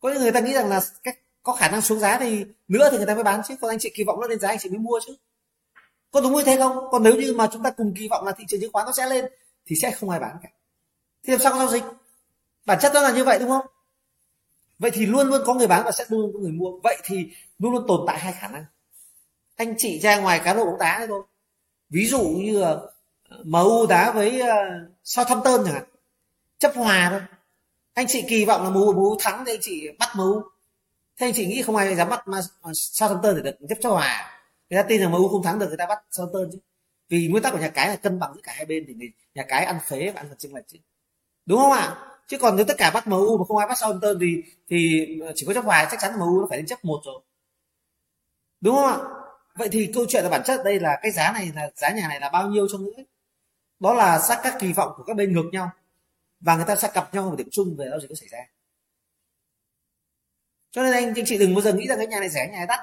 có 0.00 0.10
những 0.10 0.22
người 0.22 0.32
ta 0.32 0.40
nghĩ 0.40 0.52
rằng 0.52 0.68
là 0.68 0.80
cách 1.02 1.18
có 1.42 1.52
khả 1.52 1.68
năng 1.68 1.80
xuống 1.80 1.98
giá 1.98 2.18
thì 2.18 2.44
nữa 2.68 2.88
thì 2.90 2.96
người 2.96 3.06
ta 3.06 3.14
mới 3.14 3.24
bán 3.24 3.40
chứ. 3.48 3.56
Còn 3.60 3.70
anh 3.70 3.78
chị 3.78 3.90
kỳ 3.94 4.04
vọng 4.04 4.20
nó 4.20 4.26
lên 4.26 4.40
giá 4.40 4.48
anh 4.48 4.58
chị 4.58 4.68
mới 4.68 4.78
mua 4.78 5.00
chứ. 5.06 5.16
Có 6.10 6.20
đúng 6.20 6.34
như 6.34 6.42
thế 6.44 6.56
không? 6.56 6.76
Còn 6.90 7.02
nếu 7.02 7.16
như 7.16 7.32
mà 7.32 7.48
chúng 7.52 7.62
ta 7.62 7.70
cùng 7.70 7.94
kỳ 7.94 8.08
vọng 8.08 8.24
là 8.24 8.32
thị 8.32 8.44
trường 8.48 8.60
chứng 8.60 8.72
khoán 8.72 8.86
nó 8.86 8.92
sẽ 8.92 9.06
lên 9.06 9.24
thì 9.66 9.76
sẽ 9.82 9.90
không 9.90 10.10
ai 10.10 10.20
bán 10.20 10.36
cả. 10.42 10.48
Thì 11.24 11.30
làm 11.30 11.40
sao 11.40 11.52
có 11.52 11.58
giao 11.58 11.68
dịch? 11.68 11.84
Bản 12.66 12.78
chất 12.82 12.92
nó 12.94 13.00
là 13.00 13.12
như 13.12 13.24
vậy 13.24 13.38
đúng 13.38 13.48
không? 13.48 13.66
Vậy 14.78 14.90
thì 14.90 15.06
luôn 15.06 15.28
luôn 15.28 15.42
có 15.46 15.54
người 15.54 15.66
bán 15.66 15.82
và 15.84 15.92
sẽ 15.92 16.04
luôn 16.08 16.20
luôn 16.20 16.32
có 16.32 16.38
người 16.38 16.52
mua. 16.52 16.80
Vậy 16.82 16.96
thì 17.04 17.30
luôn 17.58 17.72
luôn 17.72 17.84
tồn 17.88 18.00
tại 18.06 18.18
hai 18.18 18.32
khả 18.32 18.48
năng. 18.48 18.64
Anh 19.56 19.74
chị 19.78 20.00
ra 20.00 20.20
ngoài 20.20 20.40
cá 20.44 20.54
độ 20.54 20.64
bóng 20.64 20.78
đá 20.78 21.06
thôi. 21.08 21.22
Ví 21.90 22.06
dụ 22.06 22.20
như 22.20 22.60
ờ, 22.60 22.92
MU 23.44 23.86
đá 23.86 24.12
với 24.12 24.40
ờ, 24.40 24.56
Southampton 25.04 25.64
chẳng 25.64 25.74
hạn. 25.74 25.84
Chấp 26.58 26.72
hòa 26.74 27.08
thôi 27.10 27.20
anh 27.94 28.06
chị 28.08 28.24
kỳ 28.28 28.44
vọng 28.44 28.64
là 28.64 28.70
MU 28.70 28.92
MU 28.92 29.16
thắng 29.20 29.44
thì 29.44 29.52
anh 29.52 29.58
chị 29.62 29.88
bắt 29.98 30.08
MU. 30.16 30.42
Thế 31.18 31.26
anh 31.26 31.32
chị 31.34 31.46
nghĩ 31.46 31.62
không 31.62 31.76
ai 31.76 31.96
dám 31.96 32.08
bắt 32.08 32.28
mà 32.28 32.40
Southampton 32.72 33.34
để 33.36 33.42
được 33.42 33.66
chấp 33.68 33.78
cho 33.80 33.90
hòa. 33.90 34.40
Người 34.70 34.82
ta 34.82 34.88
tin 34.88 35.00
là 35.00 35.08
MU 35.08 35.28
không 35.28 35.42
thắng 35.42 35.58
được 35.58 35.68
người 35.68 35.76
ta 35.76 35.86
bắt 35.86 35.98
Southampton 36.10 36.50
chứ. 36.52 36.58
Vì 37.08 37.28
nguyên 37.28 37.42
tắc 37.42 37.52
của 37.52 37.58
nhà 37.58 37.68
cái 37.68 37.88
là 37.88 37.96
cân 37.96 38.18
bằng 38.18 38.32
giữa 38.34 38.40
cả 38.44 38.52
hai 38.56 38.64
bên 38.64 38.84
thì 38.88 38.94
nhà 39.34 39.44
cái 39.48 39.64
ăn 39.64 39.78
phế 39.86 40.10
và 40.10 40.20
ăn 40.20 40.28
phần 40.28 40.38
chênh 40.38 40.54
lệch 40.54 40.68
chứ. 40.68 40.78
Đúng 41.46 41.58
không 41.58 41.72
ạ? 41.72 41.96
Chứ 42.28 42.38
còn 42.38 42.56
nếu 42.56 42.64
tất 42.64 42.74
cả 42.78 42.90
bắt 42.94 43.06
MU 43.06 43.38
mà 43.38 43.44
không 43.48 43.56
ai 43.56 43.68
bắt 43.68 43.78
Southampton 43.78 44.18
thì 44.20 44.42
thì 44.68 45.06
chỉ 45.34 45.46
có 45.46 45.54
chấp 45.54 45.64
hòa 45.64 45.88
chắc 45.90 46.00
chắn 46.00 46.18
MU 46.18 46.40
nó 46.40 46.46
phải 46.48 46.58
đến 46.58 46.66
chấp 46.66 46.84
một 46.84 47.00
rồi. 47.04 47.20
Đúng 48.60 48.74
không 48.74 48.86
ạ? 48.86 48.98
Vậy 49.54 49.68
thì 49.72 49.90
câu 49.94 50.04
chuyện 50.08 50.24
là 50.24 50.30
bản 50.30 50.42
chất 50.44 50.60
đây 50.64 50.80
là 50.80 50.98
cái 51.02 51.10
giá 51.12 51.32
này 51.32 51.52
là 51.54 51.70
giá 51.76 51.90
nhà 51.90 52.08
này 52.08 52.20
là 52.20 52.28
bao 52.28 52.48
nhiêu 52.48 52.66
cho 52.72 52.78
nữa 52.78 53.02
đó 53.80 53.94
là 53.94 54.18
xác 54.18 54.40
các 54.42 54.56
kỳ 54.60 54.72
vọng 54.72 54.92
của 54.96 55.02
các 55.06 55.16
bên 55.16 55.32
ngược 55.32 55.50
nhau 55.52 55.70
và 56.40 56.56
người 56.56 56.64
ta 56.64 56.76
sẽ 56.76 56.90
cặp 56.94 57.14
nhau 57.14 57.30
một 57.30 57.36
điểm 57.36 57.48
chung 57.52 57.76
về 57.78 57.86
giao 57.90 58.00
dịch 58.00 58.08
có 58.08 58.14
xảy 58.14 58.28
ra. 58.28 58.38
Cho 60.70 60.82
nên 60.82 60.92
anh 60.92 61.14
anh 61.16 61.24
chị 61.26 61.38
đừng 61.38 61.54
bao 61.54 61.62
giờ 61.62 61.72
nghĩ 61.72 61.86
rằng 61.86 61.98
cái 61.98 62.06
nhà 62.06 62.20
này 62.20 62.28
rẻ, 62.28 62.48
nhà 62.52 62.56
này 62.56 62.66
đắt. 62.66 62.80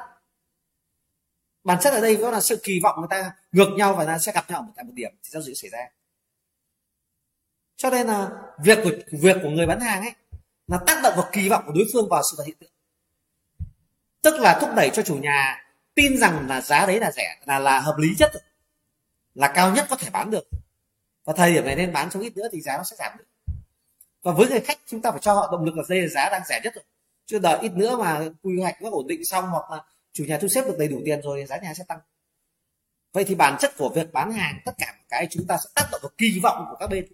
Bản 1.63 1.77
chất 1.81 1.93
ở 1.93 2.01
đây 2.01 2.17
có 2.21 2.31
là 2.31 2.41
sự 2.41 2.61
kỳ 2.63 2.79
vọng 2.83 2.95
người 2.99 3.07
ta 3.09 3.31
ngược 3.51 3.69
nhau 3.77 3.95
và 3.95 4.05
nó 4.05 4.17
sẽ 4.17 4.31
gặp 4.31 4.49
nhau 4.49 4.73
tại 4.75 4.85
một 4.85 4.93
điểm 4.93 5.11
thì 5.23 5.29
giao 5.29 5.41
dịch 5.41 5.57
xảy 5.57 5.69
ra. 5.69 5.87
Cho 7.75 7.89
nên 7.89 8.07
là 8.07 8.29
việc 8.63 8.79
của 8.83 8.91
việc 9.11 9.37
của 9.43 9.49
người 9.49 9.65
bán 9.65 9.79
hàng 9.79 10.01
ấy 10.01 10.13
là 10.67 10.79
tác 10.87 10.99
động 11.03 11.13
vào 11.17 11.29
kỳ 11.31 11.49
vọng 11.49 11.63
của 11.65 11.73
đối 11.75 11.85
phương 11.93 12.09
vào 12.09 12.21
sự 12.31 12.35
vật 12.37 12.43
hiện 12.47 12.57
tượng. 12.59 12.71
Tức 14.21 14.39
là 14.39 14.59
thúc 14.61 14.69
đẩy 14.75 14.89
cho 14.93 15.01
chủ 15.01 15.15
nhà 15.15 15.65
tin 15.93 16.17
rằng 16.17 16.47
là 16.47 16.61
giá 16.61 16.85
đấy 16.85 16.99
là 16.99 17.11
rẻ, 17.11 17.39
là 17.45 17.59
là 17.59 17.79
hợp 17.79 17.95
lý 17.97 18.15
nhất, 18.19 18.31
là 19.35 19.51
cao 19.55 19.75
nhất 19.75 19.87
có 19.89 19.95
thể 19.95 20.09
bán 20.09 20.31
được. 20.31 20.49
Và 21.23 21.33
thời 21.33 21.53
điểm 21.53 21.65
này 21.65 21.75
nên 21.75 21.93
bán 21.93 22.11
xuống 22.11 22.23
ít 22.23 22.37
nữa 22.37 22.47
thì 22.51 22.61
giá 22.61 22.77
nó 22.77 22.83
sẽ 22.83 22.95
giảm 22.99 23.17
được 23.17 23.26
và 24.23 24.31
với 24.31 24.49
người 24.49 24.59
khách, 24.59 24.77
chúng 24.85 25.01
ta 25.01 25.11
phải 25.11 25.19
cho 25.19 25.33
họ 25.33 25.49
động 25.51 25.63
lực 25.63 25.77
là 25.77 25.83
đây 25.89 26.01
là 26.01 26.07
giá 26.07 26.29
đang 26.29 26.41
rẻ 26.49 26.61
nhất 26.63 26.75
rồi. 26.75 26.83
Chưa 27.25 27.39
đợi 27.39 27.59
ít 27.61 27.71
nữa 27.71 27.97
mà 27.97 28.21
quy 28.43 28.59
hoạch 28.61 28.81
nó 28.81 28.89
ổn 28.91 29.07
định 29.07 29.25
xong 29.25 29.45
hoặc 29.49 29.71
là 29.71 29.83
chủ 30.13 30.23
nhà 30.25 30.37
thu 30.41 30.47
xếp 30.47 30.61
được 30.65 30.75
đầy 30.79 30.87
đủ 30.87 31.01
tiền 31.05 31.21
rồi, 31.21 31.45
giá 31.45 31.57
nhà 31.57 31.73
sẽ 31.73 31.83
tăng. 31.87 31.99
Vậy 33.13 33.23
thì 33.23 33.35
bản 33.35 33.57
chất 33.59 33.77
của 33.77 33.89
việc 33.89 34.13
bán 34.13 34.31
hàng, 34.31 34.59
tất 34.65 34.71
cả 34.77 34.95
cái 35.09 35.27
chúng 35.31 35.47
ta 35.47 35.57
sẽ 35.57 35.69
tác 35.75 35.87
động 35.91 36.01
vào 36.03 36.11
kỳ 36.17 36.39
vọng 36.43 36.65
của 36.69 36.75
các 36.79 36.87
bên. 36.87 37.07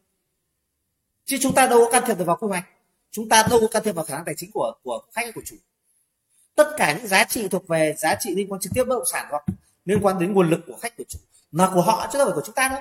Chứ 1.25 1.37
chúng 1.41 1.53
ta 1.53 1.67
đâu 1.67 1.79
có 1.79 1.91
can 1.91 2.03
thiệp 2.07 2.17
được 2.17 2.25
vào 2.25 2.35
quy 2.35 2.47
hoạch. 2.47 2.65
Chúng 3.11 3.29
ta 3.29 3.47
đâu 3.49 3.59
có 3.61 3.67
can 3.67 3.83
thiệp 3.83 3.95
vào 3.95 4.05
khả 4.05 4.15
năng 4.15 4.25
tài 4.25 4.35
chính 4.37 4.51
của 4.53 4.73
của 4.83 5.01
khách 5.11 5.35
của 5.35 5.41
chủ. 5.45 5.55
Tất 6.55 6.73
cả 6.77 6.93
những 6.97 7.07
giá 7.07 7.23
trị 7.23 7.47
thuộc 7.47 7.67
về 7.67 7.95
giá 7.97 8.15
trị 8.19 8.35
liên 8.35 8.51
quan 8.51 8.61
trực 8.61 8.73
tiếp 8.75 8.83
bất 8.83 8.95
động 8.95 9.05
sản 9.11 9.27
hoặc 9.29 9.43
liên 9.85 9.99
quan 10.01 10.19
đến 10.19 10.33
nguồn 10.33 10.49
lực 10.49 10.59
của 10.67 10.77
khách 10.81 10.97
của 10.97 11.03
chủ 11.07 11.19
là 11.51 11.71
của 11.73 11.81
họ 11.81 12.09
chứ 12.11 12.19
không 12.19 12.27
phải 12.27 12.35
của 12.35 12.45
chúng 12.45 12.55
ta 12.55 12.67
đâu 12.69 12.79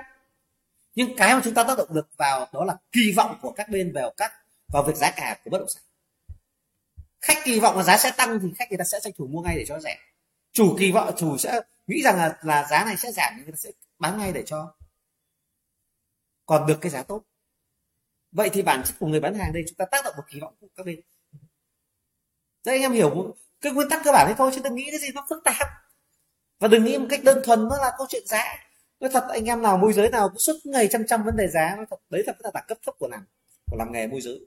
nhưng 0.94 1.16
cái 1.16 1.34
mà 1.34 1.40
chúng 1.44 1.54
ta 1.54 1.64
tác 1.64 1.78
động 1.78 1.88
được 1.94 2.08
vào 2.16 2.48
đó 2.52 2.64
là 2.64 2.76
kỳ 2.92 3.12
vọng 3.16 3.38
của 3.42 3.52
các 3.52 3.68
bên 3.68 3.92
vào 3.92 4.12
các, 4.16 4.32
vào 4.72 4.82
việc 4.82 4.96
giá 4.96 5.10
cả 5.10 5.38
của 5.44 5.50
bất 5.50 5.58
động 5.58 5.68
sản. 5.68 5.82
Khách 7.20 7.38
kỳ 7.44 7.60
vọng 7.60 7.76
là 7.76 7.82
giá 7.82 7.98
sẽ 7.98 8.12
tăng 8.16 8.40
thì 8.40 8.48
khách 8.56 8.70
người 8.70 8.78
ta 8.78 8.84
sẽ 8.84 9.00
tranh 9.00 9.12
thủ 9.18 9.26
mua 9.26 9.40
ngay 9.40 9.54
để 9.58 9.64
cho 9.68 9.80
rẻ. 9.80 9.98
Chủ 10.52 10.76
kỳ 10.78 10.92
vọng, 10.92 11.14
chủ 11.18 11.38
sẽ 11.38 11.60
nghĩ 11.86 12.02
rằng 12.02 12.16
là 12.16 12.38
là 12.42 12.66
giá 12.70 12.84
này 12.84 12.96
sẽ 12.96 13.12
giảm 13.12 13.32
thì 13.36 13.42
người 13.42 13.52
ta 13.52 13.56
sẽ 13.56 13.70
bán 13.98 14.18
ngay 14.18 14.32
để 14.32 14.42
cho 14.46 14.74
còn 16.46 16.66
được 16.66 16.78
cái 16.80 16.90
giá 16.90 17.02
tốt. 17.02 17.22
Vậy 18.32 18.50
thì 18.52 18.62
bản 18.62 18.82
chất 18.84 18.94
của 18.98 19.06
người 19.06 19.20
bán 19.20 19.34
hàng 19.34 19.52
đây, 19.52 19.64
chúng 19.68 19.76
ta 19.76 19.84
tác 19.84 20.04
động 20.04 20.14
vào 20.16 20.26
kỳ 20.30 20.40
vọng 20.40 20.54
của 20.60 20.66
các 20.76 20.86
bên. 20.86 21.00
Đây 22.64 22.74
anh 22.74 22.82
em 22.82 22.92
hiểu 22.92 23.36
cái 23.60 23.72
nguyên 23.72 23.88
tắc 23.88 24.00
cơ 24.04 24.12
bản 24.12 24.26
đấy 24.26 24.34
thôi, 24.38 24.50
chứ 24.54 24.60
đừng 24.64 24.74
nghĩ 24.74 24.86
cái 24.90 25.00
gì 25.00 25.08
nó 25.14 25.26
phức 25.28 25.44
tạp. 25.44 25.68
Và 26.58 26.68
đừng 26.68 26.84
nghĩ 26.84 26.98
một 26.98 27.06
cách 27.10 27.20
đơn 27.24 27.42
thuần 27.44 27.68
nó 27.68 27.76
là 27.76 27.92
câu 27.98 28.06
chuyện 28.10 28.26
giá 28.26 28.71
nói 29.02 29.10
thật, 29.14 29.24
anh 29.28 29.44
em 29.44 29.62
nào 29.62 29.78
môi 29.78 29.92
giới 29.92 30.10
nào 30.10 30.28
cũng 30.28 30.38
suốt 30.38 30.52
ngày 30.64 30.88
chăm 30.90 31.06
chăm 31.06 31.22
vấn 31.24 31.36
đề 31.36 31.48
giá, 31.48 31.74
nói 31.76 31.86
thật, 31.90 31.96
đấy 32.10 32.22
thật 32.26 32.36
là 32.38 32.50
đẳng 32.54 32.64
cấp 32.68 32.78
thấp 32.86 32.94
của 32.98 33.08
làm 33.08 33.24
của 33.70 33.76
làm 33.76 33.92
nghề 33.92 34.06
môi 34.06 34.20
giới. 34.20 34.40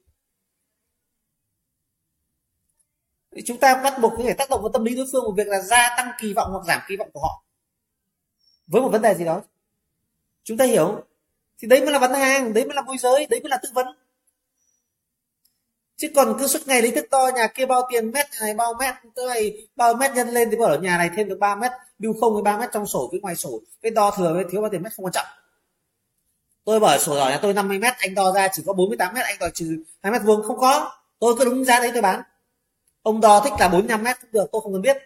Thì 3.36 3.42
chúng 3.46 3.58
ta 3.58 3.82
bắt 3.84 3.94
buộc 4.02 4.14
phải 4.24 4.34
tác 4.34 4.50
động 4.50 4.62
vào 4.62 4.72
tâm 4.74 4.84
lý 4.84 4.96
đối 4.96 5.06
phương 5.12 5.24
một 5.24 5.34
việc 5.38 5.48
là 5.48 5.62
gia 5.62 5.96
tăng 5.98 6.12
kỳ 6.20 6.34
vọng 6.34 6.52
hoặc 6.52 6.66
giảm 6.68 6.82
kỳ 6.88 6.96
vọng 6.98 7.10
của 7.14 7.20
họ. 7.20 7.44
Với 8.68 8.82
một 8.82 8.90
vấn 8.90 9.02
đề 9.02 9.16
gì 9.16 9.26
đó, 9.26 9.42
chúng 10.44 10.58
ta 10.58 10.66
hiểu 10.66 11.04
thì 11.58 11.68
đấy 11.68 11.82
mới 11.82 11.92
là 11.92 12.00
bán 12.00 12.14
hàng, 12.14 12.54
đấy 12.54 12.66
mới 12.66 12.76
là 12.76 12.82
môi 12.82 12.98
giới, 12.98 13.28
đấy 13.30 13.40
mới 13.44 13.50
là 13.50 13.58
tư 13.64 13.70
vấn 13.74 13.88
chứ 15.98 16.08
còn 16.16 16.36
cứ 16.40 16.48
suốt 16.48 16.60
ngày 16.66 16.82
lấy 16.82 16.92
thước 16.92 17.06
to 17.12 17.30
nhà 17.36 17.48
kia 17.48 17.66
bao 17.66 17.88
tiền 17.92 18.12
mét 18.12 18.26
này, 18.42 18.54
bao 18.54 18.74
mét 18.80 18.96
tới, 19.16 19.68
bao 19.76 19.94
mét 19.94 20.12
nhân 20.12 20.30
lên 20.30 20.50
thì 20.52 20.58
bảo 20.58 20.70
ở 20.70 20.80
nhà 20.80 20.98
này 20.98 21.10
thêm 21.16 21.30
được 21.30 21.40
3 21.40 21.56
mét, 21.56 21.72
lưu 22.00 22.14
không 22.20 22.34
với 22.34 22.44
ba 22.44 22.58
mét 22.58 22.70
trong 22.74 22.86
sổ 22.86 23.08
với 23.12 23.20
ngoài 23.20 23.36
sổ. 23.36 23.62
Cái 23.82 23.92
đo 23.92 24.12
thừa 24.18 24.34
với 24.34 24.46
thiếu 24.52 24.62
bao 24.62 24.70
tiền 24.70 24.82
mét 24.82 24.94
không 24.94 25.06
quan 25.06 25.14
trọng. 25.14 25.26
Tôi 26.66 26.80
bảo 26.80 26.98
sổ 27.00 27.16
đỏ 27.16 27.30
nhà 27.30 27.40
tôi 27.42 27.54
50 27.54 27.80
mét, 27.80 27.94
anh 27.98 28.16
đo 28.16 28.32
ra 28.32 28.48
chỉ 28.54 28.64
có 28.66 28.74
48 28.74 29.14
mét, 29.14 29.26
anh 29.26 29.36
đòi 29.40 29.52
trừ 29.54 29.84
hai 30.04 30.12
mét 30.12 30.22
vuông 30.26 30.44
không 30.44 30.60
có. 30.60 30.92
Tôi 31.20 31.36
cứ 31.40 31.46
đúng 31.46 31.66
giá 31.66 31.80
đấy 31.80 31.90
tôi 31.94 32.02
bán. 32.02 32.22
Ông 33.02 33.22
đo 33.22 33.40
thích 33.40 33.54
là 33.60 33.68
45 33.68 34.04
mét 34.04 34.22
cũng 34.22 34.32
được, 34.32 34.50
tôi 34.52 34.62
không 34.62 34.74
cần 34.74 34.82
biết. 34.82 34.98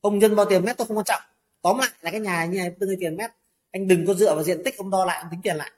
Ông 0.00 0.18
nhân 0.18 0.36
bao 0.36 0.46
tiền 0.46 0.64
mét 0.64 0.76
tôi 0.76 0.86
không 0.86 0.96
quan 0.96 1.04
trọng. 1.04 1.22
Tóm 1.62 1.78
lại 1.78 1.88
là 2.00 2.10
cái 2.10 2.20
nhà 2.20 2.44
như 2.44 2.58
này 2.58 2.70
tương 2.80 2.90
tiền 3.00 3.16
mét. 3.16 3.30
Anh 3.72 3.88
đừng 3.88 4.06
có 4.06 4.14
dựa 4.14 4.34
vào 4.34 4.44
diện 4.44 4.62
tích, 4.64 4.78
ông 4.78 4.90
đo 4.90 5.04
lại, 5.04 5.18
ông 5.22 5.28
tính 5.30 5.40
tiền 5.42 5.56
lại. 5.56 5.70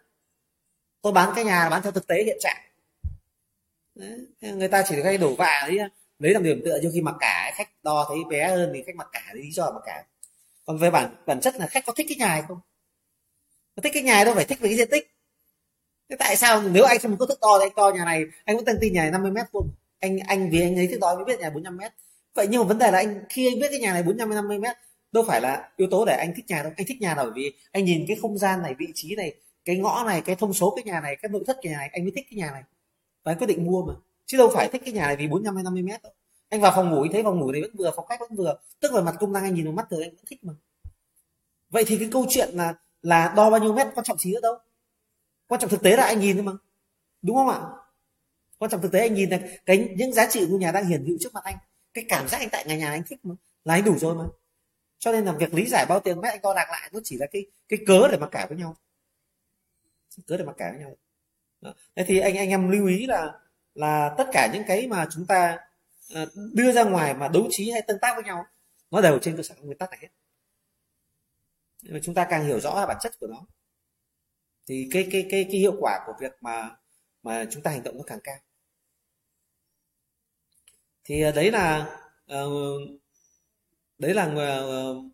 Tôi 1.03 1.13
bán 1.13 1.33
cái 1.35 1.45
nhà 1.45 1.69
bán 1.71 1.83
theo 1.83 1.93
thực 1.93 2.07
tế 2.07 2.23
hiện 2.25 2.37
trạng. 2.41 2.57
Đấy. 3.95 4.27
người 4.41 4.69
ta 4.69 4.85
chỉ 4.89 4.97
hay 5.05 5.19
đổ 5.19 5.35
vạ 5.35 5.65
đấy 5.69 5.79
lấy 6.19 6.33
làm 6.33 6.43
điểm 6.43 6.63
tựa 6.65 6.79
cho 6.83 6.91
khi 6.95 7.01
mặc 7.01 7.15
cả, 7.21 7.53
khách 7.55 7.69
đo 7.83 8.07
thấy 8.09 8.19
bé 8.31 8.49
hơn 8.49 8.71
thì 8.75 8.83
khách 8.87 8.97
mặc 8.97 9.09
cả 9.13 9.31
lý 9.35 9.51
do 9.53 9.71
mặc 9.71 9.83
cả. 9.87 10.05
Còn 10.65 10.79
về 10.79 10.91
bản 10.91 11.15
bản 11.27 11.41
chất 11.41 11.57
là 11.57 11.67
khách 11.67 11.87
có 11.87 11.93
thích 11.97 12.07
cái 12.09 12.17
nhà 12.19 12.29
hay 12.29 12.43
không? 12.49 12.59
Có 13.77 13.83
thích 13.83 13.93
cái 13.95 14.03
nhà 14.03 14.25
đâu, 14.25 14.35
phải 14.35 14.45
thích 14.45 14.61
về 14.61 14.69
cái 14.69 14.77
diện 14.77 14.89
tích. 14.91 15.11
Thế 16.11 16.17
tại 16.19 16.37
sao 16.37 16.63
nếu 16.63 16.85
anh 16.85 16.99
không 16.99 17.17
có 17.17 17.27
thức 17.27 17.39
to 17.41 17.59
thì 17.59 17.65
anh 17.65 17.73
to 17.77 17.91
nhà 17.95 18.05
này, 18.05 18.25
anh 18.45 18.57
vẫn 18.57 18.65
tăng 18.65 18.77
tin 18.81 18.93
nhà 18.93 19.03
này 19.03 19.11
50 19.11 19.31
mét 19.31 19.47
vuông. 19.53 19.71
Anh 20.01 20.19
anh 20.19 20.51
vì 20.51 20.61
anh 20.63 20.77
ấy 20.77 20.87
thức 20.87 20.99
to 21.01 21.15
mới 21.15 21.25
biết 21.25 21.41
nhà 21.41 21.51
45 21.51 21.77
mét. 21.77 21.93
Vậy 22.35 22.47
nhưng 22.51 22.61
mà 22.61 22.67
vấn 22.69 22.79
đề 22.79 22.91
là 22.91 22.99
anh, 22.99 23.25
khi 23.29 23.49
anh 23.49 23.61
biết 23.61 23.69
cái 23.71 23.81
nhà 23.81 23.93
này 23.93 24.03
45 24.03 24.35
50 24.35 24.59
mét, 24.59 24.77
đâu 25.13 25.25
phải 25.29 25.41
là 25.41 25.71
yếu 25.77 25.89
tố 25.91 26.05
để 26.05 26.17
anh 26.17 26.33
thích 26.37 26.45
nhà 26.49 26.63
đâu. 26.63 26.73
Anh 26.77 26.87
thích 26.87 27.01
nhà 27.01 27.15
là 27.15 27.23
bởi 27.25 27.33
vì 27.35 27.53
anh 27.73 27.85
nhìn 27.85 28.05
cái 28.09 28.17
không 28.23 28.39
gian 28.39 28.63
này, 28.63 28.75
vị 28.79 28.87
trí 28.95 29.17
này, 29.17 29.35
cái 29.65 29.77
ngõ 29.77 30.05
này, 30.07 30.23
cái 30.25 30.37
thông 30.37 30.55
số 30.55 30.73
cái 30.77 30.85
nhà 30.85 31.01
này, 31.01 31.17
cái 31.23 31.29
nội 31.29 31.45
thất 31.47 31.57
cái 31.63 31.73
nhà 31.73 31.79
này, 31.79 31.91
anh 31.93 32.03
mới 32.05 32.13
thích 32.17 32.27
cái 32.31 32.39
nhà 32.39 32.51
này 32.51 32.63
và 33.23 33.33
anh 33.33 33.39
quyết 33.39 33.47
định 33.47 33.67
mua 33.67 33.85
mà. 33.85 33.95
Chứ 34.27 34.39
đâu 34.39 34.51
phải 34.55 34.69
thích 34.69 34.83
cái 34.85 34.95
nhà 34.95 35.07
này 35.07 35.17
vì 35.17 35.29
45 35.29 35.55
hay 35.55 35.65
50 35.65 35.83
mét 35.83 36.03
đâu. 36.03 36.13
Anh 36.49 36.61
vào 36.61 36.73
phòng 36.77 36.91
ngủ 36.91 37.03
anh 37.03 37.13
thấy 37.13 37.23
phòng 37.23 37.41
ngủ 37.41 37.53
này 37.53 37.63
vẫn 37.63 37.71
vừa, 37.79 37.93
phòng 37.97 38.07
khách 38.07 38.21
vẫn 38.21 38.37
vừa. 38.37 38.59
Tức 38.81 38.93
là 38.93 39.01
mặt 39.01 39.15
công 39.21 39.33
năng 39.33 39.43
anh 39.43 39.55
nhìn 39.55 39.65
vào 39.65 39.75
mắt 39.75 39.87
thường 39.91 40.01
anh 40.01 40.11
vẫn 40.17 40.25
thích 40.27 40.45
mà. 40.45 40.53
Vậy 41.71 41.85
thì 41.87 41.99
cái 41.99 42.09
câu 42.13 42.27
chuyện 42.29 42.49
là 42.53 42.75
là 43.03 43.33
đo 43.37 43.51
bao 43.51 43.61
nhiêu 43.61 43.73
mét 43.73 43.87
quan 43.95 44.05
trọng 44.05 44.19
gì 44.19 44.33
nữa 44.33 44.41
đâu. 44.43 44.59
Quan 45.47 45.61
trọng 45.61 45.71
thực 45.71 45.83
tế 45.83 45.97
là 45.97 46.05
anh 46.05 46.21
nhìn 46.21 46.37
thôi 46.37 46.45
mà. 46.45 46.53
Đúng 47.23 47.37
không 47.37 47.49
ạ? 47.49 47.61
Quan 48.59 48.71
trọng 48.71 48.83
thực 48.83 48.93
tế 48.93 49.01
anh 49.01 49.15
nhìn 49.15 49.31
là 49.31 49.41
cái 49.67 49.95
những 49.97 50.13
giá 50.13 50.27
trị 50.31 50.47
của 50.51 50.59
nhà 50.59 50.73
đang 50.73 50.87
hiển 50.87 51.05
hữu 51.05 51.17
trước 51.21 51.35
mặt 51.35 51.45
anh, 51.45 51.57
cái 51.95 52.05
cảm 52.09 52.29
giác 52.29 52.39
anh 52.39 52.49
tại 52.53 52.65
nhà 52.67 52.77
nhà 52.77 52.91
anh 52.91 53.03
thích 53.07 53.21
mà, 53.23 53.35
là 53.65 53.75
anh 53.75 53.85
đủ 53.85 53.99
rồi 53.99 54.15
mà. 54.15 54.25
Cho 54.99 55.13
nên 55.13 55.25
là 55.25 55.33
việc 55.33 55.55
lý 55.55 55.67
giải 55.67 55.87
bao 55.89 56.01
tiền 56.01 56.21
mét 56.21 56.33
anh 56.33 56.43
đo 56.43 56.55
đạc 56.55 56.67
lại 56.71 56.91
nó 56.93 57.01
chỉ 57.05 57.17
là 57.19 57.27
cái 57.27 57.47
cái 57.69 57.79
cớ 57.87 58.09
để 58.11 58.19
mặc 58.19 58.29
cả 58.33 58.47
với 58.49 58.59
nhau. 58.59 58.77
Cớ 60.27 60.37
để 60.37 60.45
mặc 60.45 60.55
cả 60.59 60.71
với 60.71 60.81
nhau 60.81 60.97
thế 61.97 62.05
thì 62.07 62.19
anh 62.19 62.37
anh 62.37 62.49
em 62.49 62.71
lưu 62.71 62.87
ý 62.87 63.07
là 63.07 63.33
là 63.75 64.15
tất 64.19 64.25
cả 64.33 64.51
những 64.53 64.63
cái 64.67 64.87
mà 64.87 65.07
chúng 65.11 65.27
ta 65.27 65.59
ờ, 66.15 66.27
đưa 66.53 66.73
ra 66.73 66.85
ngoài 66.85 67.15
mà 67.15 67.29
đấu 67.29 67.49
trí 67.51 67.71
hay 67.71 67.83
tương 67.83 67.99
tác 67.99 68.15
với 68.15 68.25
nhau 68.25 68.45
nó 68.91 69.01
đều 69.01 69.19
trên 69.19 69.37
cơ 69.37 69.43
sở 69.43 69.55
nguyên 69.61 69.79
tắc 69.79 69.91
này 69.91 69.99
hết. 70.03 70.09
Mà 71.83 72.01
chúng 72.03 72.15
ta 72.15 72.27
càng 72.31 72.45
hiểu 72.47 72.61
rõ 72.61 72.87
bản 72.87 72.97
chất 73.01 73.13
của 73.21 73.27
nó 73.27 73.47
thì 74.67 74.89
cái 74.91 75.09
cái 75.13 75.27
cái 75.31 75.45
cái 75.51 75.61
hiệu 75.61 75.75
quả 75.81 76.01
của 76.07 76.13
việc 76.21 76.33
mà 76.41 76.71
mà 77.23 77.45
chúng 77.51 77.63
ta 77.63 77.71
hành 77.71 77.83
động 77.83 77.97
nó 77.97 78.03
càng 78.07 78.21
cao. 78.25 78.39
Thì 81.05 81.23
ờ, 81.23 81.33
đấy 81.33 81.51
là 81.51 81.97
uh, 82.35 83.01
đấy 83.99 84.15
là 84.15 84.29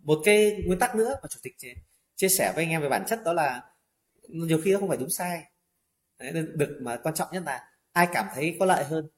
một 0.03 0.19
cái 0.25 0.62
nguyên 0.66 0.79
tắc 0.79 0.95
nữa 0.95 1.15
mà 1.23 1.29
chủ 1.29 1.41
tịch 1.43 1.57
chia 2.16 2.29
sẻ 2.29 2.53
với 2.55 2.65
anh 2.65 2.70
em 2.70 2.83
về 2.83 2.89
bản 2.89 3.05
chất 3.09 3.20
đó 3.25 3.33
là 3.33 3.62
nhiều 4.29 4.61
khi 4.65 4.73
nó 4.73 4.79
không 4.79 4.89
phải 4.89 4.99
đúng 4.99 5.11
sai 5.11 5.45
đấy, 6.19 6.32
được 6.32 6.78
mà 6.81 6.97
quan 7.03 7.15
trọng 7.15 7.28
nhất 7.32 7.43
là 7.47 7.70
ai 7.93 8.09
cảm 8.12 8.27
thấy 8.35 8.57
có 8.61 8.66
lợi 8.66 8.85
hơn 8.85 9.09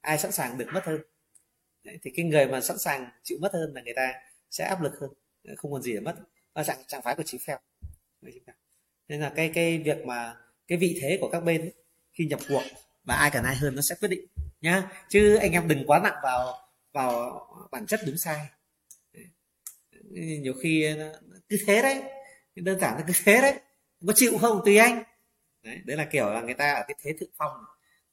ai 0.00 0.18
sẵn 0.18 0.32
sàng 0.32 0.58
được 0.58 0.66
mất 0.72 0.84
hơn. 0.84 1.00
Đấy, 1.84 1.98
thì 2.02 2.10
cái 2.16 2.24
người 2.24 2.46
mà 2.46 2.60
sẵn 2.60 2.78
sàng 2.78 3.10
chịu 3.22 3.38
mất 3.40 3.52
hơn 3.52 3.74
là 3.74 3.82
người 3.82 3.94
ta 3.96 4.14
sẽ 4.50 4.64
áp 4.64 4.82
lực 4.82 4.92
hơn. 5.00 5.10
Không 5.56 5.72
còn 5.72 5.82
gì 5.82 5.92
để 5.92 6.00
mất. 6.00 6.14
Đó 6.54 6.62
trạng 6.62 6.78
trạng 6.86 7.02
phái 7.02 7.14
của 7.14 7.22
trí 7.22 7.38
phèo. 7.46 7.58
Nên 9.08 9.20
là 9.20 9.32
cái 9.36 9.50
cái 9.54 9.78
việc 9.78 10.06
mà 10.06 10.36
cái 10.66 10.78
vị 10.78 10.98
thế 11.02 11.18
của 11.20 11.28
các 11.32 11.40
bên 11.40 11.60
ấy, 11.60 11.72
khi 12.12 12.26
nhập 12.26 12.40
cuộc 12.48 12.62
và 13.04 13.14
ai 13.14 13.30
cần 13.30 13.44
ai 13.44 13.56
hơn 13.56 13.74
nó 13.74 13.82
sẽ 13.82 13.94
quyết 14.00 14.08
định 14.08 14.26
nhá. 14.60 14.90
Chứ 15.08 15.36
anh 15.36 15.52
em 15.52 15.68
đừng 15.68 15.86
quá 15.86 16.00
nặng 16.00 16.16
vào 16.22 16.68
vào 16.92 17.40
bản 17.70 17.86
chất 17.86 18.00
đúng 18.06 18.18
sai. 18.18 18.46
Nhiều 20.40 20.54
khi 20.62 20.94
nó 20.94 21.06
cứ 21.48 21.56
thế 21.66 21.82
đấy. 21.82 22.02
Đơn 22.54 22.80
giản 22.80 22.94
là 22.96 23.04
cứ 23.06 23.12
thế 23.24 23.40
đấy. 23.42 23.54
Có 24.06 24.12
chịu 24.16 24.38
không 24.38 24.60
tùy 24.64 24.76
anh 24.76 25.02
đấy, 25.64 25.80
đấy 25.84 25.96
là 25.96 26.04
kiểu 26.12 26.30
là 26.30 26.40
người 26.40 26.54
ta 26.54 26.72
ở 26.72 26.84
cái 26.88 26.96
thế 27.02 27.14
thượng 27.20 27.30
phong 27.36 27.64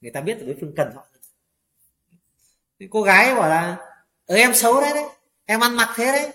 người 0.01 0.11
ta 0.11 0.21
biết 0.21 0.37
là 0.39 0.45
đối 0.45 0.57
phương 0.61 0.73
cần 0.75 0.91
họ. 0.95 1.07
Thì 2.79 2.87
cô 2.91 3.01
gái 3.01 3.35
bảo 3.35 3.49
là 3.49 3.77
ừ, 4.25 4.35
em 4.35 4.53
xấu 4.53 4.81
đấy 4.81 4.91
đấy 4.93 5.03
em 5.45 5.59
ăn 5.59 5.75
mặc 5.75 5.93
thế 5.95 6.05
đấy. 6.05 6.33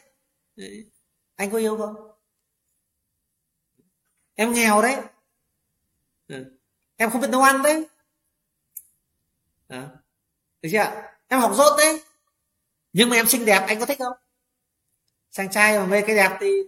đấy. 0.57 0.91
Anh 1.37 1.51
có 1.51 1.59
yêu 1.59 1.77
không? 1.79 2.11
Em 4.35 4.53
nghèo 4.53 4.83
đấy. 4.83 4.97
Ừ. 6.29 6.59
em 6.97 7.11
không 7.11 7.21
biết 7.21 7.31
nấu 7.31 7.43
ăn 7.43 7.63
đấy. 7.63 7.87
À. 9.69 9.89
được 10.63 10.69
chưa 10.73 11.03
em 11.29 11.41
học 11.41 11.53
dốt 11.55 11.77
đấy. 11.79 12.03
Nhưng 12.93 13.09
mà 13.09 13.17
em 13.17 13.27
xinh 13.27 13.45
đẹp 13.45 13.65
anh 13.69 13.81
có 13.81 13.87
thích 13.87 13.99
không? 13.99 14.17
Chàng 15.31 15.51
trai 15.51 15.79
mà 15.79 15.87
mê 15.87 16.03
cái 16.03 16.17
đẹp 16.17 16.37
thì 16.41 16.63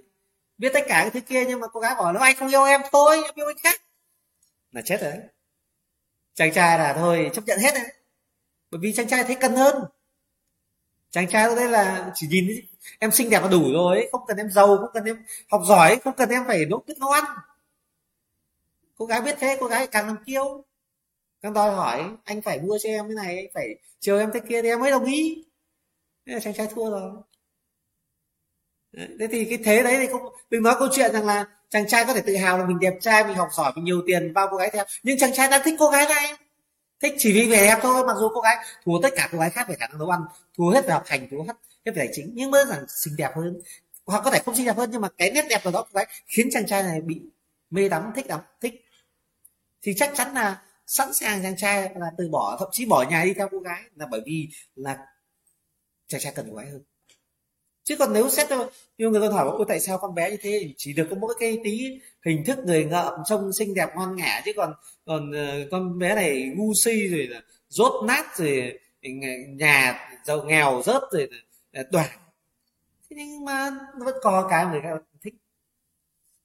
biết 0.59 0.70
tất 0.75 0.81
cả 0.89 1.01
cái 1.01 1.11
thứ 1.11 1.20
kia 1.20 1.45
nhưng 1.49 1.61
mà 1.61 1.66
cô 1.73 1.81
gái 1.81 1.95
bảo 1.95 2.12
nếu 2.12 2.23
anh 2.23 2.37
không 2.37 2.49
yêu 2.49 2.65
em 2.65 2.81
thôi 2.93 3.16
em 3.25 3.35
yêu 3.35 3.47
anh 3.47 3.59
khác 3.62 3.81
là 4.73 4.82
chết 4.82 5.01
rồi 5.01 5.11
đấy. 5.11 5.20
Chàng 6.35 6.53
trai 6.53 6.78
là 6.78 6.95
thôi, 6.95 7.31
chấp 7.35 7.45
nhận 7.47 7.59
hết 7.59 7.74
đấy. 7.74 7.93
Bởi 8.70 8.81
vì 8.82 8.93
chàng 8.93 9.09
trai 9.09 9.24
thấy 9.24 9.36
cần 9.40 9.57
hơn. 9.57 9.85
Chàng 11.11 11.28
trai 11.28 11.57
đấy 11.57 11.69
là 11.69 12.12
chỉ 12.15 12.27
nhìn 12.27 12.47
em 12.99 13.11
xinh 13.11 13.31
đẹp 13.31 13.43
là 13.43 13.49
đủ 13.49 13.73
rồi 13.73 14.09
không 14.12 14.20
cần 14.27 14.36
em 14.36 14.51
giàu, 14.51 14.66
không 14.66 14.90
cần 14.95 15.05
em 15.05 15.24
học 15.51 15.62
giỏi, 15.69 16.01
không 16.05 16.16
cần 16.16 16.28
em 16.28 16.45
phải 16.47 16.66
nấu 16.66 16.85
biết 16.86 16.99
nấu 16.99 17.11
ăn. 17.11 17.24
Cô 18.97 19.07
gái 19.07 19.20
biết 19.20 19.36
thế, 19.40 19.57
cô 19.61 19.66
gái 19.66 19.86
càng 19.86 20.07
làm 20.07 20.24
kiêu. 20.24 20.65
Càng 21.43 21.53
đòi 21.53 21.74
hỏi, 21.74 22.05
anh 22.24 22.43
phải 22.43 22.61
mua 22.61 22.78
cho 22.82 22.89
em 22.89 23.09
cái 23.09 23.15
này 23.15 23.51
phải 23.55 23.69
chiều 24.01 24.19
em 24.19 24.31
thế 24.35 24.40
kia 24.49 24.62
thì 24.62 24.69
em 24.69 24.81
mới 24.81 24.90
đồng 24.90 25.05
ý. 25.05 25.45
Thế 26.27 26.32
là 26.32 26.40
chàng 26.40 26.55
trai 26.55 26.69
thua 26.74 26.90
rồi. 26.90 27.12
Thế 28.93 29.27
thì 29.31 29.45
cái 29.45 29.59
thế 29.65 29.82
đấy 29.82 29.97
thì 29.99 30.07
không, 30.07 30.23
đừng 30.51 30.62
nói 30.62 30.74
câu 30.78 30.89
chuyện 30.93 31.12
rằng 31.12 31.27
là 31.27 31.47
chàng 31.70 31.89
trai 31.89 32.05
có 32.05 32.15
thể 32.15 32.20
tự 32.20 32.36
hào 32.36 32.59
là 32.59 32.65
mình 32.65 32.78
đẹp 32.81 32.95
trai, 33.01 33.24
mình 33.24 33.36
học 33.36 33.49
giỏi, 33.53 33.73
mình 33.77 33.85
nhiều 33.85 34.03
tiền, 34.07 34.32
bao 34.32 34.49
cô 34.51 34.57
gái 34.57 34.70
theo. 34.73 34.85
Nhưng 35.03 35.19
chàng 35.19 35.35
trai 35.35 35.49
đang 35.49 35.62
thích 35.65 35.74
cô 35.78 35.90
gái 35.90 36.07
này. 36.09 36.35
Thích 37.03 37.15
chỉ 37.19 37.32
vì 37.32 37.51
vẻ 37.51 37.66
đẹp 37.66 37.78
thôi, 37.82 38.07
mặc 38.07 38.16
dù 38.20 38.28
cô 38.35 38.40
gái 38.40 38.57
thua 38.85 39.03
tất 39.03 39.09
cả 39.16 39.28
cô 39.32 39.39
gái 39.39 39.51
khác 39.51 39.69
về 39.69 39.77
khả 39.81 39.86
năng 39.86 39.99
nấu 39.99 40.09
ăn, 40.09 40.20
thua 40.57 40.70
hết 40.70 40.86
về 40.86 40.93
học 40.93 41.05
hành, 41.07 41.28
thua 41.31 41.43
hết 41.43 41.55
hết 41.86 41.93
về 41.93 41.97
tài 41.97 42.09
chính, 42.12 42.31
nhưng 42.35 42.51
mới 42.51 42.65
rằng 42.69 42.85
xinh 42.89 43.16
đẹp 43.16 43.31
hơn. 43.36 43.61
Hoặc 44.07 44.23
có 44.24 44.31
thể 44.31 44.39
không 44.45 44.55
xinh 44.55 44.66
đẹp 44.66 44.77
hơn, 44.77 44.90
nhưng 44.90 45.01
mà 45.01 45.09
cái 45.19 45.31
nét 45.31 45.47
đẹp 45.49 45.61
của 45.65 45.70
đó 45.70 45.82
cô 45.82 45.97
gái 45.97 46.07
khiến 46.27 46.49
chàng 46.53 46.66
trai 46.66 46.82
này 46.82 47.01
bị 47.01 47.20
mê 47.70 47.89
đắm, 47.89 48.12
thích 48.16 48.27
lắm 48.27 48.40
thích. 48.61 48.85
Thì 49.82 49.95
chắc 49.97 50.11
chắn 50.15 50.35
là 50.35 50.62
sẵn 50.86 51.15
sàng 51.15 51.43
chàng 51.43 51.57
trai 51.57 51.90
là 51.97 52.07
từ 52.19 52.28
bỏ, 52.28 52.57
thậm 52.61 52.69
chí 52.73 52.86
bỏ 52.86 53.05
nhà 53.11 53.24
đi 53.24 53.35
theo 53.35 53.49
cô 53.51 53.59
gái 53.59 53.82
là 53.97 54.07
bởi 54.07 54.20
vì 54.27 54.49
là 54.77 54.99
chàng 56.07 56.20
trai 56.20 56.32
cần 56.36 56.47
cô 56.51 56.57
gái 56.57 56.66
hơn 56.66 56.82
chứ 57.89 57.97
còn 57.98 58.12
nếu 58.12 58.28
xét 58.28 58.47
cho 58.48 58.70
nhiều 58.98 59.10
người 59.10 59.28
ta 59.28 59.35
hỏi 59.35 59.48
ôi 59.48 59.65
tại 59.69 59.81
sao 59.81 59.98
con 59.98 60.15
bé 60.15 60.31
như 60.31 60.36
thế? 60.40 60.74
Chỉ 60.77 60.93
được 60.93 61.06
có 61.10 61.16
mỗi 61.20 61.35
cái 61.40 61.59
tí 61.65 62.01
hình 62.27 62.44
thức 62.44 62.59
người 62.65 62.85
ngợm 62.85 63.12
trông 63.24 63.52
xinh 63.52 63.74
đẹp 63.74 63.89
ngon 63.97 64.16
ngả. 64.16 64.43
Chứ 64.44 64.52
còn 64.56 64.73
còn 65.05 65.31
uh, 65.31 65.70
con 65.70 65.98
bé 65.98 66.15
này 66.15 66.52
ngu 66.56 66.73
si 66.85 67.09
rồi 67.09 67.27
là 67.27 67.43
rốt 67.69 68.05
nát 68.05 68.39
rồi 68.39 68.78
ờ, 69.02 69.09
nhà 69.48 70.10
giàu 70.24 70.43
nghèo 70.44 70.82
rớt 70.85 71.02
rồi 71.12 71.28
đoản 71.73 72.09
ờ, 72.10 72.24
thế 73.10 73.16
nhưng 73.16 73.44
mà 73.44 73.70
nó 73.98 74.05
vẫn 74.05 74.15
có 74.23 74.47
cái 74.51 74.66
người 74.66 74.81
ta 74.85 74.90
thích. 75.23 75.35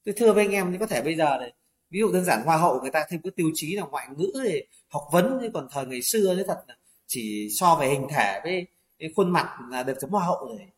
Tôi 0.06 0.14
thưa 0.18 0.34
với 0.34 0.46
anh 0.46 0.52
em 0.52 0.72
thì 0.72 0.78
có 0.78 0.88
thể 0.88 1.02
bây 1.02 1.16
giờ 1.16 1.38
này 1.40 1.54
ví 1.90 2.00
dụ 2.00 2.12
đơn 2.12 2.26
giản 2.26 2.42
hoa 2.46 2.58
hậu 2.58 2.82
người 2.82 2.92
ta 2.92 3.06
thêm 3.10 3.22
cái 3.22 3.32
tiêu 3.36 3.52
chí 3.54 3.76
là 3.76 3.84
ngoại 3.84 4.08
ngữ 4.18 4.32
thì 4.44 4.62
học 4.88 5.04
vấn 5.12 5.38
chứ 5.42 5.50
còn 5.54 5.68
thời 5.72 5.86
ngày 5.86 6.02
xưa 6.04 6.36
đấy 6.36 6.46
thật 6.48 6.64
là 6.68 6.76
chỉ 7.08 7.48
so 7.60 7.76
về 7.76 7.88
hình 7.88 8.08
thể 8.10 8.42
với 8.44 8.68
cái 9.00 9.10
khuôn 9.16 9.32
mặt 9.32 9.58
là 9.72 9.84
được 9.84 9.98
chấm 10.02 10.10
hoa 10.10 10.26
hậu 10.26 10.46
rồi 10.48 10.73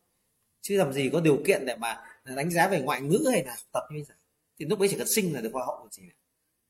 chứ 0.68 0.76
làm 0.76 0.92
gì 0.92 1.10
có 1.12 1.20
điều 1.20 1.42
kiện 1.46 1.66
để 1.66 1.76
mà 1.76 2.02
đánh 2.24 2.50
giá 2.50 2.68
về 2.68 2.80
ngoại 2.80 3.00
ngữ 3.00 3.24
hay 3.32 3.44
là 3.44 3.50
học 3.50 3.66
tập 3.72 3.82
như 3.90 3.94
bây 3.96 4.04
giờ 4.04 4.14
thì 4.58 4.64
lúc 4.64 4.78
ấy 4.78 4.88
chỉ 4.88 4.96
cần 4.98 5.08
sinh 5.08 5.34
là 5.34 5.40
được 5.40 5.50
hoa 5.52 5.64
hậu 5.66 5.78
của 5.82 5.88
gì 5.90 6.02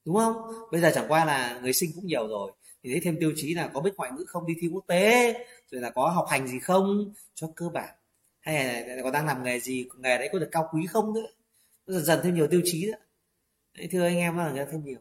đúng 0.04 0.16
không? 0.16 0.36
Bây 0.72 0.80
giờ 0.80 0.92
chẳng 0.94 1.04
qua 1.08 1.24
là 1.24 1.60
người 1.62 1.72
sinh 1.72 1.90
cũng 1.94 2.06
nhiều 2.06 2.28
rồi. 2.28 2.52
Thì 2.82 2.90
thấy 2.90 3.00
thêm 3.00 3.16
tiêu 3.20 3.32
chí 3.36 3.54
là 3.54 3.70
có 3.74 3.80
biết 3.80 3.90
ngoại 3.96 4.12
ngữ 4.12 4.24
không 4.28 4.46
đi 4.46 4.54
thi 4.60 4.68
quốc 4.68 4.84
tế 4.86 5.32
rồi 5.70 5.80
là 5.80 5.90
có 5.90 6.08
học 6.08 6.26
hành 6.28 6.48
gì 6.48 6.58
không 6.58 7.12
cho 7.34 7.50
cơ 7.56 7.68
bản. 7.68 7.94
Hay 8.40 8.84
là 8.84 9.02
có 9.02 9.10
đang 9.10 9.26
làm 9.26 9.44
nghề 9.44 9.60
gì 9.60 9.88
nghề 9.98 10.18
đấy 10.18 10.28
có 10.32 10.38
được 10.38 10.48
cao 10.52 10.68
quý 10.72 10.86
không 10.86 11.14
nữa. 11.14 11.26
Dần 11.86 12.04
dần 12.04 12.20
thêm 12.22 12.34
nhiều 12.34 12.48
tiêu 12.50 12.60
chí 12.64 12.86
nữa. 12.86 12.98
Đấy, 13.74 13.88
thưa 13.92 14.02
anh 14.02 14.16
em 14.16 14.36
là 14.36 14.66
thêm 14.72 14.84
nhiều. 14.84 14.98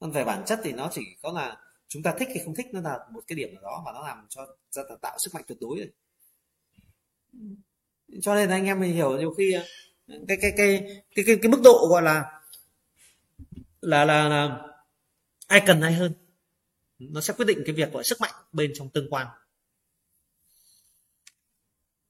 Còn 0.00 0.12
về 0.12 0.24
bản 0.24 0.42
chất 0.46 0.60
thì 0.64 0.72
nó 0.72 0.90
chỉ 0.92 1.02
có 1.22 1.32
là 1.32 1.56
chúng 1.88 2.02
ta 2.02 2.14
thích 2.18 2.28
hay 2.28 2.38
không 2.44 2.54
thích 2.54 2.66
nó 2.72 2.80
là 2.80 2.98
một 3.12 3.20
cái 3.26 3.36
điểm 3.36 3.54
nào 3.54 3.62
đó 3.62 3.82
mà 3.86 3.92
nó 3.92 4.02
làm 4.06 4.26
cho 4.28 4.46
ra 4.70 4.82
tạo 5.02 5.18
sức 5.18 5.34
mạnh 5.34 5.44
tuyệt 5.46 5.58
đối 5.60 5.78
rồi. 5.78 5.90
Ừ 7.32 7.38
cho 8.22 8.34
nên 8.34 8.50
anh 8.50 8.64
em 8.64 8.80
mình 8.80 8.94
hiểu 8.94 9.18
nhiều 9.18 9.34
khi 9.38 9.52
ờ, 9.52 9.64
cái 10.28 10.38
cái 10.40 10.52
cái 10.56 11.02
cái 11.14 11.24
cái, 11.26 11.38
cái 11.42 11.50
mức 11.50 11.60
độ 11.64 11.86
gọi 11.90 12.02
là 12.02 12.40
là 13.80 14.04
là, 14.04 14.28
là 14.28 14.60
ai 15.46 15.62
cần 15.66 15.80
ai 15.80 15.92
hơn 15.92 16.12
nó 16.98 17.20
sẽ 17.20 17.34
quyết 17.34 17.44
định 17.44 17.62
cái 17.66 17.74
việc 17.74 17.92
gọi 17.92 18.04
sức 18.04 18.20
mạnh 18.20 18.34
bên 18.52 18.72
trong 18.74 18.88
tương 18.88 19.10
quan 19.10 19.26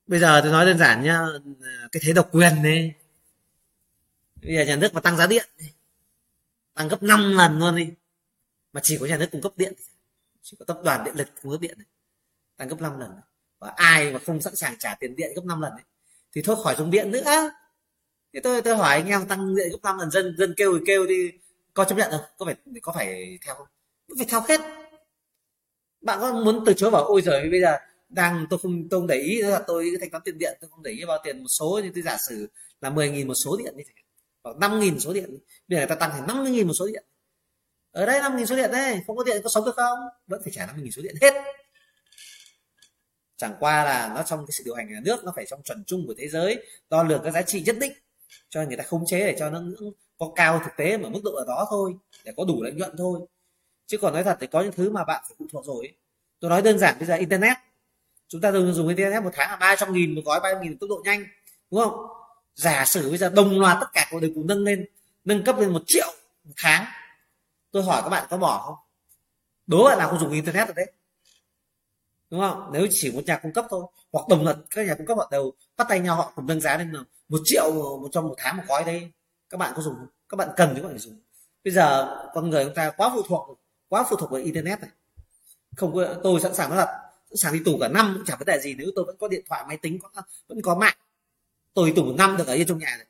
bây 0.07 0.21
giờ 0.21 0.41
tôi 0.43 0.53
nói 0.53 0.67
đơn 0.67 0.79
giản 0.79 1.03
nhá 1.03 1.27
cái 1.93 2.03
thế 2.05 2.13
độc 2.13 2.29
quyền 2.33 2.63
này 2.63 2.95
bây 4.43 4.55
giờ 4.55 4.65
nhà 4.65 4.77
nước 4.77 4.95
mà 4.95 5.01
tăng 5.01 5.17
giá 5.17 5.27
điện 5.27 5.47
tăng 6.75 6.89
gấp 6.89 7.03
5 7.03 7.33
lần 7.37 7.59
luôn 7.59 7.77
đi 7.77 7.93
mà 8.73 8.81
chỉ 8.85 8.99
có 9.01 9.07
nhà 9.07 9.17
nước 9.17 9.29
cung 9.33 9.43
cấp 9.43 9.53
điện 9.57 9.75
chỉ 10.43 10.57
có 10.59 10.65
tập 10.65 10.81
đoàn 10.85 11.05
điện 11.05 11.15
lực 11.17 11.29
cung 11.43 11.53
cấp 11.53 11.61
điện 11.61 11.79
này. 11.79 11.87
tăng 12.57 12.69
gấp 12.69 12.81
5 12.81 12.99
lần 12.99 13.11
và 13.59 13.73
ai 13.77 14.13
mà 14.13 14.19
không 14.27 14.41
sẵn 14.41 14.57
sàng 14.57 14.75
trả 14.79 14.95
tiền 14.95 15.17
điện 15.17 15.33
gấp 15.35 15.45
5 15.45 15.61
lần 15.61 15.73
ấy, 15.73 15.83
thì 16.35 16.43
thôi 16.43 16.57
khỏi 16.65 16.75
dùng 16.79 16.91
điện 16.91 17.11
nữa. 17.11 17.51
Thế 18.35 18.41
tôi 18.41 18.63
tôi 18.63 18.77
hỏi 18.77 18.95
anh 18.95 19.07
em 19.07 19.29
tăng 19.29 19.57
điện 19.57 19.69
gấp 19.71 19.79
5 19.83 19.99
lần 19.99 20.11
dân 20.11 20.37
dân 20.39 20.55
kêu 20.57 20.79
thì 20.79 20.85
kêu 20.87 21.07
đi. 21.07 21.31
Có 21.75 21.85
chấp 21.85 21.99
nhận 21.99 22.11
không? 22.11 22.21
Có 22.39 22.47
phải 22.47 22.57
có 22.83 22.93
phải 22.93 23.39
theo 23.47 23.55
không? 23.55 23.67
Phải 24.19 24.27
theo 24.31 24.41
hết. 24.49 24.61
Bạn 26.01 26.19
có 26.21 26.33
muốn 26.33 26.65
từ 26.67 26.73
chối 26.73 26.91
bảo 26.91 27.05
ôi 27.05 27.23
giời 27.23 27.51
bây 27.51 27.61
giờ 27.61 27.77
đang 28.09 28.47
tôi 28.51 28.59
không 28.59 28.89
tôi 28.89 29.01
không 29.01 29.07
để 29.07 29.17
ý 29.17 29.43
là 29.43 29.63
tôi 29.67 29.93
thanh 30.01 30.11
toán 30.11 30.23
tiền 30.23 30.39
điện 30.39 30.59
tôi 30.61 30.71
không 30.71 30.83
để 30.83 30.91
ý 30.91 31.05
bao 31.05 31.19
tiền 31.25 31.39
một 31.39 31.49
số. 31.49 31.81
Như 31.83 31.91
tôi 31.95 32.03
giả 32.03 32.17
sử 32.29 32.49
là 32.81 32.91
10.000 32.91 33.27
một 33.27 33.35
số 33.45 33.57
điện 33.57 33.77
đi 33.77 33.85
hoặc 34.45 34.57
5.000 34.57 34.99
số 34.99 35.13
điện 35.13 35.31
bây 35.69 35.77
giờ 35.77 35.77
người 35.77 35.87
ta 35.87 35.95
tăng 35.95 36.11
thành 36.11 36.27
50.000 36.27 36.67
một 36.67 36.73
số 36.79 36.87
điện. 36.87 37.05
Ở 37.91 38.07
đây 38.07 38.21
5.000 38.21 38.45
số 38.45 38.57
điện 38.57 38.71
đấy 38.73 39.01
không 39.07 39.17
có 39.17 39.25
điện 39.25 39.41
có 39.45 39.51
sống 39.51 39.65
được 39.65 39.77
không? 39.77 39.99
Vẫn 40.27 40.41
phải 40.45 40.53
trả 40.53 40.67
50.000 40.67 40.91
số 40.91 41.03
điện 41.03 41.15
hết 41.21 41.35
chẳng 43.37 43.55
qua 43.61 43.85
là 43.85 44.13
nó 44.15 44.23
trong 44.23 44.47
cái 44.47 44.53
sự 44.53 44.63
điều 44.65 44.75
hành 44.75 44.93
nhà 44.93 45.01
nước, 45.05 45.25
nó 45.25 45.33
phải 45.37 45.47
trong 45.47 45.63
chuẩn 45.63 45.85
chung 45.87 46.07
của 46.07 46.15
thế 46.19 46.29
giới, 46.29 46.67
đo 46.91 47.03
lường 47.03 47.21
các 47.25 47.31
giá 47.31 47.43
trị 47.43 47.63
nhất 47.67 47.77
định. 47.81 47.93
Cho 48.49 48.63
người 48.63 48.77
ta 48.77 48.85
khống 48.85 49.07
chế 49.07 49.19
để 49.19 49.37
cho 49.39 49.51
nó 49.51 49.63
có 50.19 50.33
cao 50.37 50.61
thực 50.65 50.77
tế 50.77 50.97
mà 50.97 51.09
mức 51.09 51.21
độ 51.25 51.33
ở 51.35 51.45
đó 51.47 51.67
thôi, 51.71 51.95
để 52.25 52.33
có 52.37 52.45
đủ 52.45 52.63
lợi 52.63 52.73
nhuận 52.73 52.97
thôi. 52.99 53.21
Chứ 53.87 53.99
còn 53.99 54.13
nói 54.13 54.25
thật 54.25 54.37
thì 54.41 54.47
có 54.47 54.61
những 54.61 54.73
thứ 54.73 54.91
mà 54.91 55.05
bạn 55.05 55.25
phải 55.29 55.37
phụ 55.39 55.47
thuộc 55.53 55.65
rồi 55.65 55.93
tôi 56.41 56.51
nói 56.51 56.63
đơn 56.63 56.79
giản, 56.79 56.95
bây 56.99 57.07
giờ 57.07 57.15
internet. 57.15 57.57
Chúng 58.29 58.41
ta 58.41 58.53
dùng 58.53 58.73
dùng 58.73 58.89
internet 58.89 59.23
một 59.23 59.31
tháng 59.35 59.51
là 59.51 59.57
ba 59.57 59.77
trăm 59.77 59.93
nghìn, 59.93 60.15
một 60.15 60.23
gói 60.25 60.41
ba 60.41 60.53
trăm 60.53 60.63
nghìn 60.63 60.79
tốc 60.79 60.91
độ 60.91 61.03
nhanh, 61.05 61.25
đúng 61.71 61.81
không? 61.81 62.07
Giả 62.55 62.85
sử 62.85 63.09
bây 63.09 63.19
giờ 63.19 63.29
đồng 63.29 63.61
loạt 63.61 63.77
tất 63.81 63.87
cả 63.93 64.11
đều 64.21 64.31
cùng 64.35 64.47
nâng 64.47 64.65
lên, 64.65 64.87
nâng 65.25 65.45
cấp 65.45 65.59
lên 65.59 65.73
một 65.73 65.83
triệu 65.87 66.07
một 66.45 66.53
tháng. 66.57 66.85
Tôi 67.71 67.83
hỏi 67.83 68.03
các 68.03 68.09
bạn 68.09 68.27
có 68.31 68.37
bỏ 68.37 68.63
không? 68.67 68.75
Đố 69.67 69.85
bạn 69.85 69.99
nào 69.99 70.09
không 70.09 70.19
dùng 70.19 70.33
internet 70.33 70.69
rồi 70.69 70.75
đấy 70.75 70.93
đúng 72.31 72.41
không? 72.41 72.71
Nếu 72.73 72.87
chỉ 72.91 73.13
một 73.13 73.23
nhà 73.27 73.39
cung 73.43 73.53
cấp 73.53 73.67
thôi 73.71 73.85
hoặc 74.13 74.29
đồng 74.29 74.45
loạt 74.45 74.57
các 74.71 74.87
nhà 74.87 74.95
cung 74.95 75.07
cấp 75.07 75.19
họ 75.19 75.29
đều 75.33 75.53
bắt 75.77 75.87
tay 75.89 76.01
nhau 76.01 76.17
họ 76.17 76.33
cùng 76.37 76.47
nâng 76.47 76.61
giá 76.61 76.79
lên 76.79 76.93
một 77.29 77.39
triệu 77.45 77.73
một 77.73 78.09
trong 78.13 78.29
một 78.29 78.35
tháng 78.39 78.57
một 78.57 78.63
gói 78.69 78.85
đây 78.85 79.11
các 79.51 79.57
bạn 79.59 79.73
có 79.77 79.83
dùng 79.83 79.95
các 80.29 80.37
bạn 80.37 80.49
cần 80.57 80.73
thì 80.75 80.83
các 80.83 80.89
bạn 80.89 80.99
dùng. 80.99 81.21
Bây 81.65 81.73
giờ 81.73 82.17
con 82.35 82.51
người 82.51 82.65
chúng 82.65 82.75
ta 82.75 82.91
quá 82.91 83.11
phụ 83.15 83.23
thuộc 83.23 83.59
quá 83.89 84.07
phụ 84.11 84.17
thuộc 84.17 84.31
vào 84.31 84.43
internet 84.43 84.81
này. 84.81 84.91
Không 85.77 85.95
có 85.95 86.15
tôi 86.23 86.41
sẵn 86.41 86.55
sàng 86.55 86.71
nói 86.71 86.79
thật 86.79 86.93
sẵn 87.31 87.37
sàng 87.37 87.53
đi 87.53 87.61
tù 87.65 87.79
cả 87.81 87.89
năm 87.89 88.13
cũng 88.15 88.25
chẳng 88.27 88.39
vấn 88.39 88.47
đề 88.47 88.61
gì 88.61 88.75
nếu 88.75 88.91
tôi 88.95 89.05
vẫn 89.05 89.17
có 89.19 89.29
điện 89.29 89.45
thoại 89.49 89.65
máy 89.69 89.77
tính 89.77 89.99
có 89.99 90.23
vẫn 90.49 90.63
có 90.63 90.75
mạng. 90.75 90.97
Tôi 91.75 91.93
tù 91.97 92.05
một 92.05 92.15
năm 92.19 92.37
được 92.37 92.47
ở 92.47 92.55
yên 92.55 92.67
trong 92.67 92.79
nhà 92.79 92.97
này. 92.97 93.07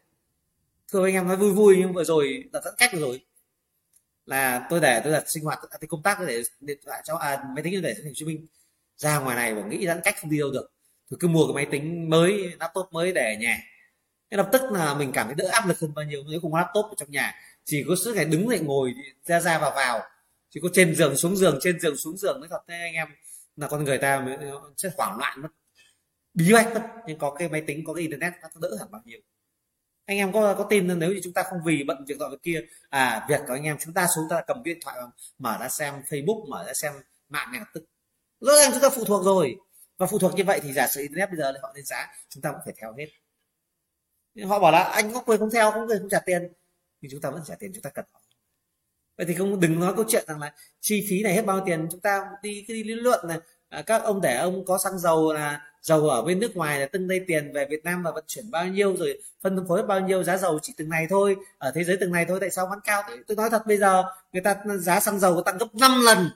Thưa 0.93 1.05
anh 1.05 1.15
em 1.15 1.29
nói 1.29 1.37
vui 1.37 1.53
vui 1.53 1.77
nhưng 1.79 1.93
vừa 1.93 2.05
rồi 2.05 2.45
là 2.53 2.61
giãn 2.65 2.75
cách 2.79 2.91
rồi. 2.93 3.25
Là 4.27 4.67
tôi 4.71 4.81
để 4.81 5.01
tôi 5.05 5.13
đặt 5.13 5.25
sinh 5.27 5.45
hoạt 5.45 5.59
cái 5.71 5.89
công 5.89 6.03
tác 6.03 6.19
để 6.27 6.43
điện 6.61 6.79
thoại 6.87 7.03
cho 7.05 7.17
à, 7.17 7.45
máy 7.55 7.65
tính 7.65 7.83
để 7.83 7.95
cho 7.97 8.01
thành 8.03 8.11
hồ 8.11 8.15
chí 8.15 8.25
minh 8.25 8.47
ra 8.97 9.19
ngoài 9.19 9.37
này 9.37 9.55
và 9.55 9.63
nghĩ 9.63 9.87
giãn 9.87 10.01
cách 10.05 10.15
không 10.21 10.31
đi 10.31 10.39
đâu 10.39 10.51
được. 10.51 10.73
Tôi 11.11 11.19
cứ 11.21 11.29
mua 11.29 11.47
cái 11.47 11.55
máy 11.55 11.67
tính 11.71 12.11
mới, 12.11 12.57
laptop 12.61 12.93
mới 12.93 13.13
để 13.13 13.35
ở 13.35 13.41
nhà. 13.41 13.59
Thế 14.31 14.37
lập 14.37 14.49
tức 14.53 14.63
là 14.73 14.95
mình 14.95 15.13
cảm 15.13 15.27
thấy 15.27 15.35
đỡ 15.35 15.49
áp 15.53 15.67
lực 15.67 15.81
hơn 15.81 15.95
bao 15.95 16.05
nhiêu. 16.05 16.25
Nếu 16.31 16.41
không 16.41 16.53
có 16.53 16.59
laptop 16.59 16.85
ở 16.85 16.95
trong 16.97 17.11
nhà, 17.11 17.35
chỉ 17.65 17.85
có 17.89 17.95
suốt 17.97 18.13
ngày 18.17 18.25
đứng 18.25 18.49
dậy 18.49 18.61
ngồi, 18.61 18.95
ra 19.25 19.41
ra 19.41 19.59
vào 19.59 19.73
vào. 19.75 20.01
Chỉ 20.51 20.61
có 20.63 20.69
trên 20.73 20.95
giường, 20.95 21.17
xuống 21.17 21.37
giường, 21.37 21.59
trên 21.63 21.81
giường, 21.81 21.97
xuống 21.97 22.17
giường 22.17 22.41
mới 22.41 22.49
thật. 22.49 22.61
Thế 22.69 22.75
anh 22.75 22.95
em, 22.95 23.09
là 23.57 23.69
con 23.69 23.85
người 23.85 23.99
ta 23.99 24.21
mới, 24.21 24.37
sẽ 24.77 24.91
hoảng 24.97 25.19
loạn 25.19 25.43
mất, 25.43 25.49
bí 26.35 26.53
bách 26.53 26.75
mất. 26.75 26.83
Nhưng 27.07 27.19
có 27.19 27.35
cái 27.35 27.49
máy 27.49 27.61
tính, 27.67 27.85
có 27.87 27.95
cái 27.95 28.03
internet, 28.03 28.33
nó 28.43 28.49
đỡ 28.61 28.77
hẳn 28.79 28.89
bao 28.91 29.03
nhiêu. 29.05 29.21
Anh 30.07 30.19
em 30.19 30.33
có 30.33 30.55
có 30.59 30.67
tin 30.71 30.99
nếu 30.99 31.11
như 31.11 31.21
chúng 31.25 31.33
ta 31.33 31.43
không 31.43 31.59
vì 31.65 31.85
bận 31.87 32.05
việc 32.09 32.19
nọ 32.19 32.29
việc 32.29 32.43
kia 32.43 32.61
à 32.89 33.27
việc 33.29 33.41
của 33.47 33.53
anh 33.53 33.65
em, 33.65 33.77
chúng 33.81 33.95
ta 33.95 34.07
xuống, 34.15 34.25
ta 34.31 34.43
cầm 34.47 34.63
điện 34.63 34.79
thoại 34.81 34.97
mở 35.39 35.57
ra 35.61 35.69
xem 35.69 35.95
facebook, 36.09 36.49
mở 36.49 36.65
ra 36.67 36.75
xem 36.75 36.93
mạng 37.29 37.49
ngay 37.53 37.61
lập 37.61 37.67
tức 37.75 37.85
rõ 38.41 38.53
ràng 38.57 38.71
chúng 38.73 38.81
ta 38.83 38.91
phụ 38.91 39.05
thuộc 39.05 39.25
rồi. 39.25 39.57
Và 39.99 40.07
phụ 40.07 40.19
thuộc 40.19 40.35
như 40.35 40.45
vậy 40.45 40.61
thì 40.63 40.73
giả 40.73 40.89
sử 40.89 41.01
internet 41.01 41.31
bây 41.31 41.39
giờ 41.39 41.53
họ 41.63 41.73
lên 41.75 41.85
giá 41.85 42.09
chúng 42.29 42.43
ta 42.43 42.53
cũng 42.53 42.61
phải 42.65 42.75
theo 42.77 42.95
hết. 42.99 43.07
Họ 44.45 44.59
bảo 44.59 44.73
là 44.73 44.83
anh 44.83 45.13
có 45.15 45.21
quyền 45.21 45.39
không 45.39 45.51
theo 45.51 45.71
không 45.71 45.89
quyền 45.89 45.99
không 45.99 46.09
trả 46.09 46.21
tiền. 46.21 46.53
Thì 47.03 47.09
chúng 47.11 47.21
ta 47.21 47.31
vẫn 47.31 47.43
trả 47.47 47.55
tiền 47.55 47.73
chúng 47.75 47.83
ta 47.83 47.91
cần 47.91 48.05
vậy 49.17 49.27
thì 49.27 49.35
không 49.35 49.61
đừng 49.61 49.81
nói 49.81 49.93
câu 49.97 50.05
chuyện 50.09 50.25
rằng 50.29 50.41
là 50.41 50.53
chi 50.81 51.07
phí 51.11 51.23
này 51.23 51.35
hết 51.35 51.47
bao 51.47 51.57
nhiêu 51.57 51.65
tiền 51.67 51.89
chúng 51.91 52.01
ta 52.01 52.25
đi 52.43 52.65
cái 52.69 52.77
đi 52.77 52.85
lý 52.85 52.95
luận 52.95 53.21
là 53.29 53.41
à, 53.69 53.83
các 53.83 54.03
ông 54.03 54.21
để 54.21 54.37
ông 54.37 54.65
có 54.65 54.79
xăng 54.79 54.99
dầu 54.99 55.33
là 55.33 55.61
dầu 55.83 56.09
ở 56.09 56.23
bên 56.23 56.41
nước 56.41 56.57
ngoài 56.57 56.81
là 56.81 56.87
từng 56.87 57.09
đây 57.09 57.21
tiền 57.27 57.53
về 57.53 57.67
Việt 57.71 57.85
Nam 57.85 58.03
và 58.03 58.11
vận 58.11 58.25
chuyển 58.27 58.51
bao 58.51 58.67
nhiêu 58.67 58.97
rồi 58.97 59.23
phân 59.43 59.69
phối 59.69 59.83
bao 59.83 60.01
nhiêu 60.01 60.23
giá 60.23 60.37
dầu 60.37 60.59
chỉ 60.63 60.75
từng 60.77 60.89
này 60.89 61.07
thôi 61.11 61.37
ở 61.59 61.73
thế 61.75 61.85
giới 61.85 61.97
từng 62.01 62.13
này 62.13 62.25
thôi 62.25 62.39
tại 62.41 62.51
sao 62.51 62.67
vẫn 62.67 62.79
cao? 62.85 63.03
Thế 63.09 63.15
tôi 63.27 63.37
nói 63.37 63.51
thật 63.51 63.67
bây 63.67 63.79
giờ 63.79 64.03
người 64.33 64.43
ta 64.43 64.57
giá 64.79 65.01
xăng 65.01 65.19
dầu 65.19 65.43
tăng 65.43 65.59
gấp 65.59 65.75
5 65.75 66.01
lần 66.05 66.31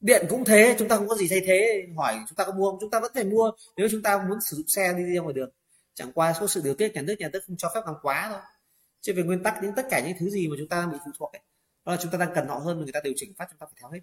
điện 0.00 0.26
cũng 0.30 0.44
thế 0.44 0.76
chúng 0.78 0.88
ta 0.88 0.96
không 0.96 1.08
có 1.08 1.14
gì 1.14 1.28
thay 1.30 1.40
thế. 1.46 1.86
Hỏi 1.96 2.14
chúng 2.28 2.36
ta 2.36 2.44
có 2.44 2.52
mua 2.52 2.70
không? 2.70 2.78
Chúng 2.80 2.90
ta 2.90 3.00
vẫn 3.00 3.12
phải 3.14 3.24
mua. 3.24 3.50
Nếu 3.76 3.88
chúng 3.90 4.02
ta 4.02 4.18
muốn 4.28 4.38
sử 4.40 4.56
dụng 4.56 4.68
xe 4.68 4.92
đi 4.92 5.14
ra 5.14 5.20
ngoài 5.22 5.34
đường 5.34 5.50
chẳng 5.94 6.12
qua 6.12 6.32
số 6.40 6.46
sự 6.48 6.60
điều 6.64 6.74
tiết 6.74 6.94
nhà 6.94 7.02
nước 7.02 7.14
nhà 7.18 7.28
nước 7.32 7.40
không 7.46 7.56
cho 7.56 7.70
phép 7.74 7.80
làm 7.86 7.94
quá 8.02 8.28
thôi. 8.30 8.40
Chứ 9.00 9.12
về 9.16 9.22
nguyên 9.22 9.42
tắc 9.42 9.54
những 9.62 9.72
tất 9.76 9.86
cả 9.90 10.00
những 10.00 10.16
thứ 10.20 10.30
gì 10.30 10.48
mà 10.48 10.56
chúng 10.58 10.68
ta 10.68 10.86
bị 10.86 10.98
phụ 11.04 11.10
thuộc 11.18 11.32
ấy 11.32 11.42
đó 11.84 11.92
là 11.92 11.98
chúng 12.02 12.12
ta 12.12 12.18
đang 12.18 12.32
cần 12.34 12.48
họ 12.48 12.58
hơn 12.58 12.78
người 12.78 12.92
ta 12.92 13.00
điều 13.04 13.12
chỉnh 13.16 13.34
phát 13.38 13.46
chúng 13.50 13.58
ta 13.58 13.66
phải 13.66 13.74
theo 13.80 13.90
hết. 13.90 14.00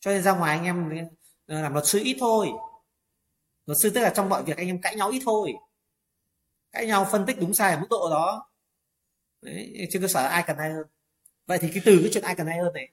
Cho 0.00 0.10
nên 0.10 0.22
ra 0.22 0.32
ngoài 0.32 0.56
anh 0.58 0.64
em 0.64 1.06
ờ, 1.46 1.62
làm 1.62 1.72
luật 1.72 1.86
sư 1.86 2.00
ít 2.04 2.16
thôi. 2.20 2.48
Luật 3.66 3.78
sư 3.78 3.90
tức 3.90 4.00
là 4.00 4.12
trong 4.16 4.28
mọi 4.28 4.42
việc 4.44 4.56
anh 4.56 4.66
em 4.66 4.80
cãi 4.80 4.96
nhau 4.96 5.10
ít 5.10 5.22
thôi. 5.24 5.52
Cãi 6.72 6.86
nhau 6.86 7.08
phân 7.12 7.26
tích 7.26 7.36
đúng 7.40 7.54
sai 7.54 7.74
ở 7.74 7.80
mức 7.80 7.86
độ 7.90 8.10
đó. 8.10 8.50
Đấy, 9.42 9.88
trên 9.90 10.02
cơ 10.02 10.08
sở 10.08 10.26
ai 10.26 10.44
cần 10.46 10.56
ai 10.56 10.72
hơn. 10.72 10.86
Vậy 11.46 11.58
thì 11.58 11.68
cái 11.74 11.82
từ 11.86 11.98
cái 12.02 12.10
chuyện 12.12 12.24
ai 12.24 12.34
cần 12.34 12.46
ai 12.46 12.58
hơn 12.58 12.72
này 12.72 12.88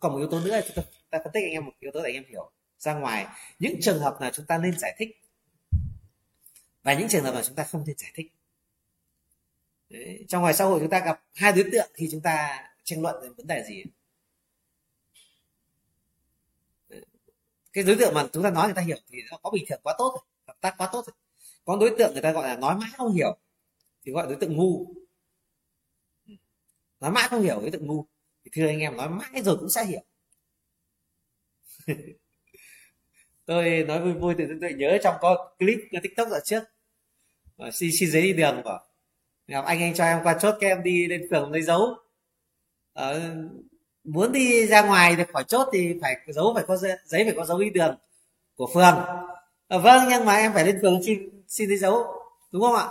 còn 0.00 0.12
một 0.12 0.18
yếu 0.18 0.28
tố 0.30 0.40
nữa 0.40 0.50
là 0.50 0.62
chúng 0.66 0.76
ta, 0.76 0.82
ta 1.10 1.18
phân 1.24 1.32
tích 1.32 1.44
anh 1.44 1.52
em 1.52 1.64
một 1.64 1.72
yếu 1.80 1.90
tố 1.94 2.02
để 2.02 2.08
anh 2.08 2.14
em 2.14 2.24
hiểu 2.28 2.50
ra 2.78 2.94
ngoài. 2.94 3.26
Những 3.58 3.74
trường 3.80 3.98
hợp 3.98 4.20
nào 4.20 4.30
chúng 4.34 4.46
ta 4.46 4.58
nên 4.58 4.78
giải 4.78 4.94
thích? 4.98 5.08
Và 6.82 6.94
những 6.94 7.08
trường 7.08 7.24
hợp 7.24 7.32
mà 7.32 7.42
chúng 7.42 7.54
ta 7.54 7.64
không 7.64 7.84
nên 7.86 7.98
giải 7.98 8.10
thích? 8.14 8.32
Đấy. 9.88 10.24
trong 10.28 10.42
ngoài 10.42 10.54
xã 10.54 10.64
hội 10.64 10.80
chúng 10.80 10.90
ta 10.90 10.98
gặp 11.04 11.22
hai 11.34 11.52
đối 11.52 11.64
tượng 11.72 11.90
khi 11.94 12.08
chúng 12.10 12.20
ta 12.20 12.64
tranh 12.84 13.02
luận 13.02 13.22
về 13.22 13.28
vấn 13.36 13.46
đề 13.46 13.64
gì? 13.68 13.84
Cái 17.72 17.84
đối 17.84 17.96
tượng 17.96 18.14
mà 18.14 18.28
chúng 18.32 18.42
ta 18.42 18.50
nói 18.50 18.66
người 18.66 18.74
ta 18.74 18.82
hiểu 18.82 18.96
thì 19.08 19.18
nó 19.30 19.36
có 19.42 19.50
bình 19.50 19.64
thường 19.68 19.80
quá 19.82 19.94
tốt 19.98 20.12
rồi 20.14 20.24
hợp 20.46 20.56
tác 20.60 20.74
quá 20.78 20.88
tốt 20.92 21.04
rồi. 21.06 21.14
Có 21.64 21.76
đối 21.76 21.94
tượng 21.98 22.12
người 22.12 22.22
ta 22.22 22.32
gọi 22.32 22.48
là 22.48 22.56
nói 22.56 22.76
mãi 22.76 22.90
không 22.96 23.12
hiểu 23.12 23.36
thì 24.04 24.12
gọi 24.12 24.26
đối 24.26 24.36
tượng 24.36 24.56
ngu. 24.56 24.86
Nói 27.00 27.10
mãi 27.10 27.28
không 27.30 27.42
hiểu 27.42 27.60
đối 27.60 27.70
tượng 27.70 27.86
ngu 27.86 28.06
thưa 28.52 28.66
anh 28.66 28.78
em 28.78 28.96
nói 28.96 29.08
mãi 29.08 29.42
rồi 29.44 29.56
cũng 29.56 29.70
sẽ 29.70 29.84
hiểu. 29.84 30.00
Tôi 33.46 33.84
nói 33.88 34.00
vui 34.00 34.12
vui 34.12 34.34
thì 34.38 34.44
tôi 34.60 34.72
nhớ 34.72 34.98
trong 35.02 35.14
có 35.20 35.50
clip 35.58 35.78
tiktok 36.02 36.28
ở 36.30 36.40
trước. 36.44 36.62
Xin 37.72 37.90
xin 38.00 38.10
giấy 38.10 38.22
đi 38.22 38.32
đường 38.32 38.60
của 38.64 38.78
anh 39.48 39.80
anh 39.80 39.94
cho 39.94 40.04
em 40.04 40.20
qua 40.22 40.38
chốt 40.40 40.54
các 40.60 40.66
em 40.66 40.82
đi 40.82 41.06
lên 41.06 41.26
phường 41.30 41.52
lấy 41.52 41.62
dấu. 41.62 41.96
À, 42.94 43.34
muốn 44.04 44.32
đi 44.32 44.66
ra 44.66 44.82
ngoài 44.82 45.16
được 45.16 45.28
khỏi 45.32 45.44
chốt 45.44 45.68
thì 45.72 45.98
phải 46.02 46.16
dấu 46.26 46.54
phải 46.54 46.64
có 46.68 46.76
giấy 46.76 47.24
phải 47.24 47.34
có 47.36 47.44
dấu 47.44 47.58
đi 47.58 47.70
đường 47.70 47.96
của 48.56 48.70
phường. 48.74 48.98
À, 49.68 49.78
vâng 49.78 50.04
nhưng 50.10 50.24
mà 50.24 50.36
em 50.36 50.52
phải 50.52 50.66
lên 50.66 50.78
phường 50.82 51.02
xin 51.02 51.42
xin 51.48 51.68
giấy 51.68 51.78
dấu 51.78 52.06
đúng 52.52 52.62
không 52.62 52.74
ạ? 52.74 52.88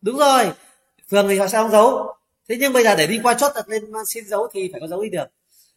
Đúng 0.00 0.18
rồi 0.18 0.52
phường 1.10 1.28
thì 1.28 1.38
họ 1.38 1.48
sẽ 1.48 1.58
không 1.58 1.70
giấu 1.70 2.17
thế 2.48 2.56
nhưng 2.60 2.72
bây 2.72 2.84
giờ 2.84 2.96
để 2.96 3.06
đi 3.06 3.20
qua 3.22 3.34
chốt 3.34 3.52
đặt 3.54 3.68
lên 3.68 3.84
xin 4.14 4.24
dấu 4.24 4.48
thì 4.52 4.68
phải 4.72 4.80
có 4.80 4.86
dấu 4.86 5.02
đi 5.02 5.10
được. 5.10 5.26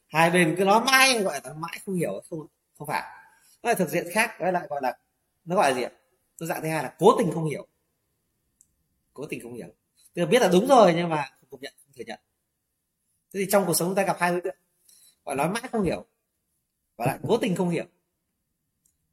Hai 0.08 0.32
bên 0.32 0.56
cứ 0.58 0.64
nói 0.64 0.84
mãi, 0.86 1.24
gọi 1.24 1.42
là 1.44 1.54
mãi 1.54 1.80
không 1.86 1.96
hiểu, 1.96 2.22
không 2.30 2.48
không 2.78 2.88
phải. 2.88 3.04
Nó 3.64 3.70
là 3.70 3.76
thực 3.76 3.90
diện 3.90 4.08
khác, 4.12 4.36
nó 4.40 4.52
lại 4.52 4.68
gọi 4.70 4.80
là, 4.84 4.98
nó 5.46 5.56
gọi 5.56 5.72
là 5.72 5.78
gì 5.78 5.86
tôi 6.38 6.48
dạng 6.48 6.62
thứ 6.62 6.68
hai 6.68 6.84
là 6.84 6.96
cố 7.00 7.16
tình 7.20 7.32
không 7.34 7.50
hiểu. 7.50 7.68
Cố 9.14 9.26
tình 9.26 9.42
không 9.44 9.54
hiểu. 9.54 9.68
Tức 10.14 10.22
là 10.22 10.26
biết 10.26 10.42
là 10.42 10.50
đúng 10.52 10.68
rồi 10.68 10.94
nhưng 10.96 11.10
mà 11.10 11.30
không 11.40 11.50
công 11.52 11.62
nhận, 11.62 11.74
không 11.84 11.94
thừa 11.98 12.04
nhận. 12.08 12.20
Thế 13.34 13.40
thì 13.40 13.48
trong 13.52 13.66
cuộc 13.66 13.74
sống 13.74 13.88
chúng 13.88 13.96
ta 13.96 14.04
gặp 14.04 14.18
hai 14.20 14.32
đối 14.32 14.42
tượng. 14.42 14.56
Gọi 15.26 15.36
nói 15.36 15.50
mãi 15.50 15.64
không 15.72 15.84
hiểu, 15.84 16.06
và 16.96 17.06
lại 17.06 17.20
cố 17.28 17.38
tình 17.38 17.56
không 17.56 17.70
hiểu. 17.70 17.86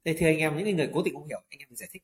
Thế 0.04 0.14
thì 0.18 0.26
anh 0.26 0.38
em, 0.38 0.56
những 0.56 0.76
người 0.76 0.90
cố 0.94 1.02
tình 1.04 1.14
không 1.14 1.26
hiểu, 1.28 1.40
anh 1.50 1.58
em 1.58 1.68
giải 1.76 1.88
thích. 1.92 2.02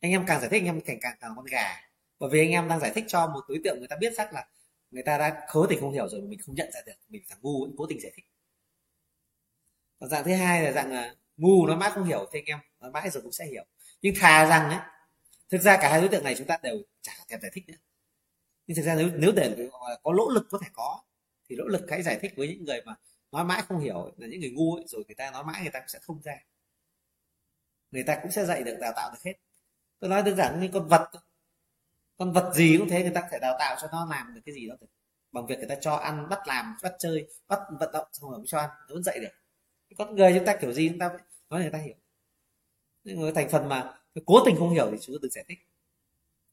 Anh 0.00 0.10
em 0.10 0.24
càng 0.26 0.40
giải 0.40 0.50
thích, 0.50 0.62
anh 0.62 0.66
em 0.66 0.80
càng 0.80 0.98
càng 1.00 1.16
càng 1.20 1.32
con 1.36 1.44
gà. 1.44 1.90
Bởi 2.18 2.30
vì 2.32 2.40
anh 2.40 2.50
em 2.50 2.68
đang 2.68 2.80
giải 2.80 2.92
thích 2.94 3.04
cho 3.08 3.26
một 3.26 3.40
đối 3.48 3.60
tượng 3.64 3.78
người 3.78 3.88
ta 3.88 3.96
biết 3.96 4.12
chắc 4.16 4.32
là 4.32 4.46
người 4.90 5.02
ta 5.02 5.18
đã 5.18 5.46
cố 5.52 5.66
tình 5.66 5.80
không 5.80 5.92
hiểu 5.92 6.08
rồi 6.08 6.20
mình 6.20 6.38
không 6.46 6.54
nhận 6.54 6.70
ra 6.74 6.80
được. 6.86 6.92
Mình 7.08 7.22
thằng 7.28 7.38
ngu 7.42 7.60
vẫn 7.66 7.74
cố 7.78 7.86
tình 7.86 8.00
giải 8.00 8.12
thích. 8.14 8.24
Và 9.98 10.08
dạng 10.08 10.24
thứ 10.24 10.34
hai 10.34 10.62
là 10.62 10.72
dạng 10.72 10.92
là 10.92 11.14
ngu 11.36 11.66
nó 11.66 11.76
mãi 11.76 11.90
không 11.94 12.04
hiểu 12.04 12.26
thì 12.32 12.38
anh 12.38 12.44
em 12.44 12.58
nó 12.80 12.90
mãi 12.90 13.10
rồi 13.10 13.22
cũng 13.22 13.32
sẽ 13.32 13.46
hiểu. 13.46 13.64
Nhưng 14.02 14.14
thà 14.18 14.46
rằng 14.46 14.70
ấy 14.70 14.78
thực 15.50 15.60
ra 15.60 15.76
cả 15.76 15.90
hai 15.90 16.00
đối 16.00 16.08
tượng 16.08 16.24
này 16.24 16.34
chúng 16.38 16.46
ta 16.46 16.58
đều 16.62 16.76
chả 17.02 17.12
thèm 17.28 17.40
giải 17.40 17.50
thích 17.54 17.64
nữa. 17.68 17.78
Nhưng 18.66 18.76
thực 18.76 18.82
ra 18.82 18.94
nếu 18.94 19.10
nếu 19.14 19.32
để 19.32 19.68
có 20.02 20.12
lỗ 20.12 20.30
lực 20.30 20.46
có 20.50 20.58
thể 20.62 20.68
có 20.72 21.02
thì 21.48 21.56
nỗ 21.56 21.64
lực 21.64 21.86
hãy 21.90 22.02
giải 22.02 22.18
thích 22.22 22.32
với 22.36 22.48
những 22.48 22.64
người 22.64 22.82
mà 22.84 22.94
nói 23.32 23.44
mãi 23.44 23.62
không 23.68 23.80
hiểu 23.80 24.12
là 24.16 24.26
những 24.26 24.40
người 24.40 24.50
ngu 24.50 24.74
ấy, 24.74 24.84
rồi 24.88 25.04
người 25.06 25.14
ta 25.14 25.30
nói 25.30 25.44
mãi 25.44 25.62
người 25.62 25.70
ta 25.70 25.80
cũng 25.80 25.88
sẽ 25.88 25.98
không 26.02 26.22
ra. 26.22 26.34
Người 27.90 28.02
ta 28.02 28.18
cũng 28.22 28.30
sẽ 28.30 28.44
dạy 28.44 28.62
được 28.62 28.76
đào 28.80 28.92
tạo 28.96 29.10
được 29.12 29.18
hết. 29.24 29.34
Tôi 29.98 30.10
nói 30.10 30.22
đơn 30.22 30.36
giản 30.36 30.60
như 30.60 30.70
con 30.72 30.88
vật 30.88 31.10
con 32.20 32.32
vật 32.32 32.52
gì 32.54 32.76
cũng 32.78 32.88
thế, 32.88 33.02
người 33.02 33.12
ta 33.14 33.20
có 33.20 33.28
thể 33.30 33.38
đào 33.38 33.56
tạo 33.58 33.76
cho 33.80 33.88
nó 33.92 34.06
làm 34.10 34.34
được 34.34 34.40
cái 34.46 34.54
gì 34.54 34.68
đó. 34.68 34.74
Được 34.80 34.86
bằng 35.32 35.46
việc 35.46 35.58
người 35.58 35.68
ta 35.68 35.74
cho 35.80 35.94
ăn, 35.94 36.28
bắt 36.28 36.38
làm, 36.46 36.74
bắt 36.82 36.92
chơi, 36.98 37.28
bắt 37.48 37.60
vận 37.80 37.92
động, 37.92 38.06
xong 38.12 38.30
rồi 38.30 38.42
cho 38.46 38.58
ăn, 38.58 38.70
nó 38.88 38.94
vẫn 38.94 39.02
dạy 39.02 39.18
được. 39.20 39.28
Con 39.98 40.16
người 40.16 40.32
chúng 40.34 40.44
ta 40.44 40.56
kiểu 40.56 40.72
gì 40.72 40.88
chúng 40.88 40.98
ta 40.98 41.10
nói 41.50 41.60
người 41.60 41.70
ta 41.70 41.78
hiểu. 41.78 41.94
Nhưng 43.04 43.20
mà 43.20 43.30
thành 43.34 43.48
phần 43.48 43.68
mà 43.68 44.00
cố 44.26 44.44
tình 44.46 44.56
không 44.58 44.70
hiểu 44.70 44.88
thì 44.90 44.96
chúng 45.00 45.16
ta 45.16 45.18
đừng 45.22 45.30
giải 45.30 45.44
thích. 45.48 45.58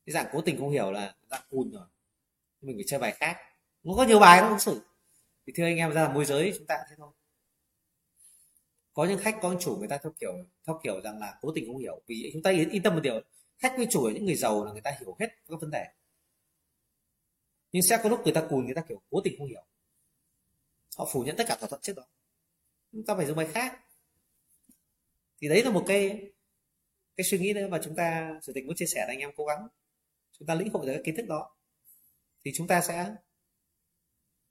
Cái 0.05 0.13
dạng 0.13 0.27
cố 0.31 0.41
tình 0.41 0.57
không 0.57 0.69
hiểu 0.69 0.91
là 0.91 1.15
dạng 1.29 1.41
cùn 1.49 1.71
rồi. 1.71 1.85
Mình 2.61 2.77
phải 2.77 2.83
chơi 2.87 2.99
bài 2.99 3.11
khác. 3.11 3.37
Nó 3.83 3.93
có 3.97 4.03
nhiều 4.03 4.19
bài 4.19 4.41
nó 4.41 4.49
ứng 4.49 4.59
xử. 4.59 4.81
Thì 5.47 5.53
thưa 5.55 5.63
anh 5.63 5.77
em, 5.77 5.93
ra 5.93 6.03
là 6.03 6.13
môi 6.13 6.25
giới 6.25 6.53
chúng 6.57 6.67
ta 6.67 6.77
thế 6.89 6.95
thôi. 6.97 7.11
Có 8.93 9.05
những 9.05 9.19
khách, 9.19 9.37
có 9.41 9.51
những 9.51 9.59
chủ, 9.59 9.75
người 9.75 9.87
ta 9.87 9.97
theo 10.03 10.13
kiểu 10.19 10.33
theo 10.67 10.79
kiểu 10.83 11.01
rằng 11.01 11.19
là 11.19 11.37
cố 11.41 11.51
tình 11.55 11.67
không 11.67 11.77
hiểu. 11.77 12.01
Vì 12.07 12.29
chúng 12.33 12.43
ta 12.43 12.51
yên 12.51 12.83
tâm 12.83 12.93
một 12.93 13.01
điều 13.03 13.21
khách 13.57 13.73
quy 13.77 13.87
chủ 13.89 14.07
là 14.07 14.13
những 14.13 14.25
người 14.25 14.35
giàu 14.35 14.65
là 14.65 14.71
người 14.71 14.81
ta 14.81 14.97
hiểu 14.99 15.15
hết 15.19 15.27
các 15.47 15.61
vấn 15.61 15.71
đề. 15.71 15.85
Nhưng 17.71 17.83
sẽ 17.83 17.99
có 18.03 18.09
lúc 18.09 18.21
người 18.23 18.33
ta 18.33 18.47
cùn, 18.49 18.65
người 18.65 18.75
ta 18.75 18.83
kiểu 18.89 19.01
cố 19.09 19.21
tình 19.23 19.35
không 19.37 19.47
hiểu. 19.47 19.65
Họ 20.97 21.09
phủ 21.13 21.23
nhận 21.23 21.35
tất 21.37 21.43
cả 21.47 21.55
thỏa 21.59 21.69
thuận 21.69 21.81
trước 21.81 21.93
đó. 21.95 22.03
Chúng 22.91 23.05
ta 23.05 23.15
phải 23.15 23.25
dùng 23.25 23.37
bài 23.37 23.47
khác. 23.53 23.79
Thì 25.41 25.49
đấy 25.49 25.63
là 25.63 25.69
một 25.69 25.83
cái 25.87 26.31
cái 27.15 27.23
suy 27.23 27.39
nghĩ 27.39 27.53
nữa 27.53 27.67
mà 27.67 27.79
chúng 27.83 27.95
ta, 27.95 28.39
chủ 28.43 28.51
tịch 28.55 28.65
muốn 28.65 28.75
chia 28.75 28.85
sẻ 28.85 29.03
với 29.07 29.15
anh 29.15 29.19
em 29.19 29.31
cố 29.35 29.45
gắng. 29.45 29.67
Chúng 30.31 30.47
ta 30.47 30.55
lĩnh 30.55 30.73
hội 30.73 30.85
được 30.85 30.93
cái 30.93 31.01
kiến 31.05 31.15
thức 31.15 31.25
đó. 31.27 31.57
Thì 32.45 32.51
chúng 32.55 32.67
ta 32.67 32.81
sẽ 32.81 33.15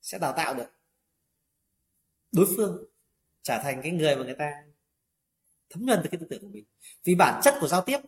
sẽ 0.03 0.19
đào 0.19 0.35
tạo 0.37 0.55
được 0.55 0.67
đối 2.33 2.47
phương 2.57 2.85
trở 3.43 3.61
thành 3.63 3.81
cái 3.83 3.93
người 3.93 4.17
mà 4.17 4.25
người 4.25 4.37
ta 4.39 4.53
thấm 5.71 5.87
nhuần 5.87 6.03
được 6.03 6.09
cái 6.13 6.21
tư 6.21 6.27
tưởng 6.31 6.43
của 6.43 6.49
mình. 6.49 6.65
Vì 7.05 7.15
bản 7.15 7.41
chất 7.45 7.55
của 7.61 7.69
giao 7.69 7.83
tiếp 7.87 7.99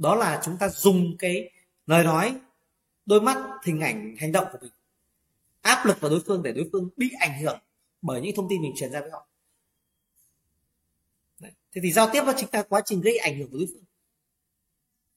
đó 0.00 0.14
là 0.14 0.40
chúng 0.44 0.56
ta 0.56 0.68
dùng 0.68 1.16
cái 1.18 1.50
lời 1.86 2.04
nói, 2.04 2.40
đôi 3.06 3.20
mắt, 3.20 3.36
hình 3.64 3.80
ảnh, 3.80 4.16
hành 4.18 4.32
động 4.32 4.46
của 4.52 4.58
mình. 4.62 4.72
Áp 5.60 5.86
lực 5.86 6.00
vào 6.00 6.10
đối 6.10 6.20
phương 6.26 6.42
để 6.42 6.52
đối 6.52 6.68
phương 6.72 6.88
bị 6.96 7.10
ảnh 7.18 7.42
hưởng 7.42 7.58
bởi 8.02 8.20
những 8.20 8.36
thông 8.36 8.46
tin 8.50 8.62
mình 8.62 8.72
truyền 8.76 8.92
ra 8.92 9.00
với 9.00 9.10
họ. 9.10 9.26
Đấy. 11.38 11.52
thế 11.72 11.80
thì 11.84 11.92
giao 11.92 12.10
tiếp 12.12 12.22
nó 12.26 12.32
chính 12.36 12.48
là 12.52 12.62
quá 12.62 12.82
trình 12.84 13.00
gây 13.00 13.18
ảnh 13.18 13.38
hưởng 13.38 13.50
của 13.50 13.58
đối 13.58 13.66
phương. 13.66 13.84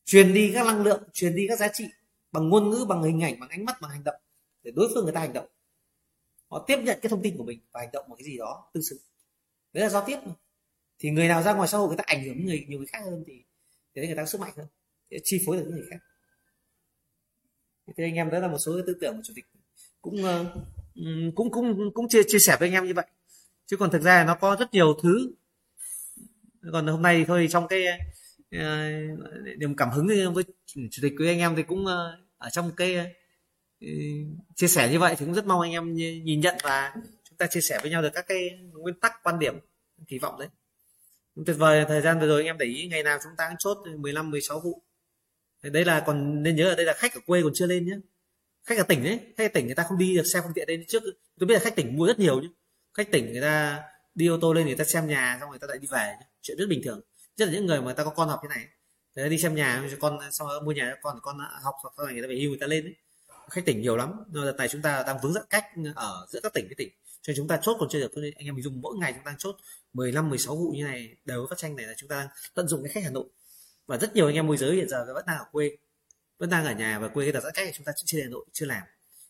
Truyền 0.06 0.34
đi 0.34 0.52
các 0.54 0.66
năng 0.66 0.84
lượng, 0.84 1.04
truyền 1.14 1.36
đi 1.36 1.46
các 1.50 1.60
giá 1.60 1.68
trị 1.74 1.86
bằng 2.32 2.50
ngôn 2.50 2.70
ngữ, 2.70 2.86
bằng 2.90 3.04
hình 3.04 3.24
ảnh, 3.24 3.40
bằng 3.40 3.50
ánh 3.50 3.66
mắt, 3.66 3.82
bằng 3.82 3.92
hành 3.92 4.04
động 4.04 4.16
để 4.64 4.72
đối 4.76 4.90
phương 4.94 5.04
người 5.04 5.14
ta 5.14 5.20
hành 5.20 5.34
động. 5.34 5.48
Họ 6.50 6.64
tiếp 6.68 6.78
nhận 6.84 7.00
cái 7.02 7.10
thông 7.10 7.22
tin 7.22 7.38
của 7.38 7.44
mình 7.44 7.60
và 7.72 7.80
hành 7.80 7.90
động 7.94 8.06
một 8.10 8.16
cái 8.16 8.26
gì 8.26 8.38
đó 8.38 8.70
tương 8.74 8.84
xứng. 8.84 9.00
Đấy 9.74 9.84
là 9.84 9.90
giao 9.90 10.04
tiếp 10.06 10.18
thì 11.00 11.10
người 11.10 11.28
nào 11.28 11.44
ra 11.44 11.54
ngoài 11.54 11.68
xã 11.68 11.78
hội 11.78 11.88
người 11.88 11.98
ta 11.98 12.04
ảnh 12.08 12.24
hưởng 12.24 12.46
người, 12.46 12.66
nhiều 12.68 12.80
người 12.80 12.88
khác 12.88 13.00
hơn 13.06 13.24
thì 13.28 13.44
thế 14.02 14.08
người 14.08 14.16
ta 14.16 14.22
có 14.22 14.26
sức 14.26 14.42
mạnh 14.42 14.54
hơn. 14.58 14.68
Để 15.10 15.20
chi 15.24 15.44
phối 15.46 15.58
được 15.58 15.64
những 15.64 15.76
người 15.76 15.88
khác. 15.90 15.98
Thì 17.98 18.04
anh 18.04 18.16
em 18.16 18.30
đó 18.30 18.40
là 18.40 18.48
một 18.48 18.58
số 18.66 18.74
cái 18.74 18.84
tư 18.88 18.98
tưởng 19.02 19.16
của 19.16 19.22
chủ 19.24 19.34
tịch 19.36 19.46
cũng 20.02 20.24
uh, 20.24 20.48
cũng 21.36 21.52
cũng 21.52 21.94
cũng 21.94 22.08
chia 22.10 22.22
chia 22.28 22.40
sẻ 22.40 22.58
với 22.60 22.70
anh 22.70 22.74
em 22.74 22.86
như 22.86 22.94
vậy. 22.94 23.06
Chứ 23.66 23.78
còn 23.78 23.92
thực 23.92 24.02
ra 24.02 24.24
nó 24.24 24.36
có 24.36 24.56
rất 24.60 24.74
nhiều 24.74 24.94
thứ. 25.04 25.34
Còn 26.72 26.88
hôm 26.88 27.02
nay 27.02 27.26
thôi 27.28 27.48
trong 27.52 27.68
cái 27.68 27.86
uh, 28.56 28.60
niềm 29.58 29.76
cảm 29.76 29.90
hứng 29.90 30.34
với 30.34 30.44
chủ 30.76 31.02
tịch 31.02 31.14
với 31.18 31.28
anh 31.28 31.40
em 31.40 31.56
thì 31.56 31.64
cũng 31.64 31.80
uh, 31.80 31.90
ở 32.38 32.50
trong 32.50 32.72
cái 32.76 33.14
chia 34.56 34.68
sẻ 34.68 34.90
như 34.92 35.00
vậy 35.00 35.16
thì 35.18 35.26
cũng 35.26 35.36
rất 35.36 35.46
mong 35.46 35.62
anh 35.62 35.72
em 35.72 35.94
nhìn 35.94 36.40
nhận 36.40 36.56
và 36.64 36.96
chúng 37.24 37.38
ta 37.38 37.48
chia 37.48 37.62
sẻ 37.62 37.80
với 37.82 37.92
nhau 37.92 38.02
được 38.02 38.10
các 38.14 38.26
cái 38.28 38.50
nguyên 38.74 39.00
tắc 39.00 39.24
quan 39.24 39.40
điểm 39.40 39.60
kỳ 40.08 40.20
vọng 40.20 40.40
đấy 40.40 40.48
tuyệt 41.46 41.56
vời, 41.60 41.86
thời 41.88 42.02
gian 42.02 42.20
vừa 42.20 42.28
rồi 42.28 42.40
anh 42.40 42.46
em 42.46 42.58
để 42.58 42.66
ý, 42.66 42.88
ngày 42.88 43.04
nào 43.04 43.20
chúng 43.24 43.32
ta 43.38 43.48
cũng 43.50 43.58
chốt 43.60 43.78
15 43.98 44.32
16 44.32 44.60
vụ. 44.60 44.82
Đấy 45.64 45.86
là 45.86 46.04
còn 46.06 46.44
nên 46.44 46.56
nhớ 46.56 46.70
ở 46.70 46.76
đây 46.76 46.86
là 46.86 46.94
khách 46.94 47.14
ở 47.14 47.22
quê 47.26 47.42
còn 47.44 47.52
chưa 47.56 47.66
lên 47.66 47.86
nhé 47.86 47.94
khách 48.64 48.78
ở 48.78 48.84
tỉnh 48.84 49.04
đấy 49.04 49.20
khách 49.38 49.46
ở 49.46 49.54
tỉnh 49.54 49.66
người 49.66 49.76
ta 49.76 49.84
không 49.90 49.98
đi 49.98 50.16
được 50.16 50.24
xe 50.24 50.42
phương 50.42 50.54
tiện 50.56 50.68
đến 50.68 50.84
trước, 50.88 51.04
tôi 51.40 51.48
biết 51.48 51.54
là 51.54 51.60
khách 51.60 51.76
tỉnh 51.76 51.98
mua 51.98 52.08
rất 52.08 52.20
nhiều 52.20 52.42
nhé 52.42 52.48
khách 52.94 53.12
tỉnh 53.12 53.32
người 53.32 53.42
ta 53.42 53.84
đi 54.16 54.28
ô 54.28 54.38
tô 54.42 54.54
lên 54.54 54.66
người 54.66 54.76
ta 54.76 54.84
xem 54.84 55.08
nhà, 55.08 55.38
xong 55.40 55.50
người 55.50 55.60
ta 55.60 55.68
lại 55.68 55.78
đi 55.78 55.88
về 55.92 56.16
chuyện 56.42 56.58
rất 56.58 56.66
bình 56.70 56.82
thường. 56.84 57.02
Nhất 57.38 57.46
là 57.46 57.54
những 57.54 57.66
người 57.66 57.78
mà 57.78 57.86
người 57.86 57.94
ta 57.94 58.04
có 58.04 58.10
con 58.10 58.30
học 58.30 58.40
thế 58.44 58.50
này. 58.50 58.68
Người 59.16 59.26
ta 59.26 59.30
đi 59.30 59.38
xem 59.38 59.56
nhà 59.56 59.88
cho 59.92 59.98
con, 60.00 60.20
xong 60.32 60.48
rồi 60.48 60.62
mua 60.62 60.72
nhà 60.72 60.90
cho 60.90 60.98
con 61.02 61.20
con 61.22 61.38
học 61.64 61.76
sau 61.98 62.06
này 62.06 62.14
người 62.14 62.24
ta 62.24 62.28
về 62.28 62.36
hưu 62.36 62.50
người 62.50 62.60
ta 62.60 62.68
lên 62.68 62.84
đấy 62.84 62.96
khách 63.50 63.66
tỉnh 63.66 63.82
nhiều 63.82 63.98
lắm. 63.98 64.12
Nhưng 64.32 64.46
đợt 64.46 64.56
này 64.58 64.68
chúng 64.68 64.82
ta 64.82 65.04
đang 65.08 65.18
vướng 65.24 65.34
giãn 65.34 65.44
cách 65.50 65.66
ở 65.96 66.28
giữa 66.30 66.40
các 66.44 66.54
tỉnh 66.54 66.66
với 66.68 66.76
tỉnh. 66.76 66.90
Cho 67.22 67.34
chúng 67.36 67.48
ta 67.48 67.60
chốt 67.62 67.78
còn 67.80 67.90
chưa 67.90 68.00
được 68.00 68.12
anh 68.16 68.46
em 68.46 68.56
mình 68.56 68.64
dùng 68.64 68.82
mỗi 68.82 68.98
ngày 68.98 69.14
chúng 69.14 69.24
ta 69.24 69.36
chốt 69.38 69.56
15 69.94 70.30
16 70.30 70.56
vụ 70.56 70.72
như 70.76 70.84
này 70.84 71.16
đều 71.26 71.48
phát 71.50 71.58
tranh 71.58 71.76
này 71.76 71.86
là 71.86 71.94
chúng 71.98 72.10
ta 72.10 72.30
tận 72.54 72.68
dụng 72.68 72.84
cái 72.84 72.94
khách 72.94 73.04
Hà 73.04 73.10
Nội. 73.10 73.26
Và 73.86 73.98
rất 73.98 74.16
nhiều 74.16 74.26
anh 74.26 74.36
em 74.36 74.48
môi 74.48 74.58
giới 74.58 74.76
hiện 74.76 74.90
giờ 74.90 75.06
vẫn 75.14 75.26
đang 75.28 75.38
ở 75.38 75.46
quê, 75.52 75.78
vẫn 76.38 76.50
đang 76.50 76.66
ở 76.66 76.74
nhà 76.74 77.00
và 77.00 77.08
quê 77.08 77.26
cái 77.26 77.32
đợt 77.32 77.40
giãn 77.40 77.52
cách 77.56 77.70
chúng 77.74 77.86
ta 77.86 77.92
chưa 77.96 78.22
Hà 78.22 78.30
Nội, 78.30 78.46
chưa 78.54 78.66
làm. 78.66 78.84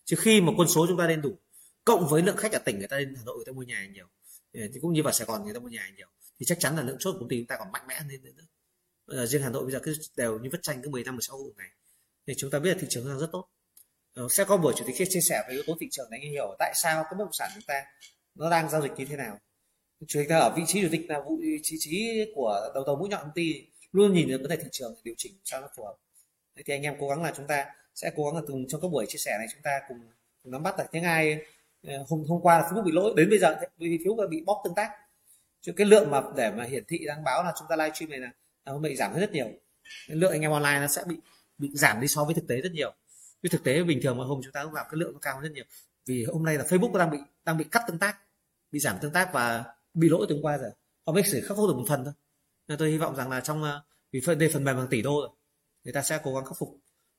Chứ 0.06 0.16
khi 0.20 0.42
mà 0.42 0.52
quân 0.58 0.68
số 0.68 0.86
chúng 0.88 0.98
ta 0.98 1.08
lên 1.08 1.22
đủ, 1.22 1.38
cộng 1.86 2.08
với 2.08 2.22
lượng 2.22 2.38
khách 2.38 2.52
ở 2.52 2.60
tỉnh 2.60 2.80
người 2.80 2.88
ta 2.88 2.98
lên 2.98 3.16
Hà 3.18 3.24
Nội 3.24 3.36
người 3.36 3.46
ta 3.46 3.52
mua 3.52 3.64
nhà 3.64 3.88
nhiều, 3.94 4.08
thì 4.54 4.80
cũng 4.82 4.94
như 4.94 5.04
vào 5.04 5.14
Sài 5.14 5.28
Gòn 5.28 5.46
người 5.46 5.54
ta 5.54 5.60
mua 5.60 5.70
nhà 5.70 5.92
nhiều, 5.98 6.08
thì 6.40 6.46
chắc 6.46 6.60
chắn 6.60 6.76
là 6.76 6.84
lượng 6.84 6.98
chốt 7.00 7.12
của 7.12 7.20
công 7.20 7.30
ty 7.30 7.38
chúng 7.38 7.48
ta 7.48 7.58
còn 7.60 7.72
mạnh 7.72 7.88
mẽ 7.88 7.96
hơn 7.96 8.08
nữa. 8.08 8.44
Bây 9.08 9.28
riêng 9.28 9.42
Hà 9.42 9.50
Nội 9.50 9.64
bây 9.64 9.72
giờ 9.72 9.80
cứ 9.84 9.94
đều 10.18 10.40
như 10.40 10.50
vất 10.52 10.60
tranh 10.64 10.82
cứ 10.82 10.90
15 10.90 11.16
16 11.16 11.38
vụ 11.38 11.54
này 11.58 11.70
thì 12.28 12.34
chúng 12.38 12.52
ta 12.52 12.60
biết 12.60 12.70
là 12.70 12.78
thị 12.80 12.88
trường 12.90 13.08
đang 13.08 13.20
rất 13.20 13.30
tốt. 13.32 13.50
Ờ, 14.14 14.28
sẽ 14.30 14.44
có 14.44 14.58
buổi 14.58 14.74
chủ 14.78 14.84
tịch 14.88 14.96
chia 15.10 15.22
sẻ 15.22 15.44
về 15.48 15.54
yếu 15.54 15.64
tố 15.68 15.78
thị 15.80 15.88
trường 15.92 16.08
để 16.12 16.18
anh 16.22 16.32
hiểu 16.32 16.56
tại 16.60 16.74
sao 16.76 17.04
cái 17.04 17.12
bất 17.12 17.26
động 17.26 17.34
sản 17.34 17.52
chúng 17.54 17.64
ta 17.68 17.84
nó 18.36 18.50
đang 18.50 18.70
giao 18.70 18.82
dịch 18.82 18.92
như 18.98 19.06
thế 19.06 19.16
nào? 19.16 19.40
Chủ 20.08 20.20
tịch 20.20 20.30
ta 20.30 20.38
ở 20.38 20.54
vị 20.56 20.64
trí 20.68 20.82
chủ 20.82 20.88
tịch 20.92 21.10
là 21.10 21.20
vị 21.42 21.78
trí 21.80 22.26
của 22.36 22.72
đầu 22.74 22.84
tàu 22.86 22.96
mũi 22.96 23.10
nhọn 23.10 23.22
công 23.22 23.32
ty 23.36 23.68
luôn 23.92 24.14
nhìn 24.14 24.28
được 24.28 24.38
vấn 24.42 24.50
đề 24.50 24.56
thị 24.56 24.68
trường 24.72 24.96
điều 25.04 25.16
chỉnh 25.18 25.34
sao 25.44 25.62
nó 25.62 25.68
phù 25.76 25.84
hợp. 25.84 25.96
Thế 26.56 26.64
thì 26.66 26.74
anh 26.74 26.82
em 26.82 26.96
cố 27.00 27.10
gắng 27.10 27.24
là 27.24 27.34
chúng 27.36 27.48
ta 27.48 27.66
sẽ 27.96 28.12
cố 28.16 28.26
gắng 28.26 28.36
là 28.36 28.42
cùng 28.48 28.68
trong 28.68 28.82
các 28.82 28.88
buổi 28.88 29.06
chia 29.10 29.18
sẻ 29.18 29.32
này 29.38 29.48
chúng 29.54 29.62
ta 29.64 29.80
cùng, 29.88 29.98
cùng 30.44 30.52
nắm 30.52 30.64
bắt 30.64 30.78
được 30.78 30.84
những 30.92 31.04
ai 31.04 31.38
ờ, 31.88 32.06
hôm 32.10 32.24
hôm 32.28 32.42
qua 32.42 32.60
là 32.60 32.68
Facebook 32.68 32.84
bị 32.84 32.92
lỗi 32.92 33.14
đến 33.18 33.30
bây 33.30 33.40
giờ 33.40 33.56
vì 33.78 34.00
thiếu 34.04 34.18
bị 34.30 34.42
bóc 34.46 34.58
tương 34.64 34.76
tác. 34.76 34.90
Chứ 35.62 35.72
cái 35.72 35.88
lượng 35.88 36.12
mà 36.12 36.22
để 36.36 36.52
mà 36.52 36.64
hiển 36.64 36.84
thị 36.88 37.00
đăng 37.06 37.24
báo 37.24 37.44
là 37.44 37.54
chúng 37.60 37.68
ta 37.70 37.76
livestream 37.76 38.10
này 38.10 38.20
là 38.20 38.32
hôm 38.66 38.82
nay 38.82 38.96
giảm 38.96 39.20
rất 39.20 39.32
nhiều. 39.32 39.48
Cái 40.08 40.18
lượng 40.18 40.32
anh 40.32 40.42
em 40.42 40.52
online 40.52 40.80
nó 40.80 40.88
sẽ 40.88 41.04
bị 41.08 41.16
bị 41.58 41.70
giảm 41.74 42.02
đi 42.02 42.08
so 42.08 42.24
với 42.24 42.34
thực 42.34 42.48
tế 42.48 42.62
rất 42.62 42.72
nhiều. 42.72 42.94
Với 43.44 43.50
thực 43.50 43.64
tế 43.64 43.84
bình 43.84 44.00
thường 44.04 44.18
mà 44.18 44.24
hôm 44.26 44.42
chúng 44.44 44.54
ta 44.54 44.64
cũng 44.64 44.74
làm 44.74 44.86
cái 44.90 44.98
lượng 44.98 45.14
nó 45.14 45.20
cao 45.22 45.36
hơn 45.36 45.44
rất 45.44 45.52
nhiều. 45.52 45.66
Vì 46.06 46.24
hôm 46.24 46.44
nay 46.44 46.58
là 46.58 46.64
Facebook 46.64 46.98
đang 46.98 47.12
bị 47.12 47.18
đang 47.46 47.58
bị 47.58 47.66
cắt 47.72 47.84
tương 47.88 48.00
tác 48.00 48.18
bị 48.72 48.80
giảm 48.80 48.98
tương 49.02 49.14
tác 49.14 49.34
và 49.34 49.64
bị 49.94 50.10
lỗi 50.10 50.26
từ 50.30 50.36
hôm 50.36 50.44
qua 50.44 50.58
rồi. 50.58 50.72
Họ 51.06 51.14
mới 51.14 51.24
chỉ 51.32 51.42
khắc 51.42 51.58
phục 51.58 51.68
được 51.68 51.76
một 51.76 51.86
phần 51.88 52.06
thôi. 52.06 52.14
Nên 52.68 52.78
tôi 52.78 52.90
hy 52.90 52.98
vọng 52.98 53.16
rằng 53.16 53.30
là 53.30 53.42
trong 53.42 53.64
ờ, 53.64 53.84
vì 54.12 54.22
phần 54.26 54.40
đây 54.40 54.50
phần 54.54 54.64
mềm 54.64 54.78
bằng 54.78 54.88
tỷ 54.90 55.02
đô 55.02 55.22
rồi, 55.22 55.30
người 55.84 55.94
ta 55.94 56.02
sẽ 56.02 56.20
cố 56.24 56.36
gắng 56.36 56.46
khắc 56.46 56.58
phục. 56.58 56.78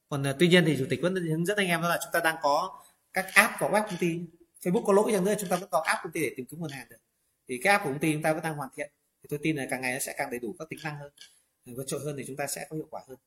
Còn 0.08 0.22
ờ, 0.22 0.36
tuy 0.38 0.48
nhiên 0.48 0.64
thì 0.66 0.76
chủ 0.78 0.86
tịch 0.90 1.00
vẫn 1.02 1.14
hướng 1.14 1.46
dẫn 1.46 1.56
anh 1.56 1.66
em 1.66 1.82
đó 1.82 1.88
là 1.88 1.98
chúng 2.02 2.12
ta 2.12 2.20
đang 2.20 2.36
có 2.42 2.82
các 3.12 3.26
app 3.34 3.54
của 3.60 3.68
web 3.68 3.82
công 3.86 3.96
ty. 4.00 4.20
Facebook 4.62 4.84
có 4.84 4.92
lỗi 4.92 5.12
chẳng 5.12 5.24
nữa, 5.24 5.34
chúng 5.40 5.48
ta 5.48 5.56
vẫn 5.56 5.68
có 5.70 5.82
app 5.86 6.00
công 6.02 6.12
ty 6.12 6.20
để 6.20 6.34
tìm 6.36 6.46
kiếm 6.46 6.60
nguồn 6.60 6.70
hàng 6.70 6.86
được. 6.90 6.96
Thì 7.48 7.60
cái 7.62 7.72
app 7.72 7.84
của 7.84 7.90
công 7.90 7.98
ty 7.98 8.12
chúng 8.12 8.22
ta 8.22 8.32
vẫn 8.32 8.42
đang 8.42 8.56
hoàn 8.56 8.70
thiện. 8.76 8.90
Thì 9.22 9.26
tôi 9.30 9.38
tin 9.42 9.56
là 9.56 9.66
càng 9.70 9.80
ngày 9.80 9.92
nó 9.92 9.98
sẽ 9.98 10.14
càng 10.16 10.30
đầy 10.30 10.40
đủ 10.40 10.54
các 10.58 10.68
tính 10.68 10.78
năng 10.84 10.96
hơn. 10.96 11.12
Vượt 11.76 11.84
trội 11.86 12.00
hơn 12.04 12.14
thì 12.18 12.24
chúng 12.26 12.36
ta 12.36 12.46
sẽ 12.46 12.66
có 12.70 12.76
hiệu 12.76 12.86
quả 12.90 13.02
hơn. 13.08 13.18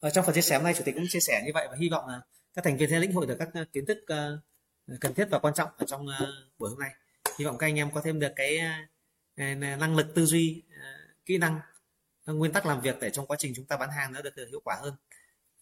Ở 0.00 0.10
trong 0.10 0.24
phần 0.24 0.34
chia 0.34 0.40
sẻ 0.40 0.56
hôm 0.56 0.64
nay, 0.64 0.74
chủ 0.74 0.82
tịch 0.84 0.94
cũng 0.94 1.04
chia 1.08 1.20
sẻ 1.20 1.42
như 1.46 1.50
vậy 1.54 1.66
và 1.70 1.76
hy 1.80 1.88
vọng 1.88 2.08
là 2.08 2.20
các 2.54 2.64
thành 2.64 2.76
viên 2.76 2.90
sẽ 2.90 2.98
lĩnh 2.98 3.12
hội 3.12 3.26
được 3.26 3.36
các 3.38 3.48
kiến 3.72 3.86
thức 3.86 3.98
cần 5.00 5.14
thiết 5.14 5.28
và 5.30 5.38
quan 5.38 5.54
trọng 5.54 5.70
ở 5.76 5.86
trong 5.86 6.06
buổi 6.58 6.70
hôm 6.70 6.78
nay 6.78 6.90
hy 7.40 7.46
vọng 7.46 7.58
các 7.58 7.66
anh 7.66 7.78
em 7.78 7.90
có 7.94 8.00
thêm 8.00 8.20
được 8.20 8.32
cái 8.36 8.58
à, 8.58 8.88
à, 9.36 9.54
năng 9.54 9.96
lực 9.96 10.06
tư 10.14 10.26
duy 10.26 10.62
à, 10.70 10.98
kỹ 11.26 11.38
năng 11.38 11.60
nguyên 12.26 12.52
tắc 12.52 12.66
làm 12.66 12.80
việc 12.80 12.96
để 13.00 13.10
trong 13.10 13.26
quá 13.26 13.36
trình 13.40 13.52
chúng 13.56 13.64
ta 13.64 13.76
bán 13.76 13.90
hàng 13.90 14.12
nó 14.12 14.22
được 14.22 14.34
hiệu 14.36 14.60
quả 14.64 14.76
hơn. 14.82 14.94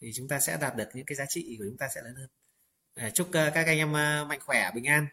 Thì 0.01 0.11
chúng 0.15 0.27
ta 0.27 0.39
sẽ 0.39 0.57
đạt 0.61 0.75
được 0.75 0.89
những 0.93 1.05
cái 1.05 1.15
giá 1.15 1.25
trị 1.29 1.55
của 1.59 1.65
chúng 1.67 1.77
ta 1.77 1.87
sẽ 1.95 2.01
lớn 2.01 2.15
hơn. 2.15 2.29
Chúc 3.13 3.29
các 3.31 3.53
anh 3.53 3.77
em 3.77 3.91
mạnh 4.27 4.39
khỏe, 4.45 4.71
bình 4.75 4.85
an 4.85 5.07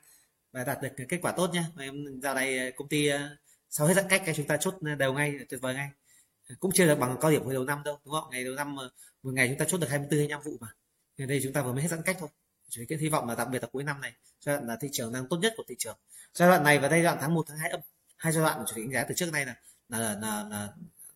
và 0.53 0.65
đạt 0.65 0.83
được 0.83 1.05
kết 1.09 1.19
quả 1.23 1.33
tốt 1.37 1.51
nhé. 1.53 1.65
Em 1.79 2.21
dạo 2.23 2.35
này 2.35 2.73
công 2.77 2.89
ty 2.89 3.09
sau 3.71 3.87
hết 3.87 3.95
giãn 3.95 4.09
cách 4.09 4.23
chúng 4.37 4.47
ta 4.47 4.57
chốt 4.57 4.75
đều 4.99 5.13
ngay, 5.13 5.35
tuyệt 5.49 5.61
vời 5.61 5.75
ngay. 5.75 5.89
Cũng 6.61 6.73
chưa 6.75 6.87
được 6.87 6.99
bằng 6.99 7.17
cao 7.21 7.31
điểm 7.31 7.45
hồi 7.45 7.55
đầu 7.55 7.65
năm 7.65 7.83
đâu, 7.85 7.99
đúng 8.05 8.15
không? 8.15 8.31
Ngày 8.31 8.45
đầu 8.45 8.55
năm 8.55 8.77
một 9.23 9.35
ngày 9.35 9.49
chúng 9.49 9.59
ta 9.59 9.65
chốt 9.65 9.79
được 9.79 9.91
24 9.91 10.19
25 10.19 10.43
vụ 10.43 10.53
mà. 10.61 10.69
Ngày 11.17 11.29
đây 11.29 11.41
chúng 11.43 11.53
ta 11.53 11.63
vừa 11.63 11.73
mới 11.73 11.83
hết 11.83 11.89
giãn 11.89 12.03
cách 12.03 12.17
thôi. 12.21 12.29
Dưới 12.69 12.87
cái 12.87 12.99
hy 12.99 13.09
vọng 13.09 13.29
là 13.29 13.35
đặc 13.35 13.49
biệt 13.51 13.63
là 13.63 13.69
cuối 13.73 13.85
năm 13.85 14.01
này 14.01 14.13
giai 14.41 14.57
đoạn 14.57 14.69
là 14.69 14.77
thị 14.81 14.89
trường 14.93 15.13
đang 15.13 15.29
tốt 15.29 15.37
nhất 15.37 15.55
của 15.57 15.65
thị 15.69 15.75
trường. 15.79 15.99
Giai 16.35 16.49
đoạn 16.49 16.65
này 16.65 16.79
và 16.79 16.89
giai 16.89 17.03
đoạn 17.03 17.19
tháng 17.21 17.35
1 17.35 17.45
tháng 17.49 17.59
2 17.59 17.71
âm 17.71 17.81
hai 18.17 18.33
giai 18.33 18.43
đoạn 18.43 18.59
của 18.59 18.65
chủ 18.69 18.77
định 18.77 18.93
giá 18.93 19.05
từ 19.09 19.15
trước 19.15 19.33
nay 19.33 19.47
là 19.47 19.55
là, 19.89 19.99
là, 19.99 20.15
là, 20.15 20.45
là, 20.51 20.69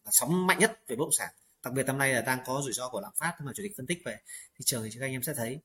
là 0.04 0.10
sóng 0.10 0.46
mạnh 0.46 0.58
nhất 0.58 0.80
về 0.88 0.96
bất 0.96 1.04
động 1.04 1.12
sản. 1.12 1.28
Đặc 1.64 1.74
biệt 1.74 1.86
năm 1.86 1.98
nay 1.98 2.12
là 2.12 2.20
đang 2.20 2.38
có 2.46 2.60
rủi 2.64 2.72
ro 2.72 2.88
của 2.88 3.00
lạm 3.00 3.12
phát 3.16 3.36
mà 3.40 3.52
chủ 3.54 3.62
tịch 3.62 3.72
phân 3.76 3.86
tích 3.86 4.02
về 4.04 4.18
thị 4.54 4.62
trường 4.64 4.82
thì 4.84 4.90
các 5.00 5.06
anh 5.06 5.12
em 5.12 5.22
sẽ 5.22 5.34
thấy. 5.34 5.58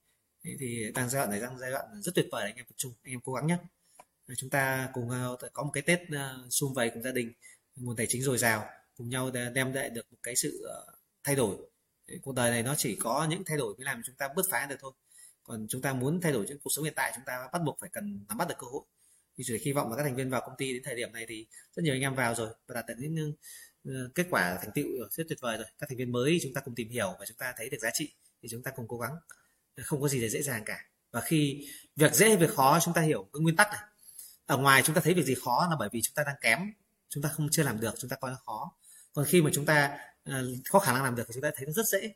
Thì 0.43 0.91
đang 0.93 1.09
giai 1.09 1.19
đoạn 1.19 1.29
này 1.29 1.39
đang 1.39 1.59
giai 1.59 1.71
đoạn 1.71 2.01
rất 2.01 2.15
tuyệt 2.15 2.27
vời 2.31 2.43
anh 2.43 2.55
em 2.55 2.65
tập 2.65 2.73
trung 2.77 2.93
anh 3.03 3.13
em 3.13 3.19
cố 3.25 3.33
gắng 3.33 3.47
nhé. 3.47 3.57
Chúng 4.37 4.49
ta 4.49 4.89
cùng 4.93 5.09
ờ, 5.09 5.37
có 5.53 5.63
một 5.63 5.71
cái 5.73 5.83
tết 5.83 5.99
ờ, 6.11 6.47
sum 6.49 6.73
vầy 6.73 6.89
cùng 6.89 7.03
gia 7.03 7.11
đình 7.11 7.33
nguồn 7.75 7.95
tài 7.95 8.07
chính 8.09 8.23
dồi 8.23 8.37
dào 8.37 8.65
cùng 8.97 9.09
nhau 9.09 9.31
đem 9.53 9.73
lại 9.73 9.89
được 9.89 10.05
một 10.11 10.17
cái 10.23 10.35
sự 10.35 10.63
ờ, 10.69 10.85
thay 11.23 11.35
đổi. 11.35 11.57
Cuộc 12.21 12.35
đời 12.35 12.51
này 12.51 12.63
nó 12.63 12.75
chỉ 12.75 12.95
có 12.95 13.27
những 13.29 13.43
thay 13.45 13.57
đổi 13.57 13.75
mới 13.77 13.85
làm 13.85 14.01
chúng 14.05 14.15
ta 14.15 14.27
bứt 14.35 14.45
phá 14.51 14.65
được 14.69 14.75
thôi 14.79 14.91
còn 15.47 15.65
chúng 15.69 15.81
ta 15.81 15.93
muốn 15.93 16.21
thay 16.21 16.31
đổi 16.31 16.45
những 16.47 16.59
cuộc 16.63 16.69
sống 16.69 16.83
hiện 16.83 16.93
tại 16.95 17.11
chúng 17.15 17.23
ta 17.25 17.47
bắt 17.53 17.61
buộc 17.65 17.77
phải 17.81 17.89
cần 17.93 18.25
nắm 18.27 18.37
bắt 18.37 18.47
được 18.47 18.55
cơ 18.59 18.67
hội 18.67 18.83
thì 19.37 19.43
chỉ 19.47 19.57
hy 19.65 19.73
vọng 19.73 19.89
là 19.89 19.97
các 19.97 20.03
thành 20.03 20.15
viên 20.15 20.29
vào 20.29 20.41
công 20.41 20.55
ty 20.57 20.73
đến 20.73 20.81
thời 20.85 20.95
điểm 20.95 21.13
này 21.13 21.25
thì 21.29 21.47
rất 21.75 21.83
nhiều 21.83 21.93
anh 21.93 22.01
em 22.01 22.15
vào 22.15 22.35
rồi 22.35 22.49
và 22.67 22.75
đạt 22.75 22.85
được 22.87 22.95
những 22.97 23.33
kết 24.15 24.27
quả 24.29 24.57
thành 24.61 24.71
tựu 24.75 24.85
rất 25.11 25.23
tuyệt 25.29 25.39
vời 25.41 25.57
rồi 25.57 25.65
các 25.79 25.89
thành 25.89 25.97
viên 25.97 26.11
mới 26.11 26.39
chúng 26.43 26.53
ta 26.53 26.61
cùng 26.61 26.75
tìm 26.75 26.89
hiểu 26.89 27.15
và 27.19 27.25
chúng 27.25 27.37
ta 27.37 27.53
thấy 27.57 27.69
được 27.69 27.77
giá 27.81 27.89
trị 27.93 28.13
thì 28.41 28.49
chúng 28.51 28.63
ta 28.63 28.71
cùng 28.71 28.87
cố 28.87 28.97
gắng 28.97 29.15
không 29.83 30.01
có 30.01 30.07
gì 30.07 30.19
là 30.19 30.27
dễ 30.27 30.41
dàng 30.41 30.63
cả 30.65 30.85
và 31.11 31.21
khi 31.21 31.67
việc 31.95 32.13
dễ 32.13 32.35
việc 32.35 32.49
khó 32.55 32.79
chúng 32.85 32.93
ta 32.93 33.01
hiểu 33.01 33.29
cái 33.33 33.41
nguyên 33.41 33.55
tắc 33.55 33.69
này 33.69 33.81
ở 34.45 34.57
ngoài 34.57 34.81
chúng 34.85 34.95
ta 34.95 35.01
thấy 35.01 35.13
việc 35.13 35.25
gì 35.25 35.35
khó 35.45 35.67
là 35.69 35.75
bởi 35.79 35.89
vì 35.91 36.01
chúng 36.01 36.13
ta 36.15 36.23
đang 36.23 36.35
kém 36.41 36.59
chúng 37.09 37.23
ta 37.23 37.29
không 37.29 37.47
chưa 37.51 37.63
làm 37.63 37.79
được 37.79 37.95
chúng 37.97 38.09
ta 38.09 38.15
coi 38.15 38.31
nó 38.31 38.37
khó 38.45 38.71
còn 39.13 39.25
khi 39.25 39.41
mà 39.41 39.49
chúng 39.53 39.65
ta 39.65 39.97
uh, 40.29 40.35
có 40.69 40.79
khả 40.79 40.93
năng 40.93 41.03
làm 41.03 41.15
được 41.15 41.23
thì 41.27 41.33
chúng 41.33 41.43
ta 41.43 41.51
thấy 41.55 41.65
nó 41.65 41.73
rất 41.73 41.85
dễ 41.85 42.15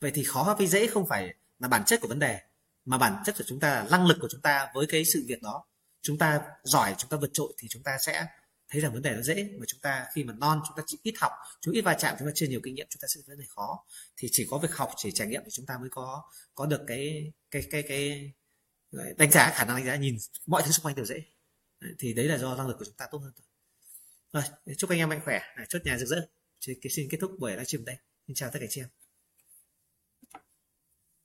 vậy 0.00 0.10
thì 0.14 0.24
khó 0.24 0.54
với 0.58 0.66
dễ 0.66 0.86
không 0.86 1.06
phải 1.08 1.34
là 1.58 1.68
bản 1.68 1.84
chất 1.86 2.00
của 2.00 2.08
vấn 2.08 2.18
đề 2.18 2.40
mà 2.88 2.98
bản 2.98 3.22
chất 3.24 3.34
của 3.38 3.44
chúng 3.46 3.60
ta 3.60 3.74
là 3.74 3.86
năng 3.90 4.06
lực 4.06 4.18
của 4.20 4.28
chúng 4.30 4.40
ta 4.40 4.68
với 4.74 4.86
cái 4.86 5.04
sự 5.04 5.24
việc 5.28 5.42
đó 5.42 5.64
chúng 6.02 6.18
ta 6.18 6.40
giỏi 6.62 6.94
chúng 6.98 7.10
ta 7.10 7.16
vượt 7.16 7.30
trội 7.32 7.54
thì 7.58 7.68
chúng 7.68 7.82
ta 7.82 7.98
sẽ 8.00 8.26
thấy 8.68 8.80
rằng 8.80 8.92
vấn 8.92 9.02
đề 9.02 9.14
nó 9.14 9.22
dễ 9.22 9.48
mà 9.58 9.66
chúng 9.68 9.80
ta 9.80 10.06
khi 10.14 10.24
mà 10.24 10.34
non 10.34 10.60
chúng 10.66 10.76
ta 10.76 10.82
chỉ 10.86 10.98
ít 11.02 11.14
học 11.20 11.32
chúng 11.60 11.74
ít 11.74 11.80
va 11.80 11.94
chạm 11.94 12.16
chúng 12.18 12.28
ta 12.28 12.32
chưa 12.34 12.46
nhiều 12.46 12.60
kinh 12.62 12.74
nghiệm 12.74 12.86
chúng 12.90 13.00
ta 13.00 13.08
sẽ 13.08 13.20
vấn 13.26 13.38
đề 13.38 13.44
khó 13.48 13.84
thì 14.16 14.28
chỉ 14.32 14.46
có 14.50 14.58
việc 14.58 14.72
học 14.72 14.90
chỉ 14.96 15.10
trải 15.10 15.26
nghiệm 15.26 15.42
thì 15.44 15.50
chúng 15.50 15.66
ta 15.66 15.78
mới 15.80 15.88
có 15.92 16.22
có 16.54 16.66
được 16.66 16.80
cái 16.86 17.32
cái 17.50 17.62
cái 17.70 17.82
cái 17.82 18.32
đánh 19.16 19.30
giá 19.30 19.52
khả 19.54 19.64
năng 19.64 19.76
đánh 19.76 19.86
giá 19.86 19.96
nhìn 19.96 20.16
mọi 20.46 20.62
thứ 20.66 20.70
xung 20.70 20.84
quanh 20.84 20.94
đều 20.94 21.04
dễ 21.04 21.22
thì 21.98 22.12
đấy 22.12 22.26
là 22.26 22.38
do 22.38 22.56
năng 22.56 22.68
lực 22.68 22.76
của 22.78 22.84
chúng 22.84 22.96
ta 22.96 23.06
tốt 23.10 23.18
hơn 23.18 23.32
rồi 24.32 24.42
chúc 24.76 24.90
anh 24.90 24.98
em 24.98 25.08
mạnh 25.08 25.20
khỏe 25.24 25.40
chốt 25.68 25.82
nhà 25.84 25.98
rực 25.98 26.08
rỡ 26.08 26.28
xin 26.90 27.08
kết 27.10 27.18
thúc 27.20 27.30
buổi 27.38 27.50
livestream 27.50 27.84
đây 27.84 27.96
xin 28.26 28.34
chào 28.34 28.50
tất 28.50 28.58
cả 28.60 28.66
chị 28.70 28.80
em 28.80 28.97